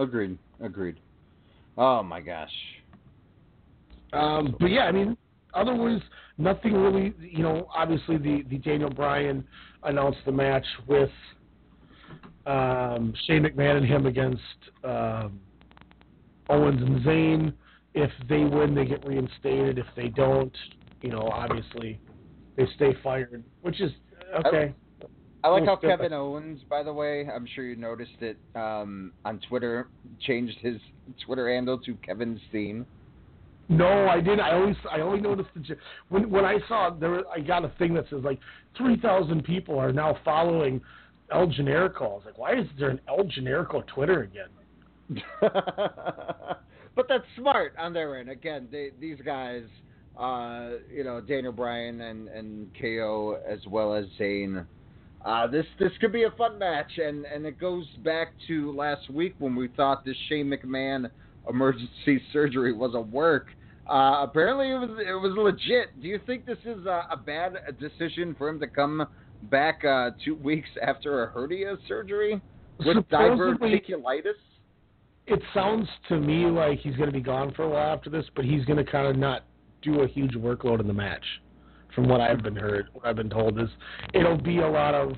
Agreed. 0.00 0.38
Agreed. 0.60 0.96
Oh 1.76 2.02
my 2.02 2.20
gosh. 2.20 2.52
Um, 4.12 4.56
but 4.58 4.66
yeah, 4.70 4.82
I 4.82 4.92
mean, 4.92 5.16
otherwise, 5.54 6.00
nothing 6.38 6.72
really. 6.72 7.14
You 7.20 7.42
know, 7.42 7.68
obviously 7.74 8.16
the 8.16 8.44
the 8.48 8.58
Daniel 8.58 8.90
Bryan 8.90 9.44
announced 9.82 10.18
the 10.24 10.32
match 10.32 10.66
with 10.86 11.10
um, 12.46 13.12
Shane 13.26 13.42
McMahon 13.42 13.78
and 13.78 13.86
him 13.86 14.06
against 14.06 14.40
um, 14.84 15.40
Owens 16.48 16.82
and 16.82 17.04
Zayn. 17.04 17.52
If 17.94 18.10
they 18.28 18.44
win, 18.44 18.74
they 18.74 18.84
get 18.84 19.06
reinstated. 19.06 19.78
If 19.78 19.86
they 19.96 20.08
don't, 20.08 20.54
you 21.02 21.10
know, 21.10 21.28
obviously 21.32 21.98
they 22.56 22.66
stay 22.76 22.94
fired, 23.02 23.42
which 23.62 23.80
is 23.80 23.90
okay. 24.46 24.74
I 25.44 25.48
like 25.48 25.64
how 25.64 25.76
Kevin. 25.76 26.12
Owens, 26.12 26.62
by 26.68 26.82
the 26.82 26.92
way, 26.92 27.28
I'm 27.32 27.46
sure 27.54 27.64
you 27.64 27.76
noticed 27.76 28.20
it 28.20 28.36
um, 28.56 29.12
on 29.24 29.40
Twitter, 29.48 29.88
changed 30.20 30.58
his 30.60 30.76
Twitter 31.24 31.52
handle 31.52 31.78
to 31.78 31.94
Kevin 31.96 32.40
Steen. 32.48 32.86
No, 33.68 34.06
I 34.06 34.20
didn't. 34.20 34.40
I 34.40 34.52
always 34.52 34.76
I 34.90 35.00
only 35.00 35.20
noticed 35.20 35.48
the 35.54 35.76
when 36.08 36.30
when 36.30 36.44
I 36.44 36.58
saw 36.68 36.90
there 36.90 37.22
I 37.28 37.40
got 37.40 37.64
a 37.64 37.72
thing 37.78 37.94
that 37.94 38.04
says 38.10 38.20
like 38.22 38.38
three 38.76 38.96
thousand 39.00 39.42
people 39.44 39.78
are 39.78 39.92
now 39.92 40.16
following 40.24 40.80
El 41.32 41.48
Generico. 41.48 42.02
I 42.02 42.04
was 42.04 42.22
like, 42.24 42.38
why 42.38 42.54
is 42.58 42.66
there 42.78 42.90
an 42.90 43.00
El 43.08 43.24
Generico 43.24 43.84
Twitter 43.86 44.22
again? 44.22 45.22
but 45.40 47.06
that's 47.08 47.24
smart 47.36 47.74
on 47.78 47.92
their 47.92 48.18
end. 48.18 48.30
Again, 48.30 48.68
they, 48.70 48.90
these 49.00 49.18
guys, 49.24 49.64
uh, 50.18 50.70
you 50.92 51.04
know, 51.04 51.20
Daniel 51.20 51.52
Bryan 51.52 52.00
and, 52.00 52.28
and 52.28 52.68
KO 52.80 53.40
as 53.48 53.60
well 53.66 53.94
as 53.94 54.06
Zayn. 54.18 54.66
Uh, 55.26 55.44
this 55.48 55.66
this 55.80 55.90
could 56.00 56.12
be 56.12 56.22
a 56.22 56.30
fun 56.38 56.56
match, 56.56 56.98
and, 56.98 57.24
and 57.24 57.44
it 57.44 57.58
goes 57.58 57.84
back 58.04 58.28
to 58.46 58.72
last 58.76 59.10
week 59.10 59.34
when 59.40 59.56
we 59.56 59.66
thought 59.76 60.04
this 60.04 60.16
Shane 60.28 60.46
McMahon 60.48 61.10
emergency 61.50 62.22
surgery 62.32 62.72
was 62.72 62.94
a 62.94 63.00
work. 63.00 63.48
Uh, 63.90 64.20
apparently, 64.22 64.70
it 64.70 64.78
was 64.78 64.90
it 65.04 65.12
was 65.14 65.34
legit. 65.36 66.00
Do 66.00 66.06
you 66.06 66.20
think 66.26 66.46
this 66.46 66.58
is 66.64 66.86
a, 66.86 67.08
a 67.10 67.16
bad 67.16 67.56
decision 67.80 68.36
for 68.38 68.48
him 68.48 68.60
to 68.60 68.68
come 68.68 69.04
back 69.50 69.84
uh, 69.84 70.10
two 70.24 70.36
weeks 70.36 70.68
after 70.80 71.24
a 71.24 71.26
hernia 71.26 71.76
surgery 71.88 72.40
with 72.78 72.96
Supposedly- 72.96 73.80
diverticulitis? 73.80 74.34
It 75.26 75.42
sounds 75.52 75.88
to 76.08 76.20
me 76.20 76.46
like 76.46 76.78
he's 76.78 76.94
going 76.94 77.08
to 77.08 77.12
be 77.12 77.20
gone 77.20 77.52
for 77.54 77.64
a 77.64 77.68
while 77.68 77.96
after 77.96 78.10
this, 78.10 78.24
but 78.36 78.44
he's 78.44 78.64
going 78.64 78.76
to 78.76 78.88
kind 78.88 79.08
of 79.08 79.16
not 79.16 79.42
do 79.82 80.02
a 80.02 80.06
huge 80.06 80.34
workload 80.34 80.78
in 80.78 80.86
the 80.86 80.92
match 80.92 81.24
from 81.96 82.08
what 82.08 82.20
I've 82.20 82.42
been 82.42 82.54
heard, 82.54 82.90
what 82.92 83.06
I've 83.06 83.16
been 83.16 83.30
told 83.30 83.58
is 83.58 83.68
it'll 84.14 84.36
be 84.36 84.58
a 84.58 84.68
lot 84.68 84.94
of, 84.94 85.14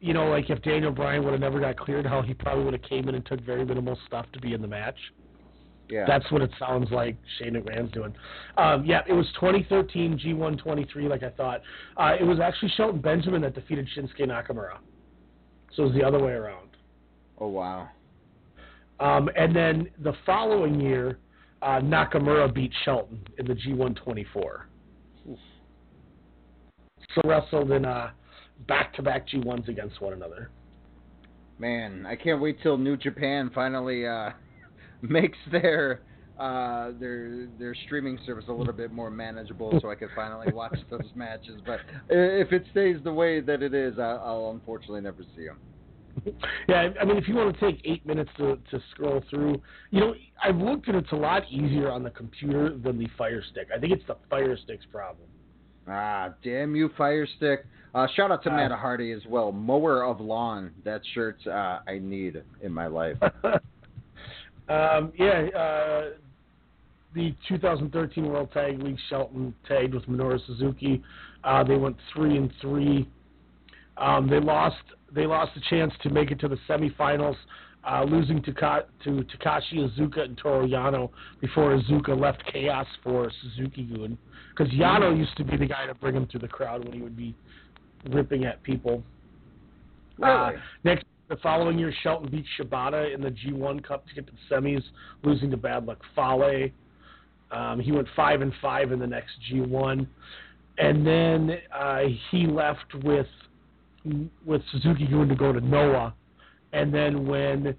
you 0.00 0.12
know, 0.12 0.26
like 0.26 0.50
if 0.50 0.60
Daniel 0.62 0.90
Bryan 0.90 1.24
would 1.24 1.30
have 1.30 1.40
never 1.40 1.60
got 1.60 1.78
cleared, 1.78 2.04
how 2.04 2.20
he 2.20 2.34
probably 2.34 2.64
would 2.64 2.74
have 2.74 2.82
came 2.82 3.08
in 3.08 3.14
and 3.14 3.24
took 3.24 3.40
very 3.40 3.64
minimal 3.64 3.96
stuff 4.06 4.26
to 4.32 4.40
be 4.40 4.52
in 4.52 4.60
the 4.60 4.68
match. 4.68 4.98
Yeah. 5.88 6.04
That's 6.06 6.30
what 6.30 6.42
it 6.42 6.50
sounds 6.58 6.90
like 6.90 7.16
Shane 7.38 7.54
McMahon's 7.54 7.92
doing. 7.92 8.14
Um, 8.58 8.84
yeah, 8.84 9.02
it 9.08 9.14
was 9.14 9.26
2013 9.40 10.18
G123, 10.18 11.08
like 11.08 11.22
I 11.22 11.30
thought. 11.30 11.62
Uh, 11.96 12.14
it 12.20 12.24
was 12.24 12.40
actually 12.40 12.72
Shelton 12.76 13.00
Benjamin 13.00 13.40
that 13.42 13.54
defeated 13.54 13.88
Shinsuke 13.96 14.20
Nakamura. 14.20 14.78
So 15.74 15.84
it 15.84 15.86
was 15.86 15.94
the 15.94 16.04
other 16.04 16.18
way 16.18 16.32
around. 16.32 16.68
Oh 17.38 17.48
wow. 17.48 17.88
Um, 19.00 19.30
and 19.36 19.54
then 19.54 19.88
the 20.02 20.12
following 20.26 20.80
year, 20.80 21.18
uh, 21.62 21.80
Nakamura 21.80 22.52
beat 22.52 22.72
Shelton 22.84 23.20
in 23.38 23.46
the 23.46 23.54
G124. 23.54 24.62
So 27.22 27.28
wrestled 27.28 27.72
in 27.72 27.84
uh, 27.84 28.10
back-to-back 28.68 29.28
G1s 29.28 29.68
against 29.68 30.00
one 30.00 30.12
another. 30.12 30.50
Man, 31.58 32.06
I 32.06 32.14
can't 32.14 32.40
wait 32.40 32.62
till 32.62 32.78
New 32.78 32.96
Japan 32.96 33.50
finally 33.54 34.06
uh, 34.06 34.30
makes 35.02 35.38
their 35.50 36.02
uh, 36.38 36.92
their 37.00 37.48
their 37.58 37.74
streaming 37.86 38.16
service 38.24 38.44
a 38.48 38.52
little 38.52 38.72
bit 38.72 38.92
more 38.92 39.10
manageable, 39.10 39.76
so 39.82 39.90
I 39.90 39.96
can 39.96 40.08
finally 40.14 40.52
watch 40.52 40.78
those 40.90 41.10
matches. 41.16 41.60
But 41.66 41.80
if 42.08 42.52
it 42.52 42.64
stays 42.70 42.98
the 43.02 43.12
way 43.12 43.40
that 43.40 43.62
it 43.62 43.74
is, 43.74 43.98
I- 43.98 44.20
I'll 44.22 44.50
unfortunately 44.52 45.00
never 45.00 45.24
see 45.34 45.46
them. 45.46 45.58
Yeah, 46.68 46.90
I 47.00 47.04
mean, 47.04 47.16
if 47.16 47.26
you 47.26 47.34
want 47.34 47.58
to 47.58 47.60
take 47.60 47.80
eight 47.84 48.04
minutes 48.06 48.30
to, 48.38 48.58
to 48.70 48.82
scroll 48.90 49.22
through, 49.30 49.60
you 49.90 50.00
know, 50.00 50.14
I've 50.42 50.56
looked 50.56 50.88
at 50.88 50.96
it, 50.96 51.04
it's 51.04 51.12
a 51.12 51.16
lot 51.16 51.42
easier 51.50 51.90
on 51.90 52.02
the 52.02 52.10
computer 52.10 52.76
than 52.76 52.98
the 52.98 53.08
Fire 53.16 53.42
Stick. 53.50 53.68
I 53.74 53.78
think 53.78 53.92
it's 53.92 54.02
the 54.08 54.16
Fire 54.28 54.56
Stick's 54.56 54.84
problem. 54.90 55.28
Ah, 55.88 56.34
damn 56.44 56.76
you, 56.76 56.90
Fire 56.98 57.26
Stick. 57.36 57.64
Uh, 57.94 58.06
shout 58.14 58.30
out 58.30 58.42
to 58.44 58.50
Uh, 58.52 58.56
Matt 58.56 58.70
Hardy 58.72 59.12
as 59.12 59.22
well. 59.26 59.50
Mower 59.52 60.04
of 60.04 60.20
lawn. 60.20 60.70
That 60.84 61.00
shirt 61.14 61.38
uh, 61.46 61.80
I 61.88 61.98
need 62.00 62.42
in 62.62 62.72
my 62.72 62.86
life. 62.86 63.16
Um, 64.68 65.12
yeah, 65.18 65.46
uh, 65.58 66.10
the 67.14 67.34
2013 67.48 68.26
World 68.28 68.52
Tag 68.52 68.82
League 68.82 68.98
Shelton 69.08 69.54
tagged 69.66 69.94
with 69.94 70.04
Minoru 70.04 70.38
Suzuki. 70.46 71.02
Uh, 71.42 71.64
they 71.64 71.76
went 71.76 71.96
three 72.12 72.36
and 72.36 72.52
three. 72.60 73.08
Um, 73.96 74.28
they 74.28 74.40
lost. 74.40 74.76
They 75.14 75.24
lost 75.24 75.52
the 75.54 75.62
chance 75.70 75.94
to 76.02 76.10
make 76.10 76.30
it 76.30 76.38
to 76.40 76.48
the 76.48 76.58
semifinals, 76.68 77.36
uh, 77.90 78.04
losing 78.04 78.42
to, 78.42 78.52
Ka- 78.52 78.82
to 79.04 79.24
Takashi 79.38 79.76
Iizuka 79.76 80.20
and 80.20 80.36
Toru 80.36 80.68
Yano 80.68 81.08
before 81.40 81.74
Iizuka 81.74 82.18
left 82.20 82.42
Chaos 82.52 82.86
for 83.02 83.32
Suzuki 83.40 83.84
Gun. 83.84 84.18
Because 84.58 84.72
Yano 84.74 85.16
used 85.16 85.36
to 85.36 85.44
be 85.44 85.56
the 85.56 85.66
guy 85.66 85.86
to 85.86 85.94
bring 85.94 86.16
him 86.16 86.26
through 86.26 86.40
the 86.40 86.48
crowd 86.48 86.84
when 86.84 86.92
he 86.92 87.00
would 87.00 87.16
be 87.16 87.34
ripping 88.10 88.44
at 88.44 88.62
people. 88.64 89.02
Uh, 90.22 90.52
next, 90.82 91.04
the 91.28 91.36
following 91.36 91.78
year, 91.78 91.92
Shelton 92.02 92.28
beat 92.28 92.44
Shibata 92.58 93.14
in 93.14 93.20
the 93.20 93.30
G1 93.30 93.84
Cup 93.84 94.06
to 94.08 94.14
get 94.14 94.26
to 94.26 94.32
the 94.32 94.54
semis, 94.54 94.82
losing 95.22 95.50
to 95.52 95.56
Bad 95.56 95.86
Luck 95.86 96.00
Fale. 96.16 96.70
Um, 97.52 97.78
he 97.78 97.92
went 97.92 98.08
five 98.16 98.40
and 98.40 98.52
five 98.60 98.90
in 98.90 98.98
the 98.98 99.06
next 99.06 99.32
G1, 99.50 100.06
and 100.78 101.06
then 101.06 101.58
uh, 101.74 102.02
he 102.30 102.46
left 102.46 102.94
with 103.02 103.26
with 104.46 104.62
Suzuki 104.72 105.06
Gun 105.06 105.28
to 105.28 105.34
go 105.34 105.52
to 105.52 105.60
Noah, 105.60 106.14
and 106.72 106.92
then 106.92 107.26
when 107.26 107.76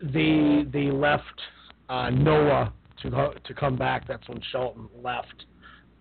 they 0.00 0.64
they 0.72 0.90
left 0.90 1.40
uh, 1.88 2.10
Noah 2.10 2.72
to 3.02 3.10
go, 3.10 3.34
to 3.44 3.54
come 3.54 3.76
back, 3.76 4.06
that's 4.06 4.26
when 4.28 4.40
Shelton 4.50 4.88
left 5.02 5.44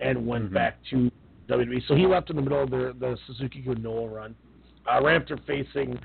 and 0.01 0.25
went 0.25 0.53
back 0.53 0.77
to 0.89 1.11
WWE. 1.49 1.81
So 1.87 1.95
he 1.95 2.05
left 2.05 2.29
in 2.29 2.35
the 2.35 2.41
middle 2.41 2.63
of 2.63 2.69
the 2.69 2.95
the 2.99 3.17
Suzuki 3.27 3.63
Noah 3.65 4.07
run. 4.07 4.35
Uh, 4.91 5.01
right 5.01 5.21
after 5.21 5.37
facing, 5.45 5.97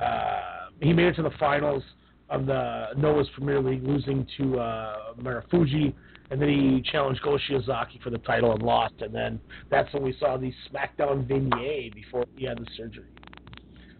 uh, 0.00 0.68
he 0.80 0.92
made 0.92 1.08
it 1.08 1.16
to 1.16 1.22
the 1.22 1.32
finals 1.38 1.82
of 2.30 2.46
the 2.46 2.88
Noah's 2.96 3.28
Premier 3.34 3.60
League, 3.60 3.84
losing 3.84 4.26
to 4.38 4.58
uh, 4.58 5.14
Marufuji, 5.20 5.94
and 6.30 6.40
then 6.40 6.48
he 6.48 6.82
challenged 6.90 7.22
Go 7.22 7.38
Shiozaki 7.48 8.02
for 8.02 8.10
the 8.10 8.18
title 8.18 8.52
and 8.52 8.62
lost. 8.62 8.94
And 9.00 9.14
then 9.14 9.40
that's 9.70 9.92
when 9.92 10.02
we 10.02 10.16
saw 10.18 10.36
the 10.36 10.52
SmackDown 10.70 11.26
vignette 11.26 11.94
before 11.94 12.24
he 12.36 12.46
had 12.46 12.58
the 12.58 12.66
surgery. 12.76 13.10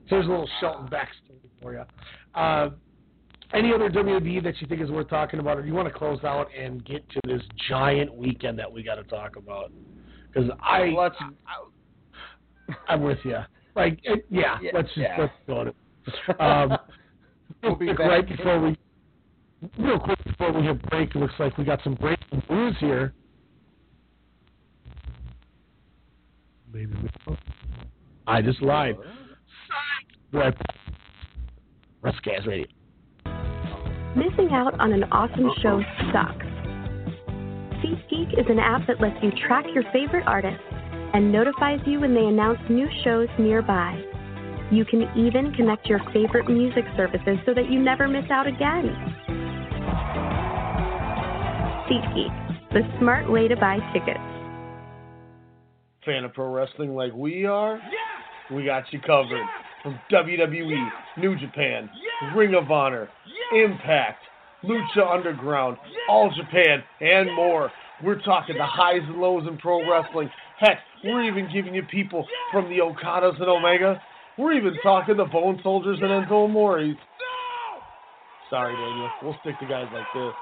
So 0.09 0.17
there's 0.17 0.27
a 0.27 0.31
little 0.31 0.49
Shelton 0.61 0.89
backstory 0.89 1.37
for 1.61 1.75
you. 1.75 1.85
Uh, 2.35 2.71
any 3.55 3.73
other 3.73 3.89
WWE 3.89 4.43
that 4.43 4.61
you 4.61 4.67
think 4.67 4.81
is 4.81 4.91
worth 4.91 5.09
talking 5.09 5.41
about, 5.41 5.59
or 5.59 5.63
do 5.63 5.69
you 5.69 5.75
want 5.75 5.89
to 5.89 5.95
close 5.95 6.23
out 6.25 6.49
and 6.59 6.85
get 6.85 7.09
to 7.11 7.21
this 7.27 7.43
giant 7.69 8.13
weekend 8.15 8.59
that 8.59 8.71
we 8.71 8.83
got 8.83 8.97
to 8.97 9.05
talk 9.05 9.37
about? 9.37 9.73
Because 10.33 10.51
I, 10.63 10.87
let's, 10.87 11.15
I, 12.89 12.95
am 12.95 13.03
with 13.03 13.19
you. 13.25 13.39
Like, 13.75 14.01
it, 14.03 14.27
yeah, 14.31 14.59
Yeah, 14.61 14.71
let's 14.75 14.89
just 14.89 14.99
yeah. 14.99 15.17
let's 15.19 15.33
go 15.47 15.59
on 15.59 15.69
it. 15.69 16.41
Um, 16.41 16.79
We'll 17.63 17.77
be 17.77 17.87
back. 17.87 17.99
right 18.01 18.29
before 18.29 18.61
we, 18.61 18.77
real 19.79 19.99
quick 19.99 20.23
before 20.25 20.53
we 20.53 20.63
hit 20.63 20.83
break, 20.91 21.15
it 21.15 21.17
looks 21.17 21.35
like 21.39 21.57
we 21.57 21.65
got 21.65 21.81
some 21.83 21.95
breaking 21.95 22.43
news 22.51 22.77
here. 22.81 23.15
Maybe 26.73 26.93
we 27.03 27.37
I 28.27 28.43
just 28.43 28.61
lied. 28.61 28.97
Right. 30.33 30.55
WrestleCast 32.03 32.47
Radio. 32.47 32.67
Missing 34.17 34.49
out 34.53 34.79
on 34.81 34.93
an 34.93 35.05
awesome 35.13 35.51
show 35.63 35.83
sucks. 36.13 36.47
SeatGeek 37.85 38.33
is 38.41 38.47
an 38.49 38.59
app 38.59 38.87
that 38.87 39.01
lets 39.01 39.17
you 39.23 39.31
track 39.47 39.67
your 39.75 39.85
favorite 39.93 40.25
artists 40.27 40.63
and 41.13 41.31
notifies 41.31 41.81
you 41.87 42.01
when 42.01 42.15
they 42.15 42.25
announce 42.25 42.59
new 42.71 42.89
shows 43.05 43.29
nearby. 43.39 44.01
You 44.73 44.85
can 44.87 45.03
even 45.17 45.53
connect 45.53 45.87
your 45.87 46.01
favorite 46.13 46.49
music 46.49 46.85
services 46.97 47.37
so 47.45 47.53
that 47.55 47.71
you 47.71 47.79
never 47.79 48.09
miss 48.09 48.25
out 48.31 48.47
again. 48.47 48.89
SeatGeek, 51.89 52.73
the 52.73 52.81
smart 52.99 53.31
way 53.31 53.49
to 53.49 53.57
buy 53.57 53.79
tickets. 53.93 54.19
fan 56.05 56.25
of 56.25 56.33
pro 56.33 56.51
wrestling 56.51 56.95
like 56.95 57.13
we 57.13 57.45
are, 57.45 57.77
Yes! 57.77 58.51
we 58.53 58.65
got 58.65 58.85
you 58.93 59.01
covered. 59.01 59.43
From 59.83 60.01
WWE, 60.11 60.89
New 61.19 61.37
Japan, 61.39 61.89
Ring 62.35 62.55
of 62.55 62.71
Honor, 62.73 63.09
Impact, 63.55 64.23
Lucha 64.65 65.13
Underground, 65.13 65.77
All 66.09 66.33
Japan, 66.37 66.83
and 67.01 67.35
more. 67.35 67.71
We're 68.03 68.21
talking 68.23 68.57
the 68.57 68.67
highs 68.67 69.03
and 69.03 69.19
lows 69.19 69.47
in 69.49 69.57
pro 69.59 69.89
wrestling. 69.91 70.31
Heck, 70.59 70.79
we're 71.05 71.23
even 71.23 71.49
giving 71.53 71.75
you 71.75 71.83
people 71.85 72.27
from 72.53 72.69
the 72.69 72.79
Okadas 72.79 73.41
and 73.41 73.49
Omega. 73.49 74.01
We're 74.39 74.53
even 74.53 74.75
talking 74.83 75.17
the 75.17 75.25
Bone 75.25 75.61
Soldiers 75.63 75.99
and 76.03 76.11
Enzo 76.11 76.47
Amoris. 76.47 76.97
Sorry, 78.51 78.75
Daniel. 78.75 79.11
We'll 79.23 79.37
stick 79.41 79.59
to 79.61 79.67
guys 79.67 79.87
like 79.93 80.07
this. 80.15 80.35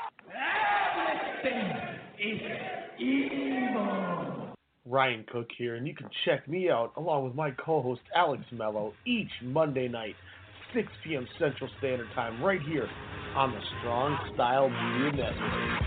Ryan 4.86 5.24
Cook 5.31 5.48
here, 5.56 5.76
and 5.76 5.86
you 5.86 5.94
can 5.94 6.09
check 6.24 6.47
me 6.47 6.70
out 6.70 6.93
along 6.97 7.24
with 7.24 7.35
my 7.35 7.51
co-host 7.52 8.02
Alex 8.14 8.43
Mello 8.52 8.93
each 9.06 9.31
Monday 9.43 9.89
night, 9.89 10.14
6 10.74 10.92
p.m. 11.05 11.26
Central 11.38 11.70
Standard 11.78 12.09
Time, 12.14 12.42
right 12.42 12.60
here 12.60 12.88
on 13.36 13.52
the 13.52 13.60
Strong 13.78 14.18
Style 14.34 14.68
Media 14.68 15.12
Network. 15.12 15.80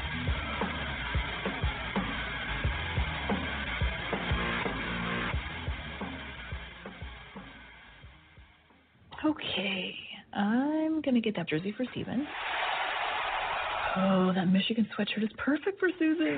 Okay, 9.26 9.96
I'm 10.34 11.02
gonna 11.02 11.20
get 11.20 11.36
that 11.36 11.50
jersey 11.50 11.74
for 11.76 11.86
Steven. 11.92 12.26
Oh, 13.98 14.32
that 14.34 14.46
Michigan 14.48 14.88
sweatshirt 14.98 15.24
is 15.24 15.30
perfect 15.38 15.80
for 15.80 15.90
Susie. 16.00 16.38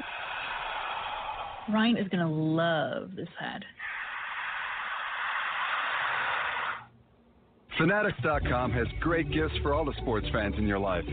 Ryan 1.71 1.97
is 1.97 2.07
gonna 2.07 2.31
love 2.31 3.15
this 3.15 3.30
hat. 3.39 3.63
Fanatics.com 7.80 8.73
has 8.73 8.88
great 8.99 9.31
gifts 9.31 9.53
for 9.64 9.73
all 9.73 9.85
the 9.85 9.93
sports 10.01 10.27
fans 10.34 10.53
in 10.57 10.68
your 10.68 10.80
life. 10.80 11.06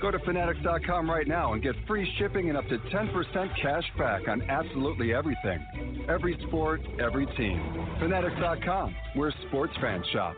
Go 0.00 0.12
to 0.12 0.20
Fanatics.com 0.20 1.10
right 1.10 1.26
now 1.26 1.52
and 1.52 1.60
get 1.60 1.74
free 1.88 2.08
shipping 2.16 2.48
and 2.48 2.56
up 2.56 2.64
to 2.68 2.78
10% 2.78 3.60
cash 3.60 3.82
back 3.98 4.28
on 4.28 4.40
absolutely 4.42 5.12
everything. 5.12 6.06
Every 6.08 6.38
sport, 6.46 6.80
every 7.00 7.26
team. 7.36 7.60
Fanatics.com, 7.98 8.94
where 9.16 9.34
sports 9.48 9.72
fans 9.80 10.06
shop. 10.12 10.36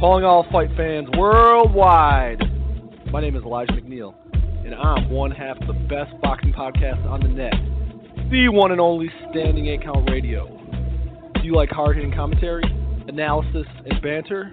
Calling 0.00 0.24
all 0.24 0.44
fight 0.50 0.70
fans 0.76 1.08
worldwide. 1.16 2.42
My 3.12 3.20
name 3.20 3.36
is 3.36 3.44
Elijah 3.44 3.72
McNeil, 3.72 4.14
and 4.68 4.76
I'm 4.76 5.08
one 5.08 5.30
half 5.30 5.56
of 5.62 5.66
the 5.66 5.72
best 5.72 6.12
boxing 6.20 6.52
podcast 6.52 7.02
on 7.06 7.20
the 7.20 7.28
net, 7.28 7.54
the 8.30 8.50
one 8.50 8.70
and 8.70 8.78
only 8.78 9.08
Standing 9.30 9.66
Eight 9.66 9.82
Count 9.82 10.10
Radio. 10.10 10.46
Do 11.36 11.40
you 11.42 11.56
like 11.56 11.70
hard 11.70 11.96
hitting 11.96 12.12
commentary, 12.12 12.64
analysis, 13.08 13.64
and 13.86 14.02
banter? 14.02 14.52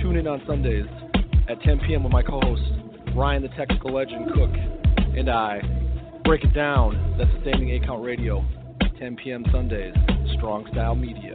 Tune 0.00 0.16
in 0.16 0.26
on 0.26 0.40
Sundays 0.46 0.86
at 1.50 1.60
10 1.60 1.80
p.m. 1.86 2.02
with 2.02 2.14
my 2.14 2.22
co-host 2.22 2.62
Ryan, 3.14 3.42
the 3.42 3.48
technical 3.48 3.92
legend 3.92 4.32
Cook, 4.32 4.52
and 5.14 5.28
I. 5.28 5.60
Break 6.24 6.42
it 6.42 6.54
down. 6.54 7.16
That's 7.18 7.30
Standing 7.42 7.68
8 7.68 7.84
Count 7.84 8.04
Radio. 8.06 8.42
10 8.98 9.16
p.m. 9.16 9.44
Sundays. 9.52 9.94
Strong 10.38 10.66
Style 10.72 10.94
Media. 10.94 11.34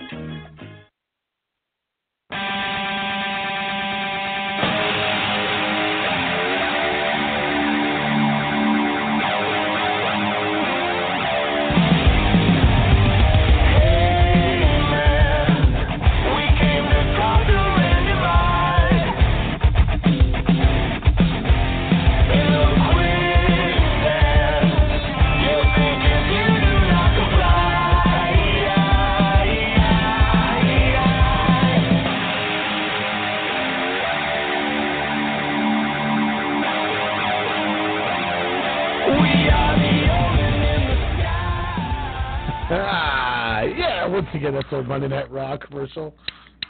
Once 44.31 44.41
again, 44.41 44.53
that's 44.53 44.67
our 44.71 44.83
Monday 44.83 45.09
Night 45.09 45.29
Raw 45.29 45.57
commercial. 45.57 46.15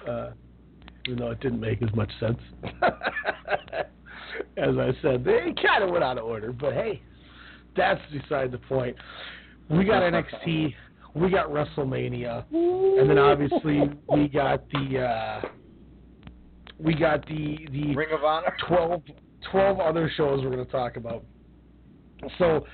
Uh, 0.08 0.32
even 1.06 1.20
though 1.20 1.32
it 1.32 1.40
didn't 1.42 1.60
make 1.60 1.82
as 1.84 1.94
much 1.96 2.10
sense. 2.20 2.40
as 4.58 4.78
I 4.78 4.92
said, 5.02 5.24
they 5.24 5.54
kind 5.62 5.84
of 5.84 5.92
went 5.92 6.04
out 6.04 6.18
of 6.18 6.26
order, 6.26 6.52
but 6.52 6.74
hey, 6.74 7.02
that's 7.76 8.02
beside 8.12 8.52
the 8.52 8.58
point. 8.58 8.96
We 9.70 9.86
got 9.86 10.02
NXT, 10.02 10.74
we 11.16 11.30
got 11.30 11.50
WrestleMania, 11.50 12.46
and 12.52 13.08
then 13.10 13.18
obviously 13.20 13.82
we 14.12 14.28
got 14.28 14.64
the 14.72 15.00
uh, 15.00 15.42
we 16.80 16.96
got 16.96 17.26
the 17.28 17.68
the 17.72 17.96
Ring 17.96 18.10
of 18.12 18.24
Honor. 18.24 18.56
12, 18.68 19.02
12 19.52 19.80
other 19.80 20.12
shows 20.18 20.44
we're 20.44 20.52
going 20.52 20.66
to 20.66 20.72
talk 20.72 20.98
about. 20.98 21.24
So, 22.40 22.66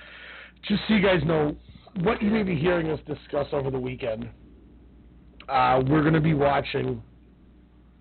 just 0.67 0.81
so 0.87 0.93
you 0.93 1.01
guys 1.01 1.21
know, 1.25 1.55
what 2.01 2.21
you 2.21 2.29
may 2.29 2.43
be 2.43 2.55
hearing 2.55 2.89
us 2.89 2.99
discuss 3.05 3.47
over 3.51 3.71
the 3.71 3.79
weekend, 3.79 4.29
uh, 5.49 5.81
we're 5.87 6.01
going 6.01 6.13
to 6.13 6.21
be 6.21 6.33
watching. 6.33 7.01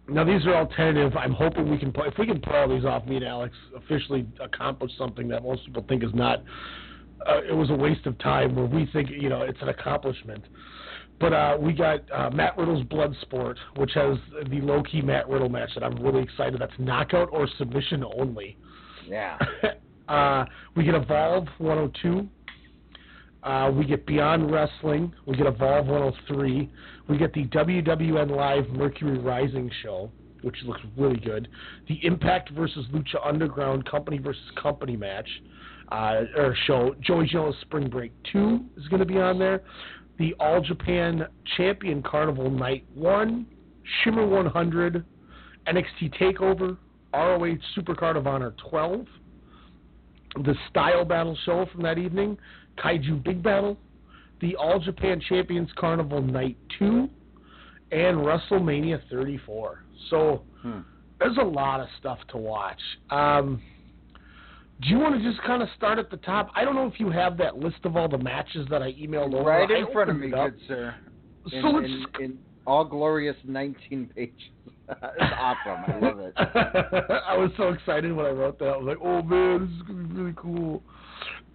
Now, 0.09 0.25
these 0.25 0.47
are 0.47 0.55
all 0.55 0.67
tentative. 0.69 1.17
I'm 1.17 1.33
hoping 1.33 1.69
we 1.69 1.79
can, 1.79 1.93
if 1.97 2.19
we 2.19 2.27
can 2.27 2.41
pull 2.41 2.55
all 2.55 2.69
these 2.69 2.85
off, 2.85 3.07
me 3.07 3.17
and 3.17 3.25
Alex 3.25 3.55
officially 3.77 4.27
accomplish 4.41 4.93
something 4.97 5.29
that 5.29 5.43
most 5.43 5.67
people 5.67 5.85
think 5.89 6.05
is 6.05 6.15
not. 6.15 6.43
Uh, 7.27 7.41
it 7.49 7.55
was 7.55 7.71
a 7.71 7.75
waste 7.75 8.07
of 8.07 8.17
time. 8.19 8.55
Where 8.55 8.67
we 8.67 8.89
think, 8.93 9.11
you 9.11 9.29
know, 9.29 9.43
it's 9.43 9.61
an 9.63 9.69
accomplishment. 9.69 10.45
But 11.19 11.33
uh, 11.33 11.57
we 11.59 11.73
got 11.73 12.01
uh, 12.13 12.31
Matt 12.31 12.59
Riddle's 12.59 12.85
Bloodsport, 12.85 13.57
which 13.77 13.93
has 13.95 14.19
the 14.51 14.61
low 14.61 14.83
key 14.83 15.01
Matt 15.01 15.29
Riddle 15.29 15.49
match 15.49 15.71
that 15.75 15.83
I'm 15.83 15.97
really 16.03 16.23
excited. 16.23 16.61
That's 16.61 16.73
knockout 16.79 17.31
or 17.33 17.49
submission 17.59 18.05
only. 18.19 18.57
Yeah. 19.07 19.39
uh, 20.09 20.45
we 20.77 20.85
get 20.85 20.95
Evolve 20.95 21.47
102. 21.59 22.29
Uh, 23.43 23.71
we 23.71 23.87
get 23.87 24.05
Beyond 24.07 24.51
Wrestling. 24.51 25.15
We 25.25 25.37
get 25.37 25.47
Evolve 25.47 25.87
103. 25.87 26.71
We 27.09 27.19
get 27.19 27.33
the 27.33 27.45
WWN 27.47 28.31
Live 28.31 28.69
Mercury 28.71 29.19
Rising 29.19 29.71
show, 29.83 30.11
which 30.43 30.57
looks 30.65 30.81
really 30.97 31.19
good. 31.19 31.49
The 31.89 32.05
Impact 32.05 32.51
versus 32.51 32.85
Lucha 32.93 33.25
Underground 33.25 33.89
Company 33.89 34.19
versus 34.19 34.43
Company 34.61 34.97
match 34.97 35.29
uh, 35.93 36.23
or 36.37 36.57
show. 36.67 36.97
Joey 37.01 37.29
Janela's 37.29 37.57
Spring 37.61 37.89
Break 37.89 38.13
2 38.33 38.61
is 38.77 38.89
going 38.89 39.01
to 39.01 39.07
be 39.07 39.19
on 39.19 39.39
there. 39.39 39.63
The 40.19 40.35
All 40.41 40.61
Japan 40.61 41.27
Champion 41.57 42.03
Carnival 42.03 42.51
Night 42.51 42.85
1, 42.95 43.47
Shimmer 44.03 44.27
100, 44.27 45.05
NXT 45.69 46.21
TakeOver, 46.21 46.77
ROH 47.13 47.57
Supercard 47.77 48.17
of 48.17 48.27
Honor 48.27 48.55
12, 48.69 49.07
the 50.45 50.55
Style 50.71 51.05
Battle 51.05 51.37
show 51.45 51.67
from 51.73 51.83
that 51.83 51.99
evening, 51.99 52.37
Kaiju 52.79 53.23
Big 53.25 53.43
Battle, 53.43 53.77
the 54.41 54.57
All 54.57 54.79
Japan 54.79 55.21
Champions 55.29 55.71
Carnival 55.77 56.21
Night 56.21 56.57
2, 56.79 57.09
and 57.93 58.19
WrestleMania 58.19 59.01
34. 59.11 59.85
So 60.11 60.43
there's 61.19 61.37
a 61.39 61.45
lot 61.45 61.81
of 61.81 61.89
stuff 61.99 62.19
to 62.31 62.37
watch. 62.37 62.81
Um, 63.11 63.63
do 64.83 64.89
you 64.89 64.99
want 64.99 65.15
to 65.15 65.23
just 65.23 65.43
kind 65.45 65.63
of 65.63 65.69
start 65.77 65.99
at 65.99 66.11
the 66.11 66.19
top? 66.19 66.51
I 66.55 66.65
don't 66.65 66.75
know 66.75 66.87
if 66.87 67.01
you 67.01 67.11
have 67.11 67.39
that 67.39 67.57
list 67.57 67.79
of 67.85 67.97
all 67.97 68.09
the 68.09 68.19
matches 68.19 68.67
that 68.71 68.83
I 68.83 68.93
emailed 68.93 69.35
over. 69.35 69.49
Right 69.49 69.71
in 69.71 69.87
front 69.93 70.11
of 70.11 70.19
me, 70.19 70.29
good 70.29 70.55
sir. 70.69 70.95
In, 71.53 71.63
So 71.63 71.79
in, 71.79 72.05
in 72.21 72.39
all 72.67 72.85
glorious 72.85 73.37
19 73.45 74.11
pages. 74.15 74.35
it's 74.89 75.01
awesome. 75.21 75.85
I 75.87 75.99
love 75.99 76.19
it. 76.21 76.35
I 76.37 77.37
was 77.37 77.51
so 77.57 77.71
excited 77.71 78.13
when 78.15 78.27
I 78.27 78.31
wrote 78.31 78.59
that. 78.59 78.67
I 78.67 78.77
was 78.77 78.87
like, 78.87 78.99
"Oh 79.03 79.23
man, 79.23 79.67
this 79.67 79.77
is 79.77 79.83
gonna 79.83 80.07
be 80.07 80.15
really 80.15 80.35
cool." 80.37 80.83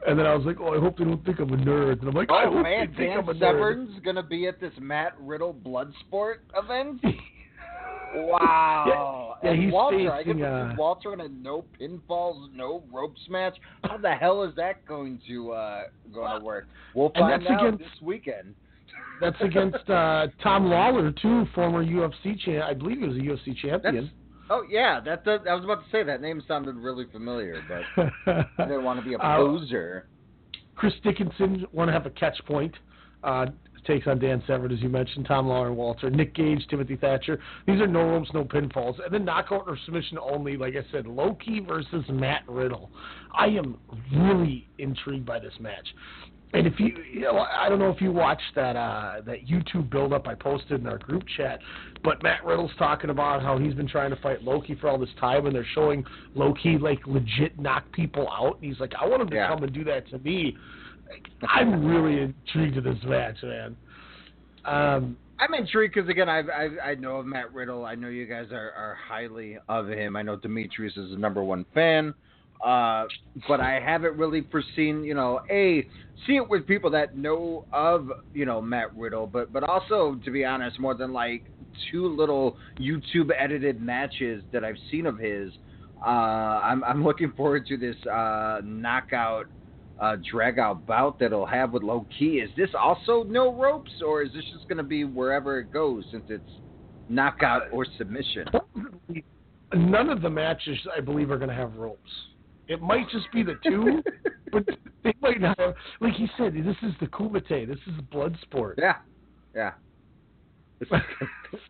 And 0.08 0.18
then 0.18 0.26
I 0.26 0.34
was 0.36 0.46
like, 0.46 0.58
"Oh, 0.60 0.74
I 0.76 0.80
hope 0.80 0.98
they 0.98 1.04
don't 1.04 1.24
think 1.26 1.40
I'm 1.40 1.54
a 1.54 1.58
nerd." 1.58 2.00
And 2.00 2.10
I'm 2.10 2.16
like, 2.16 2.32
"I 2.32 2.46
Oh 2.46 2.54
hope 2.54 2.64
man, 2.64 2.92
they 2.92 3.06
think 3.06 3.16
Dan 3.16 3.20
a 3.30 3.34
nerd." 3.34 3.40
Severn's 3.40 4.00
gonna 4.04 4.24
be 4.24 4.48
at 4.48 4.60
this 4.60 4.74
Matt 4.80 5.14
Riddle 5.20 5.54
Bloodsport 5.54 6.38
event. 6.56 7.02
wow. 8.16 9.36
Yeah, 9.44 9.50
yeah, 9.50 9.52
and 9.54 9.64
he's 9.64 9.72
Walter, 9.74 10.12
I 10.12 10.18
get 10.24 10.26
facing, 10.36 10.40
to 10.40 10.48
uh, 10.48 10.76
Walter 10.78 11.14
in 11.14 11.22
a 11.22 11.30
no 11.30 11.66
pinfalls, 11.80 12.54
no 12.54 12.84
ropes 12.92 13.22
match. 13.30 13.58
How 13.84 13.98
the 13.98 14.12
hell 14.12 14.44
is 14.44 14.56
that 14.56 14.86
going 14.86 15.20
to 15.28 15.52
uh 15.52 15.82
going 16.14 16.40
to 16.40 16.46
work? 16.46 16.68
We'll 16.96 17.12
And 17.16 17.22
find 17.24 17.42
that's 17.42 17.52
out 17.52 17.66
against- 17.68 17.80
this 17.84 18.02
weekend. 18.02 18.56
That's 19.22 19.40
against 19.40 19.88
uh, 19.88 20.28
Tom 20.42 20.66
Lawlor 20.66 21.12
too, 21.22 21.46
former 21.54 21.86
UFC 21.86 22.40
champ. 22.44 22.66
I 22.68 22.74
believe 22.74 23.00
he 23.00 23.08
was 23.08 23.18
a 23.18 23.20
UFC 23.20 23.56
champion. 23.56 24.10
Oh 24.54 24.64
yeah, 24.70 25.00
that, 25.00 25.24
that 25.24 25.48
I 25.50 25.56
was 25.56 25.64
about 25.64 25.84
to 25.86 25.90
say 25.92 26.04
that 26.04 26.20
name 26.22 26.44
sounded 26.46 26.76
really 26.76 27.06
familiar, 27.10 27.64
but 27.70 28.04
I 28.60 28.66
didn't 28.68 28.84
want 28.84 29.00
to 29.00 29.06
be 29.06 29.14
a 29.14 29.18
Uh, 29.18 29.38
poser. 29.38 30.08
Chris 30.76 30.94
Dickinson 31.04 31.66
want 31.72 31.88
to 31.88 31.94
have 31.94 32.06
a 32.06 32.10
catch 32.10 32.38
point. 32.46 32.76
Uh, 33.24 33.46
takes 33.86 34.08
on 34.08 34.20
Dan 34.20 34.44
Severn, 34.46 34.72
as 34.72 34.80
you 34.82 34.90
mentioned. 34.90 35.26
Tom 35.26 35.48
Lawlor 35.48 35.74
Walter. 35.74 36.10
Nick 36.10 36.36
Gage, 36.36 36.66
Timothy 36.70 36.98
Thatcher. 36.98 37.40
These 37.66 37.80
are 37.82 37.88
no 37.88 38.02
ropes, 38.02 38.30
no 38.34 38.44
pinfalls. 38.44 39.04
And 39.04 39.14
then 39.14 39.26
knockout 39.26 39.64
or 39.68 39.78
submission 39.86 40.18
only, 40.20 40.58
like 40.58 40.76
I 40.76 40.84
said, 40.92 41.08
Low 41.08 41.36
Ki 41.36 41.62
versus 41.62 42.04
Matt 42.10 42.44
Riddle. 42.48 42.92
I 43.34 43.48
am 43.48 43.78
really 44.14 44.68
intrigued 44.78 45.26
by 45.26 45.40
this 45.40 45.54
match. 45.60 45.88
And 46.54 46.68
if 46.68 46.80
you, 46.80 46.94
you 47.14 47.22
know, 47.22 47.38
I 47.40 47.70
don't 47.70 47.80
know 47.80 47.90
if 47.90 48.02
you 48.02 48.12
watched 48.12 48.56
that 48.56 48.76
uh, 48.76 49.22
that 49.26 49.48
YouTube 49.48 49.90
build 49.90 50.12
up 50.12 50.28
I 50.28 50.36
posted 50.36 50.82
in 50.82 50.88
our 50.88 50.98
group 50.98 51.24
chat, 51.38 51.60
but 52.04 52.22
Matt 52.24 52.44
Riddle's 52.44 52.72
talking 52.78 53.10
about 53.10 53.42
how 53.42 53.58
he's 53.58 53.74
been 53.74 53.88
trying 53.88 54.10
to 54.10 54.18
fight 54.18 54.44
Low 54.44 54.60
Ki 54.62 54.76
for 54.76 54.90
all 54.90 54.98
this 54.98 55.10
time, 55.20 55.46
and 55.46 55.56
they're 55.56 55.66
showing 55.74 56.04
Low 56.36 56.54
Ki 56.54 56.78
like 56.78 57.00
legit 57.08 57.58
knock 57.58 57.90
people 57.94 58.28
out. 58.30 58.58
And 58.58 58.66
he's 58.66 58.80
like, 58.82 58.92
I 59.00 59.06
want 59.08 59.22
him 59.22 59.30
to 59.30 59.36
Yeah. 59.36 59.48
come 59.48 59.64
and 59.64 59.74
do 59.74 59.84
that 59.86 60.10
to 60.10 60.20
me. 60.20 60.58
I'm 61.48 61.86
really 61.86 62.22
intrigued 62.22 62.76
to 62.76 62.82
this 62.82 63.02
match, 63.06 63.38
man. 63.44 63.76
Um, 64.66 65.18
I'm 65.40 65.54
intrigued 65.54 65.96
because 65.96 66.10
again, 66.10 66.30
I've, 66.30 66.50
I've 66.50 66.72
I 66.84 66.96
know 66.96 67.18
of 67.18 67.26
Matt 67.26 67.54
Riddle. 67.54 67.86
I 67.86 67.96
know 67.96 68.10
you 68.10 68.26
guys 68.26 68.48
are, 68.52 68.72
are 68.72 68.96
highly 69.08 69.58
of 69.70 69.88
him. 69.90 70.16
I 70.16 70.22
know 70.22 70.36
Demetrius 70.36 70.96
is 70.98 71.12
the 71.12 71.18
number 71.18 71.44
one 71.44 71.66
fan, 71.74 72.14
uh, 72.64 73.06
but 73.48 73.60
I 73.60 73.80
haven't 73.80 74.18
really 74.18 74.42
foreseen, 74.52 75.04
you 75.04 75.14
know, 75.14 75.42
a 75.50 75.88
see 76.28 76.36
it 76.36 76.48
with 76.48 76.68
people 76.68 76.92
that 76.92 77.18
know 77.18 77.66
of, 77.74 78.12
you 78.34 78.46
know, 78.46 78.62
Matt 78.62 78.96
Riddle, 78.96 79.28
but 79.28 79.52
but 79.52 79.64
also 79.64 80.20
to 80.24 80.32
be 80.32 80.46
honest, 80.46 80.80
more 80.80 80.94
than 80.94 81.14
like 81.14 81.44
two 81.92 82.08
little 82.08 82.58
YouTube 82.80 83.30
edited 83.38 83.82
matches 83.82 84.44
that 84.52 84.64
I've 84.64 84.78
seen 84.92 85.06
of 85.06 85.18
his. 85.18 85.52
Uh, 86.06 86.10
I'm 86.10 86.84
I'm 86.84 87.04
looking 87.04 87.32
forward 87.34 87.66
to 87.68 87.78
this 87.78 87.96
uh, 88.06 88.62
knockout 88.64 89.48
uh, 90.00 90.18
drag 90.30 90.58
out 90.60 90.86
bout 90.86 91.20
that 91.20 91.30
he'll 91.30 91.46
have 91.46 91.72
with 91.72 91.84
Low 91.84 92.06
Ki. 92.18 92.40
Is 92.40 92.50
this 92.58 92.70
also 92.78 93.24
no 93.24 93.54
ropes, 93.54 93.92
or 94.06 94.24
is 94.24 94.34
this 94.34 94.44
just 94.54 94.68
going 94.68 94.78
to 94.78 94.84
be 94.84 95.04
wherever 95.04 95.60
it 95.60 95.72
goes 95.72 96.04
since 96.12 96.24
it's 96.30 96.44
knockout 97.08 97.64
or 97.72 97.86
submission? 97.98 98.48
None 99.74 100.10
of 100.10 100.22
the 100.22 100.30
matches, 100.30 100.78
I 100.96 101.02
believe, 101.02 101.32
are 101.32 101.38
going 101.38 101.50
to 101.50 101.56
have 101.56 101.76
ropes. 101.76 102.10
It 102.72 102.82
might 102.82 103.10
just 103.10 103.30
be 103.34 103.44
the 103.44 103.56
two, 103.66 104.02
but 104.52 104.64
they 105.04 105.14
might 105.22 105.42
not 105.42 105.60
have. 105.60 105.76
Like 106.00 106.14
he 106.14 106.28
said, 106.38 106.54
this 106.54 106.78
is 106.82 106.94
the 107.02 107.08
Kumite. 107.08 107.68
This 107.68 107.80
is 107.86 108.02
blood 108.10 108.38
sport. 108.44 108.80
Yeah, 108.82 108.96
yeah. 109.54 109.72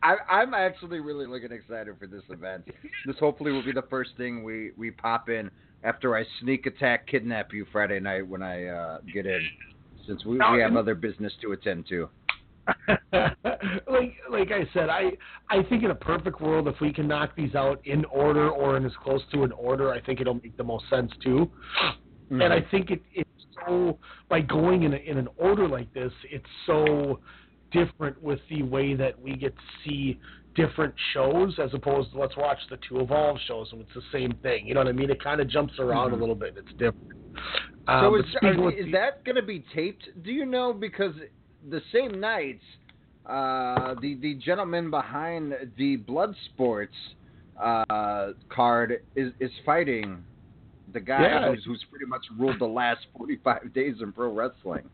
I, 0.03 0.15
I'm 0.29 0.53
actually 0.53 0.99
really 0.99 1.25
looking 1.25 1.51
excited 1.51 1.95
for 1.99 2.05
this 2.05 2.21
event. 2.29 2.67
This 3.07 3.15
hopefully 3.19 3.51
will 3.51 3.65
be 3.65 3.71
the 3.71 3.85
first 3.89 4.11
thing 4.15 4.43
we, 4.43 4.71
we 4.77 4.91
pop 4.91 5.27
in 5.27 5.49
after 5.83 6.15
I 6.15 6.23
sneak 6.39 6.67
attack 6.67 7.07
kidnap 7.07 7.51
you 7.51 7.65
Friday 7.71 7.99
night 7.99 8.25
when 8.25 8.43
I 8.43 8.67
uh, 8.67 8.99
get 9.11 9.25
in, 9.25 9.41
since 10.07 10.23
we, 10.23 10.37
we 10.53 10.61
have 10.61 10.75
other 10.75 10.93
business 10.93 11.33
to 11.41 11.51
attend 11.53 11.87
to. 11.89 12.09
like 13.87 14.15
like 14.29 14.51
I 14.51 14.67
said, 14.73 14.89
I 14.89 15.11
I 15.49 15.63
think 15.69 15.83
in 15.83 15.91
a 15.91 15.95
perfect 15.95 16.41
world, 16.41 16.67
if 16.67 16.79
we 16.81 16.91
can 16.93 17.07
knock 17.07 17.35
these 17.35 17.55
out 17.55 17.85
in 17.85 18.05
order 18.05 18.49
or 18.49 18.77
in 18.77 18.85
as 18.85 18.91
close 19.03 19.21
to 19.33 19.43
an 19.43 19.51
order, 19.53 19.91
I 19.91 20.01
think 20.01 20.21
it'll 20.21 20.35
make 20.35 20.55
the 20.57 20.63
most 20.63 20.89
sense 20.89 21.11
too. 21.23 21.49
Mm-hmm. 22.25 22.41
And 22.41 22.53
I 22.53 22.61
think 22.71 22.91
it 22.91 23.01
it's 23.13 23.29
so 23.65 23.97
by 24.29 24.41
going 24.41 24.83
in 24.83 24.93
a, 24.93 24.97
in 24.97 25.17
an 25.17 25.27
order 25.37 25.67
like 25.67 25.93
this, 25.93 26.11
it's 26.29 26.45
so 26.65 27.19
different 27.71 28.21
with 28.21 28.39
the 28.49 28.63
way 28.63 28.93
that 28.95 29.19
we 29.21 29.35
get 29.35 29.55
to 29.55 29.61
see 29.89 30.19
different 30.55 30.93
shows 31.13 31.57
as 31.63 31.73
opposed 31.73 32.11
to 32.11 32.17
let's 32.19 32.35
watch 32.35 32.57
the 32.69 32.77
two 32.89 32.99
evolve 32.99 33.37
shows 33.47 33.69
and 33.71 33.81
it's 33.81 33.93
the 33.93 34.01
same 34.11 34.33
thing. 34.43 34.67
You 34.67 34.73
know 34.73 34.81
what 34.81 34.87
I 34.89 34.91
mean? 34.91 35.09
It 35.09 35.23
kind 35.23 35.39
of 35.39 35.47
jumps 35.47 35.73
around 35.79 36.11
Mhm. 36.11 36.13
a 36.13 36.15
little 36.17 36.35
bit. 36.35 36.55
It's 36.57 36.71
different. 36.73 37.13
So 37.87 37.93
Um, 37.93 38.15
is, 38.15 38.35
are- 38.41 38.71
is 38.71 38.85
the- 38.85 38.91
that 38.91 39.23
going 39.23 39.37
to 39.37 39.41
be 39.41 39.59
taped? 39.73 40.09
Do 40.23 40.31
you 40.33 40.45
know? 40.45 40.73
Because 40.73 41.13
the 41.69 41.81
same 41.93 42.19
nights, 42.19 42.63
uh, 43.25 43.95
the 44.01 44.15
the 44.21 44.35
gentleman 44.35 44.89
behind 44.89 45.53
the 45.77 45.97
Blood 45.97 46.35
Sports 46.53 46.95
uh, 47.61 48.31
card 48.49 49.03
is 49.15 49.31
is 49.39 49.51
fighting 49.65 50.23
the 50.93 50.99
guy 50.99 51.21
Yeah. 51.21 51.49
who's 51.51 51.63
who's 51.65 51.85
pretty 51.89 52.05
much 52.05 52.25
ruled 52.37 52.59
the 52.59 52.65
last 52.65 53.01
forty 53.15 53.37
five 53.43 53.73
days 53.75 53.95
in 54.01 54.11
pro 54.11 54.33
wrestling. 54.33 54.89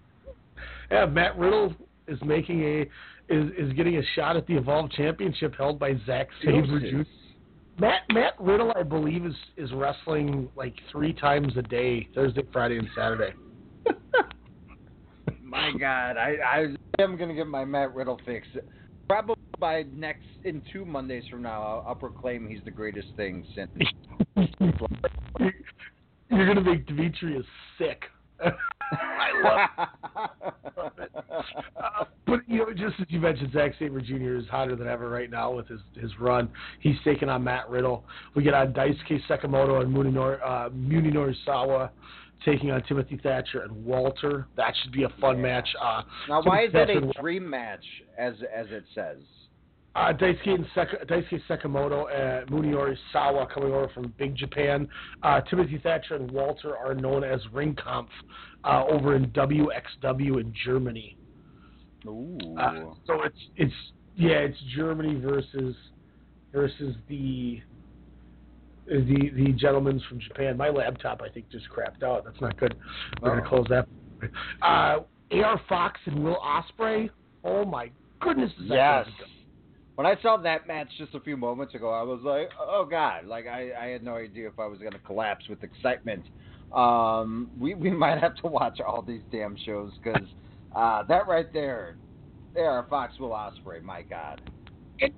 Yeah, 0.91 1.05
Matt 1.05 1.37
Riddle 1.37 1.73
is 2.07 2.19
making 2.23 2.63
a 2.63 2.81
is 3.29 3.51
is 3.57 3.73
getting 3.73 3.97
a 3.97 4.03
shot 4.15 4.35
at 4.35 4.45
the 4.47 4.55
Evolve 4.55 4.91
Championship 4.91 5.55
held 5.55 5.79
by 5.79 5.93
Zack 6.05 6.27
Sabre 6.43 6.79
Jr. 6.79 7.01
Matt 7.79 8.01
Matt 8.11 8.33
Riddle, 8.39 8.73
I 8.75 8.83
believe, 8.83 9.25
is 9.25 9.35
is 9.55 9.71
wrestling 9.73 10.49
like 10.55 10.73
three 10.91 11.13
times 11.13 11.53
a 11.57 11.61
day, 11.61 12.07
Thursday, 12.15 12.43
Friday, 12.51 12.77
and 12.77 12.87
Saturday. 12.95 13.33
My 15.47 15.71
God, 15.79 16.17
I 16.17 16.35
I 16.43 17.01
am 17.01 17.15
going 17.15 17.29
to 17.29 17.35
get 17.35 17.47
my 17.47 17.63
Matt 17.63 17.95
Riddle 17.95 18.19
fix. 18.25 18.45
Probably 19.07 19.35
by 19.59 19.85
next 19.93 20.25
in 20.43 20.61
two 20.73 20.83
Mondays 20.83 21.23
from 21.29 21.41
now, 21.41 21.63
I'll, 21.63 21.85
I'll 21.87 21.95
proclaim 21.95 22.47
he's 22.47 22.59
the 22.65 22.71
greatest 22.71 23.07
thing 23.15 23.45
since. 23.55 23.71
You're 26.29 26.45
gonna 26.45 26.61
make 26.61 26.85
Demetrius 26.85 27.45
sick. 27.77 28.03
I 28.41 29.69
love 30.75 30.91
it. 30.97 31.11
Uh, 31.77 32.03
but 32.25 32.41
you 32.47 32.57
know, 32.57 32.73
just 32.73 32.99
as 32.99 33.07
you 33.09 33.19
mentioned, 33.19 33.53
Zack 33.53 33.71
Sabre 33.79 34.01
Jr. 34.01 34.35
is 34.35 34.45
hotter 34.49 34.75
than 34.75 34.87
ever 34.87 35.09
right 35.09 35.29
now 35.29 35.53
with 35.53 35.67
his 35.67 35.79
his 35.95 36.11
run. 36.19 36.49
He's 36.81 36.97
taking 37.05 37.29
on 37.29 37.43
Matt 37.43 37.69
Riddle. 37.69 38.03
We 38.35 38.43
get 38.43 38.53
on 38.53 38.73
Daisuke 38.73 39.21
Sekimoto 39.29 39.81
and 39.81 39.95
Munenori, 39.95 40.39
uh, 40.43 40.69
Munenori 40.69 41.33
Sawa 41.45 41.91
taking 42.45 42.71
on 42.71 42.83
Timothy 42.83 43.19
Thatcher 43.21 43.61
and 43.61 43.85
Walter. 43.85 44.47
That 44.55 44.73
should 44.81 44.91
be 44.91 45.03
a 45.03 45.09
fun 45.21 45.41
match. 45.41 45.67
Uh, 45.81 46.03
now, 46.29 46.41
why 46.43 46.65
is 46.65 46.73
that 46.73 46.89
a 46.89 46.99
Thatcher 46.99 47.21
dream 47.21 47.49
match, 47.49 47.85
as 48.17 48.33
as 48.55 48.67
it 48.69 48.83
says? 48.93 49.17
uh, 49.97 50.13
Daisuke, 50.13 50.49
and 50.49 50.65
Sek- 50.75 51.07
Daisuke 51.07 51.41
Sekimoto 51.49 52.05
and 52.13 52.47
Munenori 52.49 52.95
Sawa 53.11 53.47
coming 53.51 53.73
over 53.73 53.89
from 53.93 54.13
Big 54.17 54.35
Japan. 54.35 54.87
Uh, 55.23 55.41
Timothy 55.41 55.79
Thatcher 55.81 56.15
and 56.15 56.29
Walter 56.29 56.77
are 56.77 56.93
known 56.93 57.23
as 57.23 57.41
Ringkampf 57.51 58.07
uh, 58.63 58.83
over 58.89 59.15
in 59.15 59.27
WXW 59.31 60.39
in 60.39 60.53
Germany. 60.65 61.17
Ooh. 62.05 62.37
Uh, 62.59 62.93
so 63.07 63.23
it's 63.23 63.39
it's 63.55 63.73
yeah, 64.15 64.37
it's 64.37 64.57
Germany 64.75 65.19
versus 65.19 65.75
versus 66.53 66.95
the 67.09 67.59
the 68.87 69.29
the 69.35 69.51
gentlemen 69.53 70.01
from 70.07 70.19
Japan. 70.19 70.57
My 70.57 70.69
laptop 70.69 71.21
I 71.21 71.29
think 71.29 71.49
just 71.51 71.65
crapped 71.69 72.03
out. 72.03 72.23
That's 72.25 72.39
not 72.41 72.57
good. 72.59 72.75
We're 73.21 73.35
gonna 73.37 73.47
close 73.47 73.65
that. 73.69 73.87
Uh, 74.61 74.99
AR 75.31 75.61
Fox 75.69 75.99
and 76.05 76.23
Will 76.23 76.37
Ospreay. 76.37 77.09
Oh 77.43 77.65
my 77.65 77.91
goodness! 78.21 78.51
is 78.61 78.69
that 78.69 78.75
Yes. 78.75 79.05
good. 79.19 79.27
When 79.95 80.05
I 80.05 80.15
saw 80.21 80.37
that 80.37 80.67
match 80.67 80.89
just 80.97 81.15
a 81.15 81.19
few 81.19 81.35
moments 81.37 81.73
ago, 81.73 81.89
I 81.89 82.03
was 82.03 82.21
like, 82.23 82.49
"Oh 82.59 82.85
God!" 82.89 83.25
Like 83.25 83.47
I, 83.47 83.71
I 83.79 83.85
had 83.87 84.03
no 84.03 84.15
idea 84.15 84.47
if 84.47 84.59
I 84.59 84.65
was 84.67 84.79
going 84.79 84.91
to 84.91 84.99
collapse 84.99 85.47
with 85.49 85.63
excitement. 85.63 86.23
Um, 86.73 87.49
we 87.59 87.73
we 87.73 87.89
might 88.05 88.19
have 88.19 88.35
to 88.37 88.47
watch 88.47 88.79
all 88.79 89.01
these 89.01 89.21
damn 89.31 89.55
shows 89.65 89.91
because 90.03 90.27
uh, 90.75 91.03
that 91.03 91.27
right 91.27 91.51
there, 91.51 91.97
there, 92.53 92.85
Fox 92.89 93.17
Will 93.19 93.29
Ospreay. 93.31 93.81
My 93.81 94.01
God, 94.03 94.41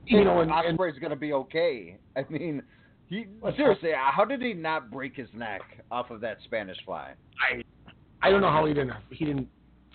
you 0.06 0.24
know, 0.24 0.42
and- 0.42 0.52
and- 0.52 0.78
Ospreay's 0.78 0.98
going 1.00 1.10
to 1.12 1.16
be 1.18 1.34
okay. 1.34 1.98
I 2.16 2.26
mean, 2.30 2.62
he 3.10 3.26
seriously, 3.56 3.94
uh, 3.94 4.12
how 4.12 4.24
did 4.26 4.42
he 4.42 4.54
not 4.54 4.92
break 4.92 5.16
his 5.16 5.30
neck 5.34 5.62
off 5.92 6.12
of 6.12 6.22
that 6.22 6.38
Spanish 6.46 6.78
fly? 6.86 7.14
I 7.52 7.64
I 8.22 8.30
don't 8.30 8.42
know 8.42 8.52
how 8.52 8.66
he 8.66 8.74
didn't 8.74 8.94
he 9.10 9.26
didn't 9.26 9.48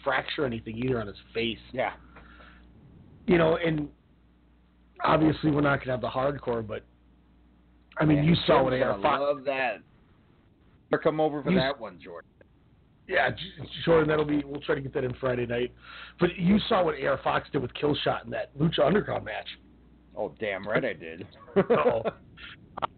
fracture 0.02 0.44
anything 0.44 0.76
either 0.76 1.00
on 1.00 1.06
his 1.06 1.16
face. 1.32 1.58
Yeah. 1.72 1.92
You 3.26 3.38
know, 3.38 3.56
and 3.56 3.88
obviously 5.02 5.50
we're 5.50 5.60
not 5.62 5.80
gonna 5.80 5.92
have 5.92 6.00
the 6.00 6.08
hardcore, 6.08 6.66
but 6.66 6.84
I 7.98 8.04
mean, 8.04 8.18
Man, 8.18 8.24
you 8.26 8.34
saw 8.46 8.62
what 8.64 8.70
Jim's 8.70 8.82
AR 8.84 8.90
gonna 8.92 9.02
Fox. 9.02 9.20
Love 9.20 9.44
that. 9.44 9.76
Or 10.92 10.98
come 10.98 11.20
over 11.20 11.42
for 11.42 11.50
You- 11.50 11.58
that 11.58 11.78
one, 11.80 11.98
Jordan. 12.00 12.28
Yeah, 13.06 13.30
Jordan, 13.84 14.08
that'll 14.08 14.24
be. 14.24 14.42
We'll 14.44 14.62
try 14.62 14.74
to 14.74 14.80
get 14.80 14.94
that 14.94 15.04
in 15.04 15.12
Friday 15.20 15.44
night. 15.44 15.72
But 16.18 16.36
you 16.36 16.58
saw 16.70 16.82
what 16.82 16.94
AR 16.98 17.18
Fox 17.22 17.46
did 17.52 17.60
with 17.60 17.70
Killshot 17.74 18.24
in 18.24 18.30
that 18.30 18.56
Lucha 18.58 18.78
Underground 18.82 19.26
match. 19.26 19.46
Oh, 20.16 20.32
damn 20.40 20.66
right 20.66 20.82
I 20.84 20.94
did. 20.94 21.26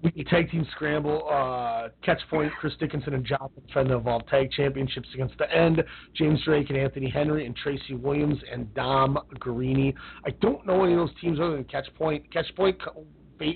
So, 0.06 0.12
we 0.14 0.24
can 0.24 0.30
tag 0.30 0.50
team 0.50 0.66
scramble. 0.72 1.28
Uh, 1.28 1.88
catch 2.04 2.20
point. 2.30 2.52
Chris 2.60 2.74
Dickinson 2.78 3.14
and 3.14 3.24
John 3.24 3.50
defend 3.66 3.90
the 3.90 3.96
Evolve 3.96 4.26
Tag 4.28 4.50
Championships 4.52 5.08
against 5.14 5.36
the 5.38 5.52
End. 5.52 5.82
James 6.14 6.40
Drake 6.44 6.70
and 6.70 6.78
Anthony 6.78 7.10
Henry 7.10 7.46
and 7.46 7.56
Tracy 7.56 7.94
Williams 7.94 8.38
and 8.50 8.72
Dom 8.74 9.18
Garrini. 9.38 9.94
I 10.24 10.30
don't 10.40 10.66
know 10.66 10.84
any 10.84 10.92
of 10.92 10.98
those 10.98 11.20
teams 11.20 11.40
other 11.40 11.52
than 11.52 11.64
Catch 11.64 11.92
Point. 11.94 12.30
Catch 12.32 12.54
Point 12.54 12.76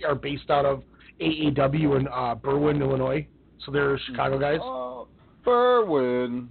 are 0.06 0.14
based 0.14 0.50
out 0.50 0.64
of 0.64 0.82
AAW 1.20 2.00
in 2.00 2.08
uh, 2.08 2.34
Berwyn, 2.34 2.80
Illinois. 2.80 3.26
So 3.64 3.72
they're 3.72 3.98
Chicago 4.06 4.38
guys. 4.38 4.58
Oh, 4.62 5.08
Berwyn. 5.46 6.48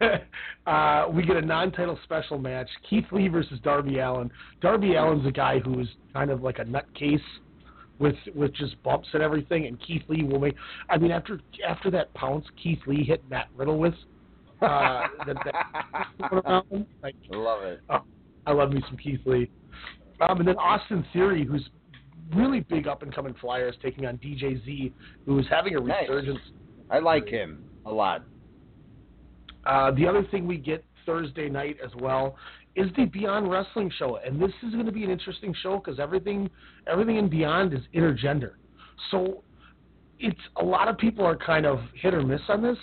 uh, 0.66 1.06
we 1.12 1.24
get 1.24 1.36
a 1.36 1.42
non-title 1.42 1.98
special 2.04 2.38
match: 2.38 2.68
Keith 2.88 3.06
Lee 3.12 3.28
versus 3.28 3.58
Darby 3.62 3.98
Allin. 3.98 4.30
Darby 4.60 4.96
Allin's 4.96 5.26
a 5.26 5.30
guy 5.30 5.58
who's 5.58 5.88
kind 6.12 6.30
of 6.30 6.42
like 6.42 6.58
a 6.58 6.64
nutcase 6.64 7.20
with 7.98 8.16
with 8.34 8.52
just 8.54 8.80
bumps 8.82 9.08
and 9.12 9.22
everything, 9.22 9.66
and 9.66 9.80
Keith 9.80 10.02
Lee 10.08 10.22
will 10.24 10.38
make. 10.38 10.54
I 10.90 10.98
mean, 10.98 11.10
after 11.10 11.40
after 11.66 11.90
that 11.92 12.12
pounce 12.14 12.44
Keith 12.62 12.80
Lee 12.86 13.04
hit 13.04 13.22
Matt 13.30 13.48
Riddle 13.56 13.78
with, 13.78 13.94
uh, 14.62 15.06
that, 15.26 15.36
that 15.44 16.06
like, 17.02 17.14
Love 17.30 17.62
it. 17.64 17.80
oh, 17.90 18.02
I 18.46 18.52
love 18.52 18.72
me 18.72 18.82
some 18.88 18.96
Keith 18.96 19.20
Lee. 19.24 19.50
Um, 20.26 20.38
and 20.38 20.48
then 20.48 20.56
Austin 20.56 21.04
Theory, 21.12 21.44
who's 21.44 21.68
really 22.34 22.60
big 22.60 22.86
up 22.86 23.02
and 23.02 23.14
coming 23.14 23.34
flyer, 23.40 23.68
is 23.68 23.74
taking 23.82 24.06
on 24.06 24.16
DJ 24.18 24.64
Z, 24.64 24.92
who 25.26 25.38
is 25.38 25.46
having 25.50 25.74
a 25.74 25.80
resurgence. 25.80 26.08
Nice. 26.08 26.08
resurgence. 26.08 26.40
I 26.90 26.98
like 27.00 27.28
him 27.28 27.64
a 27.84 27.90
lot. 27.90 28.24
Uh, 29.66 29.90
the 29.90 30.06
other 30.06 30.24
thing 30.30 30.46
we 30.46 30.56
get 30.56 30.84
Thursday 31.04 31.48
night 31.48 31.76
as 31.84 31.90
well 32.00 32.36
is 32.76 32.90
the 32.96 33.06
Beyond 33.06 33.50
Wrestling 33.50 33.90
show, 33.98 34.18
and 34.24 34.40
this 34.40 34.52
is 34.62 34.74
going 34.74 34.86
to 34.86 34.92
be 34.92 35.02
an 35.02 35.10
interesting 35.10 35.54
show 35.62 35.78
because 35.78 35.98
everything, 35.98 36.48
everything 36.86 37.16
in 37.16 37.28
Beyond 37.28 37.72
is 37.72 37.80
intergender. 37.94 38.52
So 39.10 39.42
it's 40.20 40.38
a 40.56 40.64
lot 40.64 40.86
of 40.86 40.98
people 40.98 41.24
are 41.24 41.36
kind 41.36 41.66
of 41.66 41.80
hit 42.00 42.14
or 42.14 42.22
miss 42.22 42.42
on 42.48 42.62
this. 42.62 42.76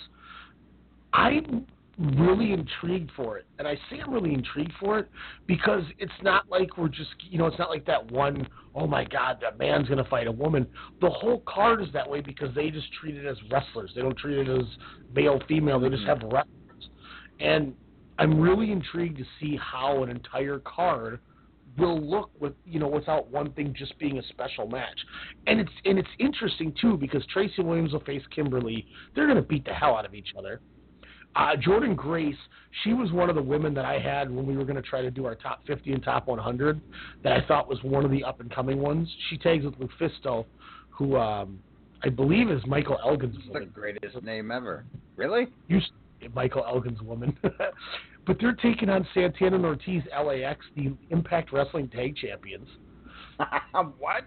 I'm 1.12 1.64
really 1.96 2.52
intrigued 2.52 3.12
for 3.14 3.38
it, 3.38 3.46
and 3.60 3.68
I 3.68 3.76
say 3.88 4.00
I'm 4.00 4.12
really 4.12 4.34
intrigued 4.34 4.72
for 4.80 4.98
it 4.98 5.08
because 5.46 5.84
it's 6.00 6.12
not 6.22 6.50
like 6.50 6.76
we're 6.76 6.88
just, 6.88 7.14
you 7.30 7.38
know, 7.38 7.46
it's 7.46 7.58
not 7.58 7.70
like 7.70 7.86
that 7.86 8.10
one. 8.10 8.48
Oh 8.74 8.88
my 8.88 9.04
God, 9.04 9.38
that 9.42 9.58
man's 9.58 9.86
going 9.86 10.02
to 10.02 10.10
fight 10.10 10.26
a 10.26 10.32
woman. 10.32 10.66
The 11.00 11.10
whole 11.10 11.44
card 11.46 11.80
is 11.80 11.88
that 11.92 12.10
way 12.10 12.20
because 12.20 12.52
they 12.52 12.70
just 12.70 12.92
treat 13.00 13.14
it 13.14 13.26
as 13.26 13.36
wrestlers. 13.48 13.92
They 13.94 14.02
don't 14.02 14.18
treat 14.18 14.38
it 14.38 14.48
as 14.48 14.66
male 15.14 15.40
female. 15.46 15.78
They 15.78 15.88
just 15.88 16.02
mm-hmm. 16.02 16.20
have 16.20 16.32
wrestlers, 16.32 16.88
and 17.38 17.74
I'm 18.18 18.40
really 18.40 18.70
intrigued 18.70 19.18
to 19.18 19.24
see 19.40 19.58
how 19.60 20.02
an 20.02 20.10
entire 20.10 20.60
card 20.60 21.20
will 21.76 22.00
look 22.00 22.30
with 22.38 22.52
you 22.64 22.78
know 22.78 22.86
without 22.86 23.28
one 23.30 23.50
thing 23.52 23.74
just 23.76 23.98
being 23.98 24.18
a 24.18 24.22
special 24.28 24.66
match. 24.68 24.98
And 25.46 25.60
it's 25.60 25.72
and 25.84 25.98
it's 25.98 26.08
interesting 26.18 26.74
too 26.80 26.96
because 26.96 27.24
Tracy 27.32 27.62
Williams 27.62 27.92
will 27.92 28.00
face 28.00 28.22
Kimber 28.34 28.60
Lee. 28.60 28.86
They're 29.14 29.26
going 29.26 29.36
to 29.36 29.42
beat 29.42 29.64
the 29.64 29.72
hell 29.72 29.96
out 29.96 30.04
of 30.06 30.14
each 30.14 30.28
other. 30.38 30.60
Uh, 31.36 31.56
Jordynne 31.56 31.96
Grace, 31.96 32.36
she 32.84 32.92
was 32.92 33.10
one 33.10 33.28
of 33.28 33.34
the 33.34 33.42
women 33.42 33.74
that 33.74 33.84
I 33.84 33.98
had 33.98 34.30
when 34.30 34.46
we 34.46 34.56
were 34.56 34.64
going 34.64 34.76
to 34.76 34.88
try 34.88 35.02
to 35.02 35.10
do 35.10 35.26
our 35.26 35.34
top 35.34 35.66
50 35.66 35.92
and 35.92 36.02
top 36.02 36.28
100 36.28 36.80
that 37.24 37.32
I 37.32 37.44
thought 37.46 37.68
was 37.68 37.82
one 37.82 38.04
of 38.04 38.12
the 38.12 38.22
up 38.22 38.40
and 38.40 38.48
coming 38.54 38.78
ones. 38.78 39.12
She 39.30 39.38
tags 39.38 39.64
with 39.64 39.74
Lufisto, 39.80 40.44
who 40.90 41.16
um, 41.16 41.58
I 42.04 42.08
believe 42.08 42.50
is 42.50 42.60
Michael 42.66 42.98
Elgin's 43.04 43.36
the 43.52 43.66
greatest 43.66 44.22
name 44.22 44.52
ever. 44.52 44.84
Really? 45.16 45.48
You 45.66 45.80
Michael 46.34 46.64
Elgin's 46.66 47.02
woman. 47.02 47.36
but 48.26 48.36
they're 48.40 48.54
taking 48.54 48.88
on 48.88 49.06
Santana 49.14 49.56
and 49.56 49.64
Ortiz, 49.64 50.02
LAX, 50.12 50.64
the 50.76 50.92
Impact 51.10 51.52
Wrestling 51.52 51.88
Tag 51.88 52.16
Champions. 52.16 52.68
what? 53.98 54.24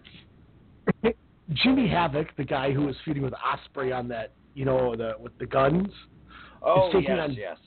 Jimmy 1.54 1.88
Havoc, 1.88 2.28
the 2.36 2.44
guy 2.44 2.72
who 2.72 2.82
was 2.82 2.96
feuding 3.06 3.24
with 3.24 3.34
Ospreay 3.34 3.98
on 3.98 4.08
that, 4.10 4.34
you 4.54 4.66
know, 4.66 4.96
the 4.96 5.14
with 5.20 5.38
the 5.40 5.46
guns. 5.46 5.88
Oh 6.62 6.90
is 6.90 7.06
yes, 7.08 7.20
on 7.22 7.34
yes. 7.34 7.58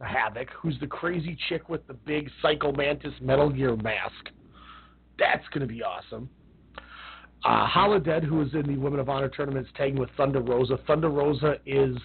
Havoc, 0.00 0.48
who's 0.60 0.78
the 0.80 0.86
crazy 0.86 1.36
chick 1.48 1.68
with 1.68 1.86
the 1.86 1.94
big 1.94 2.28
Psycho 2.42 2.72
Mantis 2.72 3.14
Metal 3.20 3.50
Gear 3.50 3.76
mask. 3.76 4.30
That's 5.18 5.46
going 5.48 5.60
to 5.60 5.72
be 5.72 5.82
awesome. 5.82 6.28
Uh, 7.44 7.66
Holidead, 7.66 8.24
who 8.24 8.42
is 8.42 8.52
in 8.54 8.66
the 8.66 8.76
Women 8.76 9.00
of 9.00 9.08
Honor 9.08 9.28
tournament, 9.28 9.66
is 9.66 9.72
tagging 9.76 9.98
with 9.98 10.10
Thunder 10.16 10.40
Rosa. 10.40 10.78
Thunder 10.86 11.08
Rosa 11.08 11.56
is 11.64 11.96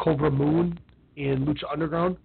Cobra 0.00 0.30
Moon 0.30 0.78
in 1.16 1.44
Lucha 1.44 1.70
Underground, 1.70 2.16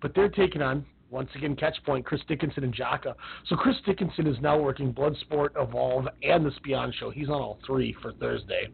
but 0.00 0.14
they're 0.14 0.28
taking 0.28 0.62
on 0.62 0.84
once 1.10 1.30
again 1.34 1.56
Catchpoint, 1.56 2.04
Chris 2.04 2.20
Dickinson 2.28 2.64
and 2.64 2.74
Jaka. 2.74 3.14
So 3.46 3.56
Chris 3.56 3.76
Dickinson 3.86 4.26
is 4.26 4.36
now 4.40 4.58
working 4.58 4.92
Bloodsport, 4.92 5.50
Evolve, 5.60 6.06
and 6.22 6.44
the 6.44 6.50
Spion 6.56 6.92
Show. 6.98 7.10
He's 7.10 7.28
on 7.28 7.34
all 7.34 7.58
three 7.66 7.94
for 8.02 8.12
Thursday. 8.14 8.68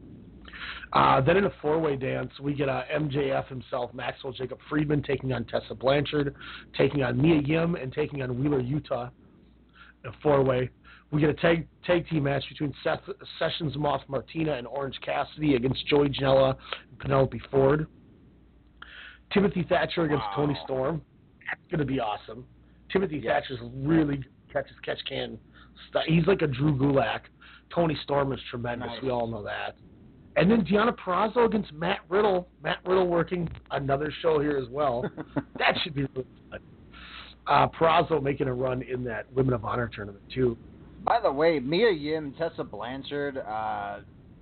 Uh, 0.93 1.21
then 1.21 1.37
in 1.37 1.45
a 1.45 1.53
four-way 1.61 1.97
dance, 1.97 2.31
we 2.41 2.55
get 2.55 2.69
uh, 2.69 2.83
MJF 2.93 3.49
himself, 3.49 3.93
Maxwell 3.93 4.33
Jacob 4.33 4.59
Friedman, 4.69 5.03
taking 5.03 5.33
on 5.33 5.45
Tessa 5.45 5.75
Blanchard, 5.75 6.35
taking 6.77 7.03
on 7.03 7.21
Mia 7.21 7.41
Yim, 7.41 7.75
and 7.75 7.93
taking 7.93 8.23
on 8.23 8.39
Wheeler 8.41 8.63
Yuta. 8.63 9.11
A 10.05 10.13
four-way. 10.23 10.71
We 11.11 11.21
get 11.21 11.31
a 11.31 11.35
tag 11.35 11.67
tag 11.87 12.09
team 12.09 12.25
match 12.25 12.45
between 12.49 12.75
Seth, 12.83 13.01
Sessions 13.39 13.77
Moth 13.77 14.03
Martina 14.09 14.55
and 14.55 14.67
Orange 14.67 14.99
Cassidy 15.05 15.55
against 15.55 15.87
Joey 15.87 16.09
Janela 16.09 16.57
and 16.91 16.99
Penelope 16.99 17.41
Ford. 17.51 17.87
Timothy 19.35 19.67
Thatcher 19.69 20.05
against 20.05 20.25
Toni 20.35 20.57
Storm. 20.65 21.03
That's 21.47 21.61
going 21.71 21.81
to 21.81 21.85
be 21.85 22.01
awesome. 22.01 22.45
Timothy 22.91 23.21
Thatcher's 23.21 23.59
really 23.75 24.25
catches 24.53 24.77
catch 24.85 24.99
can. 25.09 25.37
st- 25.91 26.09
He's 26.09 26.27
like 26.27 26.43
a 26.43 26.47
Drew 26.47 26.77
Gulak. 26.77 27.23
Toni 27.75 27.99
Storm 28.05 28.33
is 28.33 28.39
tremendous. 28.49 28.89
Nice. 28.89 29.03
We 29.03 29.11
all 29.11 29.27
know 29.27 29.43
that. 29.43 29.77
And 30.37 30.51
then 30.51 30.65
Deonna 30.65 30.97
Purrazzo 30.97 31.47
against 31.47 31.73
Matt 31.73 32.01
Riddle. 32.09 32.49
Matt 32.63 32.79
Riddle 32.87 33.07
working 33.09 33.49
another 33.71 34.13
show 34.23 34.41
here 34.41 34.57
as 34.57 34.69
well. 34.69 35.05
that 35.59 35.75
should 35.83 35.95
be 35.95 36.03
really 36.15 36.27
fun. 36.51 36.61
Uh, 37.47 37.69
Purrazzo 37.69 38.23
making 38.23 38.49
a 38.49 38.55
run 38.55 38.83
in 38.83 39.05
that 39.05 39.31
Women 39.33 39.55
of 39.55 39.65
Honor 39.65 39.91
tournament 39.95 40.25
too. 40.33 40.57
By 41.05 41.21
the 41.21 41.31
way, 41.31 41.61
Mia 41.61 41.91
Yim, 41.91 42.35
Tessa 42.39 42.65
Blanchard, 42.65 43.37
uh, 43.39 43.99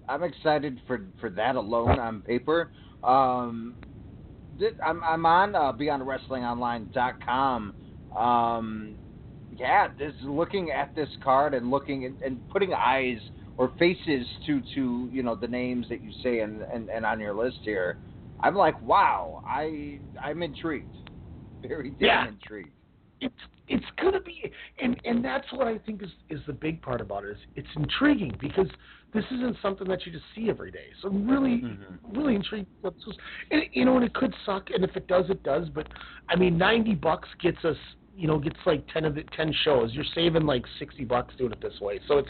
I'm 0.09 0.23
excited 0.23 0.81
for 0.86 1.05
for 1.20 1.28
that 1.31 1.56
alone 1.56 1.98
on 1.98 2.23
paper. 2.23 2.70
Um, 3.02 3.74
did, 4.59 4.74
I'm 4.85 5.03
I'm 5.05 5.27
on 5.27 5.55
uh, 5.55 5.73
BeyondWrestlingOnline.com. 5.73 7.74
Um, 8.16 8.97
yeah, 9.59 9.89
this 9.99 10.15
looking 10.23 10.70
at 10.70 10.95
this 10.95 11.09
card 11.23 11.55
and 11.55 11.70
looking 11.70 12.05
and, 12.05 12.16
and 12.24 12.41
putting 12.49 12.73
eyes 12.74 13.19
or 13.57 13.73
faces 13.79 14.27
to 14.47 14.62
to 14.74 15.09
you 15.12 15.23
know 15.23 15.35
the 15.35 15.49
names 15.49 15.87
that 15.89 16.03
you 16.03 16.11
say 16.23 16.41
and, 16.41 16.62
and 16.73 16.89
and 16.89 17.05
on 17.05 17.20
your 17.20 17.35
list 17.35 17.59
here. 17.65 17.99
I'm 18.41 18.57
like, 18.57 18.81
wow, 18.83 19.41
I 19.47 20.01
I'm 20.23 20.43
intrigued, 20.43 20.95
very 21.62 21.91
damn 21.91 21.99
Yeah. 22.01 22.29
intrigued. 22.29 22.73
It's 23.23 23.43
it's 23.69 23.85
gonna 24.01 24.20
be 24.20 24.53
and 24.82 25.01
and 25.05 25.24
that's 25.24 25.47
what 25.53 25.66
I 25.66 25.78
think 25.78 26.03
is 26.03 26.11
is 26.28 26.40
the 26.47 26.53
big 26.53 26.82
part 26.82 27.01
about 27.01 27.24
it 27.24 27.31
is 27.31 27.36
it's 27.57 27.69
intriguing 27.77 28.36
because 28.40 28.66
this 29.15 29.24
isn't 29.31 29.57
something 29.62 29.86
that 29.89 30.05
you 30.05 30.12
just 30.12 30.24
see 30.35 30.49
every 30.51 30.70
day. 30.70 30.86
So 31.01 31.09
I'm 31.09 31.28
really 31.28 31.62
really 32.12 32.35
intrigued. 32.35 32.69
This- 32.82 32.93
And, 33.51 33.62
you 33.73 33.85
know, 33.85 33.97
and 33.97 34.05
it 34.05 34.15
could 34.15 34.35
suck, 34.47 34.70
and 34.74 34.82
if 34.85 34.97
it 34.97 35.07
does, 35.07 35.27
it 35.31 35.43
does. 35.43 35.69
But 35.69 35.86
I 36.28 36.36
mean, 36.36 36.59
ninety 36.59 36.94
bucks 36.94 37.28
gets 37.40 37.65
us. 37.65 37.77
You 38.15 38.27
know, 38.28 38.39
gets 38.39 38.59
like 38.66 38.86
ten 38.93 39.07
of 39.07 39.15
the 39.15 39.24
ten 39.35 39.55
shows. 39.65 39.94
You're 39.94 40.12
saving 40.15 40.44
like 40.44 40.65
sixty 40.78 41.05
bucks 41.05 41.35
doing 41.39 41.53
it 41.53 41.61
this 41.62 41.81
way. 41.81 41.99
So 42.09 42.19
it's 42.19 42.28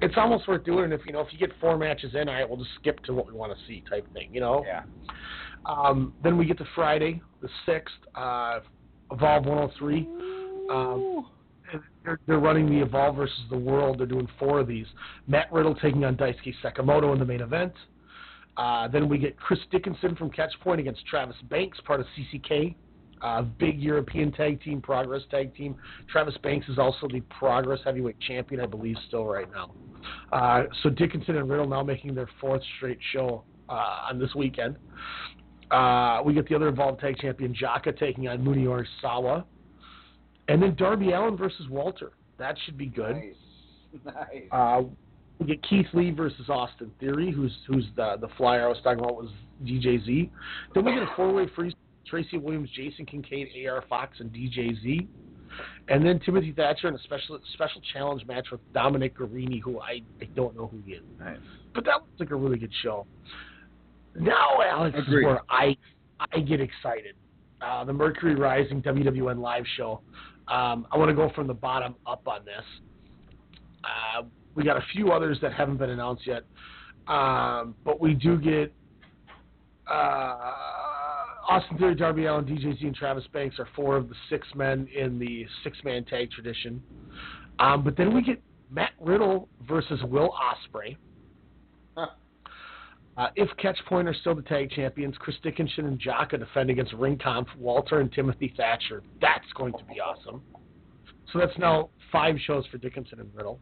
it's 0.00 0.14
almost 0.16 0.48
worth 0.48 0.64
doing. 0.64 0.84
And 0.86 0.92
if 0.92 1.02
you 1.06 1.12
know 1.12 1.20
if 1.20 1.32
you 1.32 1.38
get 1.38 1.52
four 1.60 1.76
matches 1.78 2.14
in, 2.16 2.28
all 2.28 2.34
right, 2.34 2.48
we'll 2.48 2.58
just 2.58 2.74
skip 2.80 2.98
to 3.04 3.12
what 3.14 3.26
we 3.28 3.32
want 3.32 3.52
to 3.56 3.58
see 3.66 3.84
type 3.88 4.06
thing. 4.14 4.28
You 4.34 4.40
know. 4.40 4.64
Yeah. 4.66 4.82
Um, 5.66 6.12
then 6.24 6.36
we 6.36 6.44
get 6.44 6.58
to 6.58 6.64
Friday, 6.74 7.22
the 7.40 7.48
sixth, 7.66 7.94
uh, 8.16 8.60
Evolve 9.12 9.44
103. 9.46 10.08
Um, 10.70 11.28
they're, 12.04 12.18
they're 12.26 12.38
running 12.38 12.66
the 12.66 12.82
Evolve 12.82 13.16
versus 13.16 13.40
the 13.50 13.58
World. 13.58 13.98
They're 13.98 14.06
doing 14.06 14.28
four 14.38 14.60
of 14.60 14.66
these. 14.66 14.86
Matt 15.26 15.52
Riddle 15.52 15.74
taking 15.74 16.04
on 16.04 16.16
Daisuke 16.16 16.54
Sekimoto 16.62 17.12
in 17.12 17.18
the 17.18 17.24
main 17.24 17.40
event. 17.40 17.72
Uh, 18.56 18.88
then 18.88 19.08
we 19.08 19.18
get 19.18 19.38
Chris 19.38 19.60
Dickinson 19.70 20.14
from 20.16 20.30
Catchpoint 20.30 20.78
against 20.78 21.06
Travis 21.06 21.36
Banks, 21.48 21.78
part 21.86 22.00
of 22.00 22.06
CCK. 22.18 22.74
Uh, 23.22 23.42
big 23.42 23.80
European 23.80 24.32
tag 24.32 24.60
team, 24.62 24.82
Progress 24.82 25.22
tag 25.30 25.54
team. 25.54 25.76
Travis 26.10 26.36
Banks 26.42 26.68
is 26.68 26.78
also 26.78 27.06
the 27.08 27.20
Progress 27.30 27.78
heavyweight 27.84 28.18
champion, 28.20 28.60
I 28.60 28.66
believe, 28.66 28.96
still 29.06 29.24
right 29.24 29.46
now. 29.52 29.72
Uh, 30.32 30.64
so 30.82 30.90
Dickinson 30.90 31.36
and 31.36 31.48
Riddle 31.48 31.68
now 31.68 31.84
making 31.84 32.14
their 32.14 32.28
fourth 32.40 32.62
straight 32.76 32.98
show 33.12 33.44
uh, 33.68 34.08
on 34.10 34.18
this 34.18 34.34
weekend. 34.34 34.76
Uh, 35.72 36.22
we 36.22 36.34
get 36.34 36.48
the 36.48 36.54
other 36.54 36.68
Evolve 36.68 37.00
Tag 37.00 37.16
Champion 37.18 37.54
Jaka 37.54 37.98
taking 37.98 38.28
on 38.28 38.44
Munenori 38.44 38.84
Sawa. 39.00 39.44
And 40.48 40.62
then 40.62 40.74
Darby 40.74 41.12
Allin 41.12 41.36
versus 41.36 41.68
Walter. 41.70 42.12
That 42.38 42.56
should 42.64 42.76
be 42.76 42.86
good. 42.86 43.16
Nice. 44.06 44.44
Uh, 44.50 44.84
we 45.38 45.44
get 45.44 45.62
Keith 45.68 45.84
Lee 45.92 46.10
versus 46.12 46.48
Austin 46.48 46.90
Theory, 46.98 47.30
who's 47.30 47.52
who's 47.66 47.84
the 47.94 48.16
the 48.20 48.28
flyer 48.38 48.64
I 48.64 48.68
was 48.68 48.78
talking 48.82 49.00
about 49.00 49.16
was 49.16 49.28
DJZ. 49.64 50.30
Then 50.74 50.84
we 50.86 50.94
get 50.94 51.02
a 51.02 51.10
four 51.14 51.30
way 51.30 51.46
freeze: 51.54 51.74
Tracy 52.06 52.38
Williams, 52.38 52.70
Jason 52.74 53.04
Kincaid, 53.04 53.48
AR 53.68 53.84
Fox, 53.90 54.16
and 54.20 54.32
DJZ. 54.32 55.06
And 55.88 56.06
then 56.06 56.20
Timothy 56.20 56.52
Thatcher 56.52 56.88
in 56.88 56.94
a 56.94 56.98
special 57.00 57.38
special 57.52 57.82
challenge 57.92 58.24
match 58.26 58.46
with 58.50 58.60
Dominic 58.72 59.18
Garrini, 59.18 59.60
who 59.60 59.80
I, 59.80 60.00
I 60.20 60.24
don't 60.34 60.56
know 60.56 60.68
who 60.68 60.80
he 60.86 60.92
is. 60.92 61.02
Nice. 61.18 61.36
But 61.74 61.84
that 61.84 61.96
looks 61.96 62.18
like 62.18 62.30
a 62.30 62.36
really 62.36 62.58
good 62.58 62.72
show. 62.82 63.06
Now, 64.14 64.60
Alex, 64.62 64.96
is 64.98 65.08
where 65.08 65.40
I 65.48 65.76
I 66.32 66.40
get 66.40 66.60
excited. 66.60 67.14
Uh, 67.60 67.84
the 67.84 67.92
Mercury 67.92 68.34
Rising 68.34 68.82
WWN 68.82 69.40
live 69.40 69.64
show. 69.76 70.00
Um, 70.48 70.86
I 70.90 70.96
want 70.96 71.08
to 71.08 71.14
go 71.14 71.30
from 71.34 71.46
the 71.46 71.54
bottom 71.54 71.94
up 72.06 72.26
on 72.26 72.44
this. 72.44 72.64
Uh, 73.84 74.22
we 74.54 74.64
got 74.64 74.76
a 74.76 74.84
few 74.92 75.12
others 75.12 75.38
that 75.42 75.52
haven't 75.52 75.78
been 75.78 75.90
announced 75.90 76.26
yet, 76.26 76.44
um, 77.08 77.74
but 77.84 78.00
we 78.00 78.14
do 78.14 78.38
get 78.38 78.72
uh, 79.90 80.52
Austin 81.48 81.78
Theory, 81.78 81.94
Darby 81.94 82.26
Allin, 82.26 82.44
DJZ, 82.44 82.82
and 82.82 82.94
Travis 82.94 83.24
Banks 83.32 83.58
are 83.58 83.68
four 83.74 83.96
of 83.96 84.08
the 84.08 84.14
six 84.28 84.46
men 84.54 84.88
in 84.94 85.18
the 85.18 85.46
six-man 85.64 86.04
tag 86.04 86.30
tradition. 86.30 86.82
Um, 87.58 87.84
but 87.84 87.96
then 87.96 88.14
we 88.14 88.22
get 88.22 88.40
Matt 88.70 88.92
Riddle 89.00 89.48
versus 89.68 90.00
Will 90.04 90.30
Ospreay. 90.30 90.96
Uh, 93.16 93.28
if 93.36 93.48
Catchpoint 93.58 94.08
are 94.08 94.14
still 94.14 94.34
the 94.34 94.42
tag 94.42 94.70
champions, 94.70 95.14
Chris 95.18 95.36
Dickinson 95.42 95.86
and 95.86 96.00
Jaka 96.00 96.38
defend 96.38 96.70
against 96.70 96.92
Ringkampf, 96.92 97.46
Walter 97.58 98.00
and 98.00 98.10
Timothy 98.10 98.54
Thatcher. 98.56 99.02
That's 99.20 99.44
going 99.54 99.74
to 99.74 99.84
be 99.84 100.00
awesome. 100.00 100.42
So 101.32 101.38
that's 101.38 101.56
now 101.58 101.90
five 102.10 102.36
shows 102.46 102.66
for 102.68 102.78
Dickinson 102.78 103.20
and 103.20 103.30
Riddle. 103.34 103.60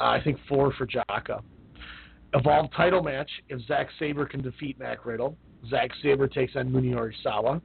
Uh, 0.00 0.04
I 0.04 0.20
think 0.22 0.38
four 0.48 0.72
for 0.72 0.86
Jaka. 0.86 1.42
Evolved 2.34 2.72
title 2.74 3.02
match 3.02 3.30
if 3.48 3.60
Zack 3.66 3.88
Sabre 3.98 4.26
can 4.26 4.42
defeat 4.42 4.78
Matt 4.78 5.04
Riddle. 5.04 5.36
Zack 5.68 5.90
Sabre 6.02 6.28
takes 6.28 6.56
on 6.56 6.70
Munenori 6.70 7.12
Sawa. 7.22 7.60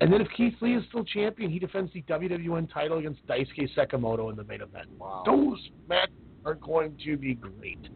And 0.00 0.12
then 0.12 0.20
if 0.20 0.28
Keith 0.36 0.54
Lee 0.60 0.74
is 0.74 0.84
still 0.88 1.04
champion, 1.04 1.50
he 1.50 1.58
defends 1.58 1.92
the 1.92 2.02
WWN 2.02 2.72
title 2.72 2.98
against 2.98 3.26
Daisuke 3.26 3.68
Sekimoto 3.74 4.30
in 4.30 4.36
the 4.36 4.44
main 4.44 4.60
event. 4.60 4.88
Those 5.24 5.58
matches 5.88 6.14
are 6.44 6.54
going 6.54 6.96
to 7.04 7.16
be 7.16 7.34
great. 7.34 7.88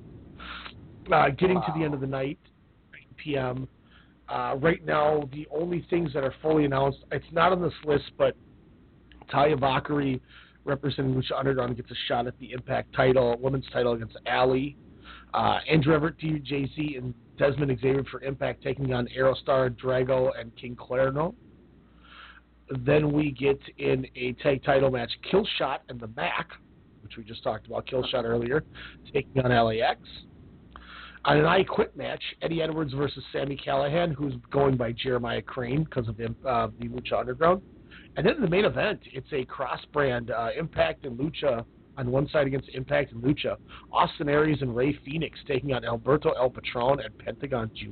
Uh, 1.12 1.31
getting 1.31 1.56
to 1.56 1.72
the 1.77 1.85
end 1.85 1.94
of 1.94 2.01
the 2.01 2.06
night, 2.06 2.39
9 2.93 3.02
p.m. 3.16 3.68
Uh, 4.28 4.55
right 4.60 4.85
now, 4.85 5.28
the 5.32 5.47
only 5.51 5.85
things 5.90 6.12
that 6.12 6.22
are 6.22 6.35
fully 6.40 6.64
announced, 6.64 6.98
it's 7.10 7.24
not 7.32 7.52
on 7.52 7.60
this 7.60 7.72
list, 7.85 8.10
but 8.16 8.36
Taya 9.32 9.59
Valkyrie 9.59 10.20
representing 10.64 11.14
Lucha 11.14 11.36
Underground 11.36 11.77
gets 11.77 11.90
a 11.90 11.94
shot 12.06 12.27
at 12.27 12.39
the 12.39 12.52
Impact 12.52 12.94
title, 12.94 13.36
women's 13.40 13.66
title 13.72 13.94
against 13.94 14.16
Allie. 14.27 14.77
Uh, 15.35 15.59
Andrew 15.68 15.94
Everett, 15.94 16.18
DJZ, 16.18 16.98
and 16.98 17.14
Desmond 17.39 17.77
Xavier 17.81 18.05
for 18.10 18.22
Impact 18.22 18.62
taking 18.62 18.93
on 18.93 19.09
Aerostar, 19.16 19.70
Drago, 19.70 20.31
and 20.39 20.55
King 20.56 20.77
Cuerno. 20.77 21.35
Then 22.85 23.12
we 23.12 23.32
get 23.32 23.59
in 23.78 24.06
a 24.14 24.32
tag 24.35 24.62
title 24.62 24.90
match, 24.90 25.10
Killshot 25.32 25.78
and 25.89 25.98
the 25.98 26.09
Mac, 26.16 26.51
which 27.02 27.16
we 27.16 27.24
just 27.24 27.43
talked 27.43 27.66
about, 27.66 27.86
Killshot 27.86 28.24
earlier, 28.24 28.62
taking 29.12 29.43
on 29.43 29.51
LAX. 29.51 29.98
On 31.27 31.37
an 31.37 31.45
I 31.45 31.65
Quit 31.65 31.95
match, 31.97 32.23
Eddie 32.41 32.63
Edwards 32.63 32.95
versus 32.95 33.23
Sami 33.33 33.57
Callihan, 33.57 34.15
who's 34.15 34.35
going 34.51 34.77
by 34.77 34.93
Jeremiah 34.93 35.43
Crane 35.43 35.85
because 35.85 36.09
of 36.09 36.17
the, 36.17 36.35
uh, 36.49 36.69
the 36.79 36.89
Lucha 36.89 37.19
Underground. 37.21 37.61
And 38.17 38.27
then 38.27 38.37
in 38.37 38.43
the 38.43 38.49
main 38.49 38.65
event, 38.65 39.01
it's 39.13 39.31
a 39.33 39.45
cross-brand 39.45 40.31
uh, 40.31 40.49
Impact 40.59 41.05
and 41.05 41.19
Lucha 41.19 41.65
on 41.99 42.11
one 42.11 42.29
side 42.31 42.47
against 42.47 42.71
Impact 42.71 43.13
and 43.13 43.23
Lucha. 43.23 43.57
Austin 43.93 44.29
Aries 44.29 44.63
and 44.63 44.75
Rey 44.75 44.99
Fenix 45.05 45.39
taking 45.47 45.75
on 45.75 45.85
Alberto 45.85 46.31
El 46.33 46.49
Patron 46.49 47.01
and 47.01 47.17
Pentagon 47.19 47.71
Jr. 47.75 47.89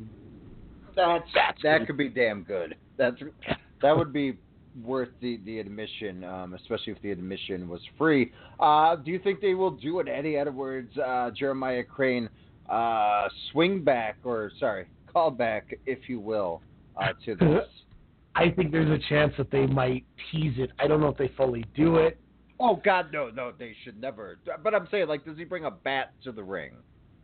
That's, 0.96 1.24
That's 1.34 1.62
that 1.62 1.78
good. 1.78 1.86
could 1.86 1.96
be 1.98 2.08
damn 2.08 2.42
good. 2.42 2.76
That's 2.96 3.16
that 3.82 3.96
would 3.96 4.12
be 4.12 4.38
worth 4.82 5.10
the 5.20 5.38
the 5.44 5.60
admission, 5.60 6.24
um, 6.24 6.54
especially 6.54 6.92
if 6.92 7.02
the 7.02 7.12
admission 7.12 7.68
was 7.68 7.80
free. 7.96 8.32
Uh, 8.58 8.96
do 8.96 9.10
you 9.10 9.18
think 9.20 9.40
they 9.40 9.54
will 9.54 9.70
do 9.70 10.00
an 10.00 10.08
Eddie 10.08 10.36
Edwards, 10.36 10.96
uh, 10.98 11.30
Jeremiah 11.30 11.84
Crane 11.84 12.28
uh, 12.68 13.28
swing 13.50 13.82
back 13.82 14.16
or 14.24 14.50
sorry 14.58 14.86
call 15.12 15.30
back, 15.30 15.74
if 15.86 16.08
you 16.08 16.20
will, 16.20 16.62
uh, 16.96 17.08
to 17.24 17.34
this? 17.34 17.66
I 18.34 18.50
think 18.50 18.70
there's 18.70 18.90
a 18.90 19.02
chance 19.08 19.32
that 19.36 19.50
they 19.50 19.66
might 19.66 20.04
tease 20.30 20.54
it. 20.58 20.70
I 20.78 20.86
don't 20.86 21.00
know 21.00 21.08
if 21.08 21.16
they 21.16 21.28
fully 21.36 21.64
do 21.74 21.96
it. 21.96 22.18
Oh 22.60 22.80
God, 22.84 23.06
no, 23.12 23.30
no, 23.30 23.52
they 23.56 23.74
should 23.82 24.00
never. 24.00 24.38
But 24.62 24.74
I'm 24.74 24.86
saying, 24.90 25.08
like, 25.08 25.24
does 25.24 25.36
he 25.36 25.44
bring 25.44 25.64
a 25.64 25.70
bat 25.70 26.12
to 26.24 26.32
the 26.32 26.42
ring? 26.42 26.72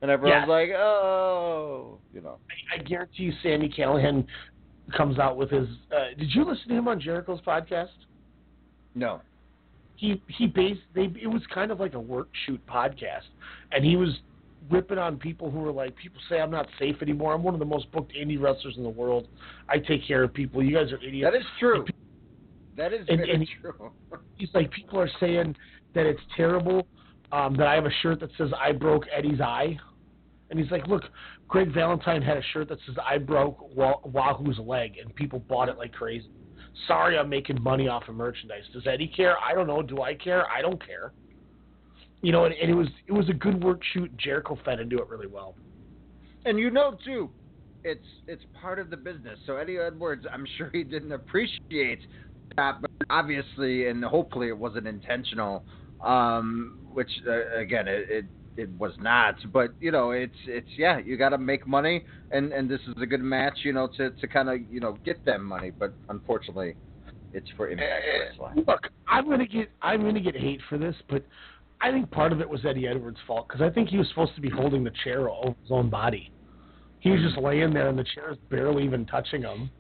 And 0.03 0.11
everyone's 0.11 0.49
like, 0.49 0.71
oh, 0.71 1.99
you 2.12 2.21
know. 2.21 2.39
I 2.73 2.83
guarantee 2.83 3.25
you, 3.25 3.33
Sami 3.43 3.69
Callihan 3.69 4.27
comes 4.97 5.19
out 5.19 5.37
with 5.37 5.51
his. 5.51 5.69
Uh, 5.93 6.19
did 6.19 6.35
you 6.35 6.45
listen 6.45 6.69
to 6.69 6.75
him 6.75 6.89
on 6.89 7.01
Jericho's 7.01 7.41
podcast? 7.47 7.89
No. 8.95 9.21
He 9.97 10.21
he 10.27 10.47
based 10.47 10.81
they 10.95 11.12
it 11.23 11.29
was 11.29 11.43
kind 11.53 11.71
of 11.71 11.79
like 11.79 11.95
a 11.95 12.01
work 12.01 12.29
shoot 12.45 12.61
podcast, 12.66 13.23
and 13.71 13.85
he 13.85 13.97
was 13.97 14.11
ripping 14.70 14.99
on 14.99 15.16
people 15.19 15.51
who 15.51 15.65
are 15.66 15.73
like, 15.73 15.95
people 15.97 16.20
say 16.28 16.41
I'm 16.41 16.51
not 16.51 16.66
safe 16.78 16.97
anymore. 17.03 17.35
I'm 17.35 17.43
one 17.43 17.55
of 17.55 17.61
the 17.61 17.66
most 17.66 17.91
booked 17.93 18.12
indie 18.15 18.41
wrestlers 18.41 18.74
in 18.77 18.82
the 18.82 18.89
world. 18.89 19.28
I 19.69 19.78
take 19.78 20.07
care 20.07 20.23
of 20.24 20.32
people. 20.32 20.62
You 20.62 20.74
guys 20.74 20.93
are 20.93 21.03
idiots. 21.03 21.31
That 21.32 21.39
is 21.39 21.47
true. 21.59 21.85
That 22.77 22.93
is 22.93 23.07
And- 23.09 23.19
very 23.19 23.31
and- 23.32 23.49
true. 23.61 23.93
He's 24.36 24.49
like, 24.55 24.70
people 24.70 24.99
are 25.01 25.11
saying 25.20 25.55
that 25.95 26.07
it's 26.07 26.20
terrible 26.36 26.86
um, 27.32 27.57
that 27.57 27.66
I 27.66 27.74
have 27.74 27.86
a 27.86 27.91
shirt 28.03 28.20
that 28.20 28.31
says 28.39 28.51
I 28.61 28.73
broke 28.73 29.05
Eddie's 29.16 29.41
eye. 29.41 29.78
And 30.51 30.59
he's 30.61 30.70
like, 30.70 30.86
look, 30.86 31.03
Greg 31.49 31.73
Valentine 31.73 32.20
had 32.23 32.36
a 32.36 32.43
shirt 32.53 32.69
that 32.69 32.78
says 32.86 32.97
I 33.05 33.19
broke 33.19 33.74
Wa- 33.77 34.01
Wahoo's 34.05 34.59
leg, 34.59 34.99
and 35.03 35.15
people 35.15 35.39
bought 35.41 35.69
it 35.69 35.78
like 35.78 35.93
crazy. 35.93 36.31
Sorry, 36.86 37.16
I'm 37.19 37.28
making 37.28 37.62
money 37.62 37.89
off 37.89 38.09
of 38.09 38.15
merchandise. 38.15 38.62
Does 38.73 38.86
Eddie 38.86 39.07
care? 39.09 39.36
I 39.39 39.55
don't 39.55 39.66
know. 39.66 39.81
Do 39.82 40.03
I 40.03 40.15
care? 40.15 40.47
I 40.51 40.61
don't 40.61 40.85
care. 40.85 41.12
You 42.25 42.33
know, 42.33 42.47
and, 42.47 42.55
and 42.55 42.71
it 42.71 42.75
was 42.75 42.89
it 43.07 43.13
was 43.13 43.29
a 43.29 43.35
good 43.35 43.63
work 43.63 43.83
shoot. 43.93 44.11
Jericho 44.17 44.59
fed 44.65 44.81
into 44.81 44.97
it 44.97 45.09
really 45.11 45.27
well. 45.27 45.55
And 46.47 46.59
you 46.59 46.71
know 46.71 46.97
too, 47.05 47.29
it's 47.85 48.07
it's 48.27 48.43
part 48.59 48.79
of 48.79 48.89
the 48.89 48.97
business. 48.97 49.39
So 49.45 49.57
Eddie 49.57 49.77
Edwards, 49.77 50.25
I'm 50.33 50.47
sure 50.57 50.71
he 50.73 50.85
didn't 50.85 51.13
appreciate 51.13 52.01
that, 52.57 52.81
but 52.81 52.91
obviously 53.11 53.89
and 53.89 54.03
hopefully 54.03 54.49
it 54.49 54.57
wasn't 54.57 54.87
intentional. 54.87 55.65
Um, 56.03 56.79
which 56.95 57.11
uh, 57.29 57.61
again, 57.61 57.89
it, 57.89 58.07
it 58.09 58.25
it 58.57 58.71
was 58.79 58.93
not. 59.01 59.35
But 59.53 59.75
you 59.79 59.91
know, 59.91 60.13
it's 60.13 60.33
it's 60.47 60.69
yeah, 60.79 61.01
you 61.05 61.19
got 61.19 61.31
to 61.31 61.39
make 61.39 61.67
money, 61.67 62.07
and 62.31 62.55
and 62.55 62.71
this 62.71 62.81
is 62.87 62.95
a 63.03 63.07
good 63.07 63.23
match, 63.23 63.59
you 63.65 63.75
know, 63.75 63.87
to 63.99 64.11
to 64.13 64.27
kind 64.27 64.49
of 64.49 64.61
you 64.71 64.81
know 64.81 64.97
get 65.05 65.23
them 65.27 65.45
money. 65.45 65.73
But 65.79 65.93
unfortunately, 66.09 66.75
it's 67.35 67.49
for 67.55 67.69
Impact 67.69 68.05
Wrestling. 68.31 68.65
Look, 68.67 68.89
I'm 69.09 69.29
gonna 69.29 69.47
get 69.47 69.71
I'm 69.83 70.03
gonna 70.03 70.21
get 70.21 70.37
hate 70.37 70.61
for 70.71 70.79
this, 70.79 70.95
but 71.11 71.23
I 71.85 71.90
think 71.93 72.11
part 72.11 72.32
of 72.32 72.40
it 72.40 72.48
was 72.48 72.65
Eddie 72.65 72.86
Edwards' 72.89 73.19
fault 73.27 73.47
because 73.47 73.61
I 73.61 73.69
think 73.69 73.90
he 73.90 73.98
was 73.98 74.09
supposed 74.09 74.35
to 74.36 74.40
be 74.40 74.48
holding 74.48 74.85
the 74.85 74.93
chair 75.05 75.28
over 75.28 75.55
his 75.62 75.70
own 75.70 75.90
body. 75.90 76.32
He 77.01 77.11
was 77.11 77.20
just 77.20 77.36
laying 77.36 77.74
there, 77.74 77.89
and 77.89 77.98
the 77.98 78.05
chair 78.15 78.31
was 78.31 78.39
barely 78.48 78.85
even 78.85 79.05
touching 79.05 79.43
him. 79.43 79.70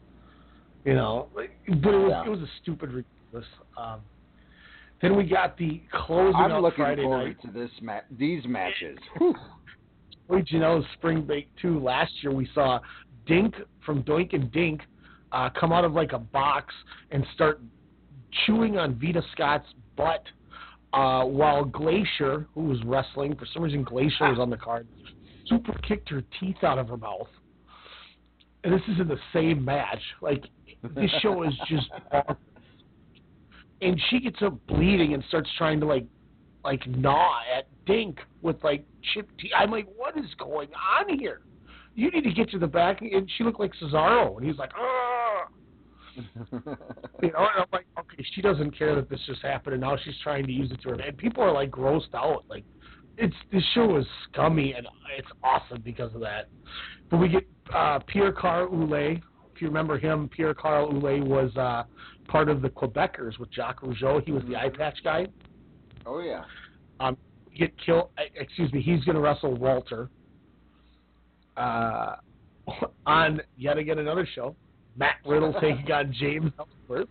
You 0.84 0.94
know, 0.94 1.28
but 1.34 1.44
it 1.66 1.80
was 1.82 2.10
Yeah. 2.10 2.24
it 2.26 2.28
was 2.30 2.40
a 2.40 2.48
stupid 2.60 2.90
ridiculous. 2.92 3.46
Um, 3.78 4.00
then 5.00 5.16
we 5.16 5.24
got 5.24 5.56
the 5.56 5.80
closing 5.92 6.36
I'm 6.36 6.60
looking 6.60 6.84
Friday 6.84 7.02
forward 7.04 7.26
night. 7.28 7.40
to 7.42 7.50
this 7.50 7.70
ma- 7.80 8.00
these 8.10 8.44
matches. 8.46 8.98
Wait, 10.28 10.50
you 10.50 10.58
know, 10.58 10.82
Spring 10.98 11.22
Break 11.22 11.48
2 11.60 11.78
last 11.80 12.12
year 12.22 12.32
we 12.32 12.46
saw 12.54 12.80
Dink 13.26 13.54
from 13.84 14.02
Doink 14.02 14.34
and 14.34 14.52
Dink 14.52 14.82
uh, 15.32 15.48
come 15.58 15.72
out 15.72 15.84
of 15.84 15.92
like 15.94 16.12
a 16.12 16.18
box 16.18 16.74
and 17.10 17.26
start 17.34 17.60
chewing 18.44 18.78
on 18.78 18.94
Veda 18.94 19.22
Scott's 19.32 19.66
butt 19.96 20.22
uh, 20.94 21.24
while 21.24 21.64
Glacier, 21.64 22.46
who 22.54 22.64
was 22.64 22.78
wrestling, 22.84 23.34
for 23.36 23.46
some 23.52 23.62
reason 23.62 23.82
Glacier 23.82 24.30
was 24.30 24.38
on 24.38 24.48
the 24.48 24.56
card, 24.56 24.86
super 25.46 25.72
kicked 25.86 26.08
her 26.08 26.22
teeth 26.38 26.62
out 26.62 26.78
of 26.78 26.88
her 26.88 26.96
mouth. 26.96 27.28
And 28.62 28.72
this 28.72 28.82
is 28.88 29.00
in 29.00 29.08
the 29.08 29.18
same 29.32 29.64
match. 29.64 30.00
Like, 30.22 30.44
this 30.94 31.10
show 31.20 31.42
is 31.42 31.52
just. 31.68 31.90
And 33.82 34.00
she 34.08 34.20
gets 34.20 34.40
up 34.40 34.54
bleeding 34.66 35.12
and 35.12 35.22
starts 35.28 35.50
trying 35.58 35.78
to 35.80 35.84
like 35.84 36.06
like 36.64 36.86
gnaw 36.86 37.40
at 37.54 37.66
Dink 37.84 38.18
with 38.40 38.56
like 38.64 38.86
chipped 39.12 39.36
teeth. 39.38 39.50
I'm 39.54 39.70
like, 39.70 39.86
what 39.94 40.16
is 40.16 40.24
going 40.38 40.68
on 40.72 41.18
here? 41.18 41.42
You 41.94 42.10
need 42.10 42.24
to 42.24 42.32
get 42.32 42.48
to 42.50 42.58
the 42.58 42.66
back. 42.66 43.02
And 43.02 43.30
she 43.36 43.44
looked 43.44 43.60
like 43.60 43.72
Cesaro, 43.82 44.38
and 44.38 44.46
he's 44.46 44.56
like, 44.56 44.70
ah. 44.74 45.33
You 46.16 47.30
know, 47.32 47.38
and 47.38 47.56
I'm 47.56 47.66
like, 47.72 47.86
okay, 47.98 48.24
she 48.34 48.42
doesn't 48.42 48.76
care 48.76 48.94
that 48.94 49.08
this 49.08 49.20
just 49.26 49.42
happened, 49.42 49.74
and 49.74 49.80
now 49.80 49.96
she's 50.04 50.14
trying 50.22 50.46
to 50.46 50.52
use 50.52 50.70
it 50.70 50.82
to 50.82 50.90
her. 50.90 50.94
And 50.94 51.16
people 51.16 51.42
are 51.42 51.52
like 51.52 51.70
grossed 51.70 52.14
out. 52.14 52.44
Like, 52.48 52.64
it's 53.16 53.34
this 53.52 53.62
show 53.74 53.96
is 53.96 54.06
scummy, 54.30 54.74
and 54.74 54.86
it's 55.16 55.28
awesome 55.42 55.80
because 55.82 56.14
of 56.14 56.20
that. 56.20 56.48
But 57.10 57.18
we 57.18 57.28
get 57.28 57.46
uh, 57.72 58.00
Pierre 58.06 58.32
Carl 58.32 58.68
Ouellet. 58.68 59.22
If 59.54 59.62
you 59.62 59.68
remember 59.68 59.98
him, 59.98 60.28
Pierre 60.28 60.54
Carl 60.54 60.92
Ouellet 60.92 61.24
was 61.24 61.56
uh, 61.56 61.84
part 62.28 62.48
of 62.48 62.60
the 62.60 62.68
Quebecers 62.68 63.38
with 63.38 63.52
Jacques 63.52 63.82
Rougeau. 63.82 64.24
He 64.24 64.32
was 64.32 64.42
the 64.48 64.56
eye 64.56 64.70
patch 64.70 64.98
guy. 65.04 65.26
Oh 66.06 66.20
yeah. 66.20 66.42
Um, 67.00 67.16
get 67.56 67.72
killed. 67.84 68.10
Excuse 68.34 68.72
me. 68.72 68.82
He's 68.82 69.04
going 69.04 69.14
to 69.14 69.20
wrestle 69.20 69.54
Walter 69.54 70.10
uh, 71.56 72.16
on 73.06 73.40
yet 73.56 73.78
again 73.78 73.98
another 73.98 74.26
show. 74.34 74.56
Matt 74.96 75.16
Riddle 75.26 75.52
taking 75.54 75.90
on 75.90 76.12
James 76.12 76.52
Ellsworth. 76.58 77.08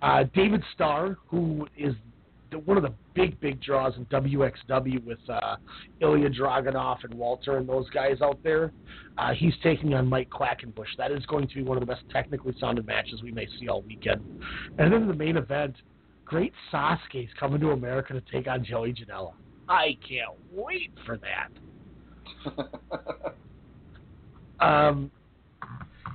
Uh, 0.00 0.24
David 0.34 0.62
Starr, 0.74 1.16
who 1.26 1.66
is 1.76 1.94
the, 2.50 2.58
one 2.60 2.76
of 2.76 2.82
the 2.82 2.94
big, 3.14 3.38
big 3.40 3.60
draws 3.60 3.94
in 3.96 4.04
WXW 4.06 5.04
with 5.04 5.18
uh, 5.28 5.56
Ilya 6.00 6.30
Dragunov 6.30 6.98
and 7.04 7.12
Walter 7.14 7.56
and 7.58 7.68
those 7.68 7.88
guys 7.90 8.22
out 8.22 8.38
there, 8.42 8.72
uh, 9.18 9.32
he's 9.34 9.54
taking 9.62 9.94
on 9.94 10.06
Mike 10.06 10.30
Quackenbush. 10.30 10.96
That 10.96 11.10
is 11.10 11.26
going 11.26 11.48
to 11.48 11.54
be 11.54 11.62
one 11.62 11.76
of 11.76 11.80
the 11.80 11.86
best 11.86 12.04
technically 12.10 12.54
sounded 12.60 12.86
matches 12.86 13.22
we 13.22 13.32
may 13.32 13.46
see 13.58 13.68
all 13.68 13.82
weekend. 13.82 14.22
And 14.78 14.92
then 14.92 15.08
the 15.08 15.14
main 15.14 15.36
event, 15.36 15.74
Great 16.24 16.52
Sasuke's 16.72 17.32
coming 17.38 17.60
to 17.60 17.70
America 17.70 18.12
to 18.12 18.22
take 18.32 18.46
on 18.46 18.64
Joey 18.64 18.92
Janela. 18.92 19.32
I 19.68 19.98
can't 20.08 20.38
wait 20.52 20.92
for 21.04 21.18
that. 21.18 21.50
Um, 24.60 25.12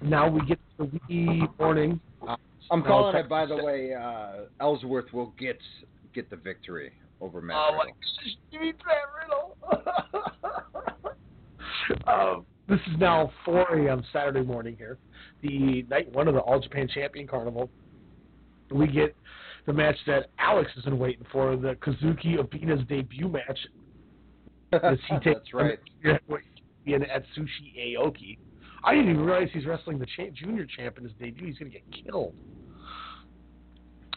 now 0.04 0.30
we 0.30 0.46
get 0.46 0.60
to 0.78 0.86
the 0.86 1.00
wee 1.10 1.48
morning. 1.60 2.00
Uh, 2.28 2.36
I'm 2.72 2.80
now 2.82 2.86
calling 2.88 3.16
it, 3.16 3.30
by 3.30 3.46
the 3.46 3.56
way. 3.56 3.94
Uh, 3.94 4.46
Ellsworth 4.60 5.12
will 5.14 5.34
get 5.40 5.58
get 6.14 6.30
the 6.30 6.36
victory 6.36 6.92
over 7.22 7.42
Matt 7.42 7.58
Oh 7.58 7.72
my 7.78 7.84
Riddle. 7.86 7.96
gosh, 8.00 8.38
give 8.52 8.62
me 8.62 8.74
Matt 8.86 8.98
Riddle. 9.22 9.58
um, 12.38 12.46
this 12.68 12.80
is 12.92 13.00
now 13.00 13.32
4 13.46 13.80
a.m. 13.80 14.04
Saturday 14.14 14.42
morning 14.42 14.76
here, 14.78 14.98
the 15.42 15.84
night 15.84 16.12
one 16.14 16.28
of 16.28 16.34
the 16.34 16.40
All 16.42 16.60
Japan 16.60 16.88
Champion 16.94 17.28
Carnival. 17.28 17.70
We 18.72 18.88
get 18.88 19.16
the 19.66 19.74
match 19.74 19.98
that 20.08 20.28
Alex 20.40 20.72
has 20.76 20.84
been 20.84 20.98
waiting 20.98 21.26
for, 21.32 21.56
the 21.56 21.76
Kazuki 21.76 22.38
Obina's 22.40 22.86
debut 22.88 23.28
match. 23.28 23.60
As 24.74 24.98
he 25.08 25.16
takes 25.20 25.40
That's 25.40 25.54
right. 25.54 25.80
in 26.86 27.04
at 27.04 27.24
Sushi 27.38 27.96
Aoki. 27.98 28.38
I 28.84 28.94
didn't 28.94 29.12
even 29.12 29.26
realize 29.26 29.50
he's 29.54 29.66
wrestling 29.66 30.00
the 30.00 30.06
cha- 30.06 30.32
junior 30.34 30.66
champ 30.66 30.98
in 30.98 31.04
his 31.06 31.14
debut. 31.20 31.48
He's 31.48 31.58
going 31.58 31.72
to 31.72 31.78
get 31.78 32.06
killed. 32.06 32.36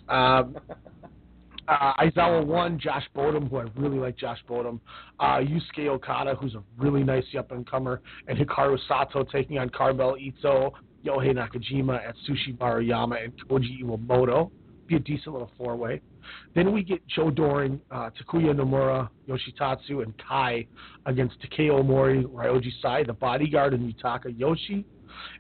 Um, 0.09 0.57
uh, 1.69 1.95
Aizawa 2.01 2.45
won. 2.45 2.79
Josh 2.79 3.05
Bodom, 3.15 3.49
who 3.49 3.59
I 3.59 3.65
really 3.77 3.99
like 3.99 4.17
Josh 4.17 4.39
Bodom. 4.49 4.81
Uh, 5.21 5.39
Yusuke 5.39 5.89
Okada, 5.89 6.35
who's 6.35 6.55
a 6.55 6.63
really 6.79 7.05
nice 7.05 7.25
up 7.39 7.53
and 7.53 7.69
comer, 7.69 8.01
and 8.27 8.39
Hikaru 8.39 8.79
Sato 8.89 9.25
taking 9.25 9.59
on 9.59 9.71
Carmel 9.71 10.17
Ito, 10.19 10.73
Yohei 11.05 11.35
Nakajima 11.35 12.07
at 12.09 12.15
Sushi 12.29 12.57
Maruyama, 12.59 13.25
and 13.25 13.33
Koji 13.49 13.83
Iwamoto. 13.83 14.51
Be 14.87 14.97
a 14.97 15.01
decent 15.01 15.33
little 15.33 15.51
four 15.57 15.77
way. 15.77 16.01
Then 16.55 16.73
we 16.73 16.82
get 16.82 17.07
Joe 17.07 17.31
Doering, 17.31 17.81
uh, 17.90 18.11
Takuya 18.11 18.55
Nomura, 18.55 19.09
Yoshitatsu, 19.28 20.03
and 20.03 20.15
Kai 20.19 20.66
against 21.07 21.36
Takao 21.40 21.82
Omori, 21.82 22.24
Ryoji 22.24 22.70
Sai, 22.81 23.05
the 23.05 23.12
bodyguard, 23.12 23.74
and 23.74 23.93
Yutaka 23.93 24.35
Yoshie. 24.39 24.85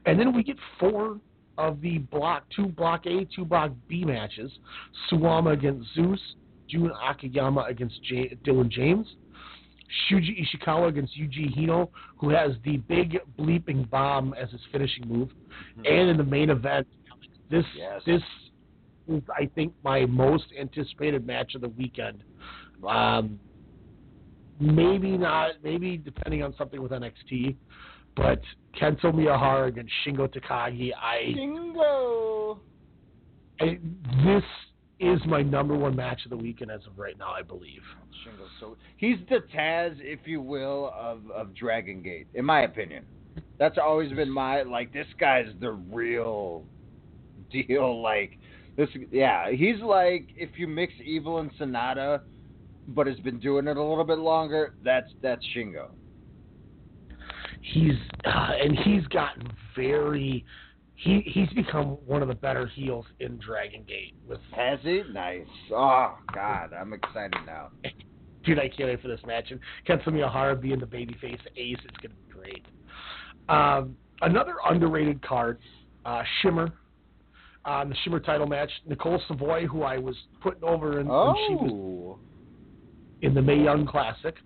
And 0.06 0.18
then 0.18 0.34
we 0.34 0.42
get 0.42 0.56
four 0.78 1.18
of 1.58 1.80
the 1.80 1.98
block 1.98 2.44
two 2.54 2.66
block 2.66 3.06
A, 3.06 3.26
two 3.34 3.44
block 3.44 3.72
B 3.88 4.04
matches. 4.04 4.52
Suwama 5.10 5.52
against 5.52 5.88
Zeus, 5.94 6.20
Jun 6.68 6.90
Akiyama 7.08 7.64
against 7.68 8.02
J- 8.02 8.36
Dylan 8.44 8.68
James, 8.68 9.06
Shuji 10.10 10.44
Ishikawa 10.44 10.88
against 10.88 11.16
Yuji 11.18 11.56
Hino, 11.56 11.88
who 12.18 12.30
has 12.30 12.52
the 12.64 12.78
big 12.78 13.18
bleeping 13.38 13.88
bomb 13.88 14.34
as 14.34 14.50
his 14.50 14.60
finishing 14.72 15.06
move, 15.08 15.30
and 15.84 16.10
in 16.10 16.16
the 16.16 16.24
main 16.24 16.50
event, 16.50 16.86
this 17.50 17.64
Yes. 17.76 18.02
this 18.04 18.22
is 19.08 19.22
I 19.34 19.50
think 19.54 19.72
my 19.84 20.06
most 20.06 20.46
anticipated 20.58 21.26
match 21.26 21.54
of 21.54 21.60
the 21.60 21.68
weekend. 21.70 22.22
Um, 22.86 23.38
maybe 24.60 25.16
not, 25.16 25.52
maybe 25.62 25.96
depending 25.96 26.42
on 26.42 26.54
something 26.56 26.80
with 26.82 26.92
NXT, 26.92 27.56
but 28.14 28.40
Kento 28.80 29.06
Miyahara 29.06 29.68
against 29.68 29.92
Shingo 30.04 30.28
Takagi. 30.28 30.90
I 30.94 31.32
Bingo. 31.34 32.60
I, 33.60 33.78
this 34.24 34.44
is 34.98 35.20
my 35.26 35.42
number 35.42 35.76
one 35.76 35.94
match 35.94 36.24
of 36.24 36.30
the 36.30 36.36
weekend 36.36 36.70
as 36.70 36.80
of 36.86 36.98
right 36.98 37.18
now, 37.18 37.32
I 37.32 37.42
believe. 37.42 37.82
Shingo, 38.24 38.46
so 38.60 38.76
he's 38.96 39.18
the 39.28 39.40
Taz, 39.54 39.94
if 40.00 40.20
you 40.24 40.40
will, 40.40 40.92
of 40.98 41.30
of 41.30 41.54
Dragon 41.54 42.02
Gate, 42.02 42.26
in 42.34 42.44
my 42.44 42.62
opinion. 42.62 43.04
That's 43.58 43.78
always 43.78 44.12
been 44.12 44.30
my 44.30 44.62
like. 44.62 44.92
This 44.92 45.06
guy's 45.18 45.48
the 45.60 45.72
real 45.72 46.64
deal. 47.50 48.02
Like 48.02 48.38
this, 48.76 48.88
yeah. 49.10 49.50
He's 49.50 49.80
like 49.80 50.28
if 50.36 50.50
you 50.56 50.66
mix 50.66 50.92
Evil 51.04 51.38
and 51.38 51.50
Sanada, 51.58 52.20
but 52.88 53.06
has 53.06 53.18
been 53.20 53.38
doing 53.38 53.66
it 53.66 53.76
a 53.76 53.82
little 53.82 54.04
bit 54.04 54.18
longer. 54.18 54.74
That's 54.84 55.10
that's 55.22 55.44
Shingo. 55.54 55.88
He's 57.60 57.94
uh, 58.24 58.52
and 58.60 58.78
he's 58.78 59.06
gotten 59.08 59.48
very. 59.74 60.44
He 60.94 61.20
he's 61.26 61.48
become 61.50 61.98
one 62.06 62.22
of 62.22 62.28
the 62.28 62.34
better 62.34 62.66
heels 62.66 63.04
in 63.20 63.38
Dragon 63.38 63.84
Gate. 63.86 64.14
With 64.26 64.40
Has 64.54 64.78
he? 64.82 65.02
Nice. 65.12 65.46
Oh 65.70 66.16
God, 66.32 66.70
I'm 66.72 66.92
excited 66.92 67.36
now. 67.44 67.68
dude, 68.44 68.58
I 68.58 68.68
can't 68.68 68.88
wait 68.88 69.02
for 69.02 69.08
this 69.08 69.20
match. 69.26 69.50
And 69.50 69.60
Kento 69.86 70.08
Miyahara 70.08 70.58
being 70.58 70.78
the 70.78 70.86
babyface 70.86 71.40
ace, 71.56 71.78
it's 71.84 71.96
gonna 72.02 72.14
be 72.14 72.32
great. 72.32 72.64
Um, 73.48 73.96
another 74.22 74.54
underrated 74.68 75.22
card, 75.22 75.58
uh, 76.04 76.22
Shimmer. 76.40 76.72
On 77.66 77.88
the 77.88 77.96
Shimmer 78.04 78.20
title 78.20 78.46
match, 78.46 78.70
Nicole 78.86 79.20
Savoy, 79.26 79.66
who 79.66 79.82
I 79.82 79.98
was 79.98 80.14
putting 80.40 80.62
over 80.62 81.00
in, 81.00 81.08
when 81.08 81.34
she 81.48 81.54
was 81.56 81.70
Oh, 81.72 82.18
in 83.22 83.34
the 83.34 83.42
Mae 83.42 83.62
Young 83.62 83.86
Classic. 83.86 84.36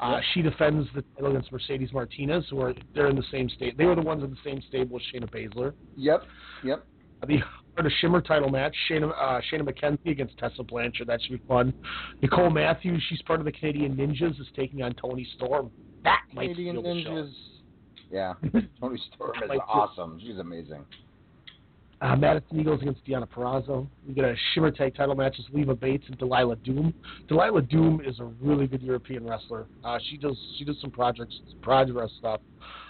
Uh, 0.00 0.18
She 0.32 0.40
defends 0.42 0.88
the 0.94 1.02
title 1.14 1.30
against 1.30 1.52
Mercedes 1.52 1.92
Martinez, 1.92 2.44
who 2.50 2.60
are 2.60 2.74
they're 2.94 3.08
in 3.08 3.16
the 3.16 3.22
same 3.30 3.48
state. 3.50 3.76
They 3.76 3.84
were 3.84 3.94
the 3.94 4.00
ones 4.02 4.24
in 4.24 4.30
the 4.30 4.36
same 4.44 4.62
stable 4.68 4.96
as 4.96 5.02
Shayna 5.12 5.30
Baszler. 5.30 5.74
yep, 5.96 6.22
yep. 6.64 6.84
The 7.26 7.38
for 7.76 7.82
the 7.84 7.90
Shimmer 8.00 8.20
title 8.20 8.48
match, 8.50 8.74
Shayna 8.90 9.10
uh, 9.12 9.40
Shazza 9.52 9.62
McKenzie 9.62 10.10
against 10.10 10.36
Tessa 10.38 10.62
Blanchard. 10.62 11.06
That 11.06 11.20
should 11.22 11.40
be 11.40 11.46
fun. 11.46 11.72
Nicole 12.20 12.50
Matthews, 12.50 13.02
she's 13.08 13.22
part 13.22 13.38
of 13.38 13.44
the 13.46 13.52
Canadian 13.52 13.96
Ninjas, 13.96 14.40
is 14.40 14.46
taking 14.56 14.82
on 14.82 14.92
Toni 14.94 15.26
Storm. 15.36 15.70
That 16.04 16.22
might 16.34 16.48
Canadian 16.50 16.76
show. 16.76 16.82
Ninjas. 16.82 17.32
Yeah, 18.10 18.34
Toni 18.80 19.00
Storm 19.14 19.32
is 19.44 19.60
awesome. 19.68 20.18
She's 20.20 20.38
amazing. 20.38 20.84
Uh, 22.02 22.16
Madison 22.16 22.58
Eagles 22.58 22.82
against 22.82 23.06
Deonna 23.06 23.28
Purrazzo. 23.28 23.86
We 24.08 24.12
get 24.12 24.24
a 24.24 24.34
Shimmer 24.52 24.72
tag 24.72 24.96
title 24.96 25.14
match 25.14 25.36
with 25.38 25.46
Leva 25.56 25.76
Bates 25.76 26.04
and 26.08 26.18
Delilah 26.18 26.56
Doom. 26.56 26.92
Delilah 27.28 27.62
Doom 27.62 28.02
is 28.04 28.18
a 28.18 28.24
really 28.24 28.66
good 28.66 28.82
European 28.82 29.24
wrestler. 29.24 29.66
Uh, 29.84 29.98
she 30.10 30.16
does 30.16 30.36
she 30.58 30.64
does 30.64 30.76
some 30.80 30.90
projects 30.90 31.38
progress 31.62 32.10
stuff. 32.18 32.40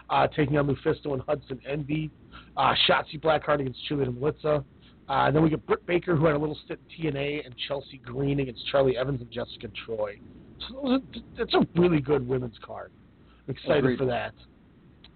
Uh, 0.08 0.26
taking 0.28 0.56
on 0.56 0.66
Lufisto 0.66 1.12
and 1.12 1.20
Hudson 1.28 1.60
Envy. 1.68 2.10
Uh, 2.56 2.72
Shotzi 2.88 3.20
Blackheart 3.20 3.60
against 3.60 3.80
Julian 3.86 4.14
Melitza. 4.14 4.64
Uh, 5.08 5.26
and 5.26 5.36
then 5.36 5.42
we 5.42 5.50
get 5.50 5.66
Britt 5.66 5.84
Baker, 5.86 6.16
who 6.16 6.24
had 6.24 6.34
a 6.34 6.38
little 6.38 6.58
stint 6.64 6.80
in 6.98 7.12
TNA, 7.12 7.44
and 7.44 7.54
Chelsea 7.68 7.98
Green 7.98 8.40
against 8.40 8.66
Charlie 8.68 8.96
Evans 8.96 9.20
and 9.20 9.30
Jessica 9.30 9.68
Troy. 9.84 10.18
So 10.68 10.80
those 10.82 11.00
are, 11.00 11.20
that's 11.36 11.54
a 11.54 11.66
really 11.78 12.00
good 12.00 12.26
women's 12.26 12.56
card. 12.64 12.92
I'm 13.46 13.54
excited 13.54 13.78
Agreed. 13.78 13.98
for 13.98 14.06
that. 14.06 14.32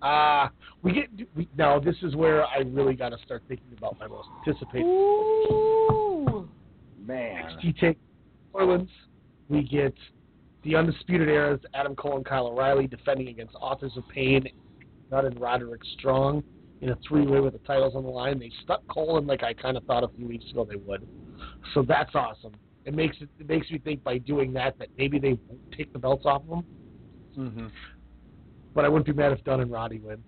Uh, 0.02 0.48
we 0.82 0.92
get 0.92 1.08
we, 1.34 1.48
now. 1.56 1.78
This 1.80 1.96
is 2.02 2.14
where 2.14 2.44
I 2.44 2.58
really 2.58 2.94
got 2.94 3.10
to 3.10 3.18
start 3.24 3.42
thinking 3.48 3.66
about 3.76 3.98
my 3.98 4.06
most 4.06 4.28
anticipated. 4.46 4.86
Man. 7.06 7.44
NXT 7.44 7.78
take 7.78 7.98
Orleans. 8.52 8.90
We 9.48 9.62
get 9.62 9.94
the 10.64 10.74
undisputed 10.74 11.28
eras 11.28 11.60
Adam 11.74 11.94
Cole 11.94 12.16
and 12.16 12.24
Kyle 12.24 12.48
O'Reilly 12.48 12.86
defending 12.86 13.28
against 13.28 13.54
Authors 13.54 13.92
of 13.96 14.06
Pain, 14.08 14.48
Nutt 15.10 15.24
and 15.24 15.40
Roderick 15.40 15.82
Strong 15.98 16.42
in 16.82 16.90
a 16.90 16.98
three-way 17.08 17.40
with 17.40 17.52
the 17.52 17.60
titles 17.60 17.94
on 17.94 18.02
the 18.02 18.10
line. 18.10 18.38
They 18.38 18.52
stuck 18.62 18.86
Cole 18.88 19.18
in 19.18 19.26
like 19.26 19.42
I 19.42 19.54
kind 19.54 19.76
of 19.76 19.84
thought 19.84 20.04
a 20.04 20.08
few 20.08 20.26
weeks 20.26 20.44
ago 20.50 20.66
they 20.68 20.76
would. 20.76 21.06
So 21.74 21.82
that's 21.82 22.14
awesome. 22.14 22.52
It 22.84 22.94
makes 22.94 23.16
it, 23.20 23.28
it 23.38 23.48
makes 23.48 23.70
me 23.70 23.78
think 23.78 24.04
by 24.04 24.18
doing 24.18 24.52
that 24.54 24.78
that 24.78 24.88
maybe 24.98 25.18
they 25.18 25.38
won't 25.48 25.72
take 25.76 25.92
the 25.92 25.98
belts 25.98 26.24
off 26.26 26.42
of 26.42 26.48
them. 26.48 26.64
Mm-hmm. 27.38 27.66
But 28.76 28.84
I 28.84 28.88
wouldn't 28.88 29.06
be 29.06 29.14
mad 29.14 29.32
if 29.32 29.42
Dunne 29.42 29.60
and 29.60 29.72
Roddy 29.72 29.98
win. 29.98 30.22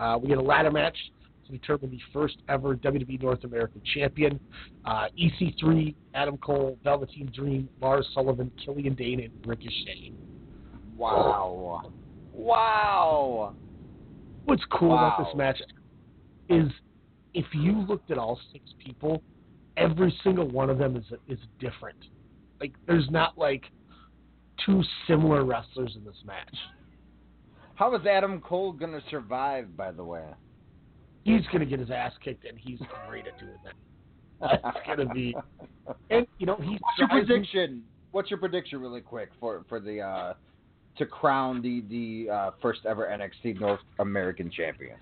Uh, 0.00 0.18
we 0.20 0.28
get 0.28 0.38
a 0.38 0.42
ladder 0.42 0.72
match 0.72 0.96
to 1.46 1.52
determine 1.52 1.90
the 1.90 2.00
first 2.10 2.38
ever 2.48 2.74
WWE 2.74 3.22
North 3.22 3.44
American 3.44 3.82
champion. 3.94 4.40
Uh, 4.86 5.08
EC3, 5.20 5.94
Adam 6.14 6.38
Cole, 6.38 6.78
Velveteen 6.82 7.30
Dream, 7.34 7.68
Lars 7.82 8.08
Sullivan, 8.14 8.50
Killian 8.64 8.94
Dain, 8.94 9.20
and 9.20 9.30
Ricochet. 9.46 10.12
Wow. 10.96 11.92
Wow. 12.32 13.54
What's 14.46 14.64
cool 14.72 14.94
about 14.94 15.18
this 15.18 15.36
match 15.36 15.60
is 16.48 16.72
if 17.34 17.44
you 17.52 17.82
looked 17.82 18.10
at 18.10 18.16
all 18.16 18.40
six 18.52 18.64
people, 18.82 19.22
every 19.76 20.18
single 20.24 20.48
one 20.48 20.70
of 20.70 20.78
them 20.78 20.96
is 20.96 21.04
is 21.28 21.38
different. 21.60 21.98
Like 22.58 22.72
there's 22.86 23.10
not 23.10 23.36
like 23.36 23.64
two 24.64 24.82
similar 25.06 25.44
wrestlers 25.44 25.94
in 25.94 26.04
this 26.04 26.22
match. 26.24 26.56
How 27.74 27.94
is 27.94 28.06
Adam 28.06 28.40
Cole 28.40 28.72
gonna 28.72 29.00
survive? 29.10 29.76
By 29.76 29.90
the 29.90 30.04
way. 30.04 30.24
He's 31.24 31.42
gonna 31.52 31.66
get 31.66 31.80
his 31.80 31.90
ass 31.90 32.12
kicked, 32.22 32.44
and 32.44 32.58
he's 32.58 32.78
great 33.08 33.26
at 33.26 33.38
doing 33.38 33.52
that. 33.64 34.60
That's 34.62 34.86
gonna 34.86 35.12
be, 35.12 35.34
and 36.10 36.26
you 36.38 36.46
know 36.46 36.56
he's 36.56 36.78
What's 36.80 36.98
your 36.98 37.08
prediction? 37.08 37.82
What's 38.12 38.30
your 38.30 38.38
prediction, 38.38 38.80
really 38.80 39.00
quick, 39.00 39.30
for 39.40 39.64
for 39.68 39.80
the 39.80 40.00
uh, 40.00 40.34
to 40.98 41.06
crown 41.06 41.62
the 41.62 41.82
the 41.88 42.32
uh, 42.32 42.50
first 42.62 42.80
ever 42.86 43.06
NXT 43.06 43.60
North 43.60 43.80
American 43.98 44.50
champion? 44.50 44.96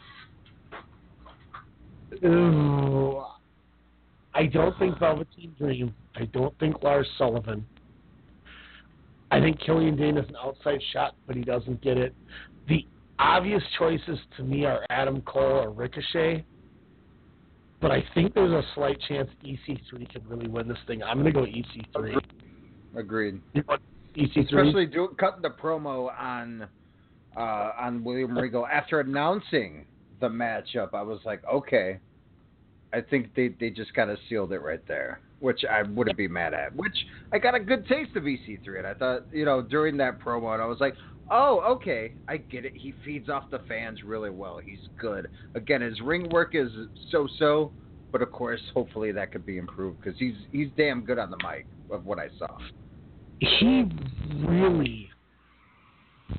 Ooh, 2.25 3.23
I 4.35 4.47
don't 4.47 4.79
think 4.79 4.99
Velveteen 4.99 5.55
Dream. 5.59 5.95
I 6.15 6.25
don't 6.27 6.57
think 6.59 6.83
Lars 6.83 7.09
Sullivan. 7.19 7.67
I 9.31 9.41
think 9.41 9.59
Killian 9.61 9.97
Dain 9.97 10.19
is 10.19 10.29
an 10.29 10.37
outside 10.37 10.81
shot, 10.93 11.15
but 11.27 11.37
he 11.37 11.43
doesn't 11.43 11.81
get 11.81 11.97
it. 11.97 12.15
The 12.69 12.87
obvious 13.19 13.63
choices 13.79 14.19
to 14.37 14.43
me 14.43 14.65
are 14.65 14.85
Adam 14.91 15.23
Cole 15.23 15.43
or 15.43 15.71
Ricochet. 15.71 16.45
But 17.81 17.91
I 17.91 18.05
think 18.15 18.33
there's 18.35 18.53
a 18.53 18.63
slight 18.75 18.99
chance 19.09 19.29
EC3 19.45 20.13
could 20.13 20.29
really 20.31 20.47
win 20.47 20.69
this 20.69 20.79
thing. 20.87 21.03
I'm 21.03 21.21
going 21.21 21.33
to 21.33 21.41
go 21.41 21.45
E 21.45 21.65
EC3. 21.97 22.17
Agreed. 22.97 23.41
EC3. 24.17 24.45
Especially 24.45 24.87
do, 24.87 25.09
cutting 25.19 25.43
the 25.43 25.51
promo 25.51 26.17
on 26.17 26.69
uh, 27.37 27.71
on 27.81 28.05
William 28.05 28.39
Regal 28.39 28.67
after 28.67 29.01
announcing 29.01 29.87
the 30.21 30.29
matchup. 30.29 30.95
I 30.95 31.03
was 31.03 31.19
like, 31.25 31.43
okay, 31.53 31.99
I 32.93 33.01
think 33.01 33.35
they 33.35 33.49
they 33.59 33.71
just 33.71 33.93
kind 33.95 34.11
of 34.11 34.19
sealed 34.29 34.53
it 34.53 34.61
right 34.61 34.87
there, 34.87 35.21
which 35.43 35.65
I 35.69 35.83
wouldn't 35.83 36.17
be 36.17 36.29
mad 36.29 36.55
at. 36.55 36.75
Which 36.75 36.97
I 37.33 37.39
got 37.39 37.55
a 37.55 37.61
good 37.61 37.87
taste 37.87 38.17
of 38.17 38.23
EC3, 38.23 38.79
and 38.79 38.87
I 38.87 38.95
thought 38.95 39.27
you 39.33 39.45
know 39.45 39.61
during 39.61 39.97
that 39.99 40.21
promo, 40.21 40.55
and 40.55 40.63
I 40.63 40.67
was 40.67 40.79
like, 40.81 40.95
oh, 41.31 41.61
okay, 41.67 42.15
I 42.29 42.37
get 42.37 42.65
it. 42.65 42.73
He 42.75 42.95
feeds 43.05 43.29
off 43.29 43.51
the 43.51 43.61
fans 43.69 44.03
really 44.05 44.31
well. 44.31 44.61
He's 44.65 44.89
good. 44.99 45.29
Again, 45.55 45.81
his 45.81 46.01
ring 46.01 46.29
work 46.31 46.55
is 46.55 46.71
so 47.11 47.29
so, 47.39 47.73
but 48.13 48.23
of 48.23 48.31
course, 48.31 48.61
hopefully 48.73 49.11
that 49.13 49.33
could 49.33 49.45
be 49.45 49.59
improved 49.59 50.01
because 50.01 50.19
he's 50.19 50.37
he's 50.53 50.69
damn 50.77 51.05
good 51.05 51.19
on 51.19 51.31
the 51.31 51.39
mic 51.39 51.67
of 51.91 52.07
what 52.07 52.19
I 52.19 52.29
saw. 52.39 52.47
he 53.41 53.91
really 54.45 55.11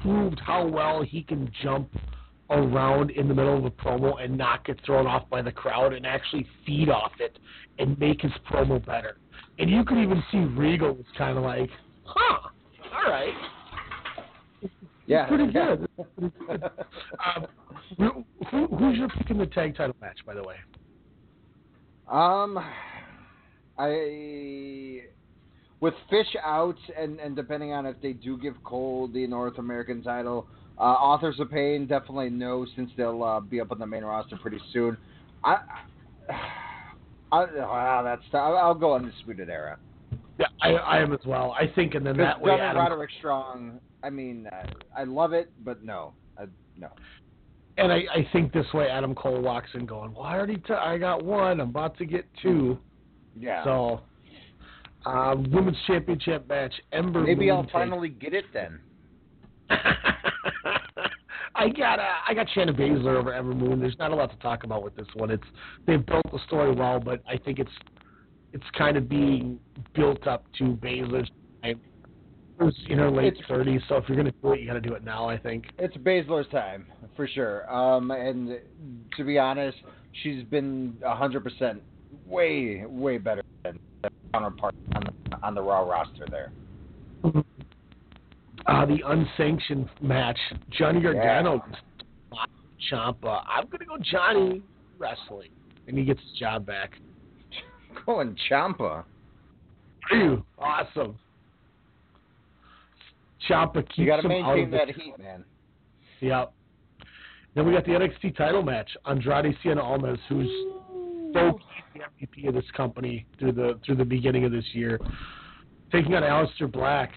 proved 0.02 0.40
how 0.40 0.66
well 0.66 1.04
he 1.04 1.24
can 1.24 1.52
jump 1.62 1.90
around 2.54 3.12
in 3.12 3.28
the 3.28 3.34
middle 3.34 3.58
of 3.58 3.66
a 3.66 3.72
promo 3.72 4.24
and 4.24 4.38
not 4.38 4.66
get 4.66 4.80
thrown 4.86 5.08
off 5.08 5.30
by 5.30 5.42
the 5.42 5.52
crowd 5.52 5.94
and 5.94 6.06
actually 6.06 6.48
feed 6.66 6.90
off 6.90 7.12
it 7.20 7.38
and 7.80 7.98
make 8.00 8.22
his 8.22 8.32
promo 8.50 8.84
better. 8.86 9.18
And 9.60 9.70
you 9.70 9.84
could 9.84 9.98
even 9.98 10.24
see 10.32 10.40
Regal 10.40 10.94
was 10.94 11.06
kind 11.18 11.38
of 11.38 11.44
like, 11.44 11.70
huh, 12.04 12.50
all 12.96 13.12
right. 13.12 13.34
Yeah, 15.06 15.28
pretty 15.28 15.52
good. 15.52 15.88
Um, 17.36 17.48
who, 17.98 18.26
who, 18.50 18.68
who's 18.76 18.98
your 18.98 19.08
pick 19.10 19.30
in 19.30 19.38
the 19.38 19.46
tag 19.46 19.76
title 19.76 19.96
match, 20.02 20.20
by 20.26 20.34
the 20.34 20.44
way? 20.44 20.56
Um, 22.10 22.60
I 23.78 25.04
with 25.80 25.94
Fish 26.10 26.36
out, 26.44 26.78
and 26.98 27.20
and 27.20 27.36
depending 27.36 27.74
on 27.74 27.86
if 27.86 27.96
they 28.02 28.14
do 28.14 28.38
give 28.38 28.62
Cole 28.64 29.08
the 29.08 29.26
North 29.28 29.58
American 29.58 30.02
title, 30.02 30.48
uh, 30.78 30.82
Authors 30.82 31.40
of 31.40 31.50
Pain 31.52 31.86
definitely 31.88 32.30
no, 32.30 32.66
since 32.76 32.90
they'll 32.98 33.24
uh, 33.24 33.40
be 33.40 33.62
up 33.62 33.72
on 33.72 33.80
the 33.80 33.86
main 33.88 34.04
roster 34.04 34.38
pretty 34.38 34.60
soon. 34.72 34.98
I, 35.44 35.58
I 37.32 37.46
wow, 37.56 38.02
that's 38.04 38.22
I'll, 38.34 38.56
I'll 38.58 38.76
go 38.76 38.96
Undisputed 38.96 39.50
Era. 39.50 39.78
Yeah, 40.40 40.48
I, 40.62 40.70
I 40.74 41.00
am 41.00 41.14
as 41.14 41.20
well. 41.26 41.52
I 41.60 41.68
think, 41.76 41.94
and 41.96 42.06
then 42.06 42.18
that 42.18 42.40
way, 42.42 42.54
Adam, 42.60 42.78
Roderick 42.78 43.12
Strong. 43.20 43.80
I 44.04 44.10
mean, 44.10 44.48
uh, 44.48 44.66
I 44.98 45.04
love 45.04 45.34
it, 45.34 45.52
but 45.64 45.84
no, 45.84 46.14
I, 46.38 46.46
no. 46.78 46.90
and 47.78 47.92
I, 47.92 47.98
I 48.14 48.28
think 48.34 48.52
this 48.52 48.66
way, 48.74 48.88
Adam 48.90 49.14
Cole 49.14 49.42
walks 49.42 49.70
in 49.76 49.86
going, 49.86 50.14
"Well, 50.14 50.24
I 50.24 50.34
already, 50.36 50.58
t- 50.58 50.74
I 50.74 50.98
got 50.98 51.24
one. 51.24 51.62
I'm 51.62 51.70
about 51.70 51.98
to 52.00 52.06
get 52.06 52.26
two. 52.42 52.78
Yeah. 53.40 53.64
So, 53.64 54.02
um, 55.06 55.50
women's 55.52 55.78
championship 55.86 56.48
match. 56.50 56.74
Ember. 56.92 57.22
Maybe 57.22 57.48
Moon 57.48 57.56
I'll 57.58 57.64
takes- 57.64 57.74
finally 57.74 58.10
get 58.10 58.34
it 58.34 58.46
then. 58.54 58.80
I 61.56 61.70
got 61.70 62.00
uh, 62.00 62.04
I 62.28 62.34
got 62.34 62.48
Shayna 62.56 62.72
Baszler 62.78 63.16
over 63.16 63.34
Ember 63.34 63.54
Moon. 63.54 63.80
There's 63.80 63.98
not 64.00 64.12
a 64.12 64.16
lot 64.16 64.32
to 64.32 64.38
talk 64.38 64.64
about 64.64 64.84
with 64.84 64.96
this 64.96 65.08
one. 65.16 65.30
It's 65.30 65.44
they've 65.86 66.04
built 66.06 66.30
the 66.32 66.40
story 66.48 66.72
well, 66.74 67.00
but 67.00 67.22
I 67.30 67.38
think 67.38 67.60
it's 67.60 67.72
it's 68.54 68.66
kind 68.78 68.98
of 68.98 69.08
being 69.08 69.60
built 69.94 70.26
up 70.28 70.46
to 70.60 70.64
Baszler's 70.76 71.30
time. 71.62 71.80
Who's 72.60 72.78
in 72.88 73.00
her 73.00 73.10
late 73.10 73.34
It's- 73.34 73.50
30s, 73.50 73.82
so 73.90 73.98
if 73.98 74.08
you're 74.08 74.16
gonna 74.16 74.32
do 74.44 74.54
it, 74.54 74.60
you 74.60 74.68
got 74.68 74.74
to 74.74 74.82
do 74.82 74.94
it 74.94 75.04
now. 75.04 75.28
I 75.28 75.38
think. 75.38 75.66
It's 75.80 75.96
Baszler's 75.98 76.48
time 76.50 76.86
for 77.16 77.28
sure. 77.28 77.72
Um, 77.74 78.12
and 78.12 78.60
to 79.18 79.24
be 79.24 79.38
honest, 79.40 79.78
she's 80.22 80.44
been 80.46 80.96
hundred 81.04 81.44
percent 81.44 81.82
way 82.28 82.84
way 82.88 83.18
better 83.18 83.42
than 83.64 83.80
counterpart 84.34 84.76
on 84.96 85.04
the, 85.04 85.38
on 85.46 85.56
the 85.56 85.62
Raw 85.62 85.82
roster 85.82 86.26
there. 86.30 86.52
Uh, 88.66 88.86
the 88.86 89.00
unsanctioned 89.06 89.90
match, 90.02 90.40
Johnny 90.70 91.02
Gargano, 91.02 91.62
Yeah. 92.32 92.46
Ciampa. 92.92 93.44
I'm 93.48 93.68
gonna 93.68 93.86
go 93.86 93.98
Johnny 94.00 94.62
wrestling, 94.98 95.50
and 95.88 95.98
he 95.98 96.04
gets 96.04 96.20
his 96.22 96.32
job 96.40 96.66
back. 96.66 96.92
Going 98.06 98.36
Ciampa. 98.50 99.04
Awesome. 100.58 101.18
Ciampa 103.50 103.86
keeps 103.88 103.98
You 103.98 104.06
got 104.06 104.22
to 104.22 104.28
him 104.30 104.32
out 104.46 104.56
maintain 104.56 104.66
of 104.66 104.72
the 104.72 104.78
that 104.78 104.88
heat, 104.96 105.14
man. 105.20 105.44
Yep. 106.22 106.54
Then 107.56 107.66
we 107.66 107.74
got 107.74 107.86
the 107.86 107.92
NXT 107.92 108.38
title 108.38 108.64
match. 108.64 108.90
Andrade 109.06 109.56
Cien 109.64 109.78
Almas, 109.78 110.20
who's 110.30 110.50
so 111.34 111.60
the 111.94 112.00
MVP 112.26 112.48
of 112.48 112.54
this 112.54 112.64
company 112.76 113.26
through 113.40 113.52
the 113.54 113.80
through 113.86 113.96
the 113.96 114.06
beginning 114.06 114.46
of 114.46 114.52
this 114.52 114.66
year, 114.74 115.00
taking 115.92 116.16
on 116.16 116.24
Aleister 116.24 116.72
Black. 116.72 117.12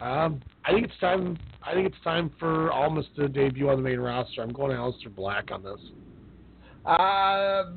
Um, 0.00 0.40
I 0.64 0.72
think 0.72 0.86
it's 0.86 0.98
time. 1.00 1.38
I 1.62 1.74
think 1.74 1.86
it's 1.86 2.02
time 2.02 2.30
for 2.38 2.72
Almas 2.72 3.04
to 3.16 3.28
debut 3.28 3.68
on 3.68 3.76
the 3.76 3.82
main 3.82 3.98
roster. 3.98 4.42
I'm 4.42 4.52
going 4.52 4.76
Aleister 4.76 5.14
Black 5.14 5.50
on 5.50 5.62
this. 5.62 5.80
Uh, 6.86 7.72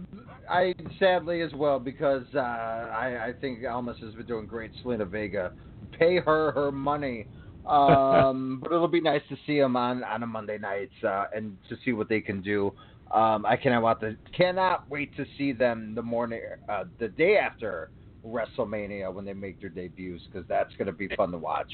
I 0.49 0.73
sadly 0.99 1.41
as 1.41 1.51
well 1.53 1.79
because 1.79 2.23
uh, 2.33 2.39
I, 2.39 3.27
I 3.27 3.33
think 3.41 3.59
Almas 3.65 3.97
has 4.01 4.13
been 4.13 4.25
doing 4.25 4.45
great. 4.45 4.71
Zelina 4.83 5.07
Vega, 5.07 5.51
pay 5.99 6.19
her 6.19 6.51
her 6.53 6.71
money. 6.71 7.27
Um, 7.65 8.59
but 8.63 8.71
it'll 8.71 8.87
be 8.87 9.01
nice 9.01 9.21
to 9.29 9.35
see 9.45 9.59
them 9.59 9.75
on 9.75 10.03
on 10.05 10.23
a 10.23 10.27
Monday 10.27 10.57
nights 10.57 10.93
uh, 11.03 11.25
and 11.35 11.57
to 11.67 11.75
see 11.83 11.91
what 11.91 12.07
they 12.07 12.21
can 12.21 12.41
do. 12.41 12.73
Um, 13.13 13.45
I 13.45 13.57
cannot 13.57 13.83
want 13.83 13.99
to 13.99 14.15
cannot 14.35 14.89
wait 14.89 15.15
to 15.17 15.25
see 15.37 15.51
them 15.51 15.93
the 15.93 16.01
morning 16.01 16.41
uh, 16.69 16.85
the 16.99 17.09
day 17.09 17.37
after 17.37 17.89
WrestleMania 18.25 19.13
when 19.13 19.25
they 19.25 19.33
make 19.33 19.59
their 19.59 19.69
debuts 19.69 20.23
because 20.31 20.47
that's 20.47 20.73
going 20.77 20.87
to 20.87 20.93
be 20.93 21.09
fun 21.15 21.31
to 21.31 21.37
watch. 21.37 21.71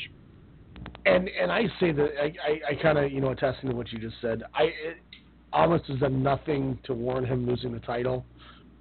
And 1.05 1.29
and 1.29 1.51
I 1.51 1.63
say 1.79 1.91
that 1.91 2.09
I 2.21 2.25
I, 2.25 2.71
I 2.71 2.75
kind 2.81 2.97
of 2.97 3.11
you 3.11 3.21
know 3.21 3.29
attesting 3.29 3.69
to 3.69 3.75
what 3.75 3.91
you 3.91 3.99
just 3.99 4.15
said. 4.21 4.43
I 4.53 4.63
it, 4.63 4.97
Almas 5.53 5.81
has 5.87 5.99
done 5.99 6.21
nothing 6.21 6.77
to 6.83 6.93
warn 6.93 7.25
him 7.25 7.47
losing 7.47 7.73
the 7.73 7.79
title, 7.79 8.25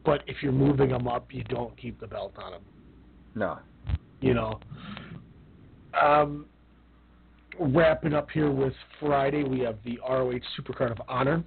but 0.04 0.22
if 0.26 0.42
you're 0.42 0.52
moving 0.52 0.90
him 0.90 1.08
up, 1.08 1.32
you 1.32 1.44
don't 1.44 1.76
keep 1.80 1.98
the 2.00 2.06
belt 2.06 2.34
on 2.36 2.54
him. 2.54 2.62
No. 3.34 3.58
You 4.20 4.34
know. 4.34 4.60
Um, 6.00 6.46
wrapping 7.58 8.12
up 8.12 8.30
here 8.30 8.50
with 8.50 8.74
Friday, 9.00 9.44
we 9.44 9.60
have 9.60 9.76
the 9.84 9.98
ROH 10.06 10.40
Supercard 10.58 10.90
of 10.90 11.00
Honor. 11.08 11.42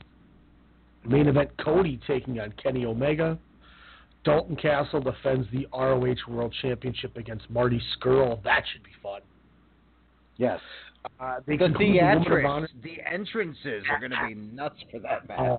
Main 1.06 1.28
event 1.28 1.50
Cody 1.64 2.00
taking 2.08 2.40
on 2.40 2.54
Kenny 2.62 2.86
Omega. 2.86 3.38
Dalton 4.24 4.56
Castle 4.56 5.02
defends 5.02 5.48
the 5.52 5.68
ROH 5.74 6.16
World 6.28 6.54
Championship 6.62 7.18
against 7.18 7.50
Marty 7.50 7.82
Scurll. 7.96 8.42
That 8.44 8.64
should 8.72 8.84
be 8.84 8.92
fun. 9.02 9.22
Yes. 10.42 10.60
Uh, 11.20 11.40
The 11.48 11.56
the 11.58 11.68
Women 11.70 12.32
of 12.40 12.46
Honor. 12.46 12.68
theatrics, 12.68 12.82
the 12.84 12.98
entrances 13.12 13.84
are 13.90 14.00
going 14.00 14.12
to 14.12 14.28
be 14.28 14.34
nuts 14.34 14.76
for 14.90 15.00
that 15.00 15.28
match. 15.28 15.40
Oh. 15.40 15.58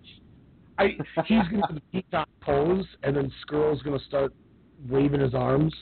I, 0.78 0.96
he's 1.26 1.46
going 1.50 1.62
to 1.68 1.80
do 1.92 2.02
the 2.10 2.24
pose, 2.40 2.84
and 3.04 3.16
then 3.16 3.30
Scurll's 3.46 3.80
going 3.82 3.98
to 3.98 4.04
start 4.06 4.32
waving 4.88 5.20
his 5.20 5.34
arms. 5.34 5.72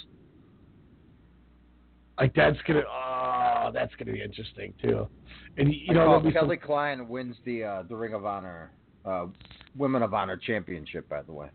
Like 2.19 2.35
that's 2.35 2.59
gonna, 2.67 2.83
oh, 2.87 3.71
that's 3.73 3.95
gonna 3.99 4.13
be 4.13 4.21
interesting 4.23 4.75
too. 4.83 5.09
And 5.57 5.73
you 5.73 5.95
know, 5.95 6.01
I 6.01 6.05
there'll 6.05 6.13
call 6.13 6.21
be 6.21 6.35
some- 6.35 6.43
Kelly 6.45 6.57
Klein 6.59 7.09
wins 7.09 7.35
the 7.47 7.65
uh, 7.65 7.83
the 7.89 7.97
Ring 7.97 8.13
of 8.13 8.27
Honor, 8.27 8.73
uh, 9.07 9.27
Women 9.75 10.03
of 10.03 10.13
Honor 10.13 10.37
Championship. 10.37 11.09
By 11.09 11.23
the 11.23 11.33
way. 11.33 11.49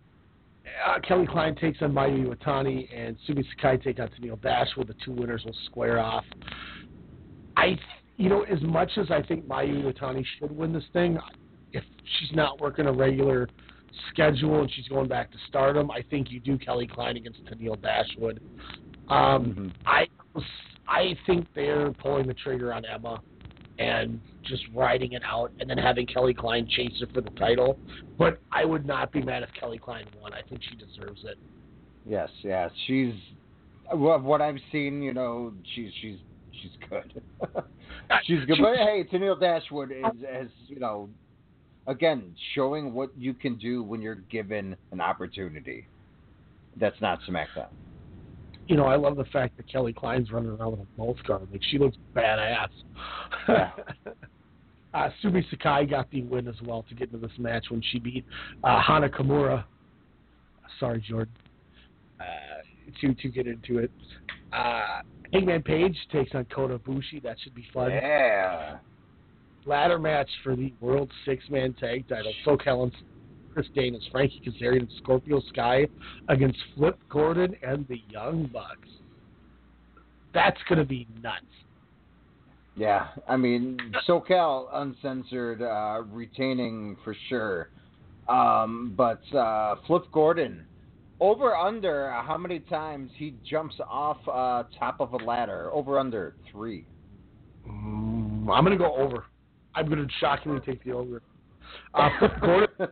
uh, 0.87 0.99
Kelly 1.07 1.27
Klein 1.27 1.53
takes 1.55 1.83
on 1.83 1.91
Mayu 1.93 2.25
Iwatani, 2.25 2.87
and 2.91 3.15
Sumi 3.27 3.47
Sakai 3.55 3.77
take 3.77 3.99
on 3.99 4.07
Tennille 4.19 4.41
Dashwood. 4.41 4.87
The 4.87 4.95
two 5.05 5.11
winners 5.11 5.43
will 5.45 5.55
square 5.67 5.99
off. 5.99 6.25
I, 7.57 7.77
you 8.17 8.29
know, 8.29 8.43
as 8.43 8.61
much 8.61 8.91
as 8.97 9.11
I 9.11 9.21
think 9.21 9.47
Mayu 9.47 9.83
Iwatani 9.83 10.23
should 10.39 10.55
win 10.55 10.73
this 10.73 10.83
thing, 10.93 11.17
if 11.73 11.83
she's 12.19 12.35
not 12.35 12.59
working 12.61 12.85
a 12.85 12.91
regular 12.91 13.47
schedule 14.09 14.61
and 14.61 14.71
she's 14.71 14.87
going 14.87 15.07
back 15.07 15.31
to 15.31 15.37
Stardom, 15.47 15.91
I 15.91 16.01
think 16.09 16.31
you 16.31 16.39
do 16.39 16.57
Kelly 16.57 16.87
Klein 16.87 17.17
against 17.17 17.43
Tennille 17.45 17.81
Dashwood. 17.81 18.41
Um, 19.09 19.73
I, 19.85 20.07
I 20.87 21.17
think 21.25 21.47
they're 21.55 21.91
pulling 21.91 22.27
the 22.27 22.33
trigger 22.33 22.73
on 22.73 22.83
Emma 22.85 23.21
and 23.77 24.19
just 24.43 24.63
riding 24.73 25.13
it 25.13 25.21
out, 25.25 25.51
and 25.59 25.69
then 25.69 25.77
having 25.77 26.05
Kelly 26.05 26.33
Klein 26.33 26.67
chase 26.69 26.93
her 27.01 27.07
for 27.13 27.21
the 27.21 27.29
title. 27.31 27.77
But 28.17 28.39
I 28.51 28.63
would 28.63 28.85
not 28.85 29.11
be 29.11 29.21
mad 29.21 29.43
if 29.43 29.49
Kelly 29.59 29.77
Klein 29.77 30.05
won. 30.21 30.33
I 30.33 30.41
think 30.47 30.61
she 30.69 30.75
deserves 30.75 31.23
it. 31.25 31.37
Yes, 32.05 32.29
yes, 32.43 32.71
she's 32.87 33.13
what 33.91 34.23
what 34.23 34.41
I've 34.41 34.59
seen. 34.71 35.01
You 35.01 35.13
know, 35.13 35.53
she's 35.73 35.91
she's 36.01 36.17
she's 36.65 36.89
good. 36.89 37.21
she's 38.23 38.45
good. 38.45 38.57
But 38.61 38.77
hey, 38.77 39.05
Tennille 39.11 39.39
Dashwood 39.39 39.91
is 39.91 40.23
as 40.29 40.47
you 40.67 40.79
know, 40.79 41.09
again 41.87 42.35
showing 42.53 42.93
what 42.93 43.09
you 43.17 43.33
can 43.33 43.57
do 43.57 43.83
when 43.83 44.01
you're 44.01 44.15
given 44.15 44.75
an 44.91 45.01
opportunity. 45.01 45.87
That's 46.77 46.99
not 47.01 47.19
SmackDown. 47.27 47.67
You 48.67 48.75
know, 48.75 48.85
I 48.85 48.95
love 48.95 49.15
the 49.15 49.25
fact 49.25 49.57
that 49.57 49.71
Kelly 49.71 49.93
Klein's 49.93 50.31
running 50.31 50.49
around 50.49 50.71
with 50.71 50.79
a 50.81 51.01
mouth 51.01 51.17
guard. 51.27 51.47
Like 51.51 51.61
she 51.69 51.77
looks 51.77 51.97
badass. 52.15 52.69
Yeah. 53.47 53.71
uh, 54.93 55.09
Sumi 55.21 55.45
Sakai 55.49 55.85
got 55.85 56.09
the 56.09 56.23
win 56.23 56.47
as 56.47 56.55
well 56.65 56.83
to 56.89 56.95
get 56.95 57.11
into 57.11 57.25
this 57.25 57.37
match 57.37 57.65
when 57.69 57.81
she 57.91 57.99
beat 57.99 58.25
uh, 58.63 58.81
Hana 58.81 59.09
Kimura. 59.09 59.65
Sorry, 60.79 61.03
Jordan. 61.07 61.33
Uh, 62.19 62.23
to 63.01 63.13
to 63.13 63.29
get 63.29 63.45
into 63.47 63.77
it. 63.77 63.91
Uh, 64.51 65.01
Hangman 65.33 65.63
Page 65.63 65.97
takes 66.11 66.33
on 66.33 66.45
Kota 66.45 66.77
Ibushi. 66.79 67.21
That 67.23 67.37
should 67.43 67.55
be 67.55 67.65
fun. 67.73 67.91
Yeah. 67.91 68.77
Ladder 69.65 69.97
match 69.99 70.29
for 70.43 70.55
the 70.55 70.73
World 70.79 71.11
Six 71.25 71.43
Man 71.49 71.73
Tag 71.73 72.07
Title. 72.07 72.31
SoCal 72.45 72.83
and 72.83 72.91
Chris 73.53 73.67
Daniels, 73.73 74.07
Frankie 74.11 74.41
Kazarian, 74.45 74.81
and 74.81 74.91
Scorpio 75.01 75.41
Sky 75.49 75.87
against 76.27 76.59
Flip 76.75 76.99
Gordon 77.09 77.55
and 77.63 77.87
the 77.87 78.01
Young 78.09 78.49
Bucks. 78.51 78.89
That's 80.33 80.59
going 80.67 80.79
to 80.79 80.85
be 80.85 81.07
nuts. 81.23 81.45
Yeah, 82.75 83.07
I 83.27 83.37
mean 83.37 83.79
SoCal 84.07 84.67
uncensored, 84.73 85.61
uh, 85.61 86.01
retaining 86.11 86.97
for 87.05 87.15
sure. 87.29 87.69
Um, 88.27 88.93
but 88.97 89.21
uh, 89.33 89.77
Flip 89.87 90.03
Gordon, 90.11 90.65
over 91.19 91.55
under 91.55 92.11
how 92.11 92.37
many 92.37 92.59
times 92.59 93.11
he 93.15 93.35
jumps 93.49 93.75
off 93.87 94.17
uh, 94.27 94.63
top 94.77 94.99
of 94.99 95.13
a 95.13 95.17
ladder? 95.17 95.69
Over 95.71 95.99
under 95.99 96.35
three. 96.51 96.85
Mm, 97.67 98.49
I'm 98.49 98.63
going 98.63 98.71
to 98.71 98.77
go 98.77 98.95
over. 98.95 99.25
I'm 99.73 99.87
going 99.87 99.99
to 99.99 100.13
shockingly 100.19 100.59
take 100.65 100.83
the 100.83 100.91
over. 100.91 101.21
Uh, 101.93 102.09
Flip 102.19 102.31
Gordon, 102.41 102.87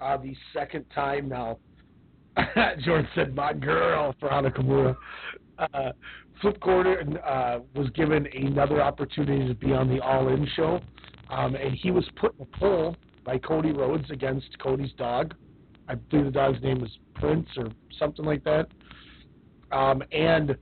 uh, 0.00 0.16
the 0.16 0.34
second 0.52 0.84
time 0.94 1.28
now. 1.28 1.58
Jordan 2.84 3.08
said, 3.14 3.34
"My 3.34 3.52
girl," 3.52 4.14
for 4.20 4.28
Hana 4.28 4.50
Kimura. 4.50 4.96
Uh, 5.58 5.92
Flip 6.40 6.58
Gordon 6.60 7.18
uh, 7.18 7.58
was 7.74 7.90
given 7.90 8.26
another 8.34 8.80
opportunity 8.80 9.46
to 9.46 9.54
be 9.54 9.72
on 9.72 9.88
the 9.88 10.00
All 10.00 10.28
In 10.28 10.48
show, 10.56 10.80
um, 11.28 11.54
and 11.54 11.74
he 11.74 11.90
was 11.90 12.04
put 12.16 12.34
in 12.36 12.42
a 12.42 12.58
poll 12.58 12.96
by 13.24 13.36
Cody 13.38 13.72
Rhodes 13.72 14.10
against 14.10 14.58
Cody's 14.58 14.92
dog. 14.96 15.34
I 15.90 15.94
believe 15.94 16.26
the 16.26 16.30
dog's 16.30 16.62
name 16.62 16.80
was 16.80 16.90
Prince 17.14 17.48
or 17.56 17.68
something 17.98 18.24
like 18.24 18.44
that. 18.44 18.68
Um, 19.72 20.02
and 20.12 20.56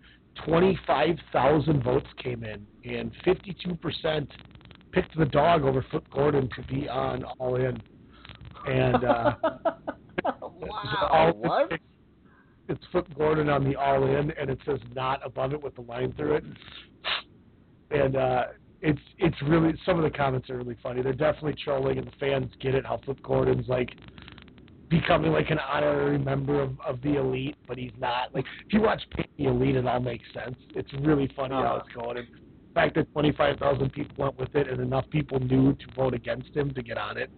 25,000 0.46 1.82
votes 1.82 2.06
came 2.22 2.44
in, 2.44 2.66
and 2.84 3.12
52% 3.26 4.28
picked 4.92 5.16
the 5.18 5.26
dog 5.26 5.64
over 5.64 5.84
Flip 5.90 6.04
Gordon 6.10 6.48
to 6.56 6.62
be 6.62 6.88
on 6.88 7.24
All 7.38 7.56
In. 7.56 7.78
And 8.66 9.04
uh, 9.04 9.34
wow, 10.24 11.32
what? 11.36 11.72
it's 12.68 12.84
Flip 12.90 13.06
Gordon 13.16 13.50
on 13.50 13.64
the 13.64 13.76
All 13.76 14.04
In, 14.04 14.30
and 14.30 14.48
it 14.48 14.58
says 14.64 14.78
not 14.94 15.20
above 15.24 15.52
it 15.52 15.62
with 15.62 15.74
the 15.74 15.82
line 15.82 16.14
through 16.14 16.36
it. 16.36 16.44
And 17.90 18.16
uh, 18.16 18.44
it's 18.80 19.00
it's 19.18 19.40
really 19.42 19.74
some 19.84 19.98
of 19.98 20.10
the 20.10 20.16
comments 20.16 20.48
are 20.48 20.56
really 20.56 20.76
funny. 20.82 21.02
They're 21.02 21.12
definitely 21.12 21.56
trolling, 21.62 21.98
and 21.98 22.06
the 22.06 22.12
fans 22.18 22.50
get 22.60 22.74
it. 22.74 22.86
How 22.86 22.98
Flip 23.04 23.22
Gordon's 23.22 23.68
like 23.68 23.90
becoming 24.90 25.32
like 25.32 25.50
an 25.50 25.58
honorary 25.58 26.18
member 26.18 26.60
of, 26.60 26.70
of 26.86 27.00
the 27.02 27.16
elite, 27.18 27.56
but 27.66 27.76
he's 27.78 27.92
not. 27.98 28.34
Like 28.34 28.44
if 28.66 28.72
you 28.72 28.80
watch 28.82 29.02
Paint 29.14 29.28
the 29.38 29.44
Elite, 29.46 29.76
it 29.76 29.86
all 29.86 30.00
makes 30.00 30.24
sense. 30.32 30.56
It's 30.74 30.92
really 31.00 31.30
funny 31.36 31.54
how 31.54 31.76
Uh-huh. 31.76 31.82
it's 31.86 31.94
going. 31.94 32.18
And 32.18 32.26
the 32.28 32.74
fact 32.74 32.94
that 32.96 33.12
25,000 33.12 33.90
people 33.92 34.14
went 34.16 34.38
with 34.38 34.54
it 34.54 34.68
and 34.68 34.80
enough 34.80 35.08
people 35.10 35.40
knew 35.40 35.72
to 35.74 35.86
vote 35.96 36.14
against 36.14 36.54
him 36.56 36.72
to 36.74 36.82
get 36.82 36.96
on 36.98 37.16
it. 37.18 37.30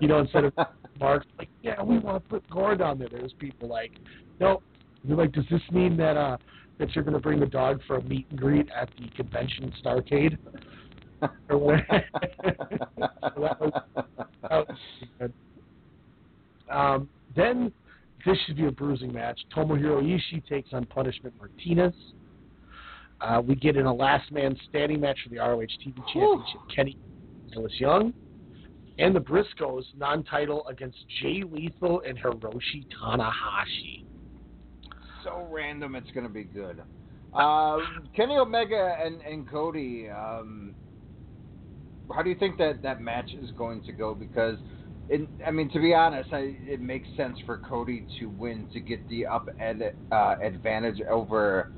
You 0.00 0.08
know, 0.08 0.18
instead 0.20 0.44
of 0.44 0.52
Mark, 1.00 1.24
like, 1.38 1.48
yeah, 1.62 1.82
we 1.82 1.98
want 1.98 2.22
to 2.22 2.28
put 2.28 2.48
Gordon 2.50 2.86
on 2.86 2.98
there. 2.98 3.08
There's 3.10 3.32
people 3.38 3.68
like, 3.68 3.92
no. 4.40 4.62
You're 5.04 5.16
like, 5.16 5.32
does 5.32 5.44
this 5.50 5.62
mean 5.72 5.96
that 5.96 6.16
uh 6.16 6.36
that 6.78 6.94
you're 6.94 7.04
going 7.04 7.14
to 7.14 7.20
bring 7.20 7.38
the 7.40 7.46
dog 7.46 7.80
for 7.86 7.96
a 7.96 8.02
meet 8.02 8.26
and 8.30 8.38
greet 8.38 8.68
at 8.70 8.88
the 8.98 9.08
convention 9.16 9.72
Starrcast? 9.84 10.36
or 11.48 11.58
what? 11.58 11.80
So 13.34 13.40
that 13.40 13.60
was, 13.60 13.72
that 14.42 14.68
was 14.68 14.76
good. 15.18 15.32
Um, 16.72 17.08
then 17.36 17.72
this 18.24 18.36
should 18.46 18.56
be 18.56 18.66
a 18.66 18.70
bruising 18.70 19.12
match. 19.12 19.38
Tomohiro 19.54 20.02
Ishii 20.02 20.46
takes 20.48 20.72
on 20.72 20.86
Punishment 20.86 21.34
Martinez. 21.38 21.94
Uh, 23.20 23.40
we 23.40 23.54
get 23.54 23.76
in 23.76 23.86
a 23.86 23.92
last 23.94 24.32
man 24.32 24.56
standing 24.68 25.00
match 25.00 25.18
for 25.22 25.30
the 25.30 25.38
ROH 25.38 25.60
TV 25.84 25.94
Championship. 26.12 26.60
Kenny 26.74 26.98
Silas 27.52 27.72
Young 27.78 28.12
and 28.98 29.14
the 29.14 29.20
Briscoes 29.20 29.84
non-title 29.96 30.66
against 30.68 30.98
Jay 31.20 31.42
Lethal 31.48 32.02
and 32.06 32.18
Hiroshi 32.18 32.86
Tanahashi. 33.02 34.04
so 35.24 35.46
random 35.50 35.94
it's 35.94 36.10
going 36.10 36.26
to 36.26 36.32
be 36.32 36.44
good. 36.44 36.82
Uh, 37.34 37.78
Kenny 38.14 38.36
Omega 38.36 38.96
and, 39.02 39.22
and 39.22 39.48
Cody, 39.48 40.08
um, 40.10 40.74
how 42.14 42.22
do 42.22 42.28
you 42.28 42.36
think 42.36 42.58
that 42.58 42.82
that 42.82 43.00
match 43.00 43.30
is 43.32 43.50
going 43.52 43.82
to 43.84 43.92
go? 43.92 44.14
Because, 44.14 44.58
it, 45.08 45.28
I 45.46 45.50
mean, 45.50 45.70
to 45.70 45.80
be 45.80 45.94
honest, 45.94 46.32
I, 46.32 46.56
it 46.66 46.80
makes 46.80 47.08
sense 47.16 47.36
for 47.44 47.58
Cody 47.58 48.06
to 48.18 48.26
win 48.26 48.68
to 48.72 48.80
get 48.80 49.06
the 49.08 49.26
up 49.26 49.48
ed, 49.60 49.94
uh, 50.10 50.36
advantage 50.42 51.00
over 51.10 51.72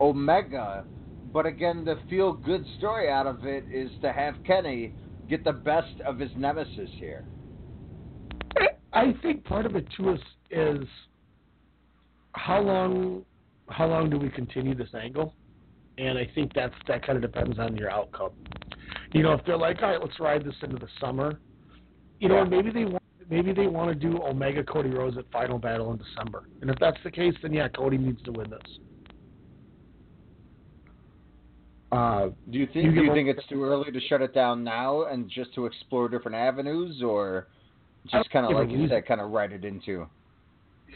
Omega. 0.00 0.84
But 1.32 1.46
again, 1.46 1.84
the 1.84 1.96
feel 2.08 2.32
good 2.32 2.64
story 2.78 3.08
out 3.08 3.26
of 3.26 3.44
it 3.44 3.64
is 3.72 3.90
to 4.02 4.12
have 4.12 4.34
Kenny 4.46 4.92
get 5.28 5.44
the 5.44 5.52
best 5.52 6.00
of 6.04 6.18
his 6.18 6.30
nemesis 6.36 6.90
here. 6.98 7.24
I 8.92 9.14
think 9.22 9.44
part 9.44 9.66
of 9.66 9.76
it 9.76 9.86
too 9.96 10.14
is 10.14 10.20
is 10.50 10.88
how 12.32 12.60
long 12.60 13.24
how 13.68 13.86
long 13.86 14.10
do 14.10 14.18
we 14.18 14.28
continue 14.30 14.74
this 14.74 14.88
angle? 15.00 15.34
And 15.98 16.18
I 16.18 16.28
think 16.34 16.52
that's 16.54 16.74
that 16.88 17.06
kind 17.06 17.16
of 17.16 17.22
depends 17.22 17.58
on 17.58 17.76
your 17.76 17.90
outcome. 17.90 18.32
You 19.12 19.22
know, 19.22 19.32
if 19.34 19.44
they're 19.44 19.56
like, 19.56 19.82
all 19.82 19.90
right, 19.90 20.00
let's 20.00 20.18
ride 20.18 20.44
this 20.44 20.54
into 20.62 20.76
the 20.76 20.88
summer, 21.00 21.38
you 22.20 22.28
know, 22.28 22.36
Yeah. 22.36 22.44
maybe 22.44 22.70
they 22.70 22.84
want 22.84 23.02
maybe 23.28 23.52
they 23.52 23.66
want 23.66 23.88
to 23.88 23.94
do 23.94 24.22
Omega 24.22 24.62
Cody 24.64 24.90
Rhodes 24.90 25.16
at 25.16 25.24
Final 25.30 25.58
Battle 25.58 25.92
in 25.92 25.98
December. 25.98 26.44
And 26.60 26.70
if 26.70 26.76
that's 26.78 26.98
the 27.04 27.10
case, 27.10 27.34
then 27.42 27.52
yeah, 27.52 27.68
Cody 27.68 27.96
needs 27.96 28.20
to 28.22 28.32
win 28.32 28.50
this. 28.50 28.78
Uh, 31.92 32.28
Do 32.50 32.58
you 32.58 32.66
think 32.66 32.86
You 32.86 32.92
do 32.92 33.02
you 33.04 33.14
think 33.14 33.28
it's 33.28 33.46
too 33.48 33.64
early 33.64 33.90
to 33.90 34.00
shut 34.00 34.22
it 34.22 34.32
down 34.32 34.62
now 34.62 35.04
and 35.04 35.28
just 35.28 35.52
to 35.54 35.66
explore 35.66 36.08
different 36.08 36.36
avenues, 36.36 37.02
or 37.02 37.48
just 38.06 38.30
kind 38.30 38.46
of 38.46 38.52
like 38.52 38.70
you 38.70 38.86
said, 38.88 39.06
kind 39.06 39.20
of 39.20 39.30
write 39.30 39.52
it 39.52 39.64
into? 39.64 40.06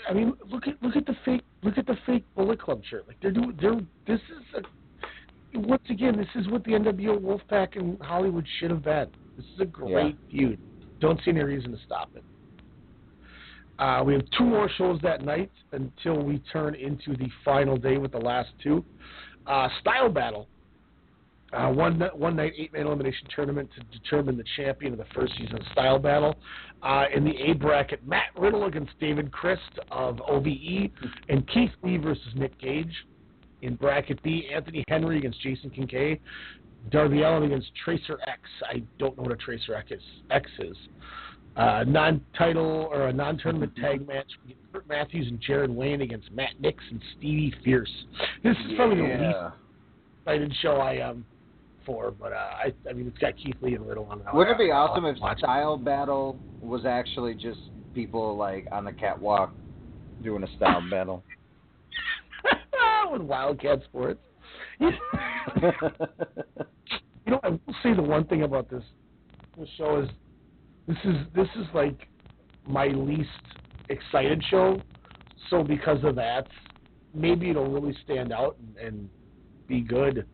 I 0.08 0.12
mean, 0.12 0.34
look 0.48 0.68
at 0.68 0.80
look 0.82 0.96
at 0.96 1.06
the 1.06 1.16
fake 1.24 1.42
look 1.62 1.78
at 1.78 1.86
the 1.86 1.96
fake 2.06 2.24
Bullet 2.36 2.60
Club 2.60 2.82
shirt. 2.88 3.06
Like 3.08 3.16
they're 3.20 3.32
doing 3.32 3.56
they're 3.60 3.80
this 4.06 4.20
is 4.20 4.62
a 5.54 5.58
once 5.58 5.82
again 5.88 6.16
this 6.16 6.28
is 6.34 6.48
what 6.48 6.64
the 6.64 6.72
NWO 6.72 7.18
Wolfpack 7.20 7.76
and 7.76 8.00
Hollywood 8.00 8.46
should 8.60 8.70
have 8.70 8.82
been. 8.82 9.08
This 9.36 9.46
is 9.54 9.60
a 9.60 9.64
great 9.64 10.16
feud. 10.30 10.60
Don't 11.00 11.20
see 11.24 11.30
any 11.30 11.42
reason 11.42 11.72
to 11.72 11.78
stop 11.84 12.10
it. 12.14 12.24
Uh, 13.78 14.02
we 14.04 14.12
have 14.12 14.22
two 14.38 14.44
more 14.44 14.70
shows 14.78 15.00
that 15.02 15.22
night 15.22 15.50
until 15.72 16.22
we 16.22 16.38
turn 16.52 16.74
into 16.74 17.16
the 17.16 17.28
final 17.44 17.76
day 17.76 17.98
with 17.98 18.12
the 18.12 18.18
last 18.18 18.50
two. 18.62 18.84
Uh, 19.46 19.68
style 19.80 20.08
battle. 20.08 20.48
Uh, 21.52 21.70
one 21.70 22.00
one 22.14 22.34
night 22.34 22.52
eight 22.58 22.72
man 22.72 22.86
elimination 22.86 23.28
tournament 23.34 23.68
to 23.76 23.98
determine 23.98 24.36
the 24.36 24.44
champion 24.56 24.92
of 24.92 24.98
the 24.98 25.04
first 25.14 25.32
season 25.38 25.56
of 25.56 25.62
Style 25.70 26.00
Battle. 26.00 26.34
Uh, 26.82 27.04
in 27.14 27.24
the 27.24 27.30
A 27.30 27.52
bracket, 27.52 28.04
Matt 28.06 28.30
Riddle 28.36 28.64
against 28.64 28.90
David 28.98 29.30
Crist 29.30 29.78
of 29.92 30.20
OVE, 30.26 30.90
and 31.28 31.46
Keith 31.48 31.70
Lee 31.82 31.96
versus 31.96 32.26
Nick 32.34 32.58
Gage. 32.60 32.92
In 33.64 33.76
bracket 33.76 34.22
B, 34.22 34.48
Anthony 34.54 34.84
Henry 34.88 35.16
against 35.18 35.40
Jason 35.40 35.70
Kincaid. 35.70 36.20
Darby 36.90 37.22
Allin 37.22 37.44
against 37.44 37.68
Tracer 37.82 38.18
X. 38.28 38.40
I 38.70 38.82
don't 38.98 39.16
know 39.16 39.22
what 39.22 39.32
a 39.32 39.36
Tracer 39.36 39.74
X 39.74 39.90
is. 39.90 40.02
X 40.30 40.50
is. 40.58 40.76
Uh, 41.56 41.82
non-title 41.86 42.88
or 42.92 43.08
a 43.08 43.12
non-tournament 43.12 43.72
tag 43.76 44.06
match. 44.06 44.26
Kurt 44.70 44.86
Matthews 44.86 45.28
and 45.28 45.40
Jared 45.40 45.70
Wayne 45.70 46.02
against 46.02 46.30
Matt 46.32 46.60
Nix 46.60 46.84
and 46.90 47.00
Stevie 47.16 47.54
Fierce. 47.64 47.90
This 48.42 48.54
is 48.68 48.72
probably 48.76 48.96
the 48.96 49.02
least 49.04 49.14
Yeah. 49.22 49.50
excited 50.20 50.52
show 50.60 50.76
I 50.76 50.94
am 50.96 51.24
for, 51.86 52.10
but 52.10 52.32
uh, 52.32 52.36
I, 52.36 52.72
I 52.88 52.92
mean, 52.92 53.06
it's 53.06 53.18
got 53.18 53.34
Keith 53.38 53.56
Lee 53.62 53.74
and 53.76 53.86
Riddle 53.86 54.06
on 54.10 54.20
it. 54.20 54.26
Wouldn't 54.34 54.60
it 54.60 54.62
be 54.62 54.70
I'll- 54.70 54.88
awesome 54.88 55.04
I'll 55.06 55.12
if 55.12 55.16
it. 55.16 55.38
Style 55.38 55.78
Battle 55.78 56.38
was 56.60 56.84
actually 56.84 57.34
just 57.34 57.60
people 57.94 58.36
like 58.36 58.66
on 58.72 58.84
the 58.84 58.92
catwalk 58.92 59.52
doing 60.22 60.42
a 60.42 60.56
style 60.56 60.82
battle? 60.90 61.22
With 63.10 63.22
Wildcat 63.22 63.82
Sports. 63.84 64.20
you 64.80 64.90
know, 67.26 67.40
I 67.42 67.48
will 67.50 67.60
say 67.82 67.94
the 67.94 68.02
one 68.02 68.24
thing 68.24 68.42
about 68.42 68.70
this 68.70 68.82
this 69.58 69.68
show 69.76 70.00
is 70.02 70.08
this 70.88 70.96
is 71.04 71.16
this 71.34 71.48
is 71.56 71.66
like 71.74 72.08
my 72.66 72.88
least 72.88 73.28
excited 73.88 74.42
show. 74.50 74.80
So 75.50 75.62
because 75.62 76.02
of 76.04 76.16
that, 76.16 76.46
maybe 77.14 77.50
it'll 77.50 77.70
really 77.70 77.96
stand 78.04 78.32
out 78.32 78.56
and, 78.58 78.88
and 78.88 79.10
be 79.68 79.80
good. 79.80 80.26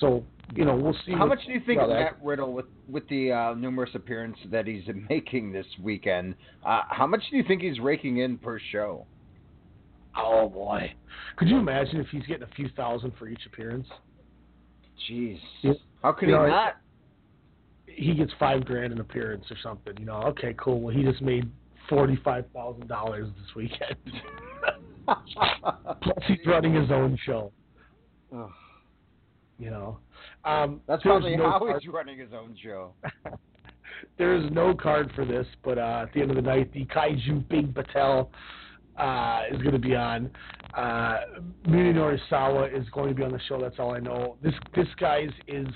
So 0.00 0.24
you 0.54 0.64
know, 0.64 0.74
we'll 0.76 0.96
see. 1.04 1.12
How 1.12 1.26
much 1.26 1.40
do 1.46 1.52
you 1.52 1.60
think 1.66 1.80
how 1.80 1.86
that- 1.88 2.00
Matt 2.00 2.18
Riddle, 2.22 2.52
with 2.52 2.66
with 2.88 3.06
the 3.08 3.32
uh, 3.32 3.54
numerous 3.54 3.90
appearances 3.94 4.46
that 4.50 4.66
he's 4.66 4.84
making 5.10 5.52
this 5.52 5.66
weekend, 5.82 6.34
uh, 6.64 6.82
how 6.88 7.06
much 7.06 7.22
do 7.30 7.36
you 7.36 7.44
think 7.46 7.62
he's 7.62 7.78
raking 7.80 8.18
in 8.18 8.38
per 8.38 8.58
show? 8.72 9.06
Oh 10.18 10.48
boy, 10.48 10.92
could 11.36 11.48
you 11.48 11.58
imagine 11.58 12.00
if 12.00 12.08
he's 12.08 12.24
getting 12.26 12.42
a 12.42 12.54
few 12.54 12.68
thousand 12.76 13.12
for 13.18 13.28
each 13.28 13.46
appearance? 13.46 13.86
Jeez, 15.08 15.38
Yeah. 15.62 15.72
how 16.02 16.12
could 16.12 16.28
You 16.28 16.34
he 16.34 16.40
know, 16.40 16.46
not? 16.48 16.76
he 17.86 18.14
gets 18.14 18.32
five 18.38 18.64
grand 18.64 18.92
an 18.92 19.00
appearance 19.00 19.44
or 19.50 19.56
something. 19.62 19.94
You 19.98 20.06
know, 20.06 20.22
okay, 20.24 20.54
cool. 20.58 20.80
Well, 20.80 20.94
he 20.94 21.02
just 21.04 21.22
made 21.22 21.48
forty 21.88 22.16
five 22.24 22.44
thousand 22.52 22.88
dollars 22.88 23.28
this 23.40 23.54
weekend. 23.54 23.96
Plus, 25.06 26.18
he's 26.26 26.38
running 26.46 26.74
his 26.74 26.90
own 26.90 27.16
show. 27.24 27.52
You 29.60 29.70
know, 29.70 29.98
um, 30.44 30.80
That's 30.86 31.02
probably 31.02 31.36
no 31.36 31.50
how 31.50 31.58
card- 31.58 31.82
he's 31.82 31.90
running 31.92 32.18
his 32.18 32.32
own 32.32 32.54
show. 32.62 32.92
there 34.18 34.34
is 34.36 34.48
no 34.52 34.72
card 34.74 35.10
for 35.16 35.24
this, 35.24 35.46
but 35.64 35.78
uh, 35.78 36.04
at 36.06 36.12
the 36.14 36.20
end 36.20 36.30
of 36.30 36.36
the 36.36 36.42
night, 36.42 36.72
the 36.72 36.84
Kaiju 36.86 37.48
Big 37.48 37.74
Battel 37.74 38.28
uh, 38.98 39.42
is 39.50 39.62
going 39.62 39.72
to 39.72 39.78
be 39.78 39.94
on. 39.94 40.30
Uh, 40.74 41.18
Munenori 41.66 42.18
Sawa 42.28 42.66
is 42.66 42.86
going 42.90 43.08
to 43.08 43.14
be 43.14 43.22
on 43.22 43.32
the 43.32 43.40
show. 43.48 43.60
That's 43.60 43.78
all 43.78 43.94
I 43.94 44.00
know. 44.00 44.36
This 44.42 44.54
this 44.74 44.88
guy's 44.98 45.30
is 45.46 45.68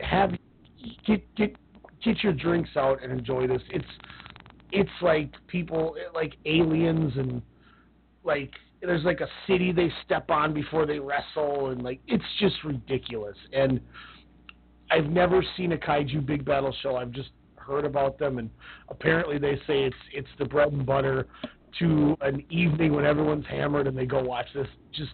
have 0.00 0.32
get 1.06 1.34
get 1.34 1.56
get 2.04 2.22
your 2.22 2.32
drinks 2.32 2.70
out 2.76 3.02
and 3.02 3.12
enjoy 3.12 3.46
this. 3.46 3.62
It's 3.70 3.84
it's 4.72 4.90
like 5.00 5.32
people 5.46 5.96
like 6.14 6.34
aliens 6.46 7.12
and 7.16 7.42
like 8.24 8.52
there's 8.80 9.04
like 9.04 9.20
a 9.20 9.28
city 9.46 9.70
they 9.70 9.90
step 10.04 10.28
on 10.30 10.52
before 10.52 10.86
they 10.86 10.98
wrestle 10.98 11.70
and 11.70 11.82
like 11.82 12.00
it's 12.08 12.24
just 12.40 12.56
ridiculous 12.64 13.36
and 13.52 13.80
I've 14.90 15.06
never 15.06 15.42
seen 15.56 15.72
a 15.72 15.76
Kaiju 15.78 16.26
Big 16.26 16.44
Battel 16.44 16.74
show. 16.82 16.96
I've 16.96 17.12
just 17.12 17.30
heard 17.56 17.84
about 17.84 18.18
them 18.18 18.38
and 18.38 18.50
apparently 18.88 19.38
they 19.38 19.56
say 19.66 19.84
it's 19.84 19.96
it's 20.12 20.28
the 20.38 20.44
bread 20.44 20.72
and 20.72 20.84
butter 20.84 21.28
to 21.78 22.16
an 22.20 22.44
evening 22.50 22.94
when 22.94 23.04
everyone's 23.04 23.46
hammered 23.46 23.86
and 23.86 23.96
they 23.96 24.06
go 24.06 24.22
watch 24.22 24.46
this 24.54 24.66
just 24.92 25.12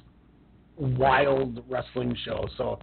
wild 0.77 1.63
wrestling 1.69 2.17
show. 2.25 2.49
So 2.57 2.79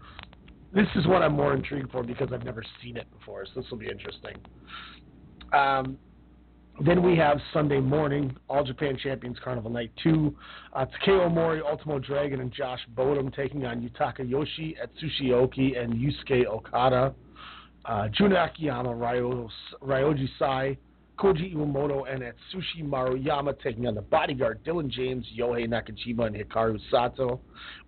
this 0.74 0.88
is 0.96 1.08
what 1.08 1.22
I'm 1.22 1.34
more 1.34 1.54
intrigued 1.54 1.92
for 1.92 2.04
because 2.04 2.30
I've 2.34 2.44
never 2.44 2.64
seen 2.82 2.98
it 2.98 3.08
before. 3.18 3.46
So 3.46 3.62
this 3.62 3.72
will 3.72 3.78
be 3.78 3.90
interesting. 3.90 4.36
Um, 5.54 5.98
then 6.84 7.02
we 7.02 7.16
have 7.16 7.40
Sunday 7.54 7.80
morning, 7.80 8.36
All 8.50 8.64
Japan 8.64 8.98
Champions 9.02 9.38
Carnival 9.42 9.72
Night 9.72 9.92
2. 10.04 10.36
Uh, 10.74 10.86
Takao 10.86 11.30
Omori, 11.30 11.62
Ultimo 11.62 12.00
Dragon, 12.00 12.42
and 12.42 12.52
Josh 12.52 12.82
Bodom 12.96 13.34
taking 13.34 13.66
on 13.66 13.82
Yutaka 13.82 14.30
Yoshie, 14.30 14.76
Atsushi 14.84 15.30
Aoki, 15.30 15.80
and 15.80 15.94
Yusuke 15.94 16.46
Okada. 16.46 17.14
Uh, 17.86 18.10
Jun 18.10 18.34
Akiyama, 18.34 18.94
Ryo, 18.94 19.50
Ryoji 19.82 20.28
Sai, 20.38 20.76
Koji 21.18 21.56
Iwamoto 21.56 22.12
and 22.12 22.22
Atsushi 22.22 22.84
Maruyama 22.84 23.58
taking 23.62 23.88
on 23.88 23.96
the 23.96 24.02
bodyguard 24.02 24.64
Dylan 24.64 24.90
James, 24.90 25.26
Yohei 25.38 25.68
Nakajima, 25.68 26.28
and 26.28 26.36
Hikaru 26.36 26.80
Sato. 26.92 27.40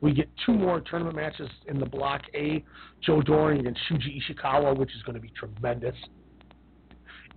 We 0.02 0.14
get 0.14 0.30
two 0.46 0.54
more 0.54 0.82
tournament 0.82 1.16
matches 1.16 1.50
in 1.68 1.80
the 1.80 1.86
Block 1.86 2.22
A 2.34 2.64
Joe 3.02 3.22
Doering 3.22 3.60
against 3.60 3.82
Shuji 3.90 4.22
Ishikawa, 4.22 4.78
which 4.78 4.96
is 4.96 5.02
going 5.04 5.16
to 5.16 5.22
be 5.22 5.32
tremendous. 5.38 5.96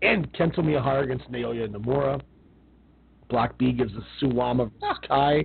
And 0.02 0.32
Kento 0.32 0.58
Miyahara 0.58 1.04
against 1.04 1.30
Naoya 1.30 1.68
Nomura. 1.68 2.20
Block 3.28 3.58
B 3.58 3.72
gives 3.72 3.94
us 3.94 4.02
Suwama 4.22 4.70
versus 4.80 4.98
Kai. 5.06 5.44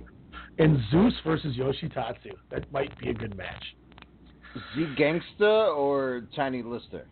And 0.58 0.78
Zeus 0.90 1.12
versus 1.24 1.56
Yoshitatsu. 1.56 2.32
That 2.50 2.70
might 2.72 2.96
be 2.98 3.10
a 3.10 3.14
good 3.14 3.36
match. 3.36 3.64
Z 4.74 4.86
Gangsta 4.98 5.76
or 5.76 6.22
Tiny 6.34 6.62
Lister? 6.62 7.06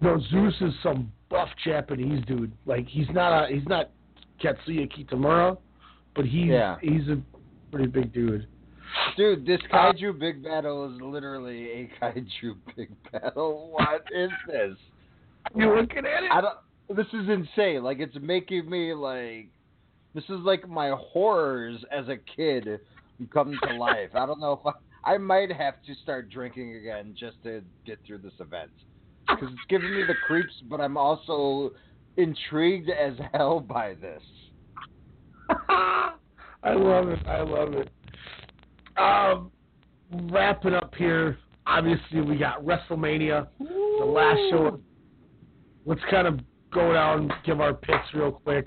No, 0.00 0.18
Zeus 0.30 0.54
is 0.60 0.72
some 0.82 1.12
buff 1.28 1.48
Japanese 1.64 2.24
dude. 2.26 2.52
Like 2.66 2.86
he's 2.88 3.08
not 3.10 3.44
a 3.44 3.52
he's 3.54 3.66
not 3.66 3.90
Katsuya 4.42 4.90
Kitamura, 4.90 5.58
but 6.14 6.24
he's 6.24 6.46
Yeah. 6.48 6.76
he's 6.80 7.06
a 7.08 7.20
pretty 7.70 7.88
big 7.88 8.12
dude. 8.12 8.46
Dude, 9.16 9.46
this 9.46 9.60
uh, 9.70 9.76
kaiju 9.92 10.18
big 10.18 10.42
battle 10.42 10.92
is 10.92 11.00
literally 11.00 11.70
a 11.70 11.90
kaiju 12.04 12.56
big 12.76 12.90
battle. 13.12 13.70
What 13.72 14.04
is 14.14 14.30
this? 14.46 14.76
You 15.54 15.74
looking 15.76 15.98
at 15.98 16.24
it? 16.24 16.30
I 16.32 16.40
don't. 16.40 16.58
This 16.96 17.06
is 17.12 17.28
insane. 17.28 17.82
Like 17.82 17.98
it's 18.00 18.16
making 18.20 18.68
me 18.68 18.94
like. 18.94 19.48
This 20.12 20.24
is 20.24 20.40
like 20.42 20.68
my 20.68 20.90
horrors 20.98 21.84
as 21.92 22.08
a 22.08 22.16
kid 22.36 22.80
come 23.32 23.56
to 23.68 23.74
life. 23.74 24.10
I 24.14 24.26
don't 24.26 24.40
know 24.40 24.54
if 24.54 24.66
I. 24.66 25.14
I 25.14 25.16
might 25.18 25.50
have 25.52 25.74
to 25.86 25.94
start 26.02 26.28
drinking 26.30 26.74
again 26.76 27.14
just 27.18 27.42
to 27.44 27.62
get 27.86 27.98
through 28.06 28.18
this 28.18 28.34
event 28.38 28.70
because 29.34 29.52
it's 29.52 29.68
giving 29.68 29.94
me 29.94 30.02
the 30.06 30.14
creeps, 30.26 30.52
but 30.68 30.80
I'm 30.80 30.96
also 30.96 31.72
intrigued 32.16 32.90
as 32.90 33.14
hell 33.32 33.60
by 33.60 33.94
this. 33.94 34.22
I 35.68 36.74
love 36.74 37.08
it. 37.08 37.26
I 37.26 37.42
love 37.42 37.72
it. 37.74 37.88
Um, 38.96 39.50
wrapping 40.30 40.74
up 40.74 40.94
here. 40.94 41.38
Obviously, 41.66 42.20
we 42.20 42.36
got 42.36 42.64
WrestleMania, 42.64 43.46
the 43.58 44.04
last 44.04 44.40
show. 44.50 44.80
Let's 45.86 46.00
kind 46.10 46.26
of 46.26 46.40
go 46.72 46.92
down 46.92 47.20
and 47.20 47.32
give 47.44 47.60
our 47.60 47.74
picks 47.74 48.12
real 48.14 48.32
quick. 48.32 48.66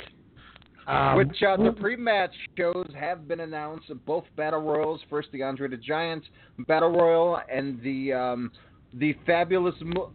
Um, 0.88 1.18
Which 1.18 1.42
uh, 1.48 1.56
the 1.56 1.72
pre-match 1.72 2.34
shows 2.58 2.90
have 3.00 3.28
been 3.28 3.40
announced. 3.40 3.86
Both 4.06 4.26
battle 4.36 4.62
royals. 4.62 5.00
First, 5.10 5.30
the 5.32 5.42
Andre 5.42 5.70
the 5.70 5.78
Giant 5.78 6.24
battle 6.68 6.92
royal, 6.92 7.40
and 7.52 7.82
the 7.82 8.14
um, 8.14 8.52
the 8.94 9.16
fabulous 9.26 9.76
mo- 9.82 10.12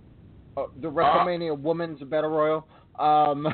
Uh, 0.59 0.66
the 0.80 0.89
uh, 0.89 0.93
WrestleMania 0.93 1.59
Women's 1.59 2.01
Battle 2.05 2.30
Royal, 2.30 2.66
um, 2.98 3.47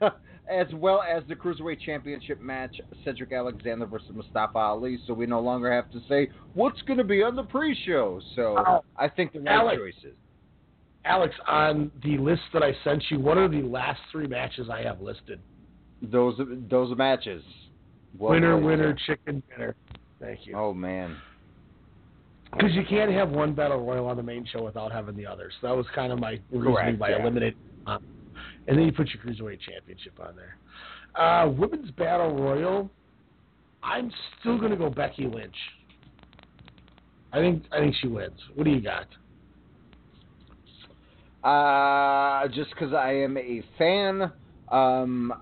as 0.50 0.66
well 0.74 1.02
as 1.02 1.22
the 1.28 1.34
Cruiserweight 1.34 1.80
Championship 1.80 2.40
match, 2.40 2.80
Cedric 3.04 3.32
Alexander 3.32 3.86
versus 3.86 4.10
Mustafa 4.14 4.58
Ali. 4.58 4.98
So 5.06 5.14
we 5.14 5.26
no 5.26 5.40
longer 5.40 5.72
have 5.72 5.90
to 5.92 6.00
say 6.08 6.28
what's 6.54 6.80
going 6.82 6.98
to 6.98 7.04
be 7.04 7.22
on 7.22 7.36
the 7.36 7.42
pre-show. 7.42 8.20
So 8.34 8.56
Oh, 8.66 8.84
I 8.96 9.08
think 9.08 9.32
the 9.32 9.40
right 9.40 9.54
Alex. 9.54 9.78
choices. 9.78 10.16
Alex, 11.04 11.34
on 11.46 11.90
the 12.02 12.18
list 12.18 12.42
that 12.52 12.62
I 12.62 12.72
sent 12.82 13.04
you, 13.10 13.20
what 13.20 13.38
are 13.38 13.48
the 13.48 13.62
last 13.62 14.00
three 14.10 14.26
matches 14.26 14.68
I 14.70 14.82
have 14.82 15.00
listed? 15.00 15.40
Those 16.02 16.38
those 16.68 16.96
matches. 16.98 17.42
Well 18.18 18.32
winner, 18.32 18.58
winner, 18.58 18.96
chicken 19.06 19.42
dinner. 19.48 19.74
Thank 20.20 20.46
you. 20.46 20.56
Oh 20.56 20.74
man. 20.74 21.16
Because 22.52 22.72
you 22.72 22.84
can't 22.88 23.10
have 23.12 23.30
one 23.30 23.54
battle 23.54 23.84
royal 23.84 24.06
on 24.06 24.16
the 24.16 24.22
main 24.22 24.46
show 24.50 24.62
without 24.62 24.92
having 24.92 25.16
the 25.16 25.26
others. 25.26 25.52
So 25.60 25.66
that 25.68 25.76
was 25.76 25.86
kind 25.94 26.12
of 26.12 26.18
my 26.18 26.40
reasoning 26.50 26.74
Correct, 26.74 26.98
by 26.98 27.10
yeah. 27.10 27.20
eliminating. 27.20 27.58
Um, 27.86 28.04
and 28.66 28.78
then 28.78 28.86
you 28.86 28.92
put 28.92 29.08
your 29.08 29.22
cruiserweight 29.22 29.60
championship 29.60 30.18
on 30.20 30.34
there. 30.36 30.56
Uh, 31.20 31.48
women's 31.48 31.90
battle 31.92 32.34
royal. 32.34 32.90
I'm 33.82 34.10
still 34.40 34.58
going 34.58 34.70
to 34.70 34.76
go 34.76 34.90
Becky 34.90 35.26
Lynch. 35.26 35.54
I 37.32 37.38
think 37.38 37.64
I 37.72 37.78
think 37.80 37.94
she 38.00 38.06
wins. 38.06 38.38
What 38.54 38.64
do 38.64 38.70
you 38.70 38.80
got? 38.80 39.06
Uh, 41.44 42.48
just 42.48 42.70
because 42.70 42.92
I 42.92 43.12
am 43.12 43.36
a 43.36 43.62
fan, 43.78 44.32
um, 44.72 45.32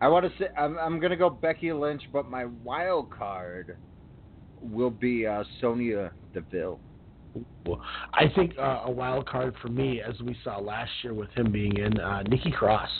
I 0.00 0.08
want 0.08 0.24
to 0.24 0.38
say 0.38 0.48
I'm, 0.56 0.78
I'm 0.78 1.00
gonna 1.00 1.16
go 1.16 1.30
Becky 1.30 1.72
Lynch, 1.72 2.02
but 2.12 2.30
my 2.30 2.44
wild 2.62 3.10
card 3.10 3.76
will 4.62 4.90
be 4.90 5.26
uh, 5.26 5.44
Sonya 5.60 6.12
Deville. 6.32 6.78
I 8.12 8.28
think 8.36 8.52
uh, 8.58 8.82
a 8.84 8.90
wild 8.90 9.26
card 9.28 9.54
for 9.60 9.68
me, 9.68 10.00
as 10.00 10.14
we 10.20 10.36
saw 10.44 10.58
last 10.58 10.90
year 11.02 11.14
with 11.14 11.30
him 11.30 11.50
being 11.50 11.76
in, 11.76 11.98
uh, 11.98 12.22
Nikki 12.22 12.52
Cross. 12.52 12.90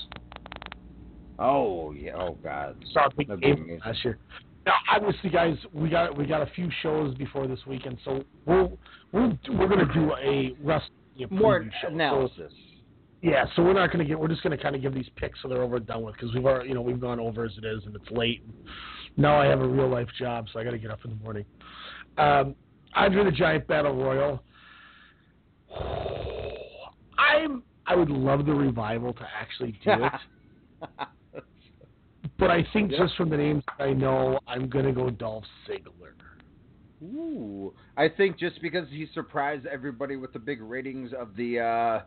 Oh 1.38 1.92
yeah, 1.92 2.12
oh 2.16 2.36
god, 2.42 2.76
Saw 2.92 3.08
big 3.16 3.28
game 3.40 3.80
last 3.84 4.04
year. 4.04 4.18
Now, 4.66 4.74
obviously, 4.90 5.30
guys, 5.30 5.56
we 5.72 5.88
got 5.88 6.16
we 6.16 6.26
got 6.26 6.42
a 6.42 6.50
few 6.54 6.68
shows 6.82 7.14
before 7.16 7.46
this 7.46 7.58
weekend, 7.66 7.98
so 8.04 8.24
we're 8.46 8.68
we're 9.12 9.36
we're 9.50 9.68
gonna 9.68 9.92
do 9.92 10.12
a 10.14 10.54
WrestleMania 10.64 11.30
More 11.30 11.60
preview 11.60 11.70
show. 11.82 11.88
So- 11.88 11.94
analysis. 11.94 12.52
yeah, 13.20 13.44
so 13.54 13.62
we're 13.62 13.72
not 13.72 13.90
gonna 13.92 14.04
get. 14.04 14.18
We're 14.18 14.28
just 14.28 14.42
gonna 14.42 14.56
kind 14.58 14.74
of 14.74 14.82
give 14.82 14.94
these 14.94 15.08
picks 15.16 15.40
so 15.42 15.48
they're 15.48 15.62
over 15.62 15.76
and 15.76 15.86
done 15.86 16.02
with 16.02 16.14
because 16.14 16.32
we've 16.34 16.44
already, 16.46 16.68
you 16.70 16.74
know, 16.74 16.82
we've 16.82 17.00
gone 17.00 17.20
over 17.20 17.44
as 17.44 17.52
it 17.58 17.64
is 17.64 17.84
and 17.84 17.94
it's 17.96 18.10
late. 18.10 18.42
Now 19.16 19.40
I 19.40 19.46
have 19.46 19.60
a 19.60 19.66
real 19.66 19.88
life 19.88 20.08
job, 20.18 20.46
so 20.52 20.58
I 20.58 20.64
got 20.64 20.72
to 20.72 20.78
get 20.78 20.90
up 20.90 21.00
in 21.04 21.10
the 21.10 21.16
morning. 21.22 21.44
Um, 22.18 22.54
Andre 22.94 23.24
the 23.24 23.30
Giant 23.30 23.66
Battle 23.66 23.94
Royal. 23.94 24.42
I'm. 27.18 27.62
I 27.86 27.94
would 27.94 28.10
love 28.10 28.46
the 28.46 28.54
revival 28.54 29.12
to 29.12 29.26
actually 29.38 29.78
do 29.84 29.92
it. 30.04 30.12
But 32.38 32.50
I 32.50 32.66
think 32.72 32.90
Yeah. 32.90 32.98
just 32.98 33.16
from 33.16 33.30
the 33.30 33.36
names 33.36 33.62
that 33.78 33.84
I 33.84 33.92
know, 33.92 34.40
I'm 34.46 34.68
gonna 34.68 34.92
go 34.92 35.08
Dolph 35.10 35.44
Ziggler. 35.68 36.14
Ooh, 37.04 37.72
I 37.96 38.08
think 38.08 38.38
just 38.38 38.62
because 38.62 38.88
he 38.88 39.06
surprised 39.12 39.66
everybody 39.66 40.16
with 40.16 40.32
the 40.32 40.38
big 40.38 40.62
ratings 40.62 41.10
of 41.18 41.36
the 41.36 41.60
uh, 41.60 42.00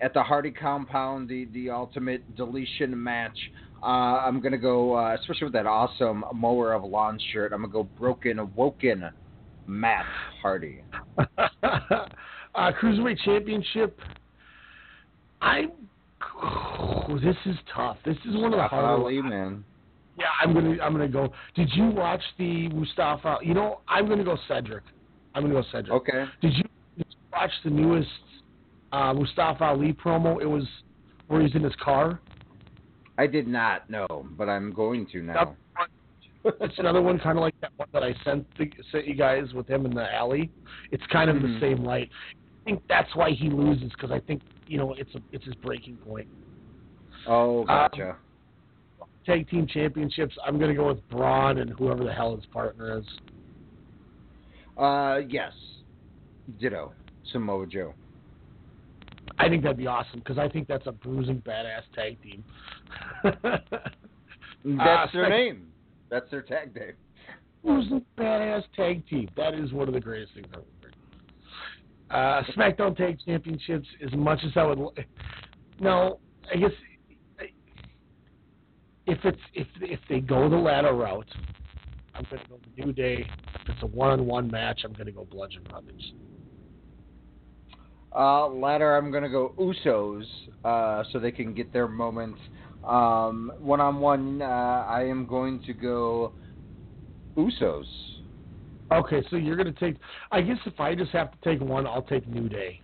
at 0.00 0.14
the 0.14 0.22
Hardy 0.22 0.50
compound, 0.50 1.28
the 1.28 1.46
the 1.52 1.70
ultimate 1.70 2.34
deletion 2.34 3.00
match. 3.00 3.36
Uh, 3.82 4.20
I'm 4.26 4.40
gonna 4.40 4.58
go, 4.58 4.96
uh, 4.96 5.14
especially 5.20 5.44
with 5.44 5.52
that 5.52 5.66
awesome 5.66 6.24
mower 6.34 6.72
of 6.72 6.82
lawn 6.84 7.20
shirt. 7.32 7.52
I'm 7.52 7.62
gonna 7.62 7.72
go 7.72 7.84
broken, 7.98 8.52
woken, 8.54 9.10
Matt 9.66 10.06
Hardy. 10.40 10.82
uh, 11.18 11.26
Cruiserweight 12.54 13.18
Championship. 13.24 13.98
I'm. 15.40 15.72
this 17.22 17.36
is 17.46 17.56
tough. 17.74 17.98
This 18.04 18.16
is 18.28 18.34
one 18.34 18.52
of 18.52 18.58
the 18.58 18.68
harder. 18.68 19.02
Ali, 19.02 19.20
man. 19.20 19.64
Yeah, 20.18 20.26
I'm 20.42 20.52
gonna 20.52 20.76
I'm 20.82 20.92
gonna 20.92 21.08
go. 21.08 21.32
Did 21.54 21.70
you 21.74 21.86
watch 21.90 22.22
the 22.38 22.68
Mustafa? 22.68 23.38
You 23.42 23.54
know, 23.54 23.80
I'm 23.88 24.08
gonna 24.08 24.24
go 24.24 24.36
Cedric. 24.46 24.84
I'm 25.34 25.42
gonna 25.42 25.54
go 25.54 25.64
Cedric. 25.72 25.92
Okay. 25.92 26.24
Did 26.42 26.54
you, 26.54 26.62
did 26.98 27.06
you 27.08 27.16
watch 27.32 27.50
the 27.64 27.70
newest 27.70 28.08
uh, 28.92 29.14
Mustafa 29.14 29.64
Ali 29.64 29.92
promo? 29.94 30.40
It 30.42 30.46
was 30.46 30.64
where 31.28 31.40
he's 31.40 31.54
in 31.54 31.62
his 31.62 31.74
car. 31.82 32.20
I 33.18 33.26
did 33.26 33.46
not 33.46 33.88
know, 33.88 34.26
but 34.36 34.48
I'm 34.48 34.72
going 34.72 35.06
to 35.12 35.22
now. 35.22 35.56
It's 36.44 36.78
another 36.78 37.00
one 37.00 37.18
kind 37.20 37.38
of 37.38 37.42
like 37.42 37.54
that 37.60 37.70
one 37.76 37.88
that 37.92 38.02
I 38.02 38.14
sent, 38.24 38.44
to, 38.56 38.66
sent 38.90 39.06
you 39.06 39.14
guys 39.14 39.52
with 39.54 39.68
him 39.68 39.86
in 39.86 39.94
the 39.94 40.12
alley. 40.12 40.50
It's 40.90 41.04
kind 41.06 41.30
of 41.30 41.36
Mhm. 41.36 41.42
the 41.42 41.60
same 41.60 41.84
light. 41.84 42.10
I 42.32 42.64
think 42.64 42.82
that's 42.88 43.14
why 43.14 43.30
he 43.30 43.48
loses 43.48 43.90
because 43.92 44.10
I 44.10 44.18
think 44.20 44.42
you 44.66 44.76
know 44.76 44.94
it's 44.94 45.14
a, 45.14 45.20
it's 45.30 45.44
his 45.44 45.54
breaking 45.56 45.96
point. 45.98 46.26
Oh, 47.28 47.64
gotcha. 47.64 48.16
Tag 49.24 49.48
team 49.48 49.66
championships. 49.66 50.36
I'm 50.44 50.58
gonna 50.58 50.74
go 50.74 50.88
with 50.88 51.08
Braun 51.08 51.58
and 51.58 51.70
whoever 51.70 52.04
the 52.04 52.12
hell 52.12 52.34
his 52.36 52.44
partner 52.46 52.98
is. 52.98 53.04
Uh, 54.76 55.20
yes. 55.28 55.52
Ditto. 56.60 56.92
Samoa 57.32 57.66
Joe. 57.66 57.94
I 59.38 59.48
think 59.48 59.62
that'd 59.62 59.76
be 59.76 59.86
awesome 59.86 60.18
because 60.18 60.38
I 60.38 60.48
think 60.48 60.66
that's 60.68 60.86
a 60.86 60.92
bruising 60.92 61.40
badass 61.42 61.82
tag 61.94 62.20
team. 62.22 62.44
That's 64.64 65.12
their 65.12 65.26
Uh, 65.26 65.28
name. 65.28 65.66
That's 66.10 66.30
their 66.30 66.42
tag 66.42 66.74
name. 66.74 66.92
Bruising 67.64 68.04
badass 68.16 68.62
tag 68.76 69.06
team. 69.08 69.28
That 69.36 69.54
is 69.54 69.72
one 69.72 69.88
of 69.88 69.94
the 69.94 70.00
greatest 70.00 70.34
things 70.34 70.46
I've 70.52 70.60
ever 70.60 70.66
heard. 70.82 70.96
Uh, 72.10 72.42
SmackDown 72.52 72.96
Tag 72.96 73.18
Championships. 73.24 73.88
As 74.04 74.12
much 74.12 74.40
as 74.44 74.52
I 74.56 74.64
would, 74.64 74.78
no, 75.80 76.18
I 76.52 76.56
guess 76.58 76.70
if 79.06 79.18
it's 79.24 79.40
if 79.54 79.66
if 79.80 80.00
they 80.08 80.20
go 80.20 80.48
the 80.48 80.56
ladder 80.56 80.94
route, 80.94 81.28
I'm 82.14 82.24
gonna 82.30 82.42
go 82.48 82.58
the 82.76 82.84
New 82.84 82.92
Day. 82.92 83.26
If 83.54 83.68
it's 83.68 83.82
a 83.82 83.86
one-on-one 83.86 84.50
match, 84.50 84.82
I'm 84.84 84.92
gonna 84.92 85.12
go 85.12 85.24
Bludgeon 85.24 85.62
Brothers. 85.64 86.12
Uh, 88.14 88.46
ladder, 88.48 88.96
I'm 88.96 89.10
gonna 89.10 89.30
go 89.30 89.54
Usos, 89.58 90.24
uh, 90.64 91.02
so 91.12 91.18
they 91.18 91.32
can 91.32 91.54
get 91.54 91.72
their 91.72 91.88
moment. 91.88 92.36
Um, 92.84 93.52
one-on-one, 93.58 94.42
uh, 94.42 94.44
I 94.44 95.04
am 95.04 95.26
going 95.26 95.62
to 95.62 95.72
go 95.72 96.32
Usos. 97.36 97.86
Okay, 98.92 99.22
so 99.30 99.36
you're 99.36 99.56
gonna 99.56 99.72
take. 99.72 99.96
I 100.30 100.42
guess 100.42 100.58
if 100.66 100.78
I 100.78 100.94
just 100.94 101.10
have 101.12 101.30
to 101.32 101.38
take 101.42 101.66
one, 101.66 101.86
I'll 101.86 102.02
take 102.02 102.28
New 102.28 102.48
Day. 102.48 102.80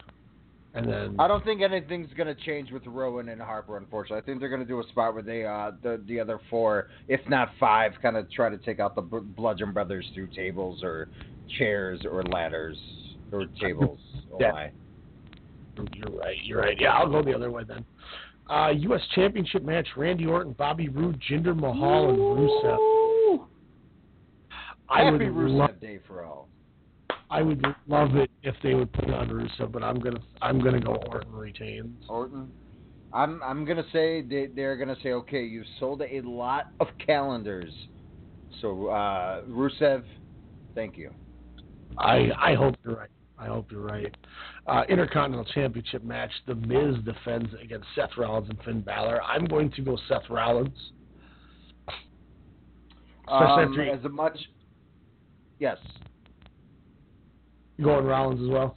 And 0.74 0.86
then 0.88 1.16
I 1.18 1.26
don't 1.26 1.44
think 1.44 1.62
anything's 1.62 2.12
gonna 2.16 2.34
change 2.34 2.70
with 2.70 2.86
Rowan 2.86 3.28
and 3.30 3.40
Harper. 3.40 3.76
Unfortunately, 3.78 4.18
I 4.22 4.24
think 4.24 4.38
they're 4.40 4.48
gonna 4.50 4.64
do 4.64 4.80
a 4.80 4.84
spot 4.88 5.14
where 5.14 5.22
they, 5.22 5.44
uh, 5.44 5.72
the 5.82 6.02
the 6.06 6.20
other 6.20 6.38
four, 6.50 6.88
if 7.08 7.20
not 7.28 7.50
five, 7.58 7.92
kind 8.02 8.16
of 8.16 8.30
try 8.30 8.48
to 8.50 8.58
take 8.58 8.78
out 8.80 8.94
the 8.94 9.02
B- 9.02 9.18
Bludgeon 9.36 9.72
Brothers 9.72 10.06
through 10.14 10.28
tables 10.28 10.82
or 10.82 11.08
chairs 11.58 12.00
or 12.04 12.22
ladders 12.24 12.76
or 13.32 13.46
tables. 13.60 13.98
Oh 14.32 14.36
Yeah. 14.40 14.52
my. 14.52 14.70
You're 15.94 16.18
right. 16.18 16.36
You're 16.42 16.60
right. 16.60 16.76
Yeah, 16.80 16.92
I'll 16.92 17.08
go 17.08 17.22
the 17.22 17.34
other 17.34 17.50
way 17.52 17.62
then. 17.64 17.84
Uh, 18.50 18.70
U.S. 18.70 19.00
Championship 19.14 19.62
match: 19.62 19.86
Randy 19.96 20.26
Orton, 20.26 20.54
Bobby 20.58 20.88
Roode, 20.88 21.20
Jinder 21.30 21.54
Mahal, 21.56 22.08
and 22.10 22.18
Rusev. 22.18 23.46
I 24.88 25.04
Happy 25.04 25.12
would 25.12 25.34
Rusev 25.34 25.56
love, 25.56 25.80
Day 25.80 26.00
for 26.08 26.24
all. 26.24 26.48
I 27.30 27.42
would 27.42 27.64
love 27.86 28.16
it 28.16 28.30
if 28.42 28.54
they 28.62 28.74
would 28.74 28.92
put 28.92 29.10
on 29.10 29.28
Rusev, 29.28 29.70
but 29.70 29.82
I'm 29.82 29.98
gonna 30.00 30.20
I'm 30.40 30.60
gonna 30.62 30.80
go 30.80 30.94
Orton 30.94 31.32
retains. 31.32 32.04
Orton. 32.08 32.50
I'm 33.12 33.42
I'm 33.42 33.64
gonna 33.64 33.84
say 33.92 34.22
they 34.22 34.46
they're 34.46 34.76
gonna 34.76 34.96
say 35.02 35.12
okay, 35.12 35.42
you've 35.42 35.66
sold 35.78 36.02
a 36.02 36.20
lot 36.22 36.68
of 36.80 36.88
calendars, 37.04 37.72
so 38.60 38.88
uh, 38.88 39.42
Rusev, 39.48 40.04
thank 40.74 40.96
you. 40.96 41.10
I 41.98 42.30
I 42.38 42.54
hope 42.54 42.76
you're 42.84 42.96
right. 42.96 43.10
I 43.38 43.46
hope 43.46 43.70
you're 43.70 43.82
right. 43.82 44.14
Uh, 44.66 44.82
Intercontinental 44.88 45.50
Championship 45.52 46.02
match: 46.04 46.30
The 46.46 46.54
Miz 46.54 46.96
defends 47.04 47.50
against 47.62 47.86
Seth 47.94 48.16
Rollins 48.16 48.48
and 48.48 48.58
Finn 48.64 48.80
Balor. 48.80 49.22
I'm 49.22 49.44
going 49.44 49.70
to 49.72 49.82
go 49.82 49.98
Seth 50.08 50.28
Rollins. 50.30 50.76
Um, 53.28 53.78
as 53.78 54.10
much, 54.10 54.38
yes. 55.58 55.76
You 57.78 57.84
going 57.84 58.04
Rollins 58.04 58.42
as 58.42 58.48
well. 58.48 58.76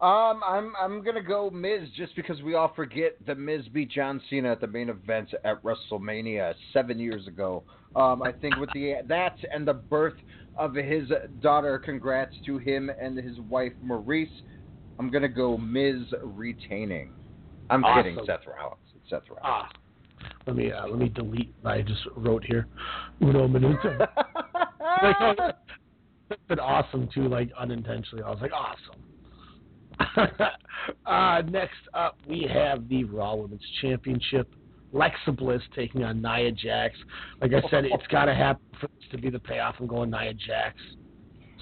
Um, 0.00 0.42
I'm 0.44 0.72
I'm 0.78 1.02
gonna 1.02 1.22
go 1.22 1.48
Miz 1.48 1.88
just 1.96 2.14
because 2.16 2.42
we 2.42 2.54
all 2.54 2.72
forget 2.74 3.16
the 3.26 3.34
Miz 3.34 3.62
beat 3.72 3.90
John 3.90 4.20
Cena 4.28 4.52
at 4.52 4.60
the 4.60 4.66
main 4.66 4.90
event 4.90 5.30
at 5.44 5.62
WrestleMania 5.62 6.52
seven 6.72 6.98
years 6.98 7.26
ago. 7.26 7.62
Um, 7.96 8.22
I 8.22 8.32
think 8.32 8.56
with 8.56 8.68
the 8.74 8.96
that 9.06 9.36
and 9.52 9.66
the 9.66 9.72
birth 9.72 10.16
of 10.58 10.74
his 10.74 11.08
daughter, 11.40 11.78
congrats 11.78 12.34
to 12.44 12.58
him 12.58 12.90
and 13.00 13.16
his 13.16 13.38
wife 13.40 13.72
Maryse. 13.82 14.28
I'm 14.98 15.10
gonna 15.10 15.28
go 15.28 15.56
Miz 15.56 16.02
retaining. 16.22 17.12
I'm 17.70 17.82
kidding, 17.94 18.18
Seth 18.26 18.40
Rollins. 18.46 18.80
It's 18.96 19.08
Seth 19.08 19.22
Rollins. 19.28 19.42
Ah, 19.44 19.68
let 20.46 20.56
me 20.56 20.72
uh, 20.72 20.88
let 20.88 20.98
me 20.98 21.08
delete 21.08 21.54
what 21.62 21.74
I 21.74 21.82
just 21.82 22.02
wrote 22.16 22.44
here. 22.44 22.66
Uno 23.22 23.46
minuto. 23.46 23.98
like, 25.02 25.54
been 26.48 26.60
awesome 26.60 27.08
too, 27.14 27.28
like 27.28 27.50
unintentionally. 27.58 28.22
I 28.24 28.30
was 28.30 28.40
like, 28.40 28.52
awesome. 28.52 29.00
uh, 31.06 31.42
next 31.50 31.74
up, 31.94 32.18
we 32.28 32.48
have 32.52 32.88
the 32.88 33.04
Raw 33.04 33.34
Women's 33.36 33.62
Championship. 33.80 34.52
Lexa 34.92 35.36
Bliss 35.36 35.62
taking 35.74 36.04
on 36.04 36.22
Nia 36.22 36.52
Jax. 36.52 36.96
Like 37.40 37.52
I 37.52 37.68
said, 37.68 37.84
it's 37.84 38.06
got 38.08 38.26
to 38.26 38.34
happen 38.34 38.62
for 38.80 38.86
this 38.86 39.08
to 39.10 39.18
be 39.18 39.28
the 39.28 39.40
payoff. 39.40 39.74
I'm 39.80 39.88
going 39.88 40.10
Nia 40.10 40.34
Jax. 40.34 40.76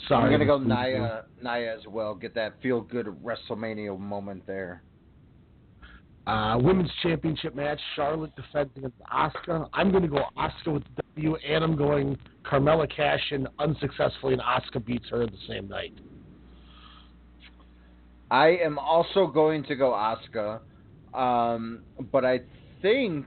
Sorry, 0.08 0.24
I'm 0.24 0.30
gonna 0.32 0.44
go 0.44 0.58
Nia 0.58 1.24
Nia 1.42 1.74
as 1.74 1.86
well. 1.88 2.14
Get 2.14 2.34
that 2.34 2.60
feel 2.60 2.80
good 2.80 3.06
WrestleMania 3.06 3.98
moment 3.98 4.46
there. 4.46 4.82
Uh, 6.26 6.58
women's 6.60 6.90
championship 7.02 7.54
match: 7.54 7.80
Charlotte 7.96 8.34
defending 8.36 8.84
against 8.84 8.98
Asuka. 9.12 9.68
I'm 9.72 9.90
going 9.90 10.02
to 10.02 10.08
go 10.08 10.24
Asuka 10.36 10.74
with 10.74 10.84
the 10.84 11.02
W, 11.14 11.36
and 11.36 11.64
I'm 11.64 11.76
going 11.76 12.18
Carmella 12.44 12.88
Cash 12.94 13.32
in 13.32 13.46
unsuccessfully, 13.58 14.34
and 14.34 14.42
Asuka 14.42 14.84
beats 14.84 15.06
her 15.10 15.26
the 15.26 15.32
same 15.48 15.68
night. 15.68 15.94
I 18.30 18.48
am 18.64 18.78
also 18.78 19.26
going 19.26 19.62
to 19.64 19.76
go 19.76 19.90
Asuka, 19.92 20.60
um, 21.14 21.82
but 22.10 22.24
I 22.24 22.40
think 22.80 23.26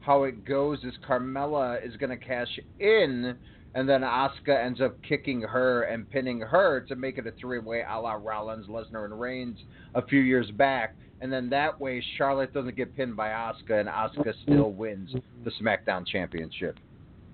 how 0.00 0.24
it 0.24 0.44
goes 0.46 0.78
is 0.84 0.94
Carmella 1.06 1.86
is 1.86 1.94
going 1.96 2.10
to 2.10 2.16
cash 2.16 2.58
in, 2.80 3.36
and 3.74 3.88
then 3.88 4.00
Asuka 4.00 4.64
ends 4.64 4.80
up 4.80 4.96
kicking 5.06 5.42
her 5.42 5.82
and 5.82 6.08
pinning 6.08 6.40
her 6.40 6.80
to 6.88 6.96
make 6.96 7.18
it 7.18 7.26
a 7.26 7.32
three-way 7.32 7.84
a 7.88 8.00
la 8.00 8.14
Rollins, 8.14 8.66
Lesnar, 8.66 9.04
and 9.04 9.20
Reigns 9.20 9.58
a 9.94 10.00
few 10.06 10.20
years 10.20 10.50
back. 10.52 10.96
And 11.20 11.30
then 11.30 11.50
that 11.50 11.78
way, 11.78 12.02
Charlotte 12.16 12.54
doesn't 12.54 12.76
get 12.76 12.96
pinned 12.96 13.16
by 13.16 13.28
Asuka, 13.28 13.80
and 13.80 13.88
Asuka 13.88 14.32
still 14.44 14.70
wins 14.70 15.14
the 15.44 15.50
SmackDown 15.60 16.06
Championship, 16.06 16.78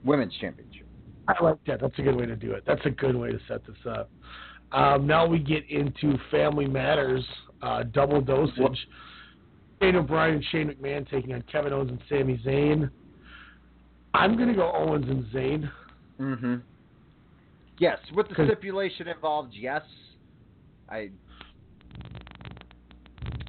Women's 0.04 0.34
Championship. 0.40 0.86
I 1.26 1.42
like 1.42 1.56
that. 1.66 1.80
That's 1.80 1.98
a 1.98 2.02
good 2.02 2.16
way 2.16 2.26
to 2.26 2.36
do 2.36 2.52
it. 2.52 2.64
That's 2.66 2.84
a 2.84 2.90
good 2.90 3.16
way 3.16 3.30
to 3.30 3.38
set 3.48 3.66
this 3.66 3.76
up. 3.88 4.10
Um, 4.72 5.06
now 5.06 5.26
we 5.26 5.38
get 5.38 5.68
into 5.70 6.18
Family 6.30 6.66
Matters, 6.66 7.24
uh, 7.62 7.84
double 7.84 8.20
dosage. 8.20 8.78
Daniel 9.80 10.02
Bryan 10.02 10.36
and 10.36 10.44
Shane 10.50 10.68
McMahon 10.68 11.08
taking 11.10 11.32
on 11.32 11.42
Kevin 11.50 11.72
Owens 11.72 11.90
and 11.90 12.00
Sami 12.08 12.40
Zayn. 12.44 12.90
I'm 14.14 14.36
going 14.36 14.48
to 14.48 14.54
go 14.54 14.70
Owens 14.72 15.06
and 15.08 15.24
Zayn. 15.26 15.70
Mm-hmm. 16.20 16.54
Yes, 17.78 17.98
with 18.14 18.28
the 18.28 18.34
stipulation 18.46 19.08
involved, 19.08 19.52
yes. 19.52 19.82
I 20.88 21.10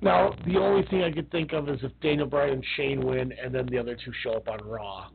Now, 0.02 0.34
the 0.46 0.58
only 0.58 0.86
thing 0.88 1.04
I 1.04 1.12
could 1.12 1.30
think 1.32 1.54
of 1.54 1.70
is 1.70 1.80
if 1.84 1.92
Daniel 2.02 2.28
Bryan 2.28 2.54
and 2.54 2.66
Shane 2.76 3.06
win, 3.06 3.34
and 3.34 3.54
then 3.54 3.68
the 3.68 3.78
other 3.78 3.96
two 3.96 4.12
show 4.24 4.34
up 4.34 4.48
on 4.48 4.60
Raw. 4.66 5.10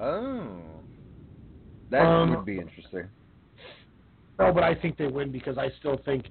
Oh, 0.00 0.58
that 1.90 2.02
Um, 2.02 2.30
would 2.30 2.44
be 2.44 2.58
interesting. 2.58 3.08
No, 4.38 4.52
but 4.52 4.62
I 4.64 4.74
think 4.74 4.96
they 4.96 5.06
win 5.06 5.30
because 5.30 5.58
I 5.58 5.70
still 5.78 6.00
think 6.04 6.26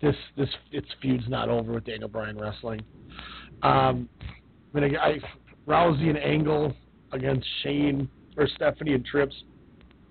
this 0.00 0.14
this 0.36 0.48
its 0.70 0.86
feud's 1.02 1.28
not 1.28 1.48
over 1.48 1.72
with 1.72 1.84
Daniel 1.84 2.08
Bryan 2.08 2.38
wrestling. 2.38 2.80
Um, 3.62 4.08
I 4.74 4.80
mean, 4.80 4.96
I, 4.96 5.06
I 5.06 5.18
Rousey 5.66 6.08
and 6.08 6.18
Angle 6.18 6.74
against 7.12 7.46
Shane 7.62 8.08
or 8.36 8.46
Stephanie 8.54 8.94
and 8.94 9.04
Trips. 9.04 9.34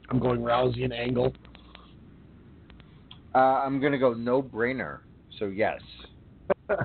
I'm 0.10 0.20
going 0.20 0.42
Rousey 0.42 0.84
and 0.84 0.94
Angle. 0.94 1.34
Uh, 3.34 3.38
I'm 3.38 3.80
gonna 3.80 3.98
go 3.98 4.14
no 4.14 4.42
brainer. 4.42 5.00
So 5.40 5.46
yes. 5.46 5.80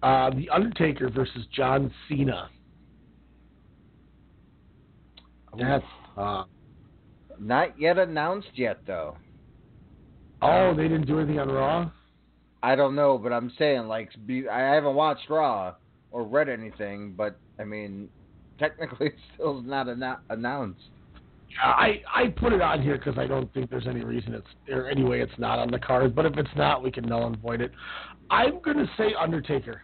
Uh, 0.00 0.30
the 0.30 0.48
Undertaker 0.50 1.10
versus 1.10 1.44
John 1.52 1.92
Cena. 2.08 2.48
That's 5.56 5.84
uh, 6.16 6.44
Not 7.38 7.80
yet 7.80 7.98
announced 7.98 8.50
yet 8.54 8.78
though. 8.86 9.16
oh, 10.42 10.74
they 10.74 10.84
didn't 10.84 11.06
do 11.06 11.18
anything 11.18 11.38
on 11.38 11.48
Raw. 11.50 11.90
I 12.62 12.74
don't 12.74 12.94
know, 12.96 13.18
but 13.18 13.32
I'm 13.32 13.52
saying 13.58 13.86
like 13.86 14.10
be, 14.26 14.48
I 14.48 14.74
haven't 14.74 14.94
watched 14.94 15.30
Raw 15.30 15.74
or 16.10 16.24
read 16.24 16.48
anything, 16.48 17.14
but 17.16 17.38
I 17.58 17.64
mean, 17.64 18.08
technically 18.58 19.08
it's 19.08 19.16
still 19.34 19.62
not 19.62 19.88
anno- 19.88 20.18
announced. 20.30 20.80
Yeah, 21.50 21.70
I 21.70 22.02
I 22.14 22.26
put 22.28 22.52
it 22.52 22.60
on 22.60 22.82
here 22.82 22.98
because 22.98 23.16
I 23.16 23.26
don't 23.26 23.52
think 23.54 23.70
there's 23.70 23.86
any 23.86 24.04
reason 24.04 24.34
it's 24.34 24.46
or 24.70 24.88
anyway 24.88 25.20
it's 25.20 25.38
not 25.38 25.58
on 25.58 25.70
the 25.70 25.78
card. 25.78 26.14
But 26.14 26.26
if 26.26 26.36
it's 26.36 26.50
not, 26.56 26.82
we 26.82 26.90
can 26.90 27.06
null 27.06 27.26
and 27.26 27.38
void 27.38 27.60
it. 27.60 27.72
I'm 28.30 28.60
gonna 28.60 28.86
say 28.98 29.14
Undertaker. 29.18 29.80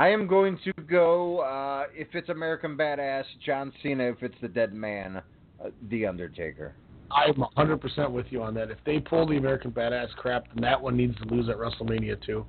I 0.00 0.08
am 0.08 0.26
going 0.26 0.58
to 0.64 0.72
go 0.84 1.40
uh, 1.40 1.84
if 1.94 2.08
it's 2.14 2.30
American 2.30 2.74
Badass 2.74 3.24
John 3.44 3.70
Cena. 3.82 4.04
If 4.04 4.22
it's 4.22 4.34
the 4.40 4.48
Dead 4.48 4.72
Man, 4.72 5.20
uh, 5.62 5.68
The 5.90 6.06
Undertaker. 6.06 6.74
I'm 7.10 7.34
100% 7.34 8.10
with 8.10 8.24
you 8.30 8.42
on 8.42 8.54
that. 8.54 8.70
If 8.70 8.78
they 8.86 8.98
pull 8.98 9.26
the 9.26 9.36
American 9.36 9.70
Badass 9.70 10.08
crap, 10.16 10.44
then 10.54 10.62
that 10.62 10.80
one 10.80 10.96
needs 10.96 11.14
to 11.18 11.24
lose 11.26 11.50
at 11.50 11.58
WrestleMania 11.58 12.16
too. 12.24 12.46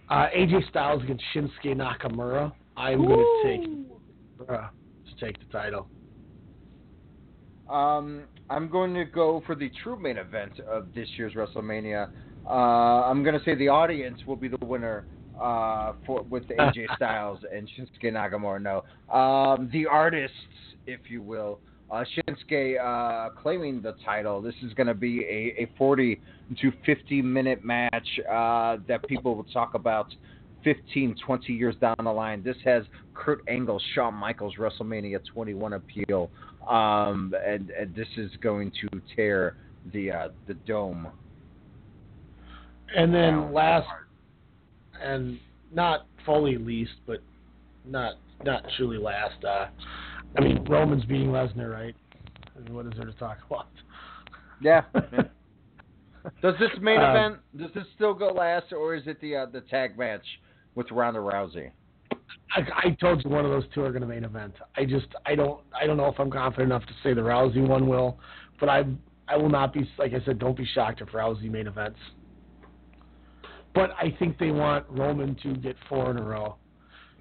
Uh, 0.08 0.28
AJ 0.38 0.70
Styles 0.70 1.02
against 1.02 1.24
Shinsuke 1.34 1.76
Nakamura. 1.76 2.54
I'm 2.78 3.08
going 3.08 3.18
to 3.18 3.58
take 3.58 4.48
uh, 4.48 4.68
to 4.68 5.26
take 5.26 5.40
the 5.40 5.52
title. 5.52 5.88
Um, 7.68 8.26
I'm 8.48 8.70
going 8.70 8.94
to 8.94 9.06
go 9.06 9.42
for 9.48 9.56
the 9.56 9.72
true 9.82 10.00
main 10.00 10.18
event 10.18 10.60
of 10.60 10.94
this 10.94 11.08
year's 11.18 11.34
WrestleMania. 11.34 12.12
Uh, 12.48 13.04
I'm 13.10 13.24
going 13.24 13.38
to 13.38 13.44
say 13.44 13.56
the 13.56 13.70
audience 13.70 14.20
will 14.26 14.36
be 14.36 14.48
the 14.48 14.64
winner 14.66 15.06
uh, 15.42 15.94
for 16.06 16.24
with 16.24 16.44
AJ 16.60 16.96
Styles 16.96 17.40
and 17.52 17.70
Shinsuke 17.70 18.12
Nakamura. 18.12 18.62
No, 18.62 19.18
um, 19.18 19.70
the 19.72 19.86
artists, 19.86 20.36
if 20.86 21.02
you 21.10 21.22
will. 21.22 21.60
Uh, 21.92 22.04
Shinsuke 22.16 22.80
uh, 22.80 23.30
claiming 23.42 23.82
the 23.82 23.94
title. 24.04 24.42
This 24.42 24.56
is 24.64 24.74
going 24.74 24.88
to 24.88 24.96
be 24.96 25.24
a, 25.24 25.64
a 25.64 25.70
40 25.78 26.20
to 26.62 26.72
50 26.86 27.22
minute 27.22 27.64
match 27.64 28.08
uh, 28.30 28.78
that 28.88 29.08
people 29.08 29.36
will 29.36 29.44
talk 29.46 29.76
about 29.76 30.14
15, 30.64 31.16
20 31.24 31.54
years 31.54 31.76
down 31.80 31.96
the 32.04 32.12
line. 32.12 32.44
This 32.44 32.58
has 32.66 32.84
Kurt 33.14 33.44
Angle, 33.48 33.80
Shawn 33.94 34.16
Michaels, 34.16 34.56
WrestleMania 34.60 35.20
21 35.32 35.74
appeal, 35.74 36.32
um, 36.68 37.34
and, 37.46 37.70
and 37.70 37.96
this 37.96 38.08
is 38.18 38.32
going 38.42 38.72
to 38.82 39.02
tear 39.16 39.56
the 39.94 40.12
uh, 40.12 40.28
the 40.48 40.56
dome. 40.56 41.08
And 42.96 43.14
then 43.14 43.54
last, 43.54 43.88
and 45.02 45.40
not 45.74 46.08
fully 46.26 46.58
least, 46.58 46.94
but 47.06 47.22
not 47.86 48.16
not 48.44 48.64
truly 48.78 48.98
last. 48.98 49.44
Uh, 49.44 49.68
I 50.38 50.42
mean, 50.42 50.64
Roman's 50.66 51.06
beating 51.06 51.30
Lesnar, 51.30 51.72
right? 51.72 51.96
I 52.56 52.60
mean, 52.62 52.74
what 52.74 52.86
is 52.86 52.94
there 52.96 53.06
to 53.06 53.14
talk 53.14 53.38
about? 53.50 53.68
Yeah. 54.62 54.82
yeah. 54.96 55.24
Does 56.42 56.56
this 56.60 56.72
main 56.82 57.00
Um, 57.00 57.10
event 57.16 57.38
does 57.58 57.72
this 57.74 57.86
still 57.96 58.14
go 58.14 58.30
last, 58.30 58.74
or 58.74 58.96
is 58.96 59.04
it 59.06 59.20
the 59.22 59.36
uh, 59.36 59.46
the 59.46 59.62
tag 59.62 59.98
match 59.98 60.26
with 60.76 60.90
Ronda 60.92 61.20
Rousey? 61.20 61.72
I, 62.56 62.62
I 62.88 62.90
told 63.00 63.24
you 63.24 63.30
one 63.30 63.46
of 63.46 63.52
those 63.52 63.66
two 63.74 63.82
are 63.84 63.92
going 63.92 64.02
to 64.02 64.08
main 64.08 64.24
event. 64.24 64.56
I 64.76 64.86
just 64.86 65.08
I 65.26 65.36
don't 65.36 65.62
I 65.80 65.86
don't 65.86 65.98
know 65.98 66.08
if 66.08 66.20
I'm 66.20 66.32
confident 66.32 66.72
enough 66.72 66.86
to 66.88 66.94
say 67.04 67.14
the 67.14 67.22
Rousey 67.22 67.66
one 67.66 67.88
will, 67.88 68.18
but 68.60 68.70
I 68.70 68.86
I 69.28 69.38
will 69.38 69.50
not 69.50 69.74
be 69.74 69.90
like 69.98 70.14
I 70.14 70.24
said. 70.26 70.40
Don't 70.40 70.58
be 70.58 70.66
shocked 70.74 71.02
if 71.02 71.10
Rousey 71.10 71.50
main 71.50 71.68
events. 71.68 72.00
But 73.76 73.92
I 74.02 74.16
think 74.18 74.38
they 74.40 74.52
want 74.52 74.86
Roman 74.90 75.36
to 75.44 75.54
get 75.56 75.76
four 75.90 76.10
in 76.10 76.18
a 76.18 76.24
row. 76.24 76.56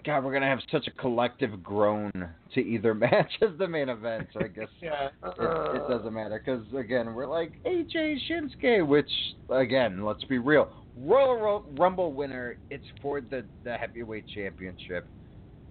God, 0.04 0.22
we're 0.22 0.32
gonna 0.32 0.46
have 0.46 0.60
such 0.70 0.86
a 0.86 0.90
collective 0.92 1.62
groan 1.62 2.12
to 2.54 2.60
either 2.60 2.94
match 2.94 3.30
as 3.42 3.50
the 3.58 3.66
main 3.66 3.88
event. 3.88 4.28
So 4.32 4.40
I 4.40 4.48
guess 4.48 4.68
Yeah. 4.82 5.06
it, 5.06 5.12
it 5.24 5.40
uh-uh. 5.40 5.88
doesn't 5.88 6.12
matter 6.12 6.40
because 6.44 6.64
again 6.78 7.12
we're 7.14 7.26
like 7.26 7.52
AJ 7.66 8.18
Shinsuke, 8.30 8.86
which 8.86 9.10
again 9.50 10.04
let's 10.04 10.22
be 10.24 10.38
real, 10.38 10.68
Royal 10.96 11.64
Rumble 11.76 12.12
winner. 12.12 12.56
It's 12.70 12.84
for 13.02 13.20
the 13.20 13.44
the 13.64 13.74
heavyweight 13.74 14.26
championship. 14.34 15.08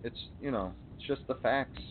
It's 0.04 0.18
you 0.42 0.52
know 0.52 0.74
it's 0.98 1.08
just 1.08 1.22
the 1.28 1.36
facts. 1.36 1.82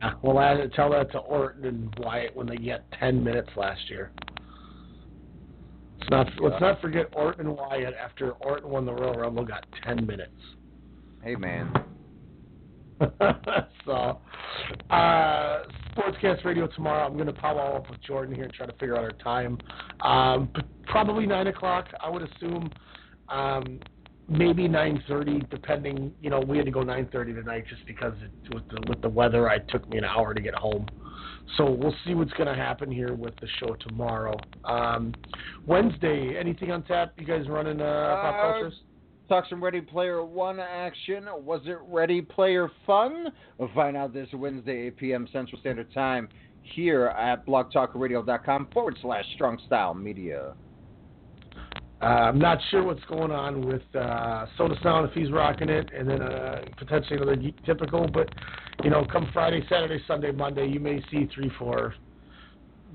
Yeah, 0.00 0.12
well, 0.22 0.38
I 0.38 0.54
tell 0.76 0.90
that 0.90 1.10
to 1.12 1.18
Orton 1.18 1.64
and 1.64 1.94
Wyatt 1.98 2.36
when 2.36 2.46
they 2.46 2.56
get 2.56 2.84
ten 3.00 3.22
minutes 3.24 3.50
last 3.56 3.80
year. 3.88 4.12
Let's 6.10 6.30
not 6.30 6.42
let's 6.42 6.60
not 6.60 6.80
forget 6.80 7.06
Orton 7.12 7.46
and 7.46 7.56
Wyatt 7.56 7.94
after 7.94 8.32
Orton 8.32 8.70
won 8.70 8.86
the 8.86 8.92
Royal 8.92 9.14
Rumble 9.14 9.44
got 9.44 9.66
ten 9.84 10.06
minutes. 10.06 10.32
Hey 11.22 11.34
man, 11.34 11.72
so, 13.84 14.18
uh, 14.90 15.62
Sportscast 15.94 16.44
Radio 16.44 16.66
tomorrow. 16.68 17.06
I'm 17.06 17.14
going 17.14 17.32
to 17.32 17.40
follow 17.40 17.60
up 17.60 17.90
with 17.90 18.00
Jordan 18.02 18.34
here 18.34 18.44
and 18.44 18.52
try 18.52 18.66
to 18.66 18.72
figure 18.72 18.96
out 18.96 19.04
our 19.04 19.12
time. 19.12 19.58
Um, 20.00 20.50
probably 20.86 21.26
nine 21.26 21.46
o'clock, 21.46 21.86
I 22.02 22.08
would 22.08 22.22
assume. 22.22 22.70
Um, 23.28 23.80
maybe 24.28 24.66
nine 24.66 25.02
thirty, 25.06 25.40
depending. 25.50 26.12
You 26.20 26.30
know, 26.30 26.40
we 26.40 26.56
had 26.56 26.66
to 26.66 26.72
go 26.72 26.82
nine 26.82 27.08
thirty 27.12 27.32
tonight 27.32 27.64
just 27.68 27.86
because 27.86 28.14
it, 28.22 28.54
with 28.54 28.68
the 28.68 28.82
with 28.88 29.00
the 29.00 29.08
weather, 29.08 29.48
it 29.48 29.66
took 29.68 29.88
me 29.88 29.98
an 29.98 30.04
hour 30.04 30.34
to 30.34 30.40
get 30.40 30.54
home. 30.54 30.86
So 31.56 31.70
we'll 31.70 31.94
see 32.04 32.14
what's 32.14 32.32
going 32.32 32.46
to 32.48 32.54
happen 32.54 32.90
here 32.90 33.14
with 33.14 33.34
the 33.40 33.48
show 33.58 33.74
tomorrow. 33.80 34.38
Um, 34.64 35.14
Wednesday, 35.66 36.36
anything 36.38 36.70
on 36.70 36.82
tap? 36.84 37.14
You 37.18 37.26
guys 37.26 37.48
running 37.48 37.80
uh, 37.80 38.18
pop 38.22 38.34
Uh, 38.34 38.52
cultures? 38.52 38.74
Talk 39.28 39.44
some 39.50 39.62
Ready 39.62 39.80
Player 39.80 40.24
One 40.24 40.58
action. 40.58 41.26
Was 41.44 41.60
it 41.66 41.78
Ready 41.86 42.22
Player 42.22 42.70
Fun? 42.86 43.26
We'll 43.58 43.70
find 43.74 43.96
out 43.96 44.14
this 44.14 44.28
Wednesday, 44.32 44.86
8 44.86 44.96
p.m. 44.96 45.28
Central 45.32 45.60
Standard 45.60 45.92
Time, 45.92 46.28
here 46.62 47.06
at 47.08 47.46
blogtalkradio.com 47.46 48.68
forward 48.72 48.96
slash 49.02 49.24
Strong 49.34 49.58
Style 49.66 49.94
Media. 49.94 50.54
Uh, 52.00 52.04
I'm 52.04 52.38
not 52.38 52.58
sure 52.70 52.84
what's 52.84 53.04
going 53.06 53.32
on 53.32 53.66
with 53.66 53.82
uh, 53.94 54.46
Soda 54.56 54.76
Sound 54.82 55.08
if 55.08 55.14
he's 55.14 55.32
rocking 55.32 55.68
it, 55.68 55.90
and 55.92 56.08
then 56.08 56.22
uh, 56.22 56.60
potentially 56.76 57.16
another 57.16 57.34
Geek 57.34 57.64
Typical. 57.64 58.06
But 58.08 58.28
you 58.84 58.90
know, 58.90 59.04
come 59.10 59.28
Friday, 59.32 59.64
Saturday, 59.68 60.00
Sunday, 60.06 60.30
Monday, 60.30 60.68
you 60.68 60.78
may 60.78 61.02
see 61.10 61.28
three, 61.34 61.50
four, 61.58 61.94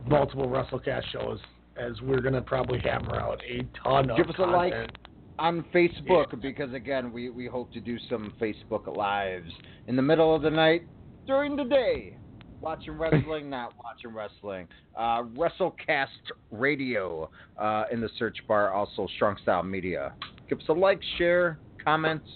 multiple 0.08 0.48
WrestleCast 0.48 1.04
shows 1.12 1.40
as 1.76 2.00
we're 2.02 2.22
gonna 2.22 2.42
probably 2.42 2.80
hammer 2.80 3.20
out 3.20 3.42
a 3.50 3.64
ton 3.84 4.10
of 4.10 4.16
Give 4.18 4.30
us 4.30 4.36
a 4.38 4.44
like 4.44 4.72
content. 4.72 4.98
on 5.38 5.66
Facebook 5.74 6.42
because 6.42 6.74
again, 6.74 7.12
we 7.12 7.30
we 7.30 7.46
hope 7.46 7.74
to 7.74 7.82
do 7.82 7.98
some 8.10 8.34
Facebook 8.40 8.96
lives 8.96 9.52
in 9.88 9.98
the 9.98 10.02
middle 10.02 10.34
of 10.34 10.44
the 10.44 10.50
night, 10.50 10.84
during 11.28 11.58
the 11.58 11.64
day, 11.66 12.16
watching 12.64 12.93
wrestling, 12.93 13.50
not 13.50 13.74
watching 13.83 14.14
wrestling. 14.14 14.67
Uh, 14.95 15.24
WrestleCast 15.24 16.08
Radio 16.51 17.30
uh, 17.58 17.83
in 17.92 18.01
the 18.01 18.09
search 18.17 18.38
bar, 18.48 18.72
also 18.72 19.08
Strong 19.16 19.38
Style 19.43 19.64
Media. 19.64 20.14
Give 20.50 20.59
us 20.59 20.66
a 20.69 20.74
like, 20.74 21.01
share, 21.17 21.59
comments. 21.83 22.27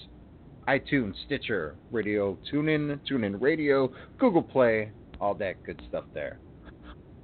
iTunes, 0.67 1.13
Stitcher, 1.25 1.75
Radio, 1.91 2.37
TuneIn, 2.51 2.99
TuneIn 3.09 3.41
Radio, 3.41 3.89
Google 4.19 4.43
Play, 4.43 4.91
all 5.21 5.33
that 5.35 5.63
good 5.63 5.81
stuff 5.87 6.03
there. 6.13 6.39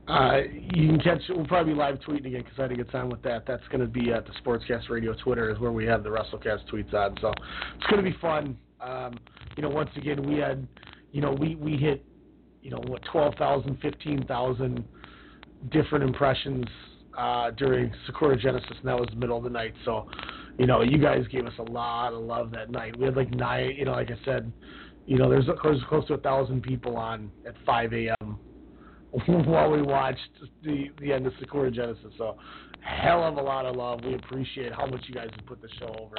Uh, 0.07 0.39
you 0.73 0.87
can 0.87 0.99
catch. 0.99 1.21
We'll 1.29 1.45
probably 1.45 1.73
be 1.73 1.79
live 1.79 1.95
tweeting 1.99 2.27
again 2.27 2.43
because 2.43 2.57
I 2.57 2.61
had 2.63 2.71
a 2.71 2.75
good 2.75 2.91
time 2.91 3.09
with 3.09 3.21
that. 3.23 3.45
That's 3.47 3.65
going 3.67 3.79
to 3.81 3.87
be 3.87 4.11
at 4.11 4.25
the 4.25 4.33
Sportscast 4.43 4.89
Radio 4.89 5.13
Twitter 5.23 5.49
is 5.49 5.59
where 5.59 5.71
we 5.71 5.85
have 5.85 6.03
the 6.03 6.09
WrestleCast 6.09 6.69
tweets 6.71 6.93
on. 6.93 7.17
So 7.21 7.31
it's 7.75 7.85
going 7.89 8.03
to 8.03 8.09
be 8.09 8.17
fun. 8.21 8.57
Um, 8.81 9.17
you 9.55 9.63
know, 9.63 9.69
once 9.69 9.89
again, 9.95 10.27
we 10.27 10.39
had, 10.39 10.67
you 11.13 11.21
know, 11.21 11.31
we 11.31 11.55
we 11.55 11.77
hit, 11.77 12.05
you 12.63 12.71
know, 12.71 12.81
what 12.87 13.03
12,000, 13.11 13.77
15,000 13.81 14.83
different 15.71 16.03
impressions 16.03 16.65
uh, 17.17 17.51
during 17.51 17.93
Sakura 18.05 18.37
Genesis, 18.37 18.71
and 18.79 18.87
that 18.87 18.97
was 18.97 19.09
the 19.11 19.17
middle 19.17 19.37
of 19.37 19.43
the 19.43 19.49
night. 19.49 19.73
So, 19.85 20.07
you 20.57 20.65
know, 20.65 20.81
you 20.81 20.97
guys 20.97 21.27
gave 21.31 21.45
us 21.45 21.53
a 21.59 21.63
lot 21.63 22.13
of 22.13 22.23
love 22.23 22.51
that 22.51 22.71
night. 22.71 22.97
We 22.97 23.05
had 23.05 23.15
like 23.15 23.31
nine. 23.31 23.73
You 23.77 23.85
know, 23.85 23.91
like 23.91 24.09
I 24.09 24.25
said, 24.25 24.51
you 25.05 25.17
know, 25.17 25.29
there's 25.29 25.45
close 25.59 25.81
close 25.89 26.07
to 26.07 26.13
a 26.13 26.17
thousand 26.17 26.63
people 26.63 26.95
on 26.95 27.29
at 27.45 27.55
5 27.65 27.93
a.m. 27.93 28.39
while 29.45 29.69
we 29.69 29.81
watched 29.81 30.19
the 30.63 30.85
the 30.99 31.11
end 31.11 31.27
of 31.27 31.33
Sakura 31.39 31.69
Genesis. 31.69 32.13
So, 32.17 32.37
hell 32.81 33.23
of 33.23 33.37
a 33.37 33.41
lot 33.41 33.65
of 33.65 33.75
love. 33.75 33.99
We 34.05 34.15
appreciate 34.15 34.73
how 34.73 34.85
much 34.85 35.01
you 35.07 35.13
guys 35.13 35.29
have 35.35 35.45
put 35.45 35.61
the 35.61 35.69
show 35.79 35.95
over. 35.99 36.15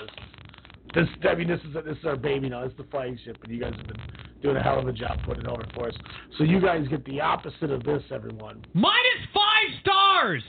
This, 0.94 1.08
I 1.28 1.34
mean, 1.34 1.48
this 1.48 1.60
is 1.60 1.74
this 1.74 1.98
is 1.98 2.04
our 2.04 2.16
baby 2.16 2.48
now. 2.48 2.62
This 2.62 2.72
is 2.72 2.78
the 2.78 2.84
flagship, 2.84 3.38
and 3.42 3.52
you 3.52 3.60
guys 3.60 3.74
have 3.76 3.86
been 3.86 4.00
doing 4.42 4.56
a 4.56 4.62
hell 4.62 4.78
of 4.78 4.86
a 4.86 4.92
job 4.92 5.18
putting 5.24 5.44
it 5.44 5.48
over 5.48 5.64
for 5.74 5.88
us. 5.88 5.94
So 6.38 6.44
you 6.44 6.60
guys 6.60 6.86
get 6.88 7.04
the 7.04 7.20
opposite 7.20 7.70
of 7.70 7.82
this, 7.82 8.02
everyone. 8.12 8.64
Minus 8.74 8.94
five 9.32 9.80
stars. 9.80 10.42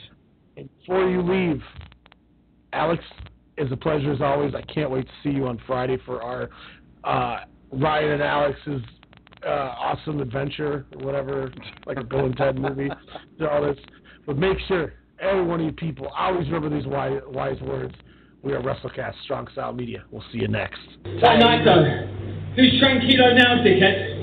And 0.57 0.69
before 0.80 1.09
you 1.09 1.22
leave, 1.22 1.61
Alex, 2.74 3.03
it's 3.57 3.72
a 3.72 3.77
pleasure 3.77 4.11
as 4.11 4.22
always. 4.22 4.53
I 4.53 4.61
can't 4.61 4.91
wait 4.91 5.07
to 5.07 5.14
see 5.24 5.30
you 5.30 5.48
on 5.48 5.59
Friday 5.65 5.98
for 6.06 6.22
our 6.22 6.49
uh, 7.03 7.45
Ryan 7.72 8.11
and 8.11 8.22
Alex's 8.22 8.82
uh, 9.45 9.49
awesome 9.49 10.19
adventure, 10.19 10.85
or 10.95 11.06
whatever, 11.06 11.51
like 11.85 11.98
a 11.98 12.03
Bill 12.03 12.25
and 12.25 12.38
Ted 12.38 12.57
movie. 12.57 12.90
All 13.49 13.61
this, 13.61 13.77
but 14.25 14.38
make 14.38 14.57
sure 14.67 14.93
every 15.19 15.43
one 15.43 15.59
of 15.59 15.65
you 15.65 15.72
people 15.72 16.07
always 16.07 16.45
remember 16.48 16.75
these 16.75 16.88
wise, 16.88 17.22
wise 17.27 17.59
words. 17.61 17.95
We 18.45 18.53
are 18.53 18.61
WrestleCast 18.61 19.15
Strong 19.24 19.48
Style 19.53 19.74
Media. 19.74 20.06
We'll 20.11 20.24
see 20.32 20.38
you 20.38 20.48
next. 20.48 20.80
That 21.03 21.40
night 21.40 21.65
though, 21.65 21.82
who's 22.56 22.80
tranquilo 22.80 23.35
now, 23.35 23.64
dickhead? 23.65 24.15